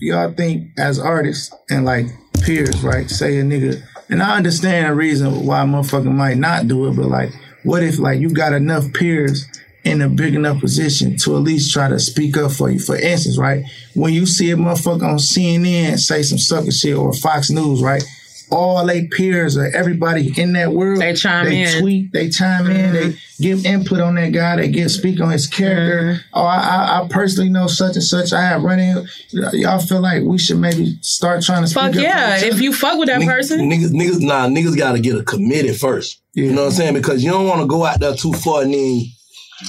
y'all 0.00 0.32
think 0.32 0.68
as 0.78 0.98
artists 0.98 1.54
and 1.68 1.84
like 1.84 2.06
peers, 2.42 2.82
right? 2.82 3.08
Say 3.10 3.38
a 3.38 3.42
nigga, 3.42 3.82
and 4.12 4.22
I 4.22 4.36
understand 4.36 4.86
the 4.86 4.94
reason 4.94 5.46
why 5.46 5.62
a 5.62 5.64
motherfucker 5.64 6.12
might 6.12 6.36
not 6.36 6.68
do 6.68 6.86
it, 6.86 6.96
but 6.96 7.06
like, 7.06 7.32
what 7.62 7.82
if 7.82 7.98
like 7.98 8.20
you 8.20 8.28
got 8.28 8.52
enough 8.52 8.92
peers 8.92 9.46
in 9.84 10.02
a 10.02 10.08
big 10.08 10.34
enough 10.34 10.60
position 10.60 11.16
to 11.16 11.34
at 11.34 11.42
least 11.42 11.72
try 11.72 11.88
to 11.88 11.98
speak 11.98 12.36
up 12.36 12.52
for 12.52 12.70
you? 12.70 12.78
For 12.78 12.94
instance, 12.94 13.38
right, 13.38 13.64
when 13.94 14.12
you 14.12 14.26
see 14.26 14.50
a 14.50 14.56
motherfucker 14.56 15.08
on 15.08 15.16
CNN 15.16 15.98
say 15.98 16.22
some 16.22 16.36
sucker 16.36 16.70
shit 16.70 16.94
or 16.94 17.14
Fox 17.14 17.48
News, 17.48 17.82
right? 17.82 18.04
All 18.52 18.84
they 18.86 19.06
peers 19.06 19.56
or 19.56 19.64
everybody 19.74 20.38
in 20.40 20.52
that 20.52 20.72
world, 20.72 21.00
They 21.00 21.14
chime 21.14 21.46
they 21.46 21.62
in. 21.62 21.80
tweet, 21.80 22.12
they 22.12 22.28
chime 22.28 22.66
in, 22.70 22.92
they 22.92 23.08
mm-hmm. 23.08 23.42
give 23.42 23.64
input 23.64 24.00
on 24.00 24.14
that 24.16 24.28
guy, 24.32 24.56
they 24.56 24.68
get 24.68 24.90
speak 24.90 25.20
on 25.20 25.30
his 25.30 25.46
character. 25.46 26.02
Mm-hmm. 26.02 26.20
Oh, 26.34 26.44
I, 26.44 26.58
I, 26.58 27.00
I 27.02 27.08
personally 27.08 27.48
know 27.50 27.66
such 27.66 27.94
and 27.96 28.04
such. 28.04 28.32
I 28.32 28.42
have 28.42 28.62
running. 28.62 29.06
Y'all 29.30 29.80
feel 29.80 30.00
like 30.00 30.22
we 30.22 30.38
should 30.38 30.58
maybe 30.58 30.96
start 31.00 31.42
trying 31.42 31.62
to 31.62 31.68
speak 31.68 31.82
Fuck 31.82 31.96
up 31.96 32.02
yeah. 32.02 32.36
If 32.44 32.60
you 32.60 32.72
fuck 32.72 32.98
with 32.98 33.08
that 33.08 33.20
Niggas- 33.22 33.26
person, 33.26 33.70
Niggas, 33.70 33.90
niggas, 33.90 34.20
nah, 34.20 34.46
niggas 34.46 34.76
gotta 34.76 35.00
get 35.00 35.16
a 35.16 35.22
committed 35.22 35.76
first. 35.76 36.20
You 36.34 36.52
know 36.52 36.62
what 36.62 36.68
I'm 36.68 36.72
saying? 36.74 36.94
Because 36.94 37.22
you 37.24 37.30
don't 37.30 37.46
want 37.46 37.60
to 37.62 37.66
go 37.66 37.84
out 37.84 38.00
there 38.00 38.14
too 38.14 38.32
far 38.32 38.62
and 38.62 38.72
then, 38.72 39.02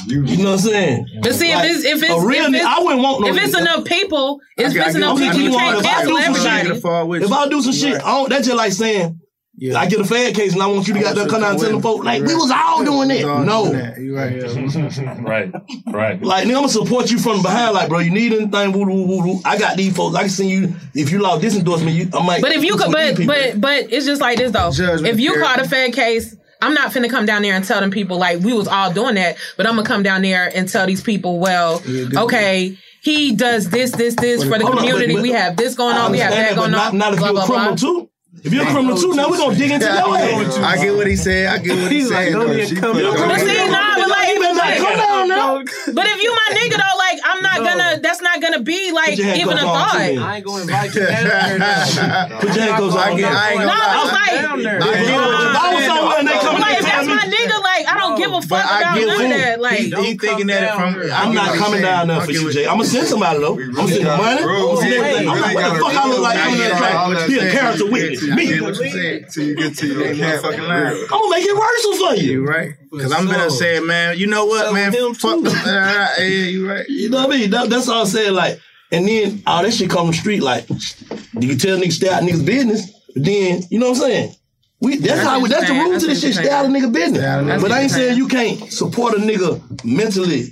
you 0.07 0.21
know 0.37 0.43
what 0.51 0.53
I'm 0.53 0.57
saying? 0.59 1.05
But 1.21 1.33
see, 1.35 1.53
Like, 1.53 1.65
if 1.69 1.75
it's 1.77 1.85
if 1.85 2.03
it's, 2.03 2.11
a 2.11 2.25
real 2.25 2.45
if 2.45 2.53
it's 2.55 2.65
I 2.65 2.79
wouldn't 2.79 3.01
want 3.01 3.21
no 3.21 3.27
if 3.27 3.37
it's 3.43 3.57
enough 3.57 3.85
people, 3.85 4.39
it's 4.57 4.75
I- 4.75 4.79
I 4.81 4.85
it's 4.87 4.95
enough 4.95 5.17
people. 5.17 5.37
you 5.39 5.51
You 5.51 5.57
can't 5.57 5.83
cancel 5.85 6.15
do 6.17 6.21
some 6.23 6.33
shit, 6.35 6.45
everybody. 6.45 7.23
If. 7.25 7.31
I 7.31 7.47
do 7.49 7.61
some 7.61 7.73
shit, 7.73 7.95
I 8.01 8.07
don't, 8.07 8.29
that's 8.29 8.45
just 8.47 8.57
like 8.57 8.71
saying, 8.73 9.19
Yeah. 9.57 9.77
I 9.79 9.87
get 9.87 9.99
a 9.99 10.03
fan 10.03 10.33
case 10.33 10.53
and 10.53 10.61
I 10.63 10.67
want 10.67 10.87
you 10.87 10.93
to 10.95 10.99
I 10.99 11.03
got 11.03 11.13
to 11.15 11.19
come 11.29 11.41
to 11.41 11.45
down 11.45 11.51
and 11.51 11.59
tell 11.59 11.59
come 11.59 11.59
them 11.69 11.75
with 11.75 11.83
folks, 11.83 11.99
me. 12.01 12.05
like, 12.05 12.23
we 12.23 12.33
was 12.35 12.51
all 12.51 12.83
doing 12.83 13.07
that. 13.09 13.23
All 13.23 13.43
No. 13.43 13.65
doing 13.67 13.77
that. 13.79 13.99
You 13.99 14.15
right. 14.15 14.33
right, 15.21 15.51
right. 15.87 16.21
Like, 16.23 16.45
nigga, 16.45 16.49
I'm 16.49 16.53
gonna 16.53 16.69
support 16.69 17.11
you 17.11 17.19
from 17.19 17.41
behind. 17.41 17.73
Like, 17.75 17.89
bro, 17.89 17.99
you 17.99 18.09
need 18.11 18.33
anything, 18.33 18.71
woo, 18.71 18.85
woo, 18.85 19.05
woo, 19.07 19.23
woo. 19.23 19.39
I 19.45 19.57
got 19.57 19.77
these 19.77 19.95
folks. 19.95 20.15
I 20.15 20.21
can 20.21 20.29
send 20.29 20.49
you, 20.49 20.73
if 20.95 21.11
you 21.11 21.19
lost 21.19 21.41
this 21.41 21.55
endorsement, 21.55 21.95
you, 21.95 22.09
I 22.13 22.25
might. 22.25 22.41
But 22.41 22.51
if 22.53 22.63
you 22.63 22.75
put 22.75 22.85
could, 22.85 22.91
but 22.93 23.27
but 23.27 23.61
but 23.61 23.93
it's 23.93 24.05
just 24.05 24.21
like 24.21 24.37
this 24.37 24.51
though. 24.51 24.71
Judgment 24.71 25.13
if 25.13 25.19
you 25.19 25.39
caught 25.39 25.59
a 25.61 25.67
Fed 25.69 25.93
case, 25.93 26.35
I'm 26.63 26.73
not 26.73 26.91
finna 26.91 27.09
come 27.09 27.25
down 27.25 27.41
there 27.41 27.53
and 27.55 27.63
tell 27.65 27.79
them 27.81 27.91
people 27.91 28.17
like 28.17 28.39
we 28.39 28.53
was 28.53 28.67
all 28.67 28.91
doing 28.91 29.15
that. 29.15 29.37
But 29.57 29.67
I'm 29.67 29.75
gonna 29.75 29.87
come 29.87 30.01
down 30.03 30.21
there 30.21 30.49
and 30.55 30.67
tell 30.69 30.85
these 30.87 31.01
people, 31.01 31.39
well, 31.39 31.81
Yeah, 31.85 32.05
good. 32.05 32.17
okay, 32.17 32.77
he 33.01 33.35
does 33.35 33.69
this, 33.69 33.91
this, 33.91 34.15
this 34.15 34.43
for 34.43 34.57
the 34.57 34.65
Hold 34.65 34.77
community. 34.77 35.07
but- 35.13 35.19
but- 35.19 35.23
we 35.23 35.31
have 35.31 35.57
this 35.57 35.75
going 35.75 35.95
on. 35.97 36.11
We 36.11 36.19
have 36.19 36.31
understand 36.31 36.57
that 36.57 36.59
going 36.61 36.71
but 36.71 36.79
on. 36.79 36.97
Not, 36.97 37.05
not 37.05 37.13
if 37.13 37.19
blah, 37.19 37.27
you're 37.27 37.33
blah, 37.35 37.43
a 37.43 37.47
criminal 37.47 37.75
blah. 37.75 37.75
too. 37.75 38.09
If 38.43 38.51
you're 38.53 38.63
a 38.63 38.71
criminal 38.71 38.97
too, 38.97 39.13
now 39.13 39.29
we're 39.29 39.37
gonna 39.37 39.55
dig 39.55 39.71
into 39.71 39.85
your 39.85 39.93
ass. 40.17 40.57
I 40.57 40.77
get 40.83 40.95
what 40.95 41.07
he 41.07 41.15
said. 41.15 41.47
I 41.47 41.57
get 41.59 41.77
what 41.81 41.91
he 41.91 41.99
He's 41.99 42.11
like, 42.11 42.25
said. 42.27 42.33
don't 42.33 42.47
though. 42.47 42.53
even 42.53 42.67
She 42.67 42.75
come 42.75 42.93
put- 42.93 43.03
down. 43.03 43.27
But 43.29 43.39
see, 43.39 43.67
nah, 43.69 43.95
but 43.95 44.09
like, 44.09 44.27
You 44.29 44.39
better 44.41 44.55
not 44.55 44.77
come 44.77 44.97
down 45.29 45.65
now. 45.65 45.93
but 45.93 46.05
if 46.07 46.21
you 46.21 46.31
my 46.33 46.55
nigga 46.55 46.77
though, 46.77 46.97
like 46.97 47.19
I'm 47.23 47.41
not 47.41 47.57
gonna. 47.57 47.99
That's 48.01 48.21
not 48.21 48.41
gonna 48.41 48.61
be 48.61 48.91
like 48.91 49.17
your 49.17 49.27
even 49.35 49.57
a 49.57 49.61
handcuffs 49.61 49.93
on, 49.93 49.99
too, 50.09 50.15
thought. 50.19 50.27
I 50.29 50.35
ain't 50.37 50.45
gonna 50.45 50.61
invite 50.63 50.95
you 50.95 51.05
down 51.05 51.23
there. 51.23 51.59
now. 51.59 52.39
Put 52.39 52.55
your 52.55 52.63
handcuffs 52.65 52.95
I 52.95 53.15
get- 53.15 53.31
I 53.31 53.49
ain't 53.51 53.59
gonna 53.59 53.65
lie. 53.67 54.01
it's 54.03 54.13
like. 54.13 54.41
down 54.41 54.63
there. 54.63 54.79
I 54.81 54.89
If 54.93 55.55
I 55.63 55.73
was 55.75 55.85
somewhere 55.85 56.19
and 56.19 56.27
they 56.27 56.33
come 56.39 56.59
Like, 56.61 56.77
if 56.79 56.85
that's 56.85 57.07
my 57.07 57.23
nigga, 57.23 57.57
like 57.63 57.87
I 57.87 57.97
don't 57.99 58.17
give 58.17 58.31
a 58.33 58.41
fuck 58.41 58.65
about 58.65 58.97
none 58.97 59.31
of 59.31 59.37
that. 59.37 59.61
Like, 59.61 59.79
he, 59.79 59.89
he 59.89 60.17
thinking 60.17 60.47
that 60.47 60.75
from. 60.75 60.95
I 61.11 61.23
I'm 61.23 61.33
not 61.33 61.55
coming 61.55 61.81
down 61.81 62.07
there 62.07 62.21
for 62.21 62.31
you, 62.31 62.43
what- 62.45 62.53
Jay. 62.53 62.65
I'm 62.65 62.77
gonna 62.77 62.85
send 62.85 63.07
somebody 63.07 63.39
though. 63.39 63.59
I'm 63.59 63.73
gonna 63.73 63.87
send 63.87 64.05
money. 64.05 64.41
I'm 64.41 64.47
gonna 64.47 64.77
send 64.81 64.93
everything. 64.93 65.27
Like, 65.27 65.55
what 65.55 65.73
the 65.73 65.79
fuck 65.79 65.93
I 65.95 66.07
look 66.09 66.19
like? 66.21 66.37
I'm 66.39 66.53
in 66.53 66.59
that 66.59 66.77
track. 66.77 67.27
Be 67.27 67.39
a 67.39 67.51
character 67.51 67.91
witness. 67.91 68.23
Me. 68.23 68.47
get 68.47 68.61
what 68.61 68.77
you 68.79 68.89
said. 68.89 69.29
Till 69.29 69.43
you 69.45 69.55
get 69.55 69.77
to 69.77 69.87
your 69.87 70.07
Ain't 70.07 70.17
camp. 70.17 70.43
motherfucking 70.43 70.67
lying. 70.67 71.03
I'm 71.03 71.07
gonna 71.07 71.29
make 71.29 71.45
it 71.45 71.55
worse 71.55 71.97
for 71.99 72.15
you. 72.15 72.31
You 72.33 72.45
right? 72.47 72.73
Because 72.91 73.11
I'm 73.11 73.25
gonna 73.27 73.49
say, 73.49 73.79
man. 73.79 74.17
You 74.17 74.27
know 74.27 74.45
what, 74.45 74.65
So 74.67 74.73
man? 74.73 74.91
Him 75.13 75.43
Fuck. 75.43 75.53
too. 75.53 75.69
Yeah, 75.69 76.19
you 76.23 76.69
right. 76.69 76.87
You 76.87 77.09
know 77.09 77.25
what 77.25 77.35
I 77.35 77.37
mean? 77.37 77.49
That, 77.51 77.69
that's 77.69 77.87
all 77.87 78.01
I'm 78.01 78.07
saying. 78.07 78.33
Like, 78.33 78.59
and 78.91 79.07
then 79.07 79.43
all 79.47 79.63
that 79.63 79.73
shit 79.73 79.89
come 79.89 80.07
the 80.07 80.13
street. 80.13 80.41
Like, 80.41 80.69
you 80.69 81.49
can 81.49 81.57
tell 81.57 81.77
niggas 81.77 81.93
stay 81.93 82.09
out 82.09 82.23
niggas' 82.23 82.45
business, 82.45 82.91
but 83.13 83.23
then 83.23 83.63
you 83.69 83.79
know 83.79 83.89
what 83.89 83.97
I'm 83.97 84.03
saying? 84.03 84.35
We 84.79 84.97
that's 84.97 85.21
how 85.21 85.39
we 85.39 85.49
that's 85.49 85.67
the 85.67 85.73
rules 85.73 86.01
to 86.03 86.09
this 86.09 86.21
shit. 86.21 86.33
Stay 86.33 86.49
out 86.49 86.65
of 86.65 86.71
nigga 86.71 86.91
business. 86.91 87.61
But 87.61 87.71
I 87.71 87.81
ain't 87.81 87.91
saying 87.91 88.17
you 88.17 88.27
can't 88.27 88.71
support 88.71 89.13
a 89.13 89.17
nigga 89.17 89.61
mentally. 89.85 90.51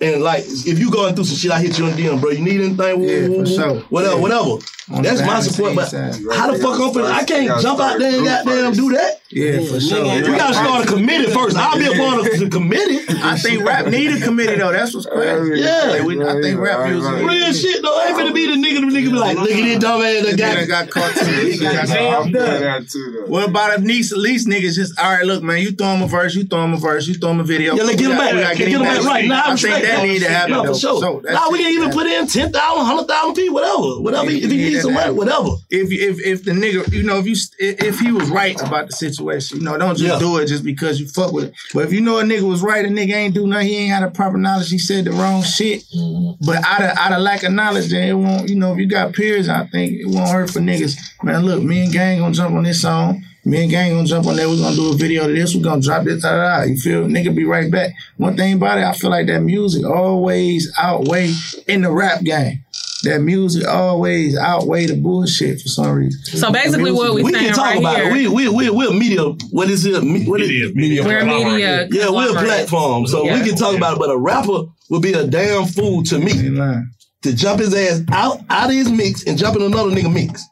And 0.00 0.22
like, 0.22 0.42
if 0.46 0.78
you 0.80 0.90
going 0.90 1.14
through 1.14 1.24
some 1.24 1.36
shit, 1.36 1.50
I 1.52 1.60
hit 1.60 1.78
you 1.78 1.86
on 1.86 1.92
the 1.92 2.02
DM, 2.02 2.20
bro. 2.20 2.30
You 2.30 2.44
need 2.44 2.60
anything? 2.60 3.02
Yeah, 3.02 3.28
for 3.28 3.46
sure. 3.46 3.80
Whatever, 3.82 4.20
whatever. 4.20 4.56
On 4.92 5.02
That's 5.02 5.20
my 5.22 5.40
support. 5.40 5.74
But 5.74 5.88
scenes 5.88 6.24
side. 6.26 6.36
how 6.36 6.52
the 6.52 6.58
fuck 6.58 6.78
I'm 6.80 6.92
finna? 6.92 7.10
I 7.10 7.24
can't 7.24 7.60
jump 7.60 7.80
out 7.80 7.98
there 7.98 8.14
and 8.16 8.24
goddamn 8.24 8.72
do 8.74 8.92
that. 8.92 9.20
Yeah, 9.30 9.64
for 9.64 9.80
sure. 9.80 10.04
We 10.04 10.36
gotta 10.36 10.52
start 10.54 10.84
a 10.84 10.88
committee 10.88 11.30
first. 11.32 11.56
I'll 11.56 11.78
be 11.78 11.86
a 11.86 11.96
part 11.96 12.18
of 12.20 12.24
the 12.38 12.48
committee. 12.50 13.00
I 13.22 13.38
think 13.38 13.64
rap 13.64 13.86
need 13.86 14.12
a 14.12 14.20
committee 14.20 14.56
though. 14.56 14.72
That's 14.72 14.92
what's 14.94 15.06
crazy. 15.06 15.60
Yeah. 15.62 15.84
Like, 15.88 16.02
we, 16.02 16.22
I 16.22 16.40
think 16.42 16.60
rap 16.60 16.88
music. 16.88 17.12
Real 17.12 17.52
shit 17.52 17.82
though. 17.82 17.98
I 17.98 18.08
ain't 18.08 18.18
finna 18.18 18.34
be 18.34 18.46
the 18.46 18.56
nigga. 18.60 18.80
The 18.82 18.98
nigga 18.98 19.10
be 19.10 19.18
like, 19.18 19.38
look 19.38 19.50
at 19.50 19.56
this 19.62 19.78
dumb 19.78 20.02
ass 20.02 20.24
that 20.26 20.36
That 20.36 20.38
got 20.38 20.56
nigga 20.58 20.68
got 20.68 20.90
caught 20.90 21.14
too. 21.14 21.58
Got 21.62 21.76
I'm 21.78 21.86
jammed 21.86 22.32
doing 22.34 22.44
up. 22.44 22.60
that 22.60 22.88
too, 22.88 23.12
though. 23.24 23.30
What 23.30 23.48
about 23.48 23.78
if 23.78 23.84
these, 23.84 24.12
at 24.12 24.18
least 24.18 24.48
niggas 24.48 24.74
just 24.74 24.98
all 24.98 25.12
right? 25.12 25.24
Look, 25.24 25.42
man, 25.42 25.62
you 25.62 25.70
throw 25.72 25.94
him 25.94 26.02
a 26.02 26.06
verse, 26.08 26.34
you 26.34 26.44
throw 26.44 26.64
him 26.64 26.74
a 26.74 26.76
verse, 26.76 27.06
you 27.06 27.14
throw 27.14 27.30
him 27.30 27.40
a 27.40 27.44
video. 27.44 27.74
Yeah, 27.76 27.84
let's 27.84 28.00
get 28.00 28.10
him 28.10 28.18
back. 28.18 28.58
we 28.58 28.58
Get 28.58 28.68
him 28.68 28.82
back 28.82 29.02
right. 29.04 29.26
now. 29.28 29.36
I 29.36 29.40
I 29.40 29.44
think 29.56 29.62
respect 29.62 29.84
that 29.86 29.96
that. 29.98 30.06
need 30.06 30.18
to 30.20 30.28
happen. 30.28 30.50
No, 30.52 30.64
for 30.66 30.74
sure. 30.78 31.22
Nah, 31.22 31.50
we 31.50 31.58
it. 31.60 31.62
can 31.62 31.72
even 31.72 31.90
put 31.90 32.06
in 32.06 32.26
10,000, 32.26 32.52
100,000 32.52 33.34
people, 33.34 33.54
whatever. 33.54 34.00
Whatever. 34.02 34.30
If 34.30 34.50
he 34.50 34.56
needs 34.56 34.81
whatever. 34.90 35.48
If 35.70 35.90
if 35.92 36.24
if 36.24 36.44
the 36.44 36.52
nigga, 36.52 36.92
you 36.92 37.02
know, 37.02 37.18
if 37.18 37.26
you 37.26 37.36
if 37.58 37.98
he 38.00 38.12
was 38.12 38.28
right 38.30 38.60
about 38.60 38.86
the 38.88 38.92
situation, 38.92 39.58
you 39.58 39.64
know, 39.64 39.76
don't 39.78 39.96
just 39.96 40.14
Yeah. 40.14 40.18
do 40.18 40.38
it 40.38 40.46
just 40.46 40.64
because 40.64 41.00
you 41.00 41.08
fuck 41.08 41.32
with 41.32 41.44
it. 41.46 41.54
But 41.74 41.84
if 41.84 41.92
you 41.92 42.00
know 42.00 42.18
a 42.18 42.22
nigga 42.22 42.42
was 42.42 42.62
right, 42.62 42.84
a 42.84 42.88
nigga 42.88 43.14
ain't 43.14 43.34
do 43.34 43.46
nothing, 43.46 43.68
he 43.68 43.76
ain't 43.76 43.92
had 43.92 44.02
the 44.04 44.10
proper 44.10 44.38
knowledge, 44.38 44.70
he 44.70 44.78
said 44.78 45.04
the 45.04 45.12
wrong 45.12 45.42
shit. 45.42 45.84
But 46.44 46.64
out 46.64 46.82
of 46.82 46.96
out 46.98 47.12
of 47.12 47.20
lack 47.20 47.42
of 47.42 47.52
knowledge, 47.52 47.90
then 47.90 48.08
it 48.08 48.14
won't. 48.14 48.48
You 48.48 48.56
know, 48.56 48.72
if 48.72 48.78
you 48.78 48.86
got 48.86 49.12
peers, 49.14 49.48
I 49.48 49.66
think 49.66 49.92
it 49.92 50.06
won't 50.08 50.30
hurt 50.30 50.50
for 50.50 50.60
niggas. 50.60 50.96
Man, 51.22 51.44
look, 51.44 51.62
me 51.62 51.84
and 51.84 51.92
Gang 51.92 52.18
gonna 52.20 52.34
jump 52.34 52.54
on 52.54 52.64
this 52.64 52.82
song. 52.82 53.24
Me 53.44 53.62
and 53.62 53.70
Gang 53.70 53.92
gonna 53.92 54.06
jump 54.06 54.26
on 54.26 54.36
there. 54.36 54.48
We're 54.48 54.56
gonna 54.58 54.76
do 54.76 54.92
a 54.92 54.96
video 54.96 55.26
to 55.26 55.32
this. 55.34 55.54
We're 55.54 55.64
gonna 55.64 55.82
drop 55.82 56.04
this. 56.04 56.22
Da, 56.22 56.30
da, 56.30 56.58
da. 56.58 56.62
You 56.62 56.76
feel? 56.76 57.04
Nigga 57.06 57.34
be 57.34 57.44
right 57.44 57.70
back. 57.70 57.90
One 58.16 58.36
thing 58.36 58.54
about 58.54 58.78
it, 58.78 58.84
I 58.84 58.92
feel 58.92 59.10
like 59.10 59.26
that 59.26 59.40
music 59.42 59.84
always 59.84 60.72
outweigh 60.78 61.32
in 61.66 61.82
the 61.82 61.90
rap 61.90 62.22
game. 62.22 62.61
That 63.04 63.20
music 63.20 63.66
always 63.66 64.36
outweigh 64.36 64.86
the 64.86 64.94
bullshit 64.96 65.60
for 65.60 65.68
some 65.68 65.90
reason. 65.92 66.20
So 66.24 66.50
basically 66.52 66.92
what 66.92 67.14
we 67.14 67.22
we 67.24 67.32
saying 67.32 67.46
can 67.46 67.54
talk 67.54 67.66
right 67.66 67.78
about 67.78 67.96
here- 67.96 68.06
it. 68.06 68.12
We 68.30 68.48
we 68.48 68.48
we 68.48 68.70
we're 68.70 68.92
media. 68.92 69.22
What 69.50 69.68
is 69.70 69.84
it? 69.86 70.02
Me- 70.02 70.24
What 70.26 70.40
Media- 70.40 70.66
is, 70.68 70.74
media 70.74 71.02
We're 71.04 71.24
media 71.24 71.88
Yeah, 71.90 72.10
we're 72.10 72.30
a 72.36 72.40
platform, 72.42 73.06
so 73.06 73.24
Yeah. 73.24 73.38
we 73.40 73.48
can 73.48 73.56
talk 73.56 73.76
about 73.76 73.94
it. 73.94 73.98
But 73.98 74.10
a 74.10 74.16
rapper 74.16 74.64
would 74.90 75.02
be 75.02 75.12
a 75.12 75.26
damn 75.26 75.66
fool 75.66 76.02
to 76.04 76.18
me 76.18 76.32
to 77.22 77.32
jump 77.32 77.60
his 77.60 77.74
ass 77.74 78.02
out 78.10 78.40
out 78.50 78.70
of 78.70 78.74
his 78.76 78.90
mix 78.90 79.24
and 79.24 79.38
jump 79.38 79.56
in 79.56 79.62
another 79.62 79.90
nigga 79.90 80.12
mix. 80.12 80.44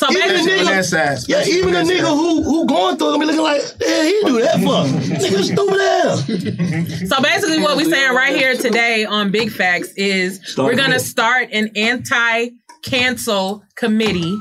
So 0.00 0.10
even 0.10 0.28
basically- 0.28 0.52
the 0.54 0.60
On 0.60 0.66
nigga, 0.66 0.70
that 0.76 0.84
side, 0.86 1.18
yeah, 1.28 1.44
even 1.46 1.72
the 1.72 1.78
on 1.80 1.86
that 1.86 1.94
nigga 1.94 2.00
side. 2.00 2.08
who 2.08 2.42
who 2.42 2.66
going 2.66 2.96
through 2.96 3.08
it 3.08 3.10
gonna 3.12 3.20
be 3.20 3.26
looking 3.26 3.42
like, 3.42 3.62
yeah, 3.80 4.04
he 4.04 4.20
do 4.24 4.40
that 4.40 4.54
for 4.54 4.86
nigga 5.20 5.42
stupid 5.52 5.80
ass. 5.80 7.08
So 7.10 7.22
basically, 7.22 7.58
what 7.60 7.76
we're 7.76 7.90
saying 7.90 8.14
right 8.14 8.34
here 8.34 8.54
today 8.56 9.04
on 9.04 9.30
Big 9.30 9.50
Facts 9.50 9.92
is 9.96 10.40
Start 10.44 10.66
we're 10.70 10.76
gonna 10.76 10.94
with- 10.94 11.02
start 11.06 11.48
an 11.52 11.70
anti-cancel 11.76 13.62
committee. 13.76 14.38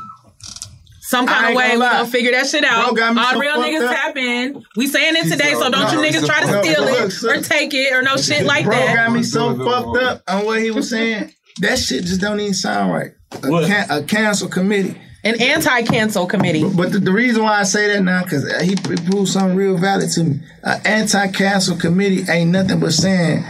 Some 1.02 1.26
kind 1.26 1.50
of 1.50 1.56
way 1.56 1.70
gonna 1.70 1.80
we're 1.80 1.92
gonna 1.92 2.08
figure 2.08 2.32
that 2.34 2.46
shit 2.48 2.64
out. 2.64 2.94
Bro 2.94 3.18
All 3.18 3.34
so 3.34 3.40
real 3.40 3.56
niggas 3.56 3.84
up. 3.88 3.96
tap 3.96 4.16
in. 4.18 4.64
We 4.78 4.86
saying 4.86 5.16
it 5.18 5.24
today, 5.30 5.54
so 5.54 5.70
don't 5.72 5.72
No, 5.72 5.92
you 6.04 6.08
niggas 6.12 6.26
try 6.26 6.42
to 6.42 6.64
steal 6.64 6.84
look, 6.86 7.02
it 7.08 7.12
son. 7.12 7.38
or 7.38 7.42
take 7.42 7.74
it 7.74 7.92
or 7.94 8.04
no 8.04 8.16
shit 8.16 8.46
like 8.46 8.64
Bro 8.66 8.76
that. 8.76 8.96
got 8.96 9.12
me 9.12 9.24
so 9.24 9.58
fucked 9.58 9.98
up 10.04 10.22
on 10.28 10.46
what 10.46 10.62
he 10.62 10.70
was 10.70 10.90
saying. 10.90 11.34
That 11.62 11.80
shit 11.80 12.04
just 12.06 12.22
don't 12.22 12.40
even 12.40 12.54
sound 12.54 12.94
right. 12.94 13.12
A, 13.44 13.50
What? 13.50 13.66
can, 13.68 13.90
a 13.90 14.04
cancel 14.04 14.48
committee. 14.50 14.96
An 15.24 15.42
anti-cancel 15.42 16.28
committee. 16.28 16.64
But 16.64 16.94
the, 16.94 17.00
the 17.00 17.12
reason 17.12 17.44
why 17.44 17.60
I 17.60 17.64
say 17.64 17.88
that 17.94 18.02
now, 18.04 18.24
because 18.24 18.50
he, 18.62 18.70
he 18.70 18.76
proved 19.10 19.28
something 19.30 19.56
real 19.56 19.78
valid 19.78 20.10
to 20.12 20.24
me. 20.24 20.40
An 20.64 20.82
anti-cancel 20.86 21.78
committee 21.78 22.24
ain't 22.32 22.52
nothing 22.52 22.80
but 22.80 22.94
saying 22.94 23.44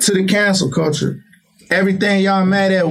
to 0.00 0.14
the 0.14 0.24
cancel 0.24 0.70
culture, 0.70 1.22
everything 1.70 2.22
y'all 2.22 2.44
mad 2.46 2.72
at, 2.72 2.86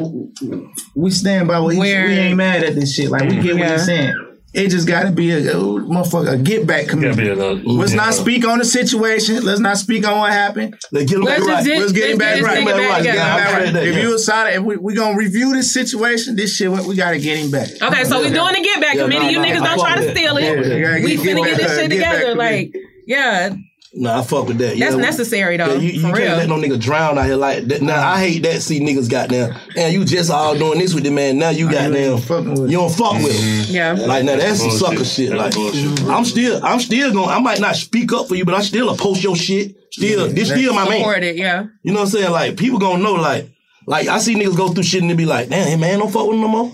we 0.95 1.09
stand 1.09 1.47
by 1.47 1.59
what 1.59 1.73
he 1.73 1.79
We 1.79 1.89
ain't 1.89 2.37
mad 2.37 2.63
at 2.63 2.75
this 2.75 2.93
shit. 2.93 3.09
Like 3.09 3.23
we 3.29 3.37
get 3.41 3.55
what 3.55 3.61
Yeah. 3.63 3.71
he's 3.73 3.85
saying. 3.85 4.30
It 4.53 4.67
just 4.67 4.85
got 4.85 5.03
to 5.03 5.11
be 5.13 5.31
a, 5.31 5.37
a 5.37 5.55
motherfucker 5.55 6.33
a 6.33 6.37
get 6.37 6.67
back 6.67 6.87
committee. 6.89 7.23
Yeah, 7.23 7.35
but, 7.35 7.41
uh, 7.41 7.53
Let's 7.63 7.91
yeah. 7.93 7.97
not 8.03 8.13
speak 8.13 8.45
on 8.45 8.59
the 8.59 8.65
situation. 8.65 9.45
Let's 9.45 9.61
not 9.61 9.77
speak 9.77 10.05
on 10.05 10.19
what 10.19 10.31
happened. 10.33 10.75
Let's 10.91 11.09
get 11.09 11.19
him 11.19 11.23
Let's 11.23 11.45
back 11.45 11.55
right. 11.55 11.65
get- 11.65 11.79
Let's 11.79 11.91
get 11.93 12.09
him 12.11 12.17
let's 12.17 12.19
back 12.19 12.35
get 12.35 12.43
right. 12.45 12.65
this 12.65 12.73
nigga 12.75 12.89
back 12.89 13.03
Get 13.03 13.15
him 13.15 13.21
back 13.21 13.53
right. 13.75 13.75
If 13.87 14.03
you 14.03 14.13
excited, 14.13 14.57
if 14.59 14.63
we 14.63 14.75
we 14.75 14.93
gonna 14.93 15.17
review 15.17 15.53
this 15.53 15.73
situation, 15.73 16.35
this 16.35 16.53
shit, 16.55 16.69
we 16.69 16.95
gotta 16.97 17.17
get 17.19 17.37
him 17.37 17.49
back. 17.49 17.69
Okay, 17.81 18.03
so 18.03 18.19
we 18.21 18.29
doing 18.29 18.53
the 18.53 18.61
get 18.61 18.81
back 18.81 18.95
Yeah, 18.95 19.03
committee. 19.03 19.25
nah, 19.25 19.29
you 19.29 19.37
nah, 19.39 19.45
niggas 19.45 19.61
I 19.61 19.75
don't 19.75 19.79
try 19.85 19.95
to 19.95 20.11
steal 20.11 20.35
that. 20.35 20.43
Yeah, 20.43 20.95
it. 20.97 21.03
we 21.05 21.15
get- 21.15 21.19
finna 21.25 21.45
get 21.45 21.57
get 21.57 21.57
this 21.57 21.77
shit 21.79 21.91
together. 21.91 22.35
Like, 22.35 22.73
yeah, 23.07 23.55
Nah, 23.93 24.19
I 24.19 24.23
fuck 24.23 24.47
with 24.47 24.57
that. 24.59 24.79
that's 24.79 24.95
yeah, 24.95 25.01
necessary 25.01 25.57
though. 25.57 25.73
Yeah, 25.73 25.79
you, 25.79 25.89
you 25.89 25.99
for 25.99 26.07
can't 26.07 26.17
real. 26.17 26.37
let 26.37 26.47
no 26.47 26.55
nigga 26.55 26.79
drown 26.79 27.17
out 27.17 27.25
here 27.25 27.35
like 27.35 27.65
that. 27.65 27.81
Now 27.81 28.07
I 28.07 28.19
hate 28.19 28.43
that. 28.43 28.61
See 28.61 28.79
niggas 28.79 29.09
got 29.09 29.27
goddamn, 29.27 29.59
and 29.75 29.93
you 29.93 30.05
just 30.05 30.31
all 30.31 30.57
doing 30.57 30.79
this 30.79 30.93
with 30.93 31.03
the 31.03 31.11
man. 31.11 31.37
Now 31.37 31.49
you 31.49 31.69
goddamn, 31.69 32.19
fucking 32.19 32.69
you 32.69 32.77
don't 32.77 32.89
fuck 32.89 33.15
with 33.15 33.37
him. 33.37 33.65
Mm-hmm. 33.65 33.73
Yeah. 33.73 33.91
Like 33.93 34.23
now 34.23 34.37
that's 34.37 34.59
some 34.59 34.69
Bullshit. 34.69 34.87
sucker 34.87 35.03
shit. 35.05 35.29
That's 35.31 35.57
Like. 35.57 36.09
I'm 36.09 36.23
still, 36.23 36.65
I'm 36.65 36.79
still 36.79 37.11
going. 37.11 37.27
to 37.27 37.33
I 37.33 37.39
might 37.39 37.59
not 37.59 37.75
speak 37.75 38.13
up 38.13 38.29
for 38.29 38.35
you, 38.35 38.45
but 38.45 38.53
I 38.53 38.61
still 38.61 38.89
a 38.89 38.95
post 38.95 39.23
your 39.23 39.35
shit. 39.35 39.75
Still, 39.91 40.29
this 40.29 40.47
still 40.47 40.73
my 40.73 40.87
man. 40.87 40.99
Support 40.99 41.23
it, 41.23 41.35
yeah. 41.35 41.65
You 41.83 41.91
know 41.91 41.99
what 41.99 42.05
I'm 42.05 42.11
saying? 42.11 42.31
Like 42.31 42.55
people 42.55 42.79
gonna 42.79 43.03
know. 43.03 43.15
Like, 43.15 43.49
like 43.87 44.07
I 44.07 44.19
see 44.19 44.35
niggas 44.35 44.55
go 44.55 44.69
through 44.69 44.83
shit 44.83 45.01
and 45.01 45.11
they 45.11 45.15
be 45.15 45.25
like, 45.25 45.49
damn, 45.49 45.67
hey, 45.67 45.75
man, 45.75 45.99
don't 45.99 46.09
fuck 46.09 46.27
with 46.27 46.35
him 46.35 46.41
no 46.41 46.47
more. 46.47 46.71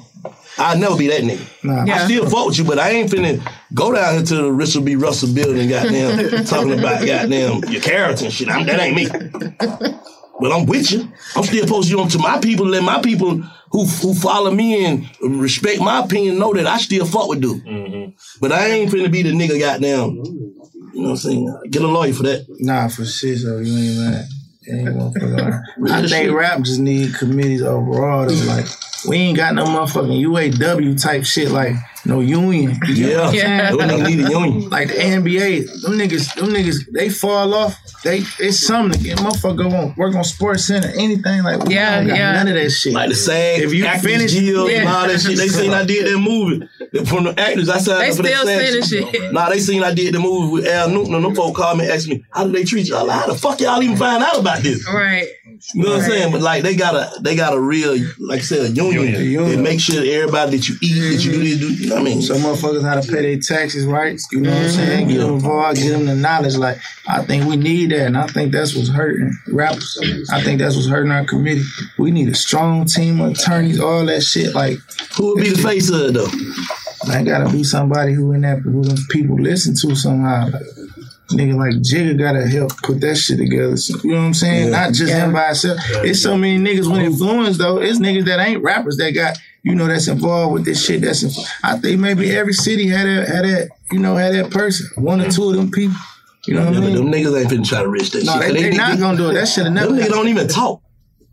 I'll 0.60 0.78
never 0.78 0.98
be 0.98 1.08
that 1.08 1.22
nigga. 1.22 1.64
Nah. 1.64 1.94
I 1.94 2.06
still 2.06 2.30
fuck 2.30 2.48
with 2.48 2.60
you, 2.60 2.64
but 2.64 2.78
I 2.80 2.92
ain't 2.92 3.10
finna 3.10 3.44
go 3.74 3.92
down 3.94 4.14
here 4.16 4.24
to 4.24 4.36
the 4.36 4.52
Richard 4.52 4.86
B. 4.86 4.96
Russell 4.96 5.34
building, 5.34 5.70
goddamn, 5.70 6.46
talking 6.46 6.80
about 6.80 7.06
goddamn 7.06 7.64
your 7.66 7.82
character 7.82 8.26
and 8.26 8.34
shit. 8.34 8.50
I'm, 8.50 8.66
that 8.66 8.80
ain't 8.80 8.96
me. 8.96 9.08
But 10.40 10.52
I'm 10.52 10.66
with 10.68 10.92
you. 10.92 11.12
I'm 11.36 11.44
still 11.44 11.66
supposed 11.66 11.90
to 11.90 11.96
you 11.96 12.02
on 12.02 12.10
to 12.10 12.20
my 12.20 12.40
people, 12.40 12.68
let 12.68 12.84
my 12.84 13.02
people 13.02 13.42
who 13.72 13.86
who 13.86 14.14
follow 14.14 14.52
me 14.52 14.86
and 14.86 15.10
respect 15.22 15.82
my 15.82 16.00
opinion 16.00 16.38
know 16.40 16.54
that 16.54 16.68
I 16.68 16.78
still 16.78 17.06
fuck 17.06 17.28
with 17.28 17.42
dude. 17.42 17.64
Mm-hmm. 17.66 18.12
But 18.40 18.52
I 18.52 18.68
ain't 18.68 18.92
finna 18.92 19.12
be 19.12 19.24
the 19.24 19.32
nigga 19.32 19.60
goddamn. 19.60 20.12
You 20.94 21.04
know 21.04 21.10
what 21.10 21.10
I'm 21.10 21.18
saying? 21.18 21.62
Get 21.70 21.82
a 21.82 21.88
lawyer 21.88 22.14
for 22.14 22.24
that. 22.24 22.46
Nah, 22.60 22.88
for 22.88 23.06
shit, 23.06 23.40
so 23.40 23.58
you 23.60 23.78
ain't 23.78 24.00
mad. 24.00 24.26
You 24.62 24.76
ain't 24.76 25.00
gonna 25.00 25.12
fuck 25.12 25.64
I 25.92 26.00
think 26.02 26.10
shit. 26.10 26.34
rap 26.34 26.62
just 26.62 26.80
need 26.80 27.16
committees 27.16 27.62
overall. 27.62 28.28
Though. 28.28 28.46
Like 28.46 28.66
we 29.08 29.18
ain't 29.18 29.38
got 29.38 29.56
no 29.56 29.66
motherfucking 29.66 30.22
UAW 30.26 31.02
type 31.02 31.26
shit. 31.26 31.52
Like 31.52 31.76
no 32.06 32.20
union. 32.22 32.78
You 32.88 33.08
know 33.10 33.20
what 33.24 33.28
I'm 33.30 33.34
Yeah. 33.36 33.70
saying? 33.70 33.78
Those 33.78 33.92
niggas 33.92 34.08
need 34.08 34.26
a 34.26 34.30
union. 34.30 34.70
Like 34.70 34.88
the 34.90 34.94
NBA, 34.96 35.82
them 35.82 35.94
niggas, 35.94 36.34
them 36.36 36.48
niggas, 36.50 36.86
they 36.94 37.10
fall 37.10 37.54
off. 37.54 37.78
They 38.04 38.24
it's 38.40 38.60
something 38.66 38.98
to 38.98 39.04
get 39.04 39.18
motherfucker 39.18 39.70
go 39.70 39.76
on 39.76 39.94
work 39.98 40.16
on 40.16 40.24
Sports 40.24 40.66
Center, 40.66 40.90
anything 40.96 41.44
like 41.44 41.64
we 41.66 41.74
Yeah, 41.76 41.98
don't 41.98 42.08
got 42.08 42.18
yeah. 42.18 42.32
none 42.34 42.48
of 42.48 42.54
that 42.54 42.70
shit. 42.70 42.94
Like 42.94 43.10
the 43.10 43.16
SAG, 43.16 43.62
If 43.64 43.74
you 43.74 43.86
finish- 44.00 44.34
guild, 44.34 44.72
Yeah. 44.72 44.80
and 44.80 44.90
all 44.90 45.08
that 45.08 45.20
shit. 45.20 45.38
They 45.38 45.48
seen 45.48 45.72
I 45.74 45.84
did 45.84 46.06
that 46.06 46.18
movie. 46.20 46.68
From 47.06 47.26
the 47.26 47.38
actors, 47.40 47.68
I 47.70 47.80
signed 47.80 48.02
They 48.02 48.10
up 48.12 48.16
for 48.16 48.24
that 48.24 48.34
still 48.34 48.46
SAG 48.48 48.84
sending 48.84 49.12
shit. 49.12 49.34
Nah, 49.34 49.50
they 49.50 49.60
seen 49.60 49.84
I 49.84 49.94
did 49.94 50.14
the 50.14 50.20
movie 50.20 50.52
with 50.54 50.68
Al 50.68 50.90
Newton, 50.90 51.16
and 51.16 51.26
them 51.26 51.36
folk 51.36 51.56
called 51.56 51.78
me 51.80 51.84
and 51.86 51.94
asked 51.94 52.08
me, 52.08 52.24
how 52.32 52.46
do 52.46 52.52
they 52.54 52.64
treat 52.64 52.88
you? 52.88 52.96
I 52.96 53.02
like, 53.02 53.20
how 53.20 53.28
the 53.28 53.36
fuck 53.38 53.60
y'all 53.60 53.82
even 53.84 53.98
find 53.98 54.24
out 54.24 54.40
about 54.40 54.62
this? 54.64 54.88
Right. 54.88 55.28
You 55.74 55.84
know 55.84 55.92
what 55.92 56.00
I'm 56.02 56.10
saying? 56.10 56.32
But 56.32 56.42
like 56.42 56.64
they 56.64 56.76
got 56.76 56.96
a 56.96 57.22
they 57.22 57.36
got 57.36 57.54
a 57.54 57.60
real, 57.60 57.98
like 58.20 58.40
I 58.40 58.44
said, 58.44 58.72
a 58.72 58.74
union. 58.74 59.14
Union. 59.14 59.50
They 59.50 59.58
make 59.58 59.80
sure 59.80 59.96
that 59.96 60.08
everybody 60.08 60.58
that 60.58 60.70
you 60.70 60.76
eat, 60.82 61.00
that 61.00 61.24
you 61.24 61.32
do 61.32 61.44
this, 61.44 61.60
do 61.60 61.74
you 61.74 61.90
know 61.90 61.96
what 61.96 62.02
I 62.02 62.06
mean? 62.06 62.22
So 62.22 62.36
motherfuckers 62.36 62.84
how 62.84 63.00
to 63.00 63.08
pay 63.08 63.22
their 63.22 63.40
taxes 63.40 63.86
right. 63.86 64.20
You 64.32 64.42
know 64.42 64.52
what 64.52 64.64
I'm 64.64 64.70
saying? 64.70 65.08
Mm-hmm. 65.08 65.10
Get 65.10 65.18
them 65.20 65.34
involved, 65.34 65.78
get 65.78 65.90
them 65.90 66.06
the 66.06 66.16
knowledge. 66.16 66.58
Like 66.58 66.80
I 67.08 67.24
think 67.24 67.46
we 67.46 67.56
need 67.56 67.92
that, 67.92 68.08
and 68.08 68.18
I 68.18 68.28
think 68.28 68.52
that's 68.52 68.76
what's 68.76 68.90
hurting 68.90 69.32
rappers. 69.48 70.28
I 70.32 70.42
think 70.44 70.60
that's 70.60 70.76
what's 70.76 70.88
hurting 70.88 71.12
our 71.12 71.26
committee. 71.26 71.64
We 71.98 72.12
need 72.12 72.30
a 72.30 72.36
strong 72.36 72.86
team 72.86 73.22
of 73.22 73.32
attorneys, 73.34 73.80
all 73.80 74.06
that 74.06 74.22
shit. 74.22 74.54
Like 74.54 74.78
Who 75.18 75.34
would 75.34 75.44
be 75.44 75.50
the 75.50 75.62
face 75.62 75.90
of 75.90 76.02
it 76.02 76.14
though? 76.14 76.28
man, 77.06 77.26
gotta 77.26 77.52
be 77.52 77.64
somebody 77.64 78.14
who 78.14 78.32
in 78.34 78.42
that 78.42 78.60
who 78.60 78.84
them 78.84 78.98
people 79.10 79.40
listen 79.40 79.76
to 79.76 79.96
somehow. 79.96 80.50
Like, 80.50 80.64
nigga 81.32 81.56
like 81.56 81.74
Jigga 81.82 82.18
gotta 82.18 82.48
help 82.48 82.72
put 82.84 83.02
that 83.02 83.16
shit 83.18 83.38
together. 83.38 83.78
So, 83.78 83.98
you 84.04 84.12
know 84.12 84.18
what 84.20 84.24
I'm 84.28 84.34
saying? 84.34 84.72
Not 84.72 84.94
just 84.94 85.12
him 85.14 85.34
by 85.34 85.48
himself. 85.48 85.80
It's 86.04 86.22
so 86.22 86.38
many 86.38 86.58
niggas 86.58 86.92
with 86.92 87.02
influence 87.02 87.58
though. 87.58 87.80
It's 87.82 88.00
niggas 88.00 88.26
that 88.26 88.40
ain't 88.40 88.64
rappers 88.64 88.98
that 88.98 89.12
got 89.12 89.38
you 89.64 89.76
know 89.76 89.88
that's 89.88 90.08
involved 90.08 90.54
with 90.54 90.66
this 90.66 90.84
shit. 90.86 91.02
That's 91.02 91.24
inv- 91.24 91.46
I 91.64 91.78
think 91.78 92.00
maybe 92.00 92.36
every 92.36 92.54
city 92.54 92.88
had 92.88 93.06
that 93.08 93.28
had 93.28 93.46
that 93.46 93.70
you 93.92 94.00
know 94.00 94.16
had 94.16 94.34
that 94.34 94.52
person. 94.52 94.88
One 95.04 95.20
or 95.22 95.30
two 95.30 95.50
of 95.50 95.56
them 95.56 95.70
people. 95.72 95.96
You 96.46 96.54
know 96.54 96.64
what 96.66 96.74
Yeah, 96.74 96.80
I 96.80 96.82
but 96.84 96.88
mean? 96.94 96.96
them 96.96 97.12
niggas 97.12 97.42
ain't 97.42 97.50
finna 97.52 97.68
try 97.68 97.82
to 97.82 97.90
rich 97.90 98.12
that 98.12 98.24
No, 98.24 98.34
shit. 98.40 98.42
they- 98.42 98.48
'Cause 98.54 98.72
they 98.72 98.78
not 98.78 99.00
gonna 99.00 99.18
do 99.18 99.30
it. 99.30 99.34
That 99.34 99.48
shit 99.48 99.66
have 99.66 99.74
never 99.74 99.92
Them 99.94 100.00
niggas 100.06 100.10
don't 100.10 100.28
even 100.30 100.48
talk. 100.48 100.82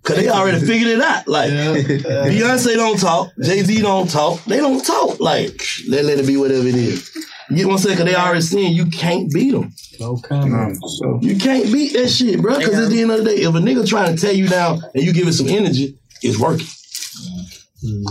Cause 0.03 0.17
they 0.17 0.29
already 0.29 0.59
figured 0.67 0.91
it 0.91 1.01
out. 1.01 1.27
Like 1.29 1.51
Beyonce 1.51 2.75
don't 2.75 2.99
talk, 2.99 3.31
Jay 3.43 3.63
Z 3.63 3.81
don't 3.81 4.11
talk. 4.11 4.45
They 4.45 4.59
don't 4.59 4.85
talk. 4.85 5.19
Like 5.21 5.63
let 5.89 6.05
let 6.05 6.19
it 6.19 6.27
be 6.27 6.37
whatever 6.37 6.67
it 6.67 6.75
is. 6.75 7.11
You 7.51 7.57
get 7.57 7.67
what 7.67 7.73
I'm 7.75 7.79
saying? 7.79 7.97
Cause 7.99 8.07
they 8.07 8.15
already 8.15 8.41
seen 8.41 8.75
you 8.75 8.87
can't 8.87 9.33
beat 9.33 9.51
them. 9.53 9.71
No, 10.01 10.17
so 10.87 11.19
You 11.23 11.37
can't 11.39 11.71
beat 11.73 11.93
that 11.93 12.09
shit, 12.09 12.41
bro. 12.41 12.55
Cause 12.55 12.75
at 12.79 12.91
the 12.91 13.03
end 13.03 13.11
of 13.11 13.19
the 13.19 13.25
day, 13.25 13.37
if 13.37 13.55
a 13.55 13.59
nigga 13.59 13.87
trying 13.87 14.15
to 14.15 14.21
tear 14.21 14.33
you 14.33 14.49
down 14.49 14.81
and 14.95 15.03
you 15.05 15.13
give 15.13 15.29
it 15.29 15.35
some 15.35 15.49
energy, 15.49 15.99
it's 16.23 16.39
working. 16.39 16.67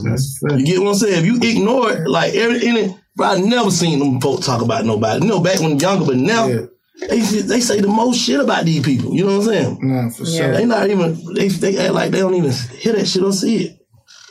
that's 0.04 0.38
fair. 0.40 0.60
You 0.60 0.66
get 0.66 0.82
what 0.82 0.90
I'm 0.90 0.96
saying? 0.96 1.20
If 1.20 1.26
you 1.26 1.50
ignore 1.50 1.92
it, 1.92 2.08
like 2.08 2.34
every 2.36 2.66
in 2.68 2.76
it, 2.78 2.92
bro, 3.16 3.28
I 3.28 3.40
never 3.40 3.72
seen 3.72 4.00
them 4.00 4.22
folk 4.22 4.42
talk 4.42 4.62
about 4.62 4.86
nobody. 4.86 5.24
You 5.26 5.30
know, 5.30 5.40
back 5.42 5.60
when 5.60 5.80
younger, 5.80 6.06
but 6.06 6.18
now 6.18 6.48
Yeah. 6.48 6.66
they 7.10 7.20
they 7.20 7.60
say 7.60 7.82
the 7.82 7.88
most 7.88 8.20
shit 8.20 8.40
about 8.40 8.66
these 8.66 8.84
people. 8.84 9.14
You 9.16 9.26
know 9.26 9.40
what 9.40 9.48
I'm 9.48 9.54
saying? 9.54 9.78
No, 9.82 10.10
for 10.12 10.26
sure. 10.26 10.52
They 10.54 10.66
not 10.66 10.90
even 10.90 11.34
they 11.34 11.48
they 11.48 11.78
act 11.86 11.94
like 11.94 12.12
they 12.12 12.20
don't 12.20 12.36
even 12.36 12.52
hear 12.52 12.94
that 12.94 13.08
shit 13.08 13.24
or 13.24 13.34
see 13.34 13.66
it. 13.66 13.80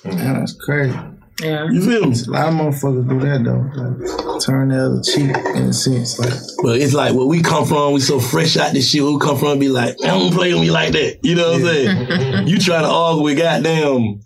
Man, 0.04 0.38
that's 0.40 0.52
crazy. 0.54 0.96
Yeah. 1.40 1.68
You 1.70 1.80
feel 1.82 2.06
me? 2.06 2.16
A 2.26 2.30
lot 2.30 2.48
of 2.48 2.54
motherfuckers 2.54 3.08
do 3.08 3.20
that 3.20 3.42
though. 3.44 4.32
Like, 4.32 4.40
turn 4.44 4.68
the 4.68 4.84
other 4.84 5.02
cheek 5.02 5.56
in 5.56 5.68
a 5.68 5.72
sense. 5.72 6.18
Like 6.18 6.32
But 6.62 6.80
it's 6.80 6.94
like 6.94 7.14
where 7.14 7.26
we 7.26 7.42
come 7.42 7.64
from, 7.66 7.94
we 7.94 8.00
so 8.00 8.20
fresh 8.20 8.56
out 8.56 8.72
this 8.72 8.90
shit. 8.90 9.02
Where 9.02 9.12
we 9.12 9.18
come 9.18 9.38
from, 9.38 9.58
be 9.58 9.68
like, 9.68 9.98
man, 10.00 10.10
don't 10.10 10.32
play 10.32 10.52
with 10.52 10.62
me 10.62 10.70
like 10.70 10.92
that. 10.92 11.20
You 11.22 11.34
know 11.34 11.52
what 11.52 11.60
I'm 11.60 11.66
saying? 11.66 12.46
you 12.48 12.58
trying 12.58 12.82
to 12.82 12.88
argue 12.88 13.22
with 13.22 13.38
goddamn 13.38 14.20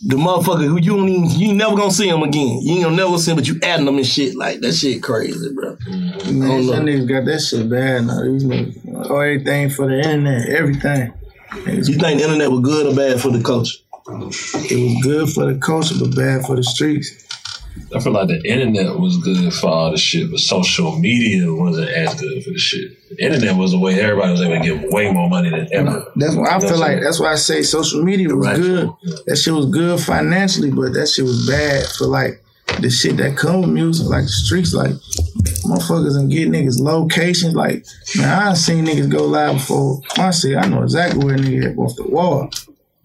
the 0.00 0.14
motherfucker 0.14 0.66
who 0.66 0.78
you 0.78 0.96
don't 0.96 1.08
even 1.08 1.30
you 1.30 1.48
ain't 1.48 1.58
never 1.58 1.74
gonna 1.74 1.90
see 1.90 2.08
him 2.08 2.22
again. 2.22 2.60
You 2.62 2.74
ain't 2.74 2.84
gonna 2.84 2.96
never 2.96 3.18
see 3.18 3.32
him, 3.32 3.36
but 3.36 3.48
you 3.48 3.58
adding 3.62 3.86
them 3.86 3.96
and 3.96 4.06
shit 4.06 4.36
like 4.36 4.60
that. 4.60 4.72
Shit 4.72 5.02
crazy, 5.02 5.52
bro. 5.52 5.76
Man, 5.88 6.20
some 6.20 6.86
no. 6.86 6.92
niggas 6.92 7.08
got 7.08 7.24
that 7.24 7.40
shit 7.40 7.68
bad 7.68 8.06
now. 8.06 8.22
These 8.22 8.44
niggas, 8.44 9.10
oh, 9.10 9.18
everything 9.18 9.70
for 9.70 9.88
the 9.88 9.96
internet, 9.96 10.48
everything. 10.48 11.12
You 11.66 11.82
think 11.82 12.20
the 12.20 12.24
internet 12.24 12.50
was 12.50 12.60
good 12.60 12.86
or 12.86 12.94
bad 12.94 13.20
for 13.20 13.30
the 13.30 13.42
culture? 13.42 13.78
It 14.10 14.78
was 14.78 15.02
good 15.04 15.28
for 15.32 15.52
the 15.52 15.58
culture, 15.60 15.94
but 16.00 16.16
bad 16.16 16.44
for 16.46 16.56
the 16.56 16.62
streets. 16.64 17.10
I 17.94 18.00
feel 18.00 18.12
like 18.12 18.28
the 18.28 18.42
internet 18.42 18.98
was 18.98 19.16
good 19.18 19.52
for 19.54 19.68
all 19.68 19.90
the 19.90 19.98
shit, 19.98 20.30
but 20.30 20.40
social 20.40 20.98
media 20.98 21.52
wasn't 21.52 21.88
as 21.90 22.18
good 22.20 22.42
for 22.42 22.50
the 22.50 22.58
shit. 22.58 22.90
The 23.10 23.22
internet 23.24 23.56
was 23.56 23.72
the 23.72 23.78
way 23.78 24.00
everybody 24.00 24.32
was 24.32 24.40
able 24.42 24.56
to 24.56 24.60
get 24.62 24.90
way 24.90 25.12
more 25.12 25.28
money 25.28 25.50
than 25.50 25.68
ever. 25.72 26.04
That's 26.16 26.34
why 26.34 26.48
I 26.48 26.56
You 26.56 26.62
know 26.62 26.68
feel 26.68 26.78
like 26.78 27.00
that's 27.02 27.20
why 27.20 27.32
I 27.32 27.34
say 27.36 27.62
social 27.62 28.02
media 28.02 28.34
was 28.34 28.46
Right. 28.46 28.56
good. 28.56 28.90
That 29.26 29.36
shit 29.36 29.54
was 29.54 29.66
good 29.66 30.00
financially, 30.00 30.70
but 30.70 30.92
that 30.94 31.08
shit 31.08 31.24
was 31.24 31.46
bad 31.46 31.86
for 31.86 32.06
like 32.06 32.42
the 32.80 32.90
shit 32.90 33.16
that 33.18 33.36
come 33.36 33.60
with 33.60 33.70
music, 33.70 34.06
like 34.08 34.24
the 34.24 34.28
streets, 34.28 34.74
like 34.74 34.92
motherfuckers 35.64 36.16
and 36.18 36.30
get 36.30 36.48
niggas 36.50 36.80
locations. 36.80 37.54
Like 37.54 37.84
man, 38.16 38.48
I 38.48 38.54
seen 38.54 38.86
niggas 38.86 39.10
go 39.10 39.26
live 39.26 39.54
before 39.54 40.00
my 40.16 40.30
city. 40.30 40.56
I 40.56 40.66
know 40.66 40.82
exactly 40.82 41.24
where 41.24 41.34
a 41.34 41.38
nigga 41.38 41.72
at 41.72 41.78
off 41.78 41.94
the 41.96 42.04
wall. 42.08 42.50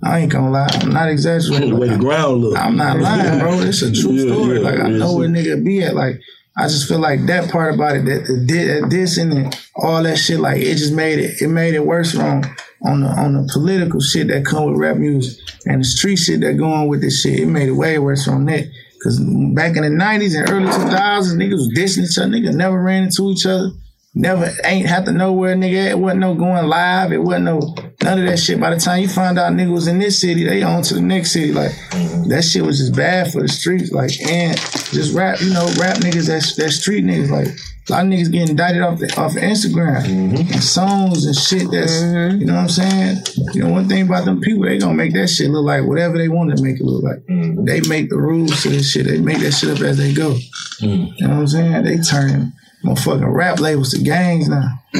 I 0.05 0.19
ain't 0.19 0.31
gonna 0.31 0.51
lie, 0.51 0.67
I'm 0.81 0.91
not 0.91 1.09
exaggerating. 1.09 1.69
The 1.71 1.75
way 1.75 1.89
the 1.89 1.97
ground 1.97 2.41
look. 2.41 2.57
I'm 2.57 2.75
not 2.75 2.99
lying, 2.99 3.39
bro. 3.39 3.59
It's 3.61 3.81
a 3.81 3.91
true 3.91 4.11
Yeah, 4.13 4.33
story. 4.33 4.57
yeah, 4.59 4.63
like 4.69 4.79
I 4.79 4.89
know 4.89 5.15
where 5.15 5.27
nigga 5.29 5.63
be 5.63 5.83
at. 5.83 5.95
Like 5.95 6.19
I 6.57 6.63
just 6.67 6.87
feel 6.87 6.99
like 6.99 7.25
that 7.27 7.49
part 7.51 7.73
about 7.75 7.95
it, 7.95 8.05
that 8.05 8.25
the 8.27 8.33
that 8.47 8.89
dissing 8.89 9.35
and 9.35 9.59
all 9.75 10.03
that 10.03 10.17
shit, 10.17 10.39
like 10.39 10.61
it 10.61 10.75
just 10.75 10.93
made 10.93 11.19
it 11.19 11.41
it 11.41 11.47
made 11.47 11.73
it 11.73 11.85
worse 11.85 12.15
on 12.15 12.43
on 12.85 13.01
the 13.01 13.07
on 13.07 13.33
the 13.33 13.49
political 13.53 13.99
shit 14.01 14.27
that 14.27 14.45
come 14.45 14.65
with 14.69 14.79
rap 14.79 14.97
music 14.97 15.39
and 15.65 15.81
the 15.81 15.85
street 15.85 16.17
shit 16.17 16.41
that 16.41 16.53
going 16.57 16.87
with 16.89 17.01
this 17.01 17.21
shit. 17.21 17.39
It 17.39 17.47
made 17.47 17.69
it 17.69 17.73
way 17.73 17.97
worse 17.99 18.27
on 18.27 18.45
that. 18.45 18.65
Cause 19.03 19.19
back 19.53 19.75
in 19.75 19.83
the 19.83 19.89
nineties 19.89 20.33
and 20.35 20.49
early 20.49 20.65
two 20.65 20.89
thousands, 20.89 21.41
niggas 21.41 21.55
was 21.55 21.73
dissing 21.75 22.03
each 22.09 22.17
other. 22.17 22.29
Niggas 22.29 22.55
never 22.55 22.81
ran 22.81 23.03
into 23.03 23.29
each 23.31 23.45
other. 23.45 23.71
Never 24.15 24.51
ain't 24.63 24.85
have 24.87 25.05
to 25.05 25.11
know 25.11 25.31
where 25.31 25.53
a 25.53 25.55
nigga 25.55 25.85
at. 25.85 25.91
It 25.91 25.99
wasn't 25.99 26.21
no 26.21 26.35
going 26.35 26.67
live. 26.67 27.11
It 27.11 27.17
wasn't 27.17 27.45
no 27.45 27.59
none 28.03 28.19
of 28.19 28.25
that 28.27 28.37
shit. 28.37 28.59
By 28.59 28.69
the 28.69 28.79
time 28.79 29.01
you 29.01 29.07
find 29.07 29.39
out 29.39 29.53
nigga 29.53 29.71
was 29.71 29.87
in 29.87 29.97
this 29.97 30.21
city, 30.21 30.43
they 30.43 30.61
on 30.61 30.83
to 30.83 30.93
the 30.93 31.01
next 31.01 31.31
city. 31.31 31.51
Like 31.51 31.71
mm-hmm. 31.71 32.29
that 32.29 32.43
shit 32.43 32.63
was 32.63 32.77
just 32.77 32.95
bad 32.95 33.33
for 33.33 33.41
the 33.41 33.47
streets. 33.47 33.91
Like 33.91 34.11
and 34.21 34.55
just 34.55 35.15
rap, 35.15 35.41
you 35.41 35.51
know, 35.51 35.65
rap 35.79 35.97
niggas 35.97 36.27
that 36.27 36.43
that 36.61 36.71
street 36.71 37.03
niggas. 37.03 37.31
Like 37.31 37.47
a 37.47 37.91
lot 37.91 38.05
of 38.05 38.11
niggas 38.11 38.31
getting 38.31 38.49
indicted 38.49 38.83
off 38.83 38.99
the, 38.99 39.07
off 39.19 39.35
of 39.35 39.41
Instagram 39.41 40.03
mm-hmm. 40.03 40.53
and 40.53 40.63
songs 40.63 41.25
and 41.25 41.35
shit. 41.35 41.71
That's 41.71 41.93
mm-hmm. 41.93 42.39
you 42.39 42.45
know 42.45 42.53
what 42.53 42.61
I'm 42.61 42.69
saying. 42.69 43.17
You 43.55 43.63
know 43.63 43.71
one 43.71 43.89
thing 43.89 44.05
about 44.05 44.25
them 44.25 44.41
people, 44.41 44.65
they 44.65 44.77
gonna 44.77 44.93
make 44.93 45.13
that 45.13 45.27
shit 45.27 45.49
look 45.49 45.65
like 45.65 45.85
whatever 45.85 46.19
they 46.19 46.29
want 46.29 46.55
to 46.55 46.63
make 46.63 46.79
it 46.79 46.83
look 46.83 47.01
like. 47.01 47.25
They 47.65 47.81
make 47.89 48.11
the 48.11 48.17
rules 48.17 48.61
to 48.61 48.69
this 48.69 48.91
shit. 48.91 49.07
They 49.07 49.19
make 49.19 49.39
that 49.39 49.53
shit 49.53 49.71
up 49.71 49.81
as 49.81 49.97
they 49.97 50.13
go. 50.13 50.37
Mm. 50.81 51.17
You 51.17 51.27
know 51.27 51.33
what 51.33 51.39
I'm 51.39 51.47
saying? 51.47 51.83
They 51.83 51.97
turn 51.97 52.53
motherfucking 52.83 53.33
rap 53.33 53.59
labels 53.59 53.91
to 53.91 54.01
gangs 54.03 54.47
now. 54.49 54.67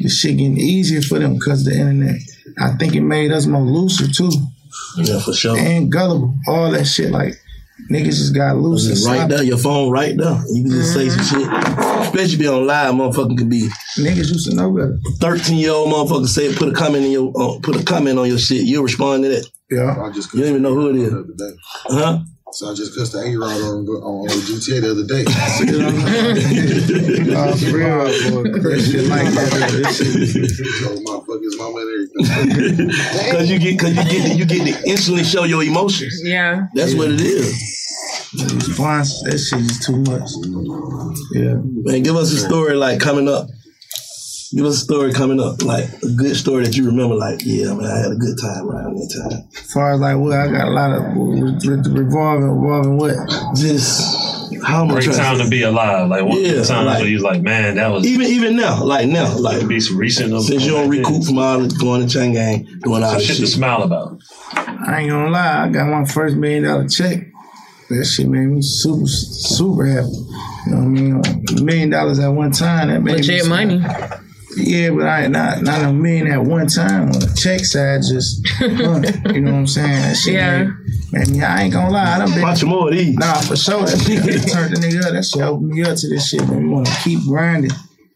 this 0.00 0.18
shit 0.18 0.36
getting 0.36 0.58
easier 0.58 1.02
for 1.02 1.18
them 1.18 1.34
because 1.34 1.64
the 1.64 1.72
internet. 1.72 2.16
I 2.58 2.72
think 2.76 2.94
it 2.94 3.00
made 3.02 3.32
us 3.32 3.46
more 3.46 3.62
looser 3.62 4.08
too. 4.08 4.30
Yeah, 4.96 5.20
for 5.20 5.32
sure. 5.32 5.56
And 5.56 5.90
gullible. 5.90 6.34
All 6.48 6.70
that 6.72 6.84
shit. 6.84 7.10
Like 7.10 7.34
niggas 7.90 8.06
just 8.18 8.34
got 8.34 8.56
loose. 8.56 8.86
and 8.86 8.94
Just 8.94 9.06
right 9.06 9.16
sloppy. 9.18 9.34
there, 9.34 9.44
your 9.44 9.56
phone 9.58 9.90
right 9.90 10.16
there. 10.16 10.42
You 10.52 10.62
can 10.64 10.70
just 10.72 10.92
say 10.92 11.08
some 11.08 11.24
shit. 11.24 11.48
Especially 12.02 12.38
be 12.38 12.48
on 12.48 12.66
live, 12.66 12.94
motherfucker 12.94 13.38
could 13.38 13.48
be. 13.50 13.68
Niggas 13.98 14.30
used 14.30 14.50
to 14.50 14.56
know 14.56 14.70
better. 14.72 14.98
Thirteen 15.20 15.58
year 15.58 15.72
old 15.72 15.92
motherfucker 15.92 16.26
say 16.26 16.54
put 16.54 16.68
a 16.68 16.72
comment 16.72 17.04
in 17.04 17.12
your 17.12 17.32
uh, 17.36 17.58
put 17.62 17.80
a 17.80 17.84
comment 17.84 18.18
on 18.18 18.26
your 18.28 18.38
shit. 18.38 18.62
You 18.62 18.82
respond 18.82 19.22
to 19.24 19.28
that. 19.30 19.46
Yeah. 19.70 19.96
I 20.02 20.10
just 20.10 20.32
You 20.34 20.40
don't 20.40 20.50
even 20.50 20.62
know 20.62 20.74
who 20.74 20.90
it 20.90 20.96
is. 20.96 21.14
Huh? 21.86 22.18
So 22.52 22.70
I 22.70 22.74
just 22.74 22.94
cussed 22.96 23.12
the 23.12 23.22
eight 23.22 23.30
year 23.30 23.42
old 23.42 23.52
on, 23.52 23.88
on, 23.88 24.28
on 24.28 24.28
GTA 24.28 24.80
the 24.82 24.90
other 24.90 25.04
day. 25.06 25.24
Oh, 27.32 27.54
for 27.56 27.76
real, 27.76 27.96
boy. 27.96 28.42
That 28.42 29.06
like 29.08 29.28
that. 29.32 29.70
This 29.70 29.96
shit- 30.56 30.84
Told 30.84 30.98
motherfuckers, 31.06 31.54
mama 31.56 31.78
and 31.80 31.90
everything. 31.94 32.24
Cause 33.32 33.46
you 33.48 33.58
get 33.58 33.78
cause 33.78 33.94
you 33.96 34.02
get 34.04 34.22
to, 34.26 34.30
you 34.34 34.44
get 34.44 34.64
to 34.82 34.90
instantly 34.90 35.24
show 35.24 35.44
your 35.44 35.62
emotions. 35.62 36.20
Yeah. 36.24 36.66
That's 36.74 36.94
what 36.94 37.10
it 37.12 37.20
is. 37.20 37.54
Response, 38.54 39.22
that 39.24 39.38
shit 39.38 39.60
is 39.60 39.78
too 39.84 39.96
much. 40.10 40.30
Yeah. 41.32 41.54
Man, 41.62 42.02
give 42.02 42.16
us 42.16 42.32
a 42.32 42.38
story 42.38 42.74
like 42.74 42.98
coming 43.00 43.28
up. 43.28 43.48
Give 44.52 44.66
us 44.66 44.76
a 44.76 44.84
story 44.84 45.12
coming 45.12 45.38
up, 45.38 45.62
like 45.62 45.84
a 46.02 46.08
good 46.16 46.34
story 46.34 46.64
that 46.64 46.76
you 46.76 46.84
remember. 46.86 47.14
Like, 47.14 47.40
yeah, 47.44 47.72
man, 47.72 47.86
I 47.86 47.98
had 47.98 48.10
a 48.10 48.16
good 48.16 48.36
time 48.40 48.68
around 48.68 48.96
that 48.96 49.30
time. 49.30 49.48
As 49.56 49.72
far 49.72 49.92
as 49.94 50.00
like 50.00 50.16
what, 50.16 50.32
I 50.32 50.48
got 50.50 50.66
a 50.66 50.70
lot 50.72 50.90
of 50.90 51.02
re- 51.14 51.76
re- 51.76 52.02
revolving, 52.02 52.50
revolving 52.50 52.96
what? 52.96 53.14
Just 53.56 54.02
how 54.64 54.84
much 54.84 55.04
Great 55.04 55.16
time 55.16 55.38
to 55.38 55.48
be 55.48 55.62
alive. 55.62 56.08
Like 56.08 56.24
one 56.24 56.38
of 56.38 56.42
Yeah, 56.42 56.54
the 56.54 56.64
times 56.64 56.86
like- 56.86 56.98
where 56.98 57.08
you 57.08 57.18
like, 57.20 57.42
man, 57.42 57.76
that 57.76 57.92
was 57.92 58.04
Even 58.04 58.26
even 58.26 58.56
now, 58.56 58.82
like 58.82 59.06
now, 59.08 59.36
like 59.38 59.68
be 59.68 59.78
some 59.78 59.96
recent. 59.96 60.32
since 60.42 60.64
you 60.64 60.72
don't 60.72 60.88
recoup 60.90 61.22
from 61.24 61.38
all 61.38 61.60
the 61.60 61.68
going 61.78 62.04
to 62.04 62.12
chain 62.12 62.32
gang, 62.32 62.64
doing 62.82 63.04
all 63.04 63.10
Some 63.10 63.18
this 63.18 63.26
shit 63.28 63.36
shit. 63.36 63.46
to 63.46 63.52
smile 63.52 63.84
about. 63.84 64.20
I 64.56 65.02
ain't 65.02 65.10
gonna 65.10 65.30
lie, 65.30 65.66
I 65.66 65.68
got 65.68 65.86
my 65.88 66.04
first 66.04 66.34
million 66.34 66.64
dollar 66.64 66.88
check. 66.88 67.20
That 67.90 68.04
shit 68.04 68.28
made 68.28 68.46
me 68.46 68.62
super, 68.62 69.06
super 69.06 69.86
happy. 69.86 70.08
You 70.66 70.72
know 70.72 70.76
what 70.76 70.82
I 70.82 70.88
mean? 70.88 71.22
A 71.58 71.62
million 71.62 71.90
dollars 71.90 72.18
at 72.18 72.28
one 72.28 72.50
time. 72.50 72.88
That 72.88 73.00
made 73.02 73.16
Legit 73.18 73.44
me 73.44 73.48
money. 73.48 73.80
Yeah, 74.56 74.90
but 74.90 75.06
I 75.06 75.26
not 75.28 75.62
not 75.62 75.82
a 75.82 75.92
million 75.92 76.26
at 76.26 76.42
one 76.42 76.66
time 76.66 77.04
on 77.04 77.12
the 77.12 77.32
check 77.40 77.60
side. 77.60 78.00
Just 78.02 78.46
huh, 78.58 79.30
you 79.32 79.40
know 79.40 79.52
what 79.52 79.58
I'm 79.58 79.66
saying? 79.66 80.02
That 80.02 80.16
shit 80.16 80.34
Yeah. 80.34 80.64
made, 81.12 81.28
made 81.28 81.28
me. 81.28 81.42
I 81.42 81.62
ain't 81.62 81.72
gonna 81.72 81.90
lie. 81.90 82.16
I 82.16 82.18
done 82.18 82.30
been 82.32 82.42
Watch 82.42 82.64
more 82.64 82.88
of 82.88 82.94
these. 82.96 83.14
Nah, 83.16 83.34
for 83.40 83.56
sure. 83.56 83.86
That 83.86 83.98
shit 84.00 84.52
turned 84.52 84.74
the 84.76 84.80
nigga 84.80 85.04
up. 85.06 85.12
That 85.12 85.24
shit 85.24 85.42
opened 85.42 85.68
me 85.70 85.82
up 85.84 85.96
to 85.96 86.08
this 86.08 86.28
shit. 86.28 86.46
Man, 86.48 86.62
we 86.64 86.68
want 86.68 86.86
to 86.86 86.96
keep 87.02 87.20
grinding. 87.26 87.70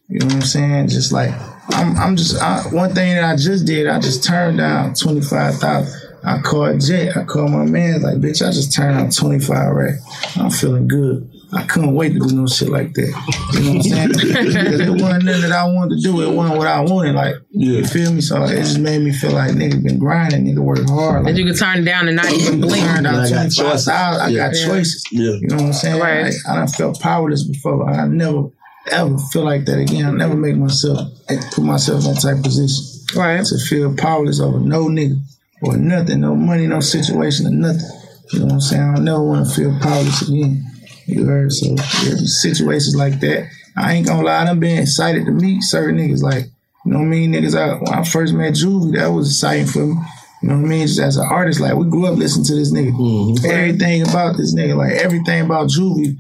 You 0.09 0.19
know 0.20 0.27
what 0.27 0.35
I'm 0.36 0.43
saying? 0.43 0.89
Just 0.89 1.12
like 1.12 1.31
I'm. 1.70 1.97
I'm 1.97 2.16
just 2.16 2.40
I, 2.43 2.62
one 2.73 2.93
thing 2.94 3.15
that 3.15 3.24
I 3.24 3.36
just 3.36 3.65
did. 3.66 3.86
I 3.86 4.01
just 4.01 4.24
turned 4.24 4.59
down 4.59 4.94
twenty 4.94 5.20
five 5.20 5.55
thousand. 5.56 6.01
I 6.24 6.39
called 6.40 6.81
Jet. 6.81 7.16
I 7.16 7.24
called 7.24 7.51
my 7.52 7.65
man. 7.65 8.02
Like, 8.02 8.16
bitch, 8.16 8.47
I 8.47 8.51
just 8.51 8.74
turned 8.74 8.98
out 8.98 9.15
twenty 9.15 9.39
five 9.39 9.73
right. 9.73 9.94
I'm 10.36 10.51
feeling 10.51 10.89
good. 10.89 11.31
I 11.55 11.62
couldn't 11.64 11.94
wait 11.94 12.12
to 12.14 12.18
do 12.18 12.35
no 12.35 12.47
shit 12.47 12.68
like 12.68 12.93
that. 12.94 13.12
You 13.55 13.60
know 13.60 13.68
what 13.68 13.76
I'm 13.76 13.82
saying? 13.82 14.09
because 14.09 14.81
it 14.81 14.90
wasn't 14.90 15.24
nothing 15.24 15.43
that 15.43 15.52
I 15.52 15.64
wanted 15.66 15.97
to 15.97 16.02
do. 16.02 16.20
It 16.22 16.35
wasn't 16.35 16.59
what 16.59 16.66
I 16.66 16.81
wanted. 16.81 17.14
Like, 17.14 17.36
yeah. 17.51 17.78
you 17.78 17.86
feel 17.86 18.12
me? 18.12 18.20
So 18.20 18.43
it 18.43 18.56
just 18.56 18.78
made 18.81 19.02
me 19.02 19.12
feel 19.12 19.32
like 19.32 19.52
nigga 19.52 19.82
been 19.82 19.98
grinding, 19.98 20.47
nigga 20.47 20.59
work 20.59 20.78
hard. 20.89 21.24
That 21.24 21.31
Like, 21.31 21.36
you 21.36 21.44
could 21.47 21.59
turn 21.59 21.78
it 21.78 21.85
down 21.85 22.09
and 22.09 22.16
not 22.16 22.32
even 22.32 22.60
blink. 22.60 22.85
turned 22.85 23.06
out 23.06 23.14
I 23.14 23.31
got 23.31 23.51
choices. 23.52 23.89
I 23.89 24.28
Yeah. 24.28 24.47
got 24.48 24.55
choices. 24.56 25.05
Yeah. 25.12 25.31
You 25.32 25.47
know 25.48 25.56
what 25.56 25.64
I'm 25.66 25.72
saying? 25.72 26.01
Right. 26.01 26.24
Like, 26.24 26.35
I 26.48 26.55
done 26.56 26.68
felt 26.68 27.01
powerless 27.01 27.44
before. 27.44 27.89
I 27.89 28.06
never 28.06 28.48
ever 28.90 29.16
feel 29.32 29.44
like 29.44 29.64
that 29.66 29.78
again. 29.78 30.05
I 30.06 30.10
never 30.10 30.35
make 30.36 30.56
myself 30.56 31.09
put 31.52 31.64
myself 31.64 32.05
in 32.05 32.14
that 32.14 32.20
type 32.20 32.36
of 32.39 32.43
position. 32.43 32.85
Right. 33.16 33.44
To 33.44 33.59
feel 33.59 33.94
powerless 33.97 34.40
over 34.40 34.59
no 34.60 34.86
nigga 34.86 35.18
or 35.62 35.76
nothing, 35.76 36.20
no 36.20 36.35
money, 36.35 36.66
no 36.66 36.81
situation 36.81 37.47
or 37.47 37.51
nothing. 37.51 37.89
You 38.32 38.40
know 38.40 38.44
what 38.47 38.52
I'm 38.55 38.60
saying? 38.60 38.82
I 38.82 38.94
don't 38.97 39.05
never 39.05 39.22
want 39.22 39.47
to 39.48 39.55
feel 39.55 39.78
powerless 39.81 40.22
again. 40.28 40.66
You 41.06 41.24
heard? 41.26 41.52
So 41.52 41.70
yeah, 41.70 42.16
situations 42.24 42.97
like 42.97 43.20
that. 43.20 43.48
I 43.76 43.94
ain't 43.94 44.06
gonna 44.06 44.22
lie, 44.22 44.43
I 44.43 44.44
done 44.44 44.60
been 44.60 44.82
excited 44.82 45.26
to 45.26 45.32
meet 45.32 45.62
certain 45.62 45.98
niggas 45.98 46.22
like, 46.22 46.44
you 46.85 46.93
know 46.93 46.98
what 46.98 47.06
I 47.06 47.09
mean? 47.09 47.32
Niggas, 47.32 47.59
I, 47.59 47.74
when 47.74 47.93
I 47.93 48.05
first 48.05 48.35
met 48.35 48.55
Juvie, 48.55 48.97
that 48.97 49.09
was 49.09 49.31
exciting 49.31 49.66
for 49.66 49.86
me. 49.86 49.94
You 50.43 50.51
know 50.51 50.56
what 50.56 50.66
I 50.66 50.68
mean? 50.68 50.86
Just 50.86 51.01
as 51.01 51.16
an 51.16 51.26
artist, 51.31 51.60
like 51.60 51.74
we 51.74 51.89
grew 51.89 52.06
up 52.06 52.18
listening 52.18 52.44
to 52.47 52.55
this 52.55 52.72
nigga. 52.72 52.93
Mm-hmm. 52.93 53.51
Everything 53.51 54.02
about 54.02 54.36
this 54.36 54.55
nigga, 54.55 54.76
like 54.76 54.93
everything 54.93 55.44
about 55.44 55.70
Juvie. 55.70 56.18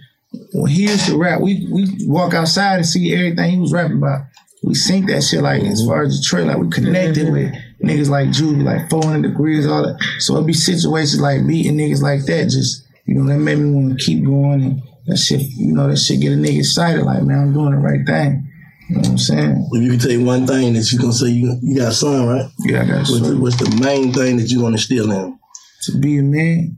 When 0.52 0.70
he 0.70 0.82
used 0.84 1.06
to 1.06 1.18
rap, 1.18 1.40
we 1.40 1.68
we 1.70 1.86
walk 2.06 2.34
outside 2.34 2.76
and 2.76 2.86
see 2.86 3.14
everything 3.14 3.50
he 3.50 3.58
was 3.58 3.72
rapping 3.72 3.98
about. 3.98 4.22
We 4.62 4.74
sync 4.74 5.08
that 5.08 5.22
shit 5.22 5.42
like 5.42 5.62
as 5.62 5.80
mm-hmm. 5.80 5.90
far 5.90 6.02
as 6.04 6.16
the 6.16 6.22
Detroit, 6.22 6.46
like 6.46 6.56
we 6.56 6.70
connected 6.70 7.30
with 7.30 7.52
niggas 7.82 8.08
like 8.08 8.28
Juvie, 8.28 8.64
like 8.64 8.88
400 8.88 9.28
degrees, 9.28 9.66
all 9.66 9.82
that. 9.82 10.02
So 10.20 10.34
it'd 10.34 10.46
be 10.46 10.54
situations 10.54 11.20
like 11.20 11.42
meeting 11.42 11.76
niggas 11.76 12.02
like 12.02 12.24
that. 12.24 12.44
Just 12.48 12.83
you 13.06 13.14
know, 13.14 13.26
that 13.32 13.38
made 13.38 13.58
me 13.58 13.70
want 13.70 13.98
to 13.98 14.04
keep 14.04 14.24
going 14.24 14.62
and 14.62 14.82
that 15.06 15.16
shit. 15.16 15.42
You 15.42 15.74
know, 15.74 15.88
that 15.88 15.96
shit 15.96 16.20
get 16.20 16.32
a 16.32 16.36
nigga 16.36 16.60
excited. 16.60 17.04
Like 17.04 17.22
man, 17.22 17.38
I'm 17.38 17.52
doing 17.52 17.72
the 17.72 17.78
right 17.78 18.06
thing. 18.06 18.50
You 18.88 18.96
know 18.96 19.00
what 19.00 19.08
I'm 19.10 19.18
saying? 19.18 19.68
If 19.72 19.82
you 19.82 19.90
could 19.92 20.08
take 20.08 20.26
one 20.26 20.46
thing 20.46 20.74
that 20.74 20.90
you 20.92 20.98
gonna 20.98 21.12
say 21.12 21.28
you 21.28 21.58
you 21.62 21.78
got 21.78 21.92
a 21.92 21.94
son, 21.94 22.26
right? 22.26 22.50
Yeah, 22.60 22.82
I 22.82 22.86
got 22.86 23.06
son. 23.06 23.40
What's 23.40 23.56
the 23.56 23.80
main 23.82 24.12
thing 24.12 24.36
that 24.36 24.50
you 24.50 24.60
gonna 24.60 24.78
steal 24.78 25.10
in 25.10 25.18
him? 25.18 25.38
to 25.84 25.98
be 25.98 26.18
a 26.18 26.22
man. 26.22 26.76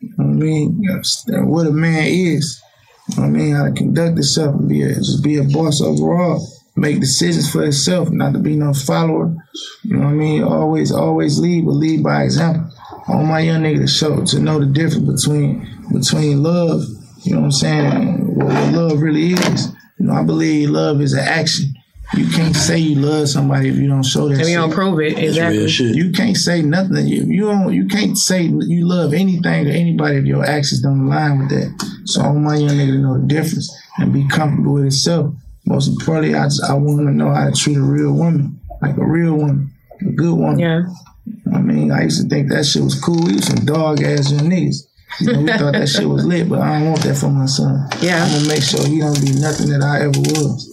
You 0.00 0.08
know 0.18 0.24
what 0.24 0.26
I 0.26 0.32
mean? 0.32 1.48
What 1.48 1.66
a 1.66 1.70
man 1.70 2.04
is. 2.06 2.62
You 3.08 3.16
know 3.16 3.22
what 3.22 3.28
I 3.28 3.30
mean? 3.30 3.54
How 3.54 3.64
to 3.64 3.72
conduct 3.72 4.14
himself 4.14 4.54
and 4.56 4.68
be 4.68 4.82
a, 4.82 4.94
just 4.94 5.22
be 5.22 5.36
a 5.36 5.44
boss 5.44 5.80
overall. 5.80 6.46
Make 6.74 7.00
decisions 7.00 7.52
for 7.52 7.62
himself, 7.62 8.10
not 8.10 8.32
to 8.32 8.38
be 8.38 8.56
no 8.56 8.72
follower. 8.72 9.34
You 9.82 9.96
know 9.96 10.06
what 10.06 10.12
I 10.12 10.14
mean? 10.14 10.42
Always, 10.42 10.90
always 10.90 11.38
lead, 11.38 11.66
but 11.66 11.72
lead 11.72 12.02
by 12.02 12.22
example. 12.22 12.71
I 13.08 13.16
want 13.16 13.28
my 13.28 13.40
young 13.40 13.62
nigga 13.62 13.78
to 13.78 13.86
show, 13.86 14.24
to 14.24 14.38
know 14.38 14.60
the 14.60 14.66
difference 14.66 15.24
between 15.24 15.68
between 15.92 16.42
love, 16.42 16.82
you 17.22 17.34
know 17.34 17.40
what 17.40 17.46
I'm 17.46 17.52
saying, 17.52 18.34
what, 18.36 18.46
what 18.46 18.72
love 18.72 19.00
really 19.02 19.32
is. 19.32 19.72
You 19.98 20.06
know, 20.06 20.14
I 20.14 20.22
believe 20.22 20.70
love 20.70 21.00
is 21.00 21.12
an 21.12 21.20
action. 21.20 21.74
You 22.14 22.28
can't 22.28 22.54
say 22.54 22.78
you 22.78 22.96
love 22.96 23.28
somebody 23.28 23.70
if 23.70 23.76
you 23.76 23.88
don't 23.88 24.02
show 24.02 24.28
that. 24.28 24.40
If 24.40 24.48
you 24.48 24.56
don't 24.56 24.72
prove 24.72 25.00
it, 25.00 25.18
exactly. 25.18 25.92
You 25.92 26.12
can't 26.12 26.36
say 26.36 26.60
nothing. 26.60 27.06
You, 27.06 27.24
you 27.24 27.42
don't. 27.46 27.72
You 27.72 27.86
can't 27.86 28.18
say 28.18 28.42
you 28.42 28.86
love 28.86 29.14
anything 29.14 29.66
or 29.66 29.70
anybody 29.70 30.16
if 30.16 30.26
your 30.26 30.44
actions 30.44 30.82
don't 30.82 31.06
align 31.06 31.38
with 31.38 31.48
that. 31.50 32.02
So 32.04 32.20
I 32.20 32.26
want 32.26 32.40
my 32.40 32.56
young 32.56 32.76
nigga 32.76 32.92
to 32.92 32.98
know 32.98 33.18
the 33.18 33.26
difference 33.26 33.74
and 33.98 34.12
be 34.12 34.28
comfortable 34.28 34.74
with 34.74 34.82
himself. 34.82 35.34
Most 35.64 35.88
importantly, 35.88 36.36
I 36.36 36.44
just, 36.44 36.62
I 36.64 36.74
want 36.74 36.98
to 36.98 37.12
know 37.12 37.32
how 37.32 37.48
to 37.48 37.52
treat 37.52 37.78
a 37.78 37.82
real 37.82 38.12
woman, 38.12 38.60
like 38.82 38.96
a 38.96 39.06
real 39.06 39.34
woman, 39.34 39.72
a 40.00 40.10
good 40.10 40.36
woman. 40.36 40.58
Yeah. 40.58 40.82
I 41.54 41.60
mean, 41.60 41.90
I 41.92 42.02
used 42.02 42.22
to 42.22 42.28
think 42.28 42.48
that 42.50 42.64
shit 42.64 42.82
was 42.82 42.98
cool. 43.00 43.22
We 43.24 43.34
was 43.34 43.46
some 43.46 43.64
dog 43.64 44.02
ass 44.02 44.30
young 44.32 44.50
niggas. 44.50 44.86
You 45.20 45.32
know, 45.32 45.40
we 45.40 45.46
thought 45.58 45.72
that 45.72 45.88
shit 45.88 46.08
was 46.08 46.24
lit, 46.24 46.48
but 46.48 46.60
I 46.60 46.78
don't 46.78 46.90
want 46.90 47.02
that 47.02 47.16
for 47.16 47.28
my 47.28 47.46
son. 47.46 47.88
Yeah. 48.00 48.24
I'm 48.24 48.32
gonna 48.32 48.48
make 48.48 48.62
sure 48.62 48.86
he 48.86 49.00
don't 49.00 49.20
be 49.20 49.32
nothing 49.32 49.68
that 49.70 49.82
I 49.82 50.02
ever 50.02 50.18
was. 50.18 50.70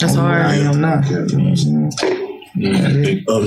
That's 0.00 0.14
I'm 0.14 0.18
hard. 0.18 0.42
I 0.42 0.56
am 0.56 0.80
not. 0.80 1.06
You 1.06 1.16
know 1.16 1.20
what 1.20 1.32
I'm 1.32 1.56
saying? 1.56 2.32
You 2.56 2.72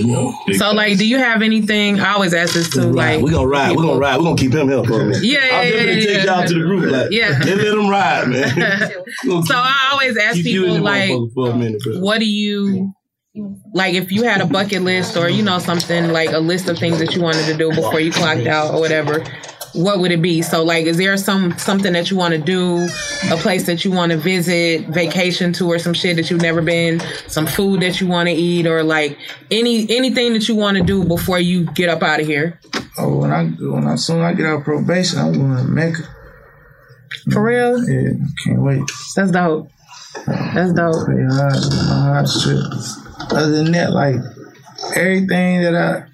know. 0.05 0.33
So 0.53 0.71
like, 0.71 0.97
do 0.99 1.07
you 1.07 1.17
have 1.17 1.41
anything? 1.41 1.99
I 1.99 2.13
always 2.13 2.33
ask 2.33 2.53
this 2.53 2.69
too. 2.69 2.91
Like, 2.91 3.21
we 3.21 3.31
gonna 3.31 3.47
ride. 3.47 3.71
We 3.75 3.77
gonna 3.77 3.97
ride. 3.97 4.17
We 4.17 4.25
gonna 4.25 4.37
keep 4.37 4.53
him 4.53 4.69
here 4.69 4.83
for 4.83 5.01
a 5.01 5.05
minute. 5.05 5.23
Yeah, 5.23 5.39
yeah, 5.39 5.57
I'm 5.57 5.65
yeah, 5.65 5.71
definitely 5.71 5.93
yeah, 5.93 6.05
take 6.05 6.25
yeah. 6.25 6.39
y'all 6.39 6.47
to 6.47 6.53
the 6.53 6.59
group. 6.59 6.91
Like, 6.91 7.11
Yeah. 7.11 7.39
yeah, 7.43 7.55
let 7.55 7.67
him 7.73 7.89
ride, 7.89 8.27
man. 8.27 8.91
so 9.45 9.55
I 9.55 9.89
always 9.91 10.15
ask 10.15 10.35
Keep 10.35 10.45
you 10.45 10.65
in 10.65 10.71
people 10.73 10.85
like, 10.85 11.33
for 11.33 11.49
a 11.49 11.55
minute, 11.55 11.81
what 12.01 12.19
do 12.19 12.29
you 12.29 12.93
like 13.73 13.93
if 13.93 14.11
you 14.11 14.23
had 14.23 14.41
a 14.41 14.45
bucket 14.45 14.81
list 14.81 15.15
or 15.15 15.29
you 15.29 15.43
know 15.43 15.59
something 15.59 16.11
like 16.11 16.31
a 16.31 16.39
list 16.39 16.67
of 16.67 16.77
things 16.77 16.99
that 16.99 17.15
you 17.15 17.21
wanted 17.21 17.45
to 17.45 17.55
do 17.55 17.69
before 17.69 17.99
you 17.99 18.11
clocked 18.11 18.47
out 18.47 18.73
or 18.73 18.79
whatever 18.79 19.23
what 19.75 19.99
would 19.99 20.11
it 20.11 20.21
be 20.21 20.41
so 20.41 20.63
like 20.63 20.85
is 20.87 20.97
there 20.97 21.15
some 21.15 21.55
something 21.59 21.93
that 21.93 22.09
you 22.09 22.17
want 22.17 22.33
to 22.33 22.39
do 22.39 22.87
a 23.31 23.37
place 23.37 23.67
that 23.67 23.85
you 23.85 23.91
want 23.91 24.11
to 24.11 24.17
visit 24.17 24.87
vacation 24.87 25.53
to 25.53 25.67
or 25.71 25.77
some 25.77 25.93
shit 25.93 26.15
that 26.15 26.31
you've 26.31 26.41
never 26.41 26.59
been 26.59 26.99
some 27.27 27.45
food 27.45 27.79
that 27.81 28.01
you 28.01 28.07
want 28.07 28.27
to 28.27 28.33
eat 28.33 28.65
or 28.65 28.81
like 28.81 29.15
any 29.51 29.87
anything 29.95 30.33
that 30.33 30.47
you 30.49 30.55
want 30.55 30.75
to 30.75 30.83
do 30.83 31.05
before 31.05 31.37
you 31.39 31.65
get 31.73 31.87
up 31.87 32.01
out 32.01 32.19
of 32.19 32.25
here 32.25 32.59
Oh, 32.97 33.19
when 33.19 33.31
I 33.31 33.45
when 33.45 33.87
I 33.87 33.95
soon 33.95 34.21
I 34.21 34.33
get 34.33 34.45
out 34.45 34.59
of 34.59 34.63
probation, 34.65 35.19
I'm 35.19 35.33
going 35.33 35.55
to 35.55 35.63
Mecca. 35.63 36.03
For 37.31 37.41
real? 37.41 37.81
Yeah, 37.89 38.09
can't 38.43 38.61
wait. 38.61 38.81
That's 39.15 39.31
dope. 39.31 39.69
That's 40.27 40.73
dope. 40.73 40.95
Hard, 40.95 41.15
my 41.87 42.25
trip. 42.43 43.08
Other 43.31 43.51
than 43.63 43.71
that, 43.73 43.91
like 43.91 44.15
everything 44.95 45.61
that 45.61 45.75
I, 45.75 46.05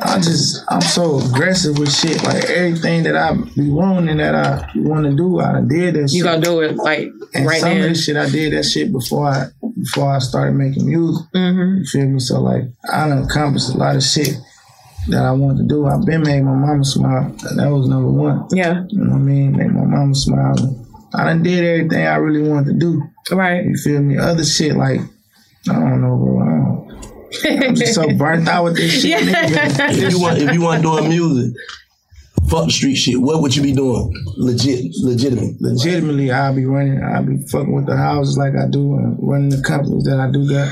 I 0.00 0.16
just 0.16 0.64
I'm 0.68 0.80
so 0.80 1.20
aggressive 1.20 1.78
with 1.78 1.92
shit. 1.92 2.22
Like 2.24 2.44
everything 2.50 3.04
that 3.04 3.16
I 3.16 3.34
be 3.34 3.70
wanting 3.70 4.16
that 4.18 4.34
I 4.34 4.70
want 4.76 5.04
to 5.06 5.14
do, 5.14 5.40
I 5.40 5.52
done 5.52 5.68
did 5.68 5.94
that. 5.94 6.10
shit. 6.10 6.18
You 6.18 6.24
gonna 6.24 6.40
do 6.40 6.60
it 6.60 6.76
like 6.76 7.08
and 7.34 7.46
right 7.46 7.60
some 7.60 7.78
now. 7.78 7.84
of 7.84 7.90
this 7.90 8.04
shit 8.04 8.16
I 8.16 8.28
did 8.28 8.52
that 8.52 8.64
shit 8.64 8.92
before 8.92 9.28
I 9.28 9.46
before 9.78 10.14
I 10.14 10.18
started 10.18 10.54
making 10.54 10.86
music. 10.86 11.26
Mm-hmm. 11.34 11.78
You 11.78 11.84
feel 11.86 12.06
me? 12.08 12.20
So 12.20 12.40
like 12.40 12.64
I 12.92 13.08
done 13.08 13.24
accomplished 13.24 13.70
a 13.70 13.76
lot 13.76 13.96
of 13.96 14.02
shit 14.02 14.34
that 15.08 15.22
I 15.22 15.32
wanted 15.32 15.62
to 15.62 15.68
do. 15.68 15.86
I've 15.86 16.04
been 16.04 16.22
made 16.22 16.42
my 16.42 16.54
mama 16.54 16.84
smile. 16.84 17.30
That 17.56 17.68
was 17.70 17.88
number 17.88 18.10
one. 18.10 18.46
Yeah. 18.50 18.84
You 18.88 19.04
know 19.04 19.12
what 19.12 19.16
I 19.16 19.22
mean? 19.22 19.56
Make 19.56 19.70
my 19.70 19.84
mama 19.84 20.14
smile. 20.14 20.56
I 21.14 21.24
done 21.24 21.42
did 21.42 21.64
everything 21.64 22.06
I 22.06 22.16
really 22.16 22.48
wanted 22.48 22.72
to 22.72 22.78
do. 22.78 23.02
Right. 23.30 23.64
You 23.64 23.76
feel 23.76 24.02
me? 24.02 24.18
Other 24.18 24.44
shit 24.44 24.76
like 24.76 25.00
I 25.68 25.72
don't 25.72 26.00
know, 26.00 26.16
bro. 26.16 26.40
I 26.40 26.46
don't. 26.46 27.62
I'm 27.64 27.74
just 27.74 27.94
so 27.94 28.08
burnt 28.16 28.48
out 28.48 28.64
with 28.64 28.76
this 28.76 29.02
shit. 29.02 29.20
nigga. 29.20 29.90
if 30.06 30.12
you 30.12 30.20
want, 30.20 30.38
if 30.38 30.52
you 30.52 30.60
want 30.62 30.82
doing 30.82 31.08
music, 31.08 31.54
fuck 32.48 32.66
the 32.66 32.70
street 32.70 32.94
shit. 32.96 33.20
What 33.20 33.42
would 33.42 33.54
you 33.56 33.62
be 33.62 33.72
doing? 33.72 34.12
Legit, 34.36 34.92
legitimate. 35.02 35.60
Legitimately, 35.60 36.30
I'll 36.30 36.54
be 36.54 36.64
running. 36.64 37.02
I'll 37.02 37.24
be 37.24 37.38
fucking 37.48 37.72
with 37.74 37.86
the 37.86 37.96
houses 37.96 38.38
like 38.38 38.54
I 38.54 38.68
do 38.68 38.96
and 38.96 39.16
running 39.20 39.50
the 39.50 39.62
companies 39.62 40.04
that 40.04 40.20
I 40.20 40.30
do 40.30 40.48
got. 40.48 40.70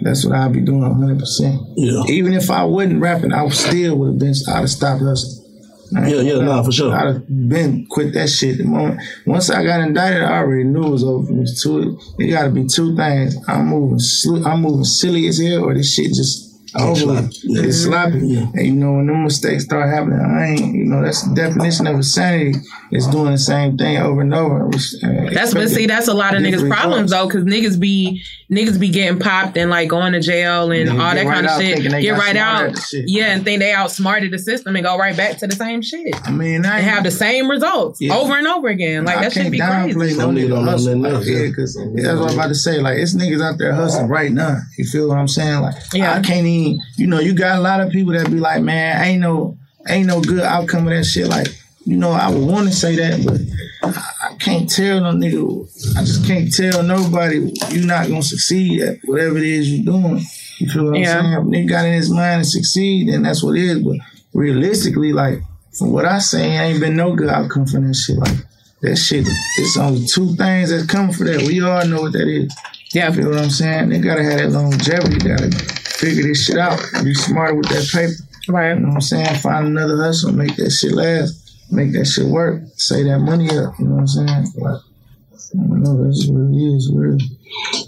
That's 0.00 0.24
what 0.24 0.36
I'll 0.36 0.50
be 0.52 0.60
doing 0.60 0.82
100. 0.82 1.18
percent 1.18 1.60
Yeah. 1.76 2.04
Even 2.08 2.32
if 2.32 2.50
I 2.50 2.62
wasn't 2.64 3.00
rapping, 3.00 3.32
I 3.32 3.48
still 3.48 3.96
would 3.96 4.10
have 4.12 4.18
been. 4.18 4.34
I'd 4.48 4.60
have 4.60 4.70
stopped 4.70 5.02
hustling. 5.02 5.44
Yeah, 5.92 6.06
yeah, 6.20 6.32
gonna 6.34 6.44
nah, 6.44 6.62
for 6.62 6.72
sure. 6.72 6.94
I'd 6.94 7.06
have 7.06 7.48
been 7.48 7.86
quit 7.86 8.12
that 8.14 8.28
shit. 8.28 8.58
The 8.58 8.64
moment 8.64 9.00
once 9.26 9.50
I 9.50 9.64
got 9.64 9.80
indicted, 9.80 10.22
I 10.22 10.38
already 10.38 10.64
knew 10.64 10.86
it 10.86 10.90
was 10.90 11.04
over. 11.04 11.32
It 11.32 11.36
was 11.36 11.62
two. 11.62 11.98
It 12.18 12.30
got 12.30 12.44
to 12.44 12.50
be 12.50 12.66
two 12.66 12.94
things. 12.96 13.36
I'm 13.48 13.66
moving. 13.66 13.98
I'm 14.44 14.62
moving 14.62 14.84
silly 14.84 15.28
as 15.28 15.38
hell, 15.38 15.64
or 15.64 15.74
this 15.74 15.94
shit 15.94 16.08
just 16.08 16.47
over. 16.76 16.94
sloppy. 16.94 17.22
with. 17.26 17.38
Yeah. 17.44 17.62
It's 17.62 17.82
sloppy. 17.82 18.18
And 18.38 18.66
you 18.66 18.72
know 18.72 18.92
when 18.92 19.06
them 19.06 19.24
mistakes 19.24 19.64
start 19.64 19.88
happening, 19.92 20.20
I 20.20 20.46
ain't. 20.50 20.74
You 20.74 20.84
know 20.84 21.02
that's 21.02 21.22
the 21.26 21.34
definition 21.34 21.86
of 21.86 21.96
insanity. 21.96 22.58
It's 22.90 23.06
doing 23.08 23.32
the 23.32 23.38
same 23.38 23.76
thing 23.76 23.98
over 23.98 24.22
and 24.22 24.34
over. 24.34 24.66
which, 24.66 24.94
uh, 25.02 25.30
That's 25.32 25.52
but 25.52 25.68
see, 25.68 25.86
that's 25.86 26.08
a 26.08 26.14
lot 26.14 26.34
of 26.34 26.42
niggas' 26.42 26.68
problems 26.70 27.10
results. 27.10 27.12
though, 27.12 27.26
because 27.26 27.44
niggas 27.44 27.78
be 27.78 28.22
niggas 28.50 28.80
be 28.80 28.88
getting 28.88 29.18
popped 29.18 29.58
and 29.58 29.68
like 29.70 29.90
going 29.90 30.14
to 30.14 30.20
jail 30.20 30.72
and 30.72 30.88
all 30.88 30.96
that 31.14 31.26
right 31.26 31.34
kind 31.34 31.46
of 31.46 31.60
shit. 31.60 31.82
Get 32.00 32.12
right 32.12 32.36
out, 32.36 32.78
shit. 32.78 33.04
yeah, 33.06 33.34
and 33.34 33.44
think 33.44 33.60
they 33.60 33.72
outsmarted 33.72 34.30
the 34.32 34.38
system 34.38 34.74
and 34.74 34.84
go 34.84 34.96
right 34.96 35.14
back 35.16 35.36
to 35.38 35.46
the 35.46 35.54
same 35.54 35.82
shit. 35.82 36.14
I 36.26 36.30
mean, 36.30 36.64
I 36.64 36.78
and 36.78 36.86
have 36.86 37.04
the 37.04 37.10
same 37.10 37.50
results 37.50 38.00
Yeah. 38.00 38.16
over 38.16 38.38
and 38.38 38.46
over 38.46 38.68
again. 38.68 39.04
Like 39.04 39.18
I 39.18 39.22
that 39.24 39.32
should 39.34 39.52
be 39.52 39.58
crazy. 39.58 39.94
no 39.98 40.06
Some 40.08 40.34
niggas 40.36 40.48
don't 40.48 40.64
know 40.64 40.70
hustle. 40.70 40.96
nothing 40.96 41.14
else, 41.16 41.26
yeah, 41.28 41.38
yeah. 41.40 41.48
because 41.48 41.74
that's 41.74 42.18
what 42.20 42.30
I'm 42.30 42.38
about 42.38 42.48
to 42.48 42.54
say. 42.54 42.80
Like, 42.80 42.98
it's 42.98 43.14
niggas 43.14 43.42
out 43.42 43.58
there 43.58 43.74
hustling 43.74 44.08
right 44.08 44.32
now. 44.32 44.56
You 44.78 44.84
feel 44.86 45.08
what 45.08 45.18
I'm 45.18 45.28
saying? 45.28 45.60
Like, 45.60 45.74
Yeah. 45.92 46.14
I 46.14 46.20
can't 46.22 46.46
even. 46.46 46.57
You 46.96 47.06
know, 47.06 47.20
you 47.20 47.34
got 47.34 47.58
a 47.58 47.60
lot 47.60 47.80
of 47.80 47.90
people 47.90 48.12
that 48.12 48.30
be 48.30 48.40
like, 48.40 48.62
man, 48.62 49.02
ain't 49.02 49.20
no, 49.20 49.56
ain't 49.88 50.06
no 50.06 50.20
good 50.20 50.40
outcome 50.40 50.86
of 50.86 50.94
that 50.94 51.04
shit. 51.04 51.28
Like, 51.28 51.48
you 51.84 51.96
know, 51.96 52.10
I 52.10 52.28
would 52.30 52.46
want 52.46 52.68
to 52.68 52.74
say 52.74 52.96
that, 52.96 53.24
but 53.24 53.40
I, 53.82 54.30
I 54.30 54.34
can't 54.34 54.70
tell 54.70 55.00
no 55.00 55.12
nigga. 55.12 55.96
I 55.96 56.00
just 56.00 56.26
can't 56.26 56.54
tell 56.54 56.82
nobody 56.82 57.50
you're 57.70 57.86
not 57.86 58.08
gonna 58.08 58.22
succeed 58.22 58.82
at 58.82 58.98
whatever 59.04 59.38
it 59.38 59.44
is 59.44 59.70
you're 59.70 59.84
doing. 59.84 60.20
You 60.58 60.68
feel 60.70 60.84
what 60.84 60.98
I'm 60.98 61.04
saying? 61.04 61.32
If 61.32 61.44
nigga 61.44 61.68
got 61.68 61.86
in 61.86 61.94
his 61.94 62.10
mind 62.10 62.44
to 62.44 62.48
succeed, 62.48 63.08
then 63.08 63.22
that's 63.22 63.42
what 63.42 63.56
it 63.56 63.62
is. 63.62 63.82
But 63.82 63.96
realistically, 64.34 65.12
like 65.12 65.40
from 65.78 65.92
what 65.92 66.04
I 66.04 66.18
say, 66.18 66.58
ain't 66.58 66.80
been 66.80 66.96
no 66.96 67.14
good 67.14 67.30
outcome 67.30 67.66
from 67.66 67.86
that 67.86 67.94
shit. 67.94 68.18
Like 68.18 68.36
that 68.82 68.96
shit, 68.96 69.26
it's 69.56 69.78
only 69.78 70.06
two 70.06 70.34
things 70.36 70.70
that 70.70 70.88
come 70.88 71.10
for 71.10 71.24
that. 71.24 71.42
We 71.42 71.62
all 71.62 71.86
know 71.86 72.02
what 72.02 72.12
that 72.12 72.28
is. 72.28 72.54
Yeah. 72.92 73.08
You 73.08 73.14
feel 73.14 73.30
what 73.30 73.38
I'm 73.38 73.50
saying? 73.50 73.88
They 73.88 73.98
gotta 73.98 74.24
have 74.24 74.38
that 74.38 74.50
longevity. 74.50 75.18
Gotta 75.18 75.77
figure 75.98 76.22
this 76.22 76.44
shit 76.44 76.58
out. 76.58 76.80
Be 77.04 77.14
smarter 77.14 77.54
with 77.54 77.68
that 77.68 77.88
paper. 77.92 78.12
Right. 78.48 78.74
You 78.74 78.80
know 78.80 78.88
what 78.88 78.94
I'm 78.94 79.00
saying? 79.00 79.36
Find 79.36 79.66
another 79.66 79.96
hustle, 80.02 80.32
make 80.32 80.56
that 80.56 80.70
shit 80.70 80.92
last, 80.92 81.56
make 81.70 81.92
that 81.92 82.06
shit 82.06 82.26
work, 82.26 82.62
save 82.76 83.06
that 83.06 83.18
money 83.18 83.48
up. 83.50 83.74
You 83.78 83.86
know 83.86 83.94
what 83.96 84.00
I'm 84.00 84.06
saying? 84.06 84.46
Like, 84.56 84.80
I 84.80 85.56
don't 85.56 85.82
know. 85.82 86.04
That's 86.04 86.26
what 86.28 86.48
it 86.48 86.56
is. 86.56 86.90
Really. 86.94 87.24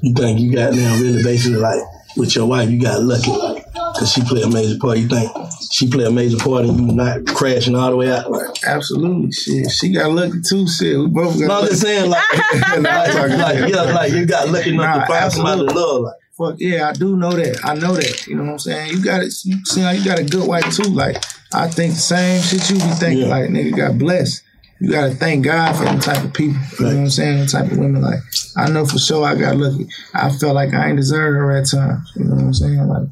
You 0.03 0.15
think 0.15 0.41
you 0.41 0.53
got 0.53 0.75
now 0.75 0.97
really 0.97 1.23
basically 1.23 1.59
like 1.59 1.81
with 2.17 2.35
your 2.35 2.47
wife, 2.47 2.69
you 2.71 2.81
got 2.81 3.03
lucky 3.03 3.31
because 3.31 4.13
she 4.13 4.23
played 4.23 4.45
a 4.45 4.51
major 4.51 4.79
part. 4.79 4.99
You 4.99 5.09
think 5.09 5.31
she 5.71 5.89
played 5.89 6.07
a 6.07 6.11
major 6.11 6.37
part 6.39 6.65
in 6.65 6.89
you 6.89 6.95
not 6.95 7.27
crashing 7.27 7.75
all 7.77 7.91
the 7.91 7.97
way 7.97 8.11
out? 8.11 8.31
Like, 8.31 8.65
Absolutely. 8.65 9.33
Shit. 9.33 9.71
She 9.71 9.93
got 9.93 10.11
lucky 10.11 10.41
too. 10.49 10.67
Shit. 10.69 10.99
We 10.99 11.07
both 11.07 11.39
got 11.39 11.49
no, 11.49 11.61
I'm 11.61 11.67
just 11.69 11.83
saying 11.83 12.11
like, 12.11 12.33
like, 12.79 13.15
like, 13.15 13.71
yeah, 13.71 13.83
like 13.83 14.13
you 14.13 14.27
got 14.27 14.49
lucky 14.49 14.71
enough 14.71 14.97
Nah, 14.97 15.01
to 15.01 15.07
find 15.07 15.33
somebody 15.33 15.67
to 15.67 15.75
love. 15.75 16.03
Like, 16.03 16.15
Fuck 16.41 16.57
yeah, 16.59 16.89
I 16.89 16.93
do 16.95 17.19
know 17.19 17.33
that. 17.33 17.61
I 17.65 17.75
know 17.75 17.95
that. 17.95 18.27
You 18.27 18.37
know 18.37 18.45
what 18.45 18.53
I'm 18.53 18.59
saying? 18.59 18.93
You 18.93 19.05
got 19.05 19.23
it. 19.23 19.35
You 19.45 19.63
see 19.67 19.83
how 19.83 19.91
you 19.91 20.03
got 20.03 20.19
a 20.19 20.25
good 20.25 20.49
wife 20.49 20.75
too. 20.75 20.85
Like 20.85 21.23
I 21.53 21.69
think 21.69 21.93
the 21.93 22.01
same 22.01 22.41
shit 22.41 22.71
you 22.71 22.77
be 22.77 22.95
thinking. 22.95 23.27
Yeah. 23.27 23.29
Like 23.29 23.51
nigga 23.51 23.77
got 23.77 23.99
blessed. 23.99 24.43
You 24.81 24.91
gotta 24.91 25.11
thank 25.11 25.45
God 25.45 25.77
for 25.77 25.85
the 25.85 26.01
type 26.01 26.25
of 26.25 26.33
people. 26.33 26.59
You 26.79 26.87
know 26.87 26.95
what 26.95 27.01
I'm 27.01 27.11
saying? 27.11 27.41
The 27.41 27.47
type 27.47 27.71
of 27.71 27.77
women. 27.77 28.01
Like 28.01 28.21
I 28.57 28.71
know 28.71 28.87
for 28.87 28.99
sure 28.99 29.27
I 29.27 29.35
got 29.35 29.59
lucky. 29.59 29.87
I 30.15 30.31
felt 30.31 30.55
like 30.55 30.73
I 30.73 30.89
ain't 30.89 30.97
deserved 30.97 31.37
her 31.37 31.51
at 31.59 31.69
times. 31.71 32.11
You 32.17 32.25
know 32.25 32.37
what 32.37 32.45
I'm 32.45 32.55
saying? 32.55 32.87
Like 32.89 33.09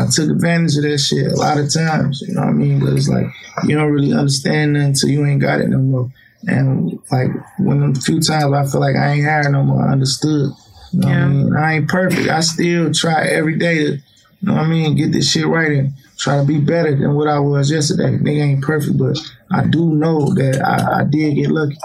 I 0.00 0.10
took 0.10 0.28
advantage 0.28 0.76
of 0.76 0.82
that 0.82 0.98
shit 0.98 1.30
a 1.30 1.36
lot 1.36 1.58
of 1.58 1.72
times. 1.72 2.24
You 2.26 2.34
know 2.34 2.40
what 2.40 2.50
I 2.50 2.52
mean? 2.52 2.80
But 2.80 2.94
it's 2.94 3.08
like 3.08 3.26
you 3.62 3.76
don't 3.76 3.92
really 3.92 4.12
understand 4.12 4.76
until 4.76 5.10
you 5.10 5.24
ain't 5.24 5.40
got 5.40 5.60
it 5.60 5.68
no 5.68 5.78
more. 5.78 6.10
And 6.48 6.98
like 7.12 7.30
when 7.60 7.96
a 7.96 8.00
few 8.00 8.20
times 8.20 8.52
I 8.52 8.66
feel 8.66 8.80
like 8.80 8.96
I 8.96 9.12
ain't 9.12 9.24
had 9.24 9.44
her 9.44 9.52
no 9.52 9.62
more, 9.62 9.86
I 9.86 9.92
understood. 9.92 10.50
You 10.92 11.00
know 11.00 11.08
what 11.08 11.16
I 11.16 11.26
mean? 11.26 11.56
I 11.56 11.72
ain't 11.74 11.88
perfect. 11.88 12.28
I 12.28 12.40
still 12.40 12.92
try 12.92 13.26
every 13.26 13.58
day 13.58 13.74
to, 13.78 13.92
you 13.92 14.00
know 14.42 14.54
what 14.54 14.62
I 14.62 14.66
mean, 14.66 14.96
get 14.96 15.12
this 15.12 15.30
shit 15.30 15.46
right 15.46 15.72
and 15.72 15.92
try 16.18 16.38
to 16.38 16.44
be 16.44 16.58
better 16.58 16.94
than 16.94 17.14
what 17.14 17.28
I 17.28 17.38
was 17.38 17.70
yesterday. 17.70 18.16
Nigga 18.16 18.42
ain't 18.42 18.62
perfect, 18.62 18.98
but 18.98 19.18
I 19.50 19.66
do 19.66 19.94
know 19.94 20.32
that 20.34 20.62
I, 20.64 21.00
I 21.00 21.04
did 21.04 21.34
get 21.34 21.50
lucky. 21.50 21.76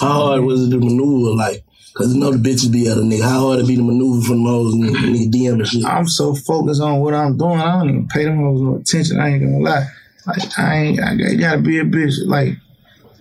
how 0.00 0.12
hard 0.12 0.40
was 0.42 0.66
it 0.66 0.70
to 0.70 0.78
maneuver? 0.78 1.36
Like, 1.36 1.64
cause 1.94 2.14
you 2.14 2.20
know 2.20 2.32
the 2.32 2.38
bitches 2.38 2.72
be 2.72 2.88
at 2.88 2.96
a 2.96 3.00
nigga. 3.00 3.22
How 3.22 3.40
hard 3.40 3.60
it 3.60 3.68
be 3.68 3.76
to 3.76 3.82
maneuver 3.82 4.26
from 4.26 4.44
those 4.44 4.74
and 4.74 4.84
nigga 4.84 5.30
DM 5.30 5.54
and 5.54 5.68
shit? 5.68 5.84
I'm 5.84 6.08
so 6.08 6.34
focused 6.34 6.82
on 6.82 7.00
what 7.00 7.14
I'm 7.14 7.36
doing, 7.36 7.60
I 7.60 7.78
don't 7.78 7.88
even 7.88 8.08
pay 8.08 8.24
them 8.24 8.38
hoes 8.38 8.60
no 8.60 8.76
attention. 8.76 9.20
I 9.20 9.30
ain't 9.30 9.42
gonna 9.42 9.58
lie. 9.58 9.86
Like 10.26 10.58
I 10.58 10.76
ain't. 10.76 11.00
I 11.00 11.14
got, 11.16 11.30
you 11.30 11.38
gotta 11.38 11.60
be 11.60 11.78
a 11.78 11.84
bitch. 11.84 12.14
Like 12.24 12.54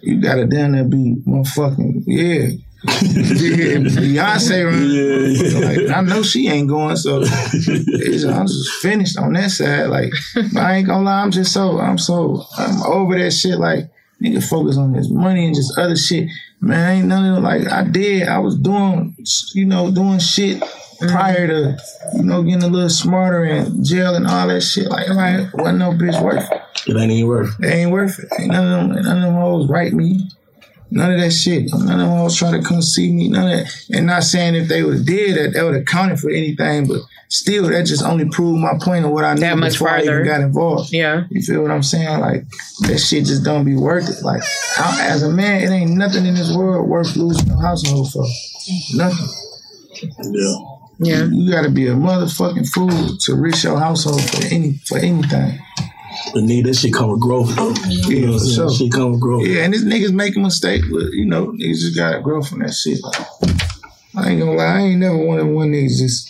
you 0.02 0.22
gotta 0.22 0.46
down 0.46 0.74
there 0.74 0.84
be 0.84 1.16
motherfucking 1.28 2.04
yeah. 2.08 2.50
yeah, 3.02 3.78
Beyonce, 3.80 4.66
right? 4.66 5.88
Like, 5.88 5.98
I 5.98 6.02
know 6.02 6.22
she 6.22 6.50
ain't 6.50 6.68
going, 6.68 6.98
so 6.98 7.18
I'm 7.22 8.48
just 8.48 8.72
finished 8.82 9.18
on 9.18 9.34
that 9.34 9.52
side. 9.52 9.88
Like, 9.88 10.12
I 10.58 10.76
ain't 10.76 10.88
gonna 10.88 11.06
lie, 11.06 11.22
I'm 11.22 11.32
just 11.32 11.54
so, 11.54 11.80
I'm 11.80 11.98
so, 11.98 12.44
I'm 12.58 12.82
over 12.84 13.18
that 13.18 13.32
shit. 13.32 13.58
Like, 13.58 13.90
nigga 14.22 14.44
focus 14.48 14.78
on 14.78 14.94
his 14.94 15.10
money 15.10 15.46
and 15.46 15.56
just 15.56 15.78
other 15.78 15.96
shit. 15.96 16.28
Man, 16.60 16.98
ain't 16.98 17.08
none 17.08 17.38
of. 17.38 17.44
Like, 17.44 17.72
I 17.72 17.86
did, 17.86 18.28
I 18.28 18.40
was 18.40 18.58
doing, 18.58 19.16
you 19.54 19.66
know, 19.66 19.90
doing 19.90 20.20
shit 20.20 20.62
prior 21.00 21.48
to, 21.48 21.78
you 22.16 22.24
know, 22.24 22.44
getting 22.44 22.64
a 22.64 22.68
little 22.68 22.90
smarter 22.90 23.44
and 23.44 23.86
jail 23.86 24.16
and 24.16 24.28
all 24.28 24.48
that 24.48 24.62
shit. 24.62 24.90
Like, 24.90 25.08
like 25.10 25.54
wasn't 25.54 25.80
no 25.80 25.92
bitch 25.92 26.22
worth 26.22 26.52
it. 26.52 26.62
It 26.88 26.98
ain't 26.98 27.12
even 27.12 27.28
worth. 27.28 27.60
It 27.62 27.68
ain't 27.68 27.92
worth 27.92 28.20
it. 28.20 28.28
Ain't 28.40 28.52
none 28.52 28.90
of 28.92 28.96
them, 28.96 29.04
none 29.04 29.18
of 29.18 29.24
them 29.24 29.36
hoes 29.36 29.70
write 29.70 29.94
me. 29.94 30.30
None 30.94 31.11
of 31.11 31.20
that 31.20 31.32
shit. 31.32 31.72
None 31.74 31.82
of 31.82 32.07
them 32.07 32.18
hoes 32.18 32.38
try 32.38 32.52
to 32.52 32.61
come 32.61 32.84
see 32.84 33.11
me. 33.11 33.28
None 33.28 33.48
of 33.48 33.65
that. 33.65 33.86
And 33.91 34.06
not 34.06 34.24
saying 34.24 34.53
if 34.53 34.68
they 34.68 34.84
would 34.84 34.98
have 34.98 35.06
did 35.07 35.36
that, 35.38 35.53
that 35.53 35.64
would 35.64 35.74
have 35.74 35.86
counted 35.86 36.20
for 36.20 36.30
anything, 36.30 36.88
but 36.88 37.02
still, 37.30 37.68
that 37.70 37.88
just 37.88 38.03
only 38.03 38.30
proved 38.30 38.60
my 38.60 38.78
point 38.80 39.03
of 39.03 39.10
what 39.10 39.26
I 39.26 39.34
knew 39.34 39.40
That 39.40 39.57
much 39.57 39.74
before 39.74 39.90
I 39.90 40.03
even 40.03 40.24
got 40.24 40.41
involved. 40.41 40.94
Yeah. 40.94 41.24
You 41.32 41.41
feel 41.41 41.64
what 41.64 41.72
I'm 41.72 41.82
saying? 41.82 42.20
Like 42.20 42.45
that 42.82 42.99
shit 42.99 43.26
just 43.26 43.44
don't 43.44 43.65
be 43.65 43.76
worth 43.76 44.07
it. 44.07 44.24
Like 44.24 44.44
I, 44.78 45.07
as 45.07 45.24
a 45.24 45.32
man, 45.32 45.64
it 45.64 45.74
ain't 45.74 45.98
nothing 45.98 46.28
in 46.28 46.36
this 46.36 46.56
world 46.56 46.88
worth 46.88 47.15
losing 47.15 47.48
your 47.48 47.60
household 47.60 48.11
for. 48.11 48.26
Nothing. 48.94 49.30
Yeah. 50.32 50.56
Yeah. 50.99 51.24
You 51.26 51.52
gotta 51.52 51.72
be 51.72 51.88
a 51.88 51.95
motherfucking 51.95 52.70
fool 52.70 53.18
to 53.18 53.36
risk 53.36 53.64
your 53.64 53.80
household 53.80 54.22
for 54.30 54.45
any 54.45 54.74
for 54.86 54.99
anything. 54.99 55.60
But 56.34 56.44
nigga, 56.44 56.66
that 56.66 56.76
shit 56.76 56.94
come 56.94 57.10
with 57.12 57.20
growth. 57.22 57.56
Though. 57.56 57.74
You 58.10 58.22
know 58.28 58.32
what 58.34 58.34
I'm 58.34 58.40
saying? 58.40 58.56
sure. 58.56 58.72
Shit 58.72 58.91
come 58.91 59.12
with 59.12 59.20
growth. 59.22 59.45
Yeah, 59.45 59.64
and 59.64 59.74
this 59.74 59.84
niggas 59.84 60.14
make 60.14 60.36
a 60.36 60.40
mistake, 60.40 60.82
but 60.91 61.12
you 61.12 61.26
know, 61.26 61.48
niggas 61.48 61.80
just 61.82 61.95
gotta 61.98 62.22
grow 62.22 62.41
from 62.41 62.60
that 62.60 62.74
shit. 62.74 63.00
I 64.16 64.30
ain't 64.30 64.40
gonna 64.40 64.54
lie, 64.54 64.64
I 64.64 64.80
ain't 64.82 65.00
never 65.00 65.18
one 65.18 65.40
of 65.40 65.48
one 65.48 65.72
niggas 65.72 65.98
just 65.98 66.30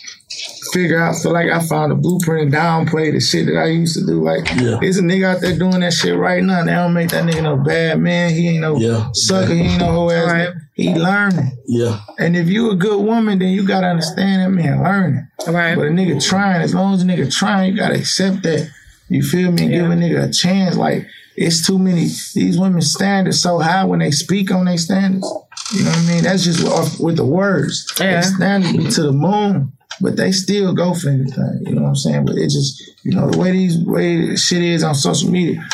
figure 0.72 0.98
out, 1.00 1.14
feel 1.22 1.32
like 1.32 1.50
I 1.50 1.60
found 1.60 1.92
a 1.92 1.94
blueprint 1.94 2.44
and 2.46 2.52
downplay 2.52 3.12
the 3.12 3.20
shit 3.20 3.46
that 3.46 3.56
I 3.58 3.66
used 3.66 3.96
to 3.96 4.04
do. 4.04 4.24
Like, 4.24 4.48
Yeah. 4.56 4.78
there's 4.80 4.98
a 4.98 5.02
nigga 5.02 5.26
out 5.36 5.40
there 5.42 5.56
doing 5.56 5.80
that 5.80 5.92
shit 5.92 6.16
right 6.16 6.42
now. 6.42 6.64
They 6.64 6.72
don't 6.72 6.92
make 6.94 7.10
that 7.10 7.24
nigga 7.24 7.42
no 7.42 7.56
bad 7.56 8.00
man. 8.00 8.32
He 8.32 8.48
ain't 8.48 8.62
no 8.62 8.76
Yeah. 8.78 9.08
sucker. 9.12 9.54
He 9.54 9.60
ain't 9.60 9.78
no 9.80 9.92
whole 9.92 10.10
ass. 10.10 10.26
nigga. 10.26 10.54
He 10.74 10.92
learning. 10.94 11.52
Yeah. 11.68 12.00
And 12.18 12.36
if 12.36 12.48
you 12.48 12.70
a 12.70 12.74
good 12.74 13.00
woman, 13.04 13.38
then 13.38 13.50
you 13.50 13.64
gotta 13.64 13.86
understand 13.86 14.42
that 14.42 14.50
man 14.50 14.82
learning. 14.82 15.26
Right. 15.46 15.76
But 15.76 15.86
a 15.86 15.90
nigga 15.90 16.20
trying, 16.26 16.62
as 16.62 16.74
long 16.74 16.94
as 16.94 17.02
a 17.02 17.04
nigga 17.04 17.32
trying, 17.32 17.70
you 17.72 17.78
gotta 17.78 17.94
accept 17.94 18.42
that. 18.42 18.68
You 19.14 19.22
feel 19.22 19.52
me? 19.52 19.62
And 19.62 19.70
give 19.70 19.84
a 19.84 19.94
nigga 19.94 20.28
a 20.28 20.32
chance. 20.32 20.76
Like 20.76 21.06
it's 21.36 21.64
too 21.64 21.78
many. 21.78 22.06
These 22.34 22.58
women's 22.58 22.92
standards 22.92 23.40
so 23.40 23.60
high 23.60 23.84
when 23.84 24.00
they 24.00 24.10
speak 24.10 24.50
on 24.50 24.64
their 24.64 24.76
standards. 24.76 25.32
You 25.72 25.84
know 25.84 25.90
what 25.90 25.98
I 25.98 26.06
mean? 26.08 26.24
That's 26.24 26.42
just 26.42 26.66
off 26.66 26.98
with 26.98 27.16
the 27.16 27.24
words. 27.24 27.86
Yeah. 28.00 28.10
Their 28.10 28.22
standards 28.22 28.76
be 28.76 28.90
to 28.90 29.02
the 29.02 29.12
moon, 29.12 29.72
but 30.00 30.16
they 30.16 30.32
still 30.32 30.74
go 30.74 30.94
for 30.94 31.10
anything. 31.10 31.62
You 31.64 31.76
know 31.76 31.82
what 31.82 31.88
I'm 31.90 31.96
saying? 31.96 32.26
But 32.26 32.36
it 32.36 32.50
just, 32.50 32.82
you 33.04 33.12
know, 33.12 33.30
the 33.30 33.38
way 33.38 33.52
these 33.52 33.78
way 33.78 34.34
shit 34.34 34.62
is 34.62 34.82
on 34.82 34.96
social 34.96 35.30
media, 35.30 35.64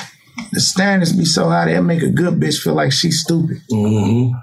the 0.53 0.61
standards 0.61 1.15
be 1.15 1.25
so 1.25 1.49
high 1.49 1.65
they 1.65 1.81
make 1.81 2.03
a 2.03 2.11
good 2.11 2.35
bitch 2.39 2.61
feel 2.61 2.75
like 2.75 2.93
she's 2.93 3.23
stupid. 3.23 3.63
Mm-hmm. 3.73 4.37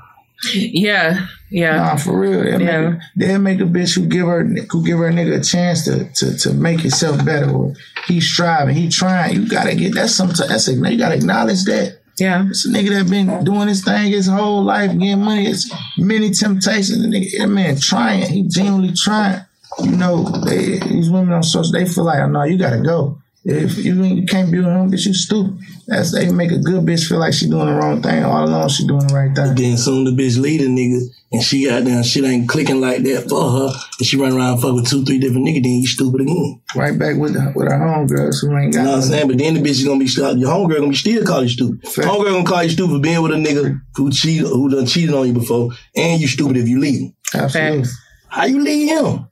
Yeah, 0.53 1.27
yeah. 1.49 1.77
Nah, 1.77 1.95
for 1.95 2.19
real. 2.19 2.43
They'll, 2.43 2.61
Yeah. 2.61 2.89
make, 2.89 2.99
they'll 3.15 3.39
make 3.39 3.59
a 3.59 3.63
bitch 3.63 3.95
who 3.95 4.05
give 4.05 4.27
her 4.27 4.43
who 4.43 4.85
give 4.85 4.99
her 4.99 5.07
a 5.07 5.11
nigga 5.11 5.39
a 5.39 5.43
chance 5.43 5.85
to 5.85 6.05
to, 6.15 6.37
to 6.37 6.53
make 6.53 6.81
himself 6.81 7.23
better 7.25 7.49
or 7.49 7.73
he's 8.07 8.25
striving, 8.27 8.75
he 8.75 8.89
trying. 8.89 9.35
You 9.35 9.49
gotta 9.49 9.75
get 9.75 9.95
that's 9.95 10.13
some 10.13 10.29
that's 10.29 10.67
a, 10.67 10.73
you 10.73 10.97
gotta 10.97 11.15
acknowledge 11.15 11.63
that. 11.65 11.99
Yeah. 12.19 12.47
It's 12.49 12.65
a 12.65 12.69
nigga 12.69 12.89
that 12.89 13.09
been 13.09 13.43
doing 13.43 13.67
this 13.67 13.83
thing 13.83 14.11
his 14.11 14.27
whole 14.27 14.63
life, 14.63 14.91
getting 14.91 15.23
money. 15.23 15.47
It's 15.47 15.71
many 15.97 16.31
temptations. 16.31 17.01
The 17.01 17.07
nigga, 17.07 17.37
that 17.39 17.47
man 17.47 17.77
trying. 17.79 18.27
He 18.29 18.43
genuinely 18.47 18.93
trying. 18.95 19.41
You 19.83 19.91
know, 19.91 20.23
they, 20.45 20.79
these 20.79 21.11
women 21.11 21.33
on 21.33 21.43
social, 21.43 21.71
they 21.71 21.85
feel 21.85 22.05
like, 22.05 22.17
oh, 22.17 22.27
no, 22.27 22.41
you 22.43 22.57
gotta 22.57 22.79
go. 22.79 23.19
If 23.49 23.77
you, 23.77 24.03
you 24.03 24.25
can't 24.25 24.51
be 24.51 24.57
with 24.57 24.67
him, 24.67 24.91
bitch, 24.91 25.05
you 25.05 25.13
stupid. 25.13 25.57
That's 25.87 26.11
they 26.11 26.29
make 26.29 26.51
a 26.51 26.57
good 26.57 26.83
bitch 26.83 27.07
feel 27.07 27.19
like 27.19 27.33
she 27.33 27.49
doing 27.49 27.67
the 27.67 27.75
wrong 27.75 28.01
thing. 28.01 28.21
All 28.25 28.43
along, 28.43 28.67
she 28.67 28.85
doing 28.85 29.07
the 29.07 29.13
right 29.13 29.33
thing. 29.33 29.55
Then 29.55 29.77
soon 29.77 30.03
the 30.03 30.11
bitch 30.11 30.37
lead 30.37 30.59
a 30.59 30.65
nigga 30.65 30.99
and 31.31 31.41
she 31.41 31.65
got 31.65 31.85
down 31.85 32.03
shit 32.03 32.25
ain't 32.25 32.49
clicking 32.49 32.81
like 32.81 33.03
that 33.03 33.29
for 33.29 33.49
her 33.49 33.69
and 33.99 34.05
she 34.05 34.17
run 34.17 34.33
around 34.33 34.59
fuck 34.59 34.73
with 34.75 34.89
two, 34.89 35.05
three 35.05 35.17
different 35.17 35.47
niggas, 35.47 35.63
then 35.63 35.71
you 35.79 35.87
stupid 35.87 36.21
again. 36.21 36.61
Right 36.75 36.99
back 36.99 37.15
with 37.15 37.35
the, 37.35 37.53
with 37.55 37.71
our 37.71 37.79
homegirls 37.79 38.41
who 38.41 38.57
ain't 38.57 38.73
got 38.73 38.79
You 38.79 38.85
know 38.85 38.91
what 38.91 38.95
I'm 38.97 39.01
saying? 39.03 39.27
But 39.29 39.37
then 39.37 39.53
the 39.53 39.61
bitch 39.61 39.79
is 39.79 39.85
gonna 39.85 39.99
be 39.99 40.11
your 40.41 40.51
homegirl 40.51 40.79
gonna 40.79 40.89
be 40.89 40.95
still 40.95 41.23
call 41.23 41.43
you 41.43 41.49
stupid. 41.49 41.81
Homegirl 41.83 42.25
is 42.25 42.33
gonna 42.33 42.43
call 42.43 42.63
you 42.63 42.69
stupid 42.69 42.93
for 42.95 42.99
being 42.99 43.21
with 43.21 43.31
a 43.31 43.35
nigga 43.35 43.79
who 43.95 44.11
cheated 44.11 44.47
who 44.47 44.69
done 44.69 44.85
cheated 44.85 45.15
on 45.15 45.25
you 45.25 45.33
before, 45.33 45.71
and 45.95 46.19
you 46.19 46.27
stupid 46.27 46.57
if 46.57 46.67
you 46.67 46.81
leave 46.81 46.99
him. 46.99 47.13
Absolutely. 47.33 47.89
How 48.27 48.43
you 48.43 48.61
leave 48.61 48.89
him? 48.89 49.29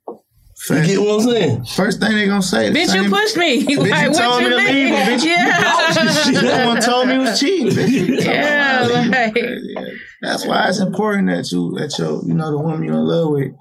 You 0.69 0.83
get 0.83 0.99
what 1.01 1.21
I'm 1.21 1.29
saying? 1.29 1.65
First 1.65 1.99
thing 1.99 2.15
they 2.15 2.27
gonna 2.27 2.41
say, 2.41 2.69
the 2.69 2.79
Bitch, 2.79 2.95
you 3.03 3.09
pushed 3.09 3.37
me. 3.37 3.63
Bitch, 3.65 3.89
Like, 3.89 4.09
you 4.09 4.13
told 4.13 4.43
me 4.43 4.49
to 4.49 4.57
mean? 4.57 4.65
leave 4.67 4.87
him, 4.95 5.19
bitch. 5.19 5.23
You 5.23 5.29
Yeah. 5.31 5.61
caused 5.63 5.99
this. 6.33 6.41
No 6.43 6.67
one 6.67 6.81
told 6.81 7.07
me 7.07 7.15
it 7.15 7.19
was 7.19 7.39
cheating, 7.39 7.67
bitch. 7.69 7.89
You 7.89 8.07
told 8.15 8.25
Yeah, 8.25 8.87
like- 9.11 9.37
That's 10.21 10.45
why 10.45 10.67
it's 10.69 10.79
important 10.79 11.27
that 11.29 11.51
you, 11.51 11.75
that 11.77 11.97
your, 11.99 12.21
you 12.25 12.33
know, 12.33 12.49
the 12.51 12.57
woman 12.57 12.83
you're 12.83 12.95
in 12.95 13.05
love 13.05 13.31
with, 13.31 13.51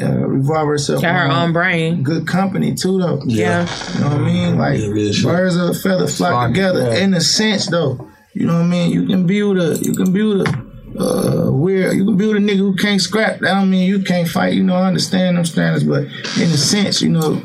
uh, 0.00 0.06
revolve 0.28 0.68
herself. 0.68 1.02
Got 1.02 1.16
her 1.16 1.30
own 1.32 1.52
brain. 1.52 2.02
Good 2.04 2.26
company 2.28 2.74
too, 2.74 2.98
though. 3.00 3.20
Yeah. 3.26 3.66
You 3.94 4.00
know 4.00 4.08
what 4.10 4.18
I 4.18 4.24
mean? 4.24 4.56
Like 4.58 4.80
birds 5.24 5.56
of 5.56 5.70
a 5.70 5.74
feather 5.74 6.06
flock 6.06 6.48
together. 6.50 6.92
In 6.94 7.12
a 7.14 7.20
sense, 7.20 7.66
though, 7.66 8.08
you 8.34 8.46
know 8.46 8.54
what 8.54 8.62
I 8.62 8.68
mean. 8.68 8.92
You 8.92 9.06
can 9.06 9.26
build 9.26 9.58
a, 9.58 9.76
you 9.82 9.94
can 9.94 10.12
build 10.12 10.46
a. 10.46 10.71
Uh, 10.98 11.50
weird. 11.50 11.96
You 11.96 12.04
can 12.04 12.16
build 12.16 12.36
a 12.36 12.38
nigga 12.38 12.58
who 12.58 12.76
can't 12.76 13.00
scrap. 13.00 13.40
That 13.40 13.54
don't 13.54 13.70
mean 13.70 13.88
you 13.88 14.02
can't 14.02 14.28
fight. 14.28 14.54
You 14.54 14.62
know, 14.62 14.74
I 14.74 14.86
understand 14.86 15.36
them 15.36 15.44
standards, 15.44 15.84
but 15.84 16.04
in 16.04 16.50
a 16.50 16.56
sense, 16.56 17.00
you 17.00 17.08
know, 17.08 17.42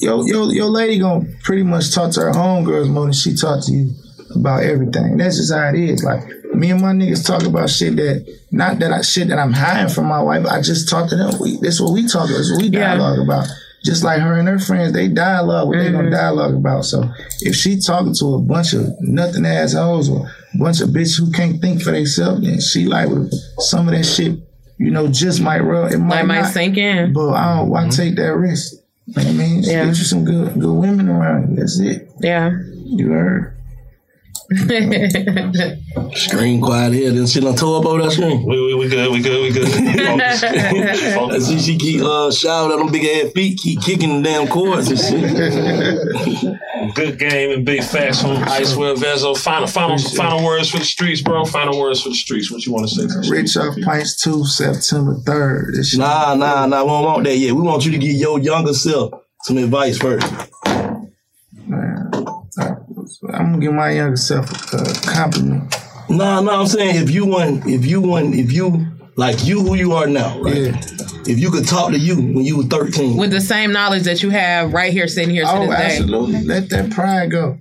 your 0.00 0.26
your 0.26 0.52
your 0.52 0.66
lady 0.66 0.98
gonna 0.98 1.26
pretty 1.42 1.62
much 1.62 1.94
talk 1.94 2.12
to 2.12 2.20
her 2.20 2.32
homegirls 2.32 2.88
more 2.88 3.04
than 3.04 3.12
she 3.12 3.34
talk 3.34 3.64
to 3.66 3.72
you 3.72 3.90
about 4.34 4.62
everything. 4.62 5.16
That's 5.16 5.36
just 5.36 5.52
how 5.52 5.68
it 5.68 5.74
is. 5.74 6.02
Like 6.04 6.22
me 6.54 6.70
and 6.70 6.80
my 6.80 6.92
niggas 6.92 7.26
talk 7.26 7.44
about 7.44 7.70
shit 7.70 7.96
that 7.96 8.26
not 8.50 8.78
that 8.78 8.92
I 8.92 9.02
shit 9.02 9.28
that 9.28 9.38
I'm 9.38 9.52
hiding 9.52 9.92
from 9.92 10.06
my 10.06 10.22
wife. 10.22 10.46
I 10.46 10.60
just 10.60 10.88
talk 10.88 11.08
to 11.10 11.16
them. 11.16 11.34
We, 11.40 11.58
that's 11.60 11.80
what 11.80 11.92
we 11.92 12.06
talk. 12.06 12.28
That's 12.28 12.50
what 12.52 12.62
we 12.62 12.70
dialogue 12.70 13.18
about. 13.18 13.48
Just 13.84 14.02
like 14.02 14.20
her 14.20 14.34
and 14.34 14.48
her 14.48 14.58
friends, 14.58 14.92
they 14.92 15.06
dialogue 15.06 15.68
what 15.68 15.78
they 15.78 15.92
gonna 15.92 16.10
dialogue 16.10 16.54
about. 16.54 16.84
So 16.84 17.08
if 17.40 17.54
she 17.54 17.78
talking 17.78 18.14
to 18.18 18.34
a 18.34 18.38
bunch 18.40 18.72
of 18.72 18.88
nothing 19.00 19.46
assholes 19.46 20.10
or 20.10 20.26
a 20.26 20.45
bunch 20.58 20.80
of 20.80 20.90
bitches 20.90 21.18
who 21.18 21.30
can't 21.32 21.60
think 21.60 21.82
for 21.82 21.92
themselves, 21.92 22.46
and 22.46 22.62
she 22.62 22.86
like 22.86 23.08
with 23.08 23.32
some 23.58 23.88
of 23.88 23.94
that 23.94 24.04
shit. 24.04 24.38
You 24.78 24.90
know, 24.90 25.08
just 25.08 25.40
might 25.40 25.60
rub. 25.60 25.90
It 25.92 25.98
might, 25.98 26.16
Like, 26.16 26.26
might 26.26 26.40
not. 26.42 26.52
sink 26.52 26.76
in. 26.76 27.12
But 27.14 27.30
I 27.30 27.56
don't. 27.56 27.70
Why 27.70 27.82
mm-hmm. 27.82 27.90
take 27.90 28.16
that 28.16 28.34
risk? 28.36 28.74
You 29.06 29.14
know 29.16 29.22
what 29.22 29.26
I 29.26 29.32
mean, 29.32 29.56
Just 29.62 29.70
Yeah. 29.70 29.84
get 29.86 29.96
you 29.96 30.04
some 30.04 30.24
good 30.24 30.60
good 30.60 30.72
women 30.74 31.08
around 31.08 31.50
you. 31.50 31.56
That's 31.56 31.80
it. 31.80 32.10
Yeah. 32.20 32.50
You 32.84 33.08
heard. 33.08 33.55
Screen 36.14 36.60
quiet 36.60 36.92
here, 36.92 37.10
then 37.10 37.26
shit 37.26 37.42
done 37.42 37.56
tore 37.56 37.80
up 37.80 37.86
over 37.86 38.02
that 38.02 38.12
screen. 38.12 38.46
We, 38.46 38.66
we, 38.66 38.74
we 38.76 38.88
good, 38.88 39.10
we 39.10 39.20
good, 39.20 39.42
we 39.42 39.50
good. 39.50 39.66
I 40.20 41.38
see 41.40 41.58
she 41.58 41.76
keep 41.76 42.02
uh 42.02 42.30
shouting 42.30 42.72
at 42.72 42.78
them 42.78 42.92
big 42.92 43.04
ass 43.04 43.32
feet, 43.32 43.58
keep 43.58 43.82
kicking 43.82 44.22
the 44.22 44.28
damn 44.28 44.46
cords 44.46 44.88
and 44.88 45.00
shit. 45.00 46.56
Good 46.94 47.18
game 47.18 47.50
and 47.50 47.64
big 47.64 47.82
facts 47.82 48.20
from 48.20 48.36
Icewear 48.36 48.94
Vezzo. 48.96 49.36
Final, 49.36 49.66
final, 49.66 49.98
final 49.98 50.44
words 50.44 50.70
for 50.70 50.78
the 50.78 50.84
streets, 50.84 51.20
bro. 51.20 51.44
Final 51.44 51.80
words 51.80 52.02
for 52.02 52.10
the 52.10 52.14
streets. 52.14 52.50
What 52.50 52.64
you 52.64 52.72
want 52.72 52.88
to 52.88 52.94
say? 52.94 53.02
To 53.02 53.20
the 53.20 53.28
Rich 53.28 53.56
off 53.56 53.74
Pints 53.82 54.22
2, 54.22 54.44
September 54.44 55.14
3rd. 55.14 55.98
Nah, 55.98 56.34
nah, 56.34 56.66
nah, 56.66 56.82
we 56.84 56.88
don't 56.88 57.04
want 57.04 57.24
that 57.24 57.36
yet. 57.36 57.54
We 57.54 57.62
want 57.62 57.84
you 57.84 57.92
to 57.92 57.98
give 57.98 58.12
your 58.12 58.38
younger 58.38 58.72
self 58.72 59.12
some 59.42 59.58
advice 59.58 59.98
first. 59.98 60.26
Man, 63.22 63.34
I'm 63.34 63.46
gonna 63.52 63.58
give 63.58 63.72
my 63.72 63.90
younger 63.90 64.16
self 64.16 64.50
a 64.72 65.10
compliment. 65.10 65.74
Nah, 66.08 66.40
nah, 66.40 66.60
I'm 66.60 66.66
saying 66.66 66.96
if 66.96 67.10
you 67.10 67.26
want, 67.26 67.66
if 67.66 67.84
you 67.86 68.00
want, 68.00 68.34
if 68.34 68.52
you 68.52 68.86
like 69.16 69.44
you 69.44 69.60
who 69.60 69.74
you 69.74 69.92
are 69.94 70.06
now, 70.06 70.38
right? 70.40 70.74
If 71.28 71.38
you 71.40 71.50
could 71.50 71.66
talk 71.66 71.90
to 71.92 71.98
you 71.98 72.14
when 72.16 72.44
you 72.44 72.58
were 72.58 72.62
13, 72.64 73.16
With 73.16 73.30
the 73.30 73.40
same 73.40 73.72
knowledge 73.72 74.04
that 74.04 74.22
you 74.22 74.30
have 74.30 74.72
right 74.72 74.92
here, 74.92 75.08
sitting 75.08 75.30
here 75.34 75.44
to 75.44 75.50
Oh, 75.50 75.60
this 75.66 75.70
day. 75.70 75.84
absolutely. 75.98 76.44
Let 76.44 76.68
that 76.70 76.90
pride 76.92 77.30
go. 77.32 77.58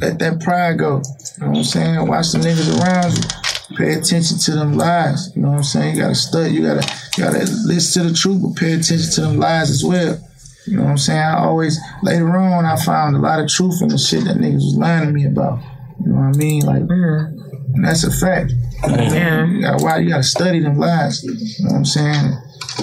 Let 0.00 0.18
that 0.20 0.40
pride 0.40 0.78
go. 0.78 1.02
You 1.40 1.44
know 1.46 1.48
what 1.50 1.58
I'm 1.58 1.64
saying? 1.64 2.06
Watch 2.08 2.32
the 2.32 2.38
niggas 2.38 2.80
around 2.80 3.16
you. 3.16 3.76
Pay 3.76 3.94
attention 3.94 4.38
to 4.38 4.50
them 4.52 4.74
lies. 4.76 5.32
You 5.34 5.42
know 5.42 5.48
what 5.48 5.56
I'm 5.58 5.64
saying? 5.64 5.96
You 5.96 6.02
gotta 6.02 6.14
study. 6.14 6.54
You 6.54 6.62
gotta 6.62 6.86
you 7.16 7.24
gotta 7.24 7.38
listen 7.64 8.04
to 8.04 8.08
the 8.10 8.14
truth, 8.16 8.42
but 8.42 8.54
pay 8.54 8.74
attention 8.74 9.10
to 9.14 9.20
them 9.22 9.38
lies 9.38 9.70
as 9.70 9.82
well. 9.84 10.20
You 10.66 10.76
know 10.76 10.84
what 10.84 10.90
I'm 10.90 10.98
saying? 10.98 11.18
I 11.18 11.38
always 11.38 11.78
later 12.02 12.36
on 12.36 12.64
I 12.64 12.76
found 12.76 13.16
a 13.16 13.20
lot 13.20 13.40
of 13.40 13.48
truth 13.48 13.80
in 13.82 13.88
the 13.88 13.98
shit 13.98 14.24
that 14.24 14.36
niggas 14.36 14.54
was 14.54 14.76
lying 14.76 15.06
to 15.06 15.12
me 15.12 15.26
about. 15.26 15.60
You 16.04 16.12
know 16.12 16.18
what 16.18 16.36
I 16.36 16.38
mean? 16.38 16.66
Like 16.66 16.82
and 16.82 17.84
that's 17.84 18.04
a 18.04 18.10
fact. 18.10 18.50
You, 18.50 18.56
know 18.88 18.96
what 18.96 19.12
I 19.12 19.46
mean? 19.46 19.56
you 19.56 19.62
gotta 19.62 19.84
why 19.84 19.98
you 19.98 20.08
gotta 20.08 20.22
study 20.22 20.60
them 20.60 20.78
lies. 20.78 21.22
You 21.22 21.32
know 21.64 21.72
what 21.72 21.76
I'm 21.78 21.84
saying? 21.84 22.32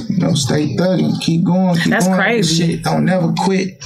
You 0.10 0.18
know, 0.18 0.34
stay 0.34 0.76
thugging, 0.76 1.20
keep 1.22 1.44
going, 1.44 1.76
keep 1.76 1.92
That's 1.92 2.08
going. 2.08 2.20
crazy. 2.20 2.74
Shit. 2.74 2.84
Don't 2.84 3.06
never 3.06 3.34
quit. 3.34 3.84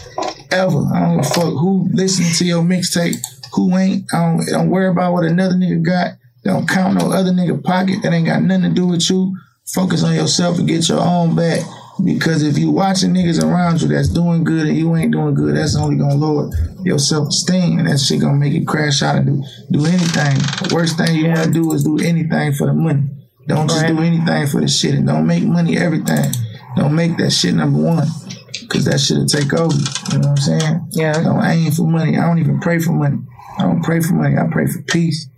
Ever. 0.51 0.83
I 0.93 0.99
don't 1.01 1.17
give 1.17 1.25
a 1.25 1.29
fuck 1.29 1.53
who 1.53 1.89
listening 1.91 2.31
to 2.33 2.45
your 2.45 2.63
mixtape, 2.63 3.17
who 3.53 3.75
ain't. 3.77 4.13
I 4.13 4.19
don't, 4.19 4.45
don't 4.47 4.69
worry 4.69 4.87
about 4.87 5.13
what 5.13 5.25
another 5.25 5.55
nigga 5.55 5.83
got. 5.83 6.11
Don't 6.43 6.67
count 6.67 6.97
no 6.97 7.11
other 7.11 7.31
nigga 7.31 7.61
pocket. 7.61 8.01
That 8.03 8.13
ain't 8.13 8.27
got 8.27 8.41
nothing 8.41 8.69
to 8.69 8.69
do 8.69 8.87
with 8.87 9.09
you. 9.09 9.35
Focus 9.73 10.03
on 10.03 10.15
yourself 10.15 10.57
and 10.59 10.67
get 10.67 10.87
your 10.87 11.01
own 11.01 11.35
back. 11.35 11.61
Because 12.03 12.43
if 12.43 12.57
you 12.57 12.71
watching 12.71 13.13
niggas 13.13 13.43
around 13.43 13.81
you 13.81 13.87
that's 13.87 14.09
doing 14.09 14.43
good 14.43 14.67
and 14.67 14.77
you 14.77 14.95
ain't 14.95 15.11
doing 15.11 15.33
good, 15.33 15.55
that's 15.55 15.75
only 15.75 15.97
gonna 15.97 16.15
lower 16.15 16.49
your 16.83 16.99
self 16.99 17.29
esteem 17.29 17.79
and 17.79 17.87
that 17.87 17.99
shit 17.99 18.21
gonna 18.21 18.37
make 18.37 18.53
you 18.53 18.65
crash 18.65 19.01
out 19.01 19.15
and 19.15 19.25
do 19.25 19.43
do 19.71 19.85
anything. 19.85 20.37
The 20.61 20.71
worst 20.73 20.97
thing 20.97 21.15
you 21.15 21.27
wanna 21.27 21.51
do 21.51 21.73
is 21.73 21.83
do 21.83 21.97
anything 21.99 22.53
for 22.53 22.67
the 22.67 22.73
money. 22.73 23.03
Don't 23.47 23.69
just 23.69 23.87
do 23.87 23.99
anything 23.99 24.47
for 24.47 24.61
the 24.61 24.67
shit 24.67 24.93
and 24.93 25.07
don't 25.07 25.25
make 25.25 25.43
money 25.43 25.77
everything. 25.77 26.31
Don't 26.75 26.93
make 26.93 27.17
that 27.17 27.31
shit 27.31 27.55
number 27.55 27.79
one. 27.79 28.07
Cause 28.69 28.85
that 28.85 28.99
shit'll 28.99 29.25
take 29.25 29.53
over. 29.53 29.73
You 30.11 30.19
know 30.19 30.29
what 30.29 30.37
I'm 30.39 30.59
saying? 30.59 30.87
Yeah. 30.91 31.23
Don't 31.23 31.43
aim 31.43 31.71
for 31.71 31.83
money. 31.83 32.17
I 32.17 32.27
don't 32.27 32.39
even 32.39 32.59
pray 32.59 32.79
for 32.79 32.91
money. 32.91 33.19
I 33.57 33.63
don't 33.63 33.81
pray 33.81 34.01
for 34.01 34.13
money. 34.13 34.35
I 34.37 34.45
pray 34.51 34.67
for 34.67 34.81
peace. 34.83 35.29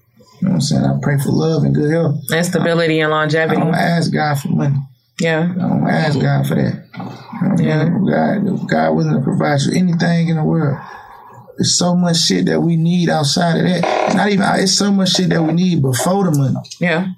You 0.42 0.48
know 0.48 0.52
what 0.52 0.56
I'm 0.56 0.62
saying? 0.62 0.84
I 0.84 0.98
pray 1.02 1.18
for 1.20 1.30
love 1.30 1.64
and 1.64 1.76
good 1.76 1.92
health. 1.92 2.16
And 2.32 2.46
stability 2.46 3.00
and 3.00 3.12
longevity. 3.12 3.62
I 3.62 3.64
don't 3.64 3.76
ask 3.76 4.12
God 4.12 4.40
for 4.40 4.50
money. 4.50 4.78
Yeah. 5.20 5.52
I 5.52 5.60
don't 5.60 5.88
ask 5.88 6.20
God 6.20 6.48
for 6.48 6.56
that. 6.56 6.86
Yeah. 7.62 7.90
God, 7.90 8.68
God 8.70 8.92
willing 8.96 9.16
to 9.16 9.22
provide 9.22 9.62
you 9.62 9.78
anything 9.78 10.30
in 10.30 10.38
the 10.38 10.44
world. 10.44 10.80
There's 11.58 11.78
so 11.78 11.96
much 11.96 12.18
shit 12.18 12.46
that 12.46 12.62
we 12.62 12.78
need 12.78 13.10
outside 13.10 13.58
of 13.58 13.64
that. 13.66 14.16
Not 14.16 14.30
even 14.30 14.46
it's 14.56 14.78
so 14.78 14.92
much 14.92 15.10
shit 15.10 15.30
that 15.30 15.44
we 15.44 15.54
need 15.54 15.82
before 15.82 16.24
the 16.24 16.38
money. 16.38 16.56
Yeah. 16.80 17.10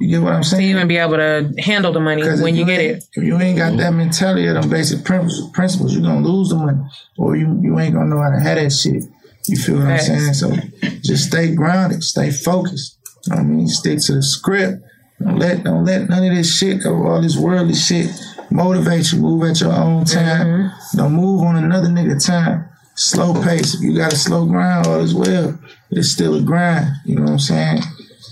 You 0.00 0.08
get 0.08 0.22
what 0.22 0.32
I'm 0.32 0.42
saying? 0.42 0.62
To 0.62 0.68
even 0.70 0.88
be 0.88 0.96
able 0.96 1.16
to 1.16 1.52
handle 1.58 1.92
the 1.92 2.00
money 2.00 2.22
when 2.22 2.54
if 2.54 2.56
you 2.56 2.64
get 2.64 2.80
it. 2.80 3.04
If 3.14 3.22
you 3.22 3.38
ain't 3.38 3.58
got 3.58 3.72
mm-hmm. 3.72 3.76
that 3.76 3.92
mentality 3.92 4.46
of 4.46 4.54
them 4.54 4.70
basic 4.70 5.04
principles, 5.04 5.50
principles 5.52 5.92
you're 5.92 6.02
gonna 6.02 6.26
lose 6.26 6.48
the 6.48 6.56
money, 6.56 6.78
or 7.18 7.36
you 7.36 7.60
you 7.60 7.78
ain't 7.78 7.92
gonna 7.92 8.08
know 8.08 8.22
how 8.22 8.30
to 8.30 8.40
have 8.40 8.56
that 8.56 8.70
shit. 8.70 9.04
You 9.46 9.56
feel 9.58 9.76
what 9.76 9.88
Facts. 9.88 10.08
I'm 10.08 10.32
saying? 10.32 10.34
So 10.34 10.56
just 11.04 11.26
stay 11.28 11.54
grounded, 11.54 12.02
stay 12.02 12.30
focused. 12.30 12.98
You 13.26 13.34
know 13.34 13.42
what 13.42 13.44
I 13.44 13.48
mean? 13.48 13.68
Stick 13.68 13.98
to 14.06 14.14
the 14.14 14.22
script. 14.22 14.82
Don't 15.20 15.38
let 15.38 15.64
don't 15.64 15.84
let 15.84 16.08
none 16.08 16.24
of 16.24 16.34
this 16.34 16.56
shit 16.56 16.86
or 16.86 17.06
all 17.06 17.20
this 17.20 17.36
worldly 17.36 17.74
shit 17.74 18.10
motivate 18.50 19.12
you, 19.12 19.20
move 19.20 19.48
at 19.48 19.60
your 19.60 19.72
own 19.72 20.04
time. 20.04 20.46
Mm-hmm. 20.46 20.96
Don't 20.96 21.12
move 21.12 21.42
on 21.42 21.56
another 21.56 21.88
nigga 21.88 22.24
time. 22.24 22.68
Slow 22.96 23.32
pace. 23.42 23.74
If 23.74 23.80
you 23.80 23.96
got 23.96 24.12
a 24.12 24.16
slow 24.16 24.46
grind, 24.46 24.86
all 24.86 25.00
as 25.00 25.14
well. 25.14 25.58
It's 25.90 26.10
still 26.10 26.34
a 26.34 26.42
grind. 26.42 26.88
You 27.04 27.16
know 27.16 27.22
what 27.22 27.30
I'm 27.32 27.38
saying? 27.38 27.82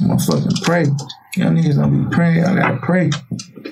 Motherfucking 0.02 0.62
pray. 0.62 0.84
Y'all 1.36 1.52
niggas 1.52 1.76
don't 1.76 2.04
be 2.04 2.14
praying. 2.14 2.44
I 2.44 2.54
gotta 2.54 2.76
pray. 2.78 3.10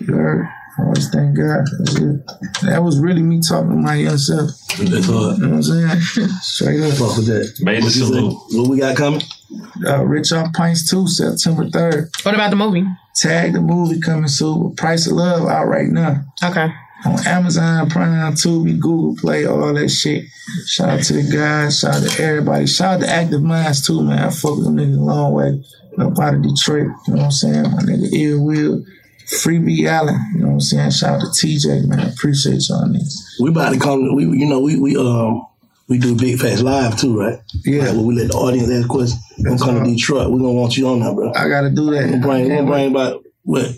You 0.01 0.15
heard? 0.15 0.49
Always 0.79 1.09
thank 1.09 1.37
God. 1.37 1.65
That's 1.79 1.97
it. 1.97 2.27
That 2.63 2.83
was 2.83 2.99
really 2.99 3.23
me 3.23 3.41
talking 3.41 3.71
to 3.71 3.77
my 3.77 3.95
young 3.95 4.19
self. 4.19 4.51
That's. 4.79 5.07
You 5.09 5.13
know 5.13 5.29
what 5.29 5.43
I'm 5.43 5.63
saying? 5.63 5.89
Straight 6.43 6.81
up. 6.83 6.93
Fuck 6.99 7.17
with 7.17 7.27
that. 7.27 7.61
Major 7.63 7.85
What 7.85 7.97
you 7.97 8.61
What 8.61 8.71
we 8.71 8.79
got 8.79 8.97
coming? 8.97 9.23
Uh, 9.87 10.05
Rich 10.05 10.33
Off 10.33 10.53
Pints 10.53 10.91
2, 10.91 11.07
September 11.09 11.65
3rd. 11.65 12.25
What 12.25 12.35
about 12.35 12.51
the 12.51 12.57
movie? 12.57 12.85
Tag 13.15 13.53
the 13.53 13.61
movie 13.61 14.01
coming 14.01 14.29
soon. 14.29 14.75
Price 14.77 15.07
of 15.07 15.13
Love 15.13 15.49
out 15.49 15.67
right 15.67 15.89
now. 15.89 16.25
Okay. 16.43 16.69
On 17.05 17.27
Amazon, 17.27 17.89
Prime, 17.91 18.33
Tubi, 18.35 18.79
Google 18.79 19.17
Play, 19.17 19.47
all 19.47 19.75
that 19.75 19.89
shit. 19.89 20.25
Shout 20.67 20.89
out 20.89 21.03
to 21.05 21.13
the 21.13 21.37
guys. 21.37 21.81
Shout 21.81 21.97
out 21.97 22.09
to 22.09 22.23
everybody. 22.23 22.67
Shout 22.67 22.95
out 22.95 23.01
to 23.01 23.09
Active 23.09 23.43
Minds 23.43 23.87
too, 23.87 24.03
man. 24.03 24.19
I 24.19 24.31
fuck 24.31 24.57
with 24.57 24.65
them 24.65 24.77
niggas 24.77 24.97
a 24.97 25.01
long 25.01 25.33
way. 25.33 25.63
Up 25.99 26.19
out 26.19 26.35
of 26.35 26.43
Detroit. 26.43 26.89
You 27.07 27.15
know 27.15 27.17
what 27.17 27.25
I'm 27.25 27.31
saying? 27.31 27.63
My 27.63 27.83
nigga 27.83 28.13
Ear 28.13 28.41
Wheel. 28.41 28.85
Free 29.41 29.59
B 29.59 29.87
Allen. 29.87 30.21
You 30.35 30.41
know 30.41 30.47
what 30.49 30.53
I'm 30.55 30.61
saying? 30.61 30.91
Shout 30.93 31.21
out 31.21 31.35
to 31.35 31.47
TJ, 31.47 31.87
man. 31.89 32.09
Appreciate 32.09 32.63
y'all 32.69 32.85
niggas. 32.87 33.41
We 33.41 33.51
about 33.51 33.73
to 33.73 33.79
come. 33.79 34.15
We 34.15 34.25
you 34.25 34.47
know 34.47 34.61
we 34.61 34.79
we 34.79 34.97
um 34.97 35.47
we 35.89 35.99
do 35.99 36.17
Big 36.17 36.39
Facts 36.39 36.63
live 36.63 36.99
too, 36.99 37.19
right? 37.19 37.39
Yeah. 37.65 37.91
Like, 37.91 38.05
we 38.05 38.15
let 38.15 38.29
the 38.29 38.35
audience 38.35 38.71
ask 38.71 38.89
questions. 38.89 39.23
We're 39.39 39.57
gonna 39.57 39.63
come 39.63 39.85
to 39.85 39.91
Detroit. 39.91 40.31
We're 40.31 40.39
gonna 40.39 40.53
want 40.53 40.77
you 40.77 40.89
on 40.89 41.01
there, 41.01 41.15
bro. 41.15 41.33
I 41.35 41.49
gotta 41.49 41.71
do 41.71 41.91
that. 41.91 42.05
We're 42.05 42.11
gonna 42.11 42.23
bring, 42.23 42.49
we're 42.49 42.57
gonna 42.57 42.71
bring 42.71 42.91
about 42.91 43.25
what 43.43 43.71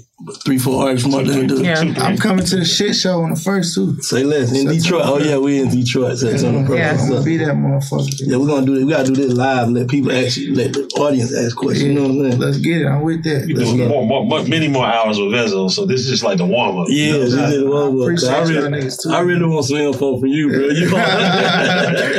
three 0.45 0.59
four 0.59 0.83
artists 0.85 1.07
from 1.07 1.15
up 1.15 1.25
there. 1.27 1.43
to 1.43 1.47
do 1.47 1.63
it. 1.65 1.99
I'm 1.99 2.17
coming 2.19 2.45
to 2.45 2.57
the 2.57 2.65
shit 2.65 2.97
show 2.97 3.23
on 3.23 3.31
the 3.31 3.37
first 3.37 3.73
too. 3.75 4.01
Say 4.03 4.25
less 4.25 4.51
in 4.53 4.67
Detroit. 4.67 5.03
Oh 5.05 5.19
yeah, 5.19 5.39
we 5.39 5.61
in 5.61 5.69
Detroit. 5.71 6.19
September 6.19 6.75
Yeah, 6.77 6.91
first. 6.93 7.05
I'm 7.05 7.11
gonna 7.13 7.25
be 7.25 7.37
that 7.37 7.55
motherfucker. 7.55 8.21
Yeah, 8.27 8.37
we're 8.39 8.49
gonna 8.49 8.67
do 8.67 8.75
this. 8.75 8.85
We 8.85 8.91
gotta 8.91 9.13
do 9.13 9.15
this 9.15 9.33
live. 9.33 9.69
And 9.69 9.77
let 9.77 9.89
people 9.89 10.11
actually 10.11 10.51
let 10.55 10.73
the 10.73 10.89
audience 10.97 11.33
ask 11.37 11.55
questions. 11.57 11.85
You 11.87 11.95
know 11.95 12.03
what 12.03 12.11
I'm 12.11 12.23
saying? 12.31 12.41
Let's 12.41 12.59
get 12.59 12.81
it. 12.83 12.87
I'm 12.87 13.03
with 13.03 13.23
that. 13.25 13.47
You 13.49 13.55
Let's 13.55 13.71
doing 13.73 13.89
more, 13.89 14.05
more, 14.05 14.25
more, 14.27 14.43
many 14.45 14.67
more 14.69 14.87
hours 14.87 15.19
with 15.21 15.29
Vezzo, 15.29 15.71
so 15.71 15.87
this 15.87 16.01
is 16.01 16.09
just 16.11 16.25
like 16.25 16.39
the 16.39 16.47
warm 16.47 16.79
up. 16.79 16.87
Yeah, 16.91 17.13
this 17.13 17.35
is 17.35 17.37
the 17.37 17.65
one. 17.71 17.93
book. 17.93 18.03
appreciate 18.03 18.31
I 18.31 18.39
y'all 18.39 18.49
really, 18.49 18.71
niggas, 18.83 18.99
too. 19.03 19.11
I 19.11 19.21
really 19.21 19.47
want 19.47 19.67
some 19.67 19.77
info 19.77 20.19
from 20.19 20.29
you, 20.29 20.49
bro. 20.51 20.59
You 20.69 20.89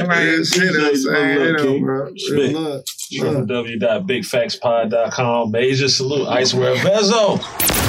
Right. 0.10 0.46
Shit, 0.46 0.74
I'm 0.76 0.96
saying, 0.96 1.42
you 1.42 1.54
know, 1.54 1.80
bro. 1.80 2.04
Respect. 2.12 2.54
Love. 2.54 2.84
www.bigfactspod.com. 3.12 5.52
Major 5.52 5.90
salute, 5.90 6.28
Icewear 6.28 6.76
Vezzo. 6.78 7.89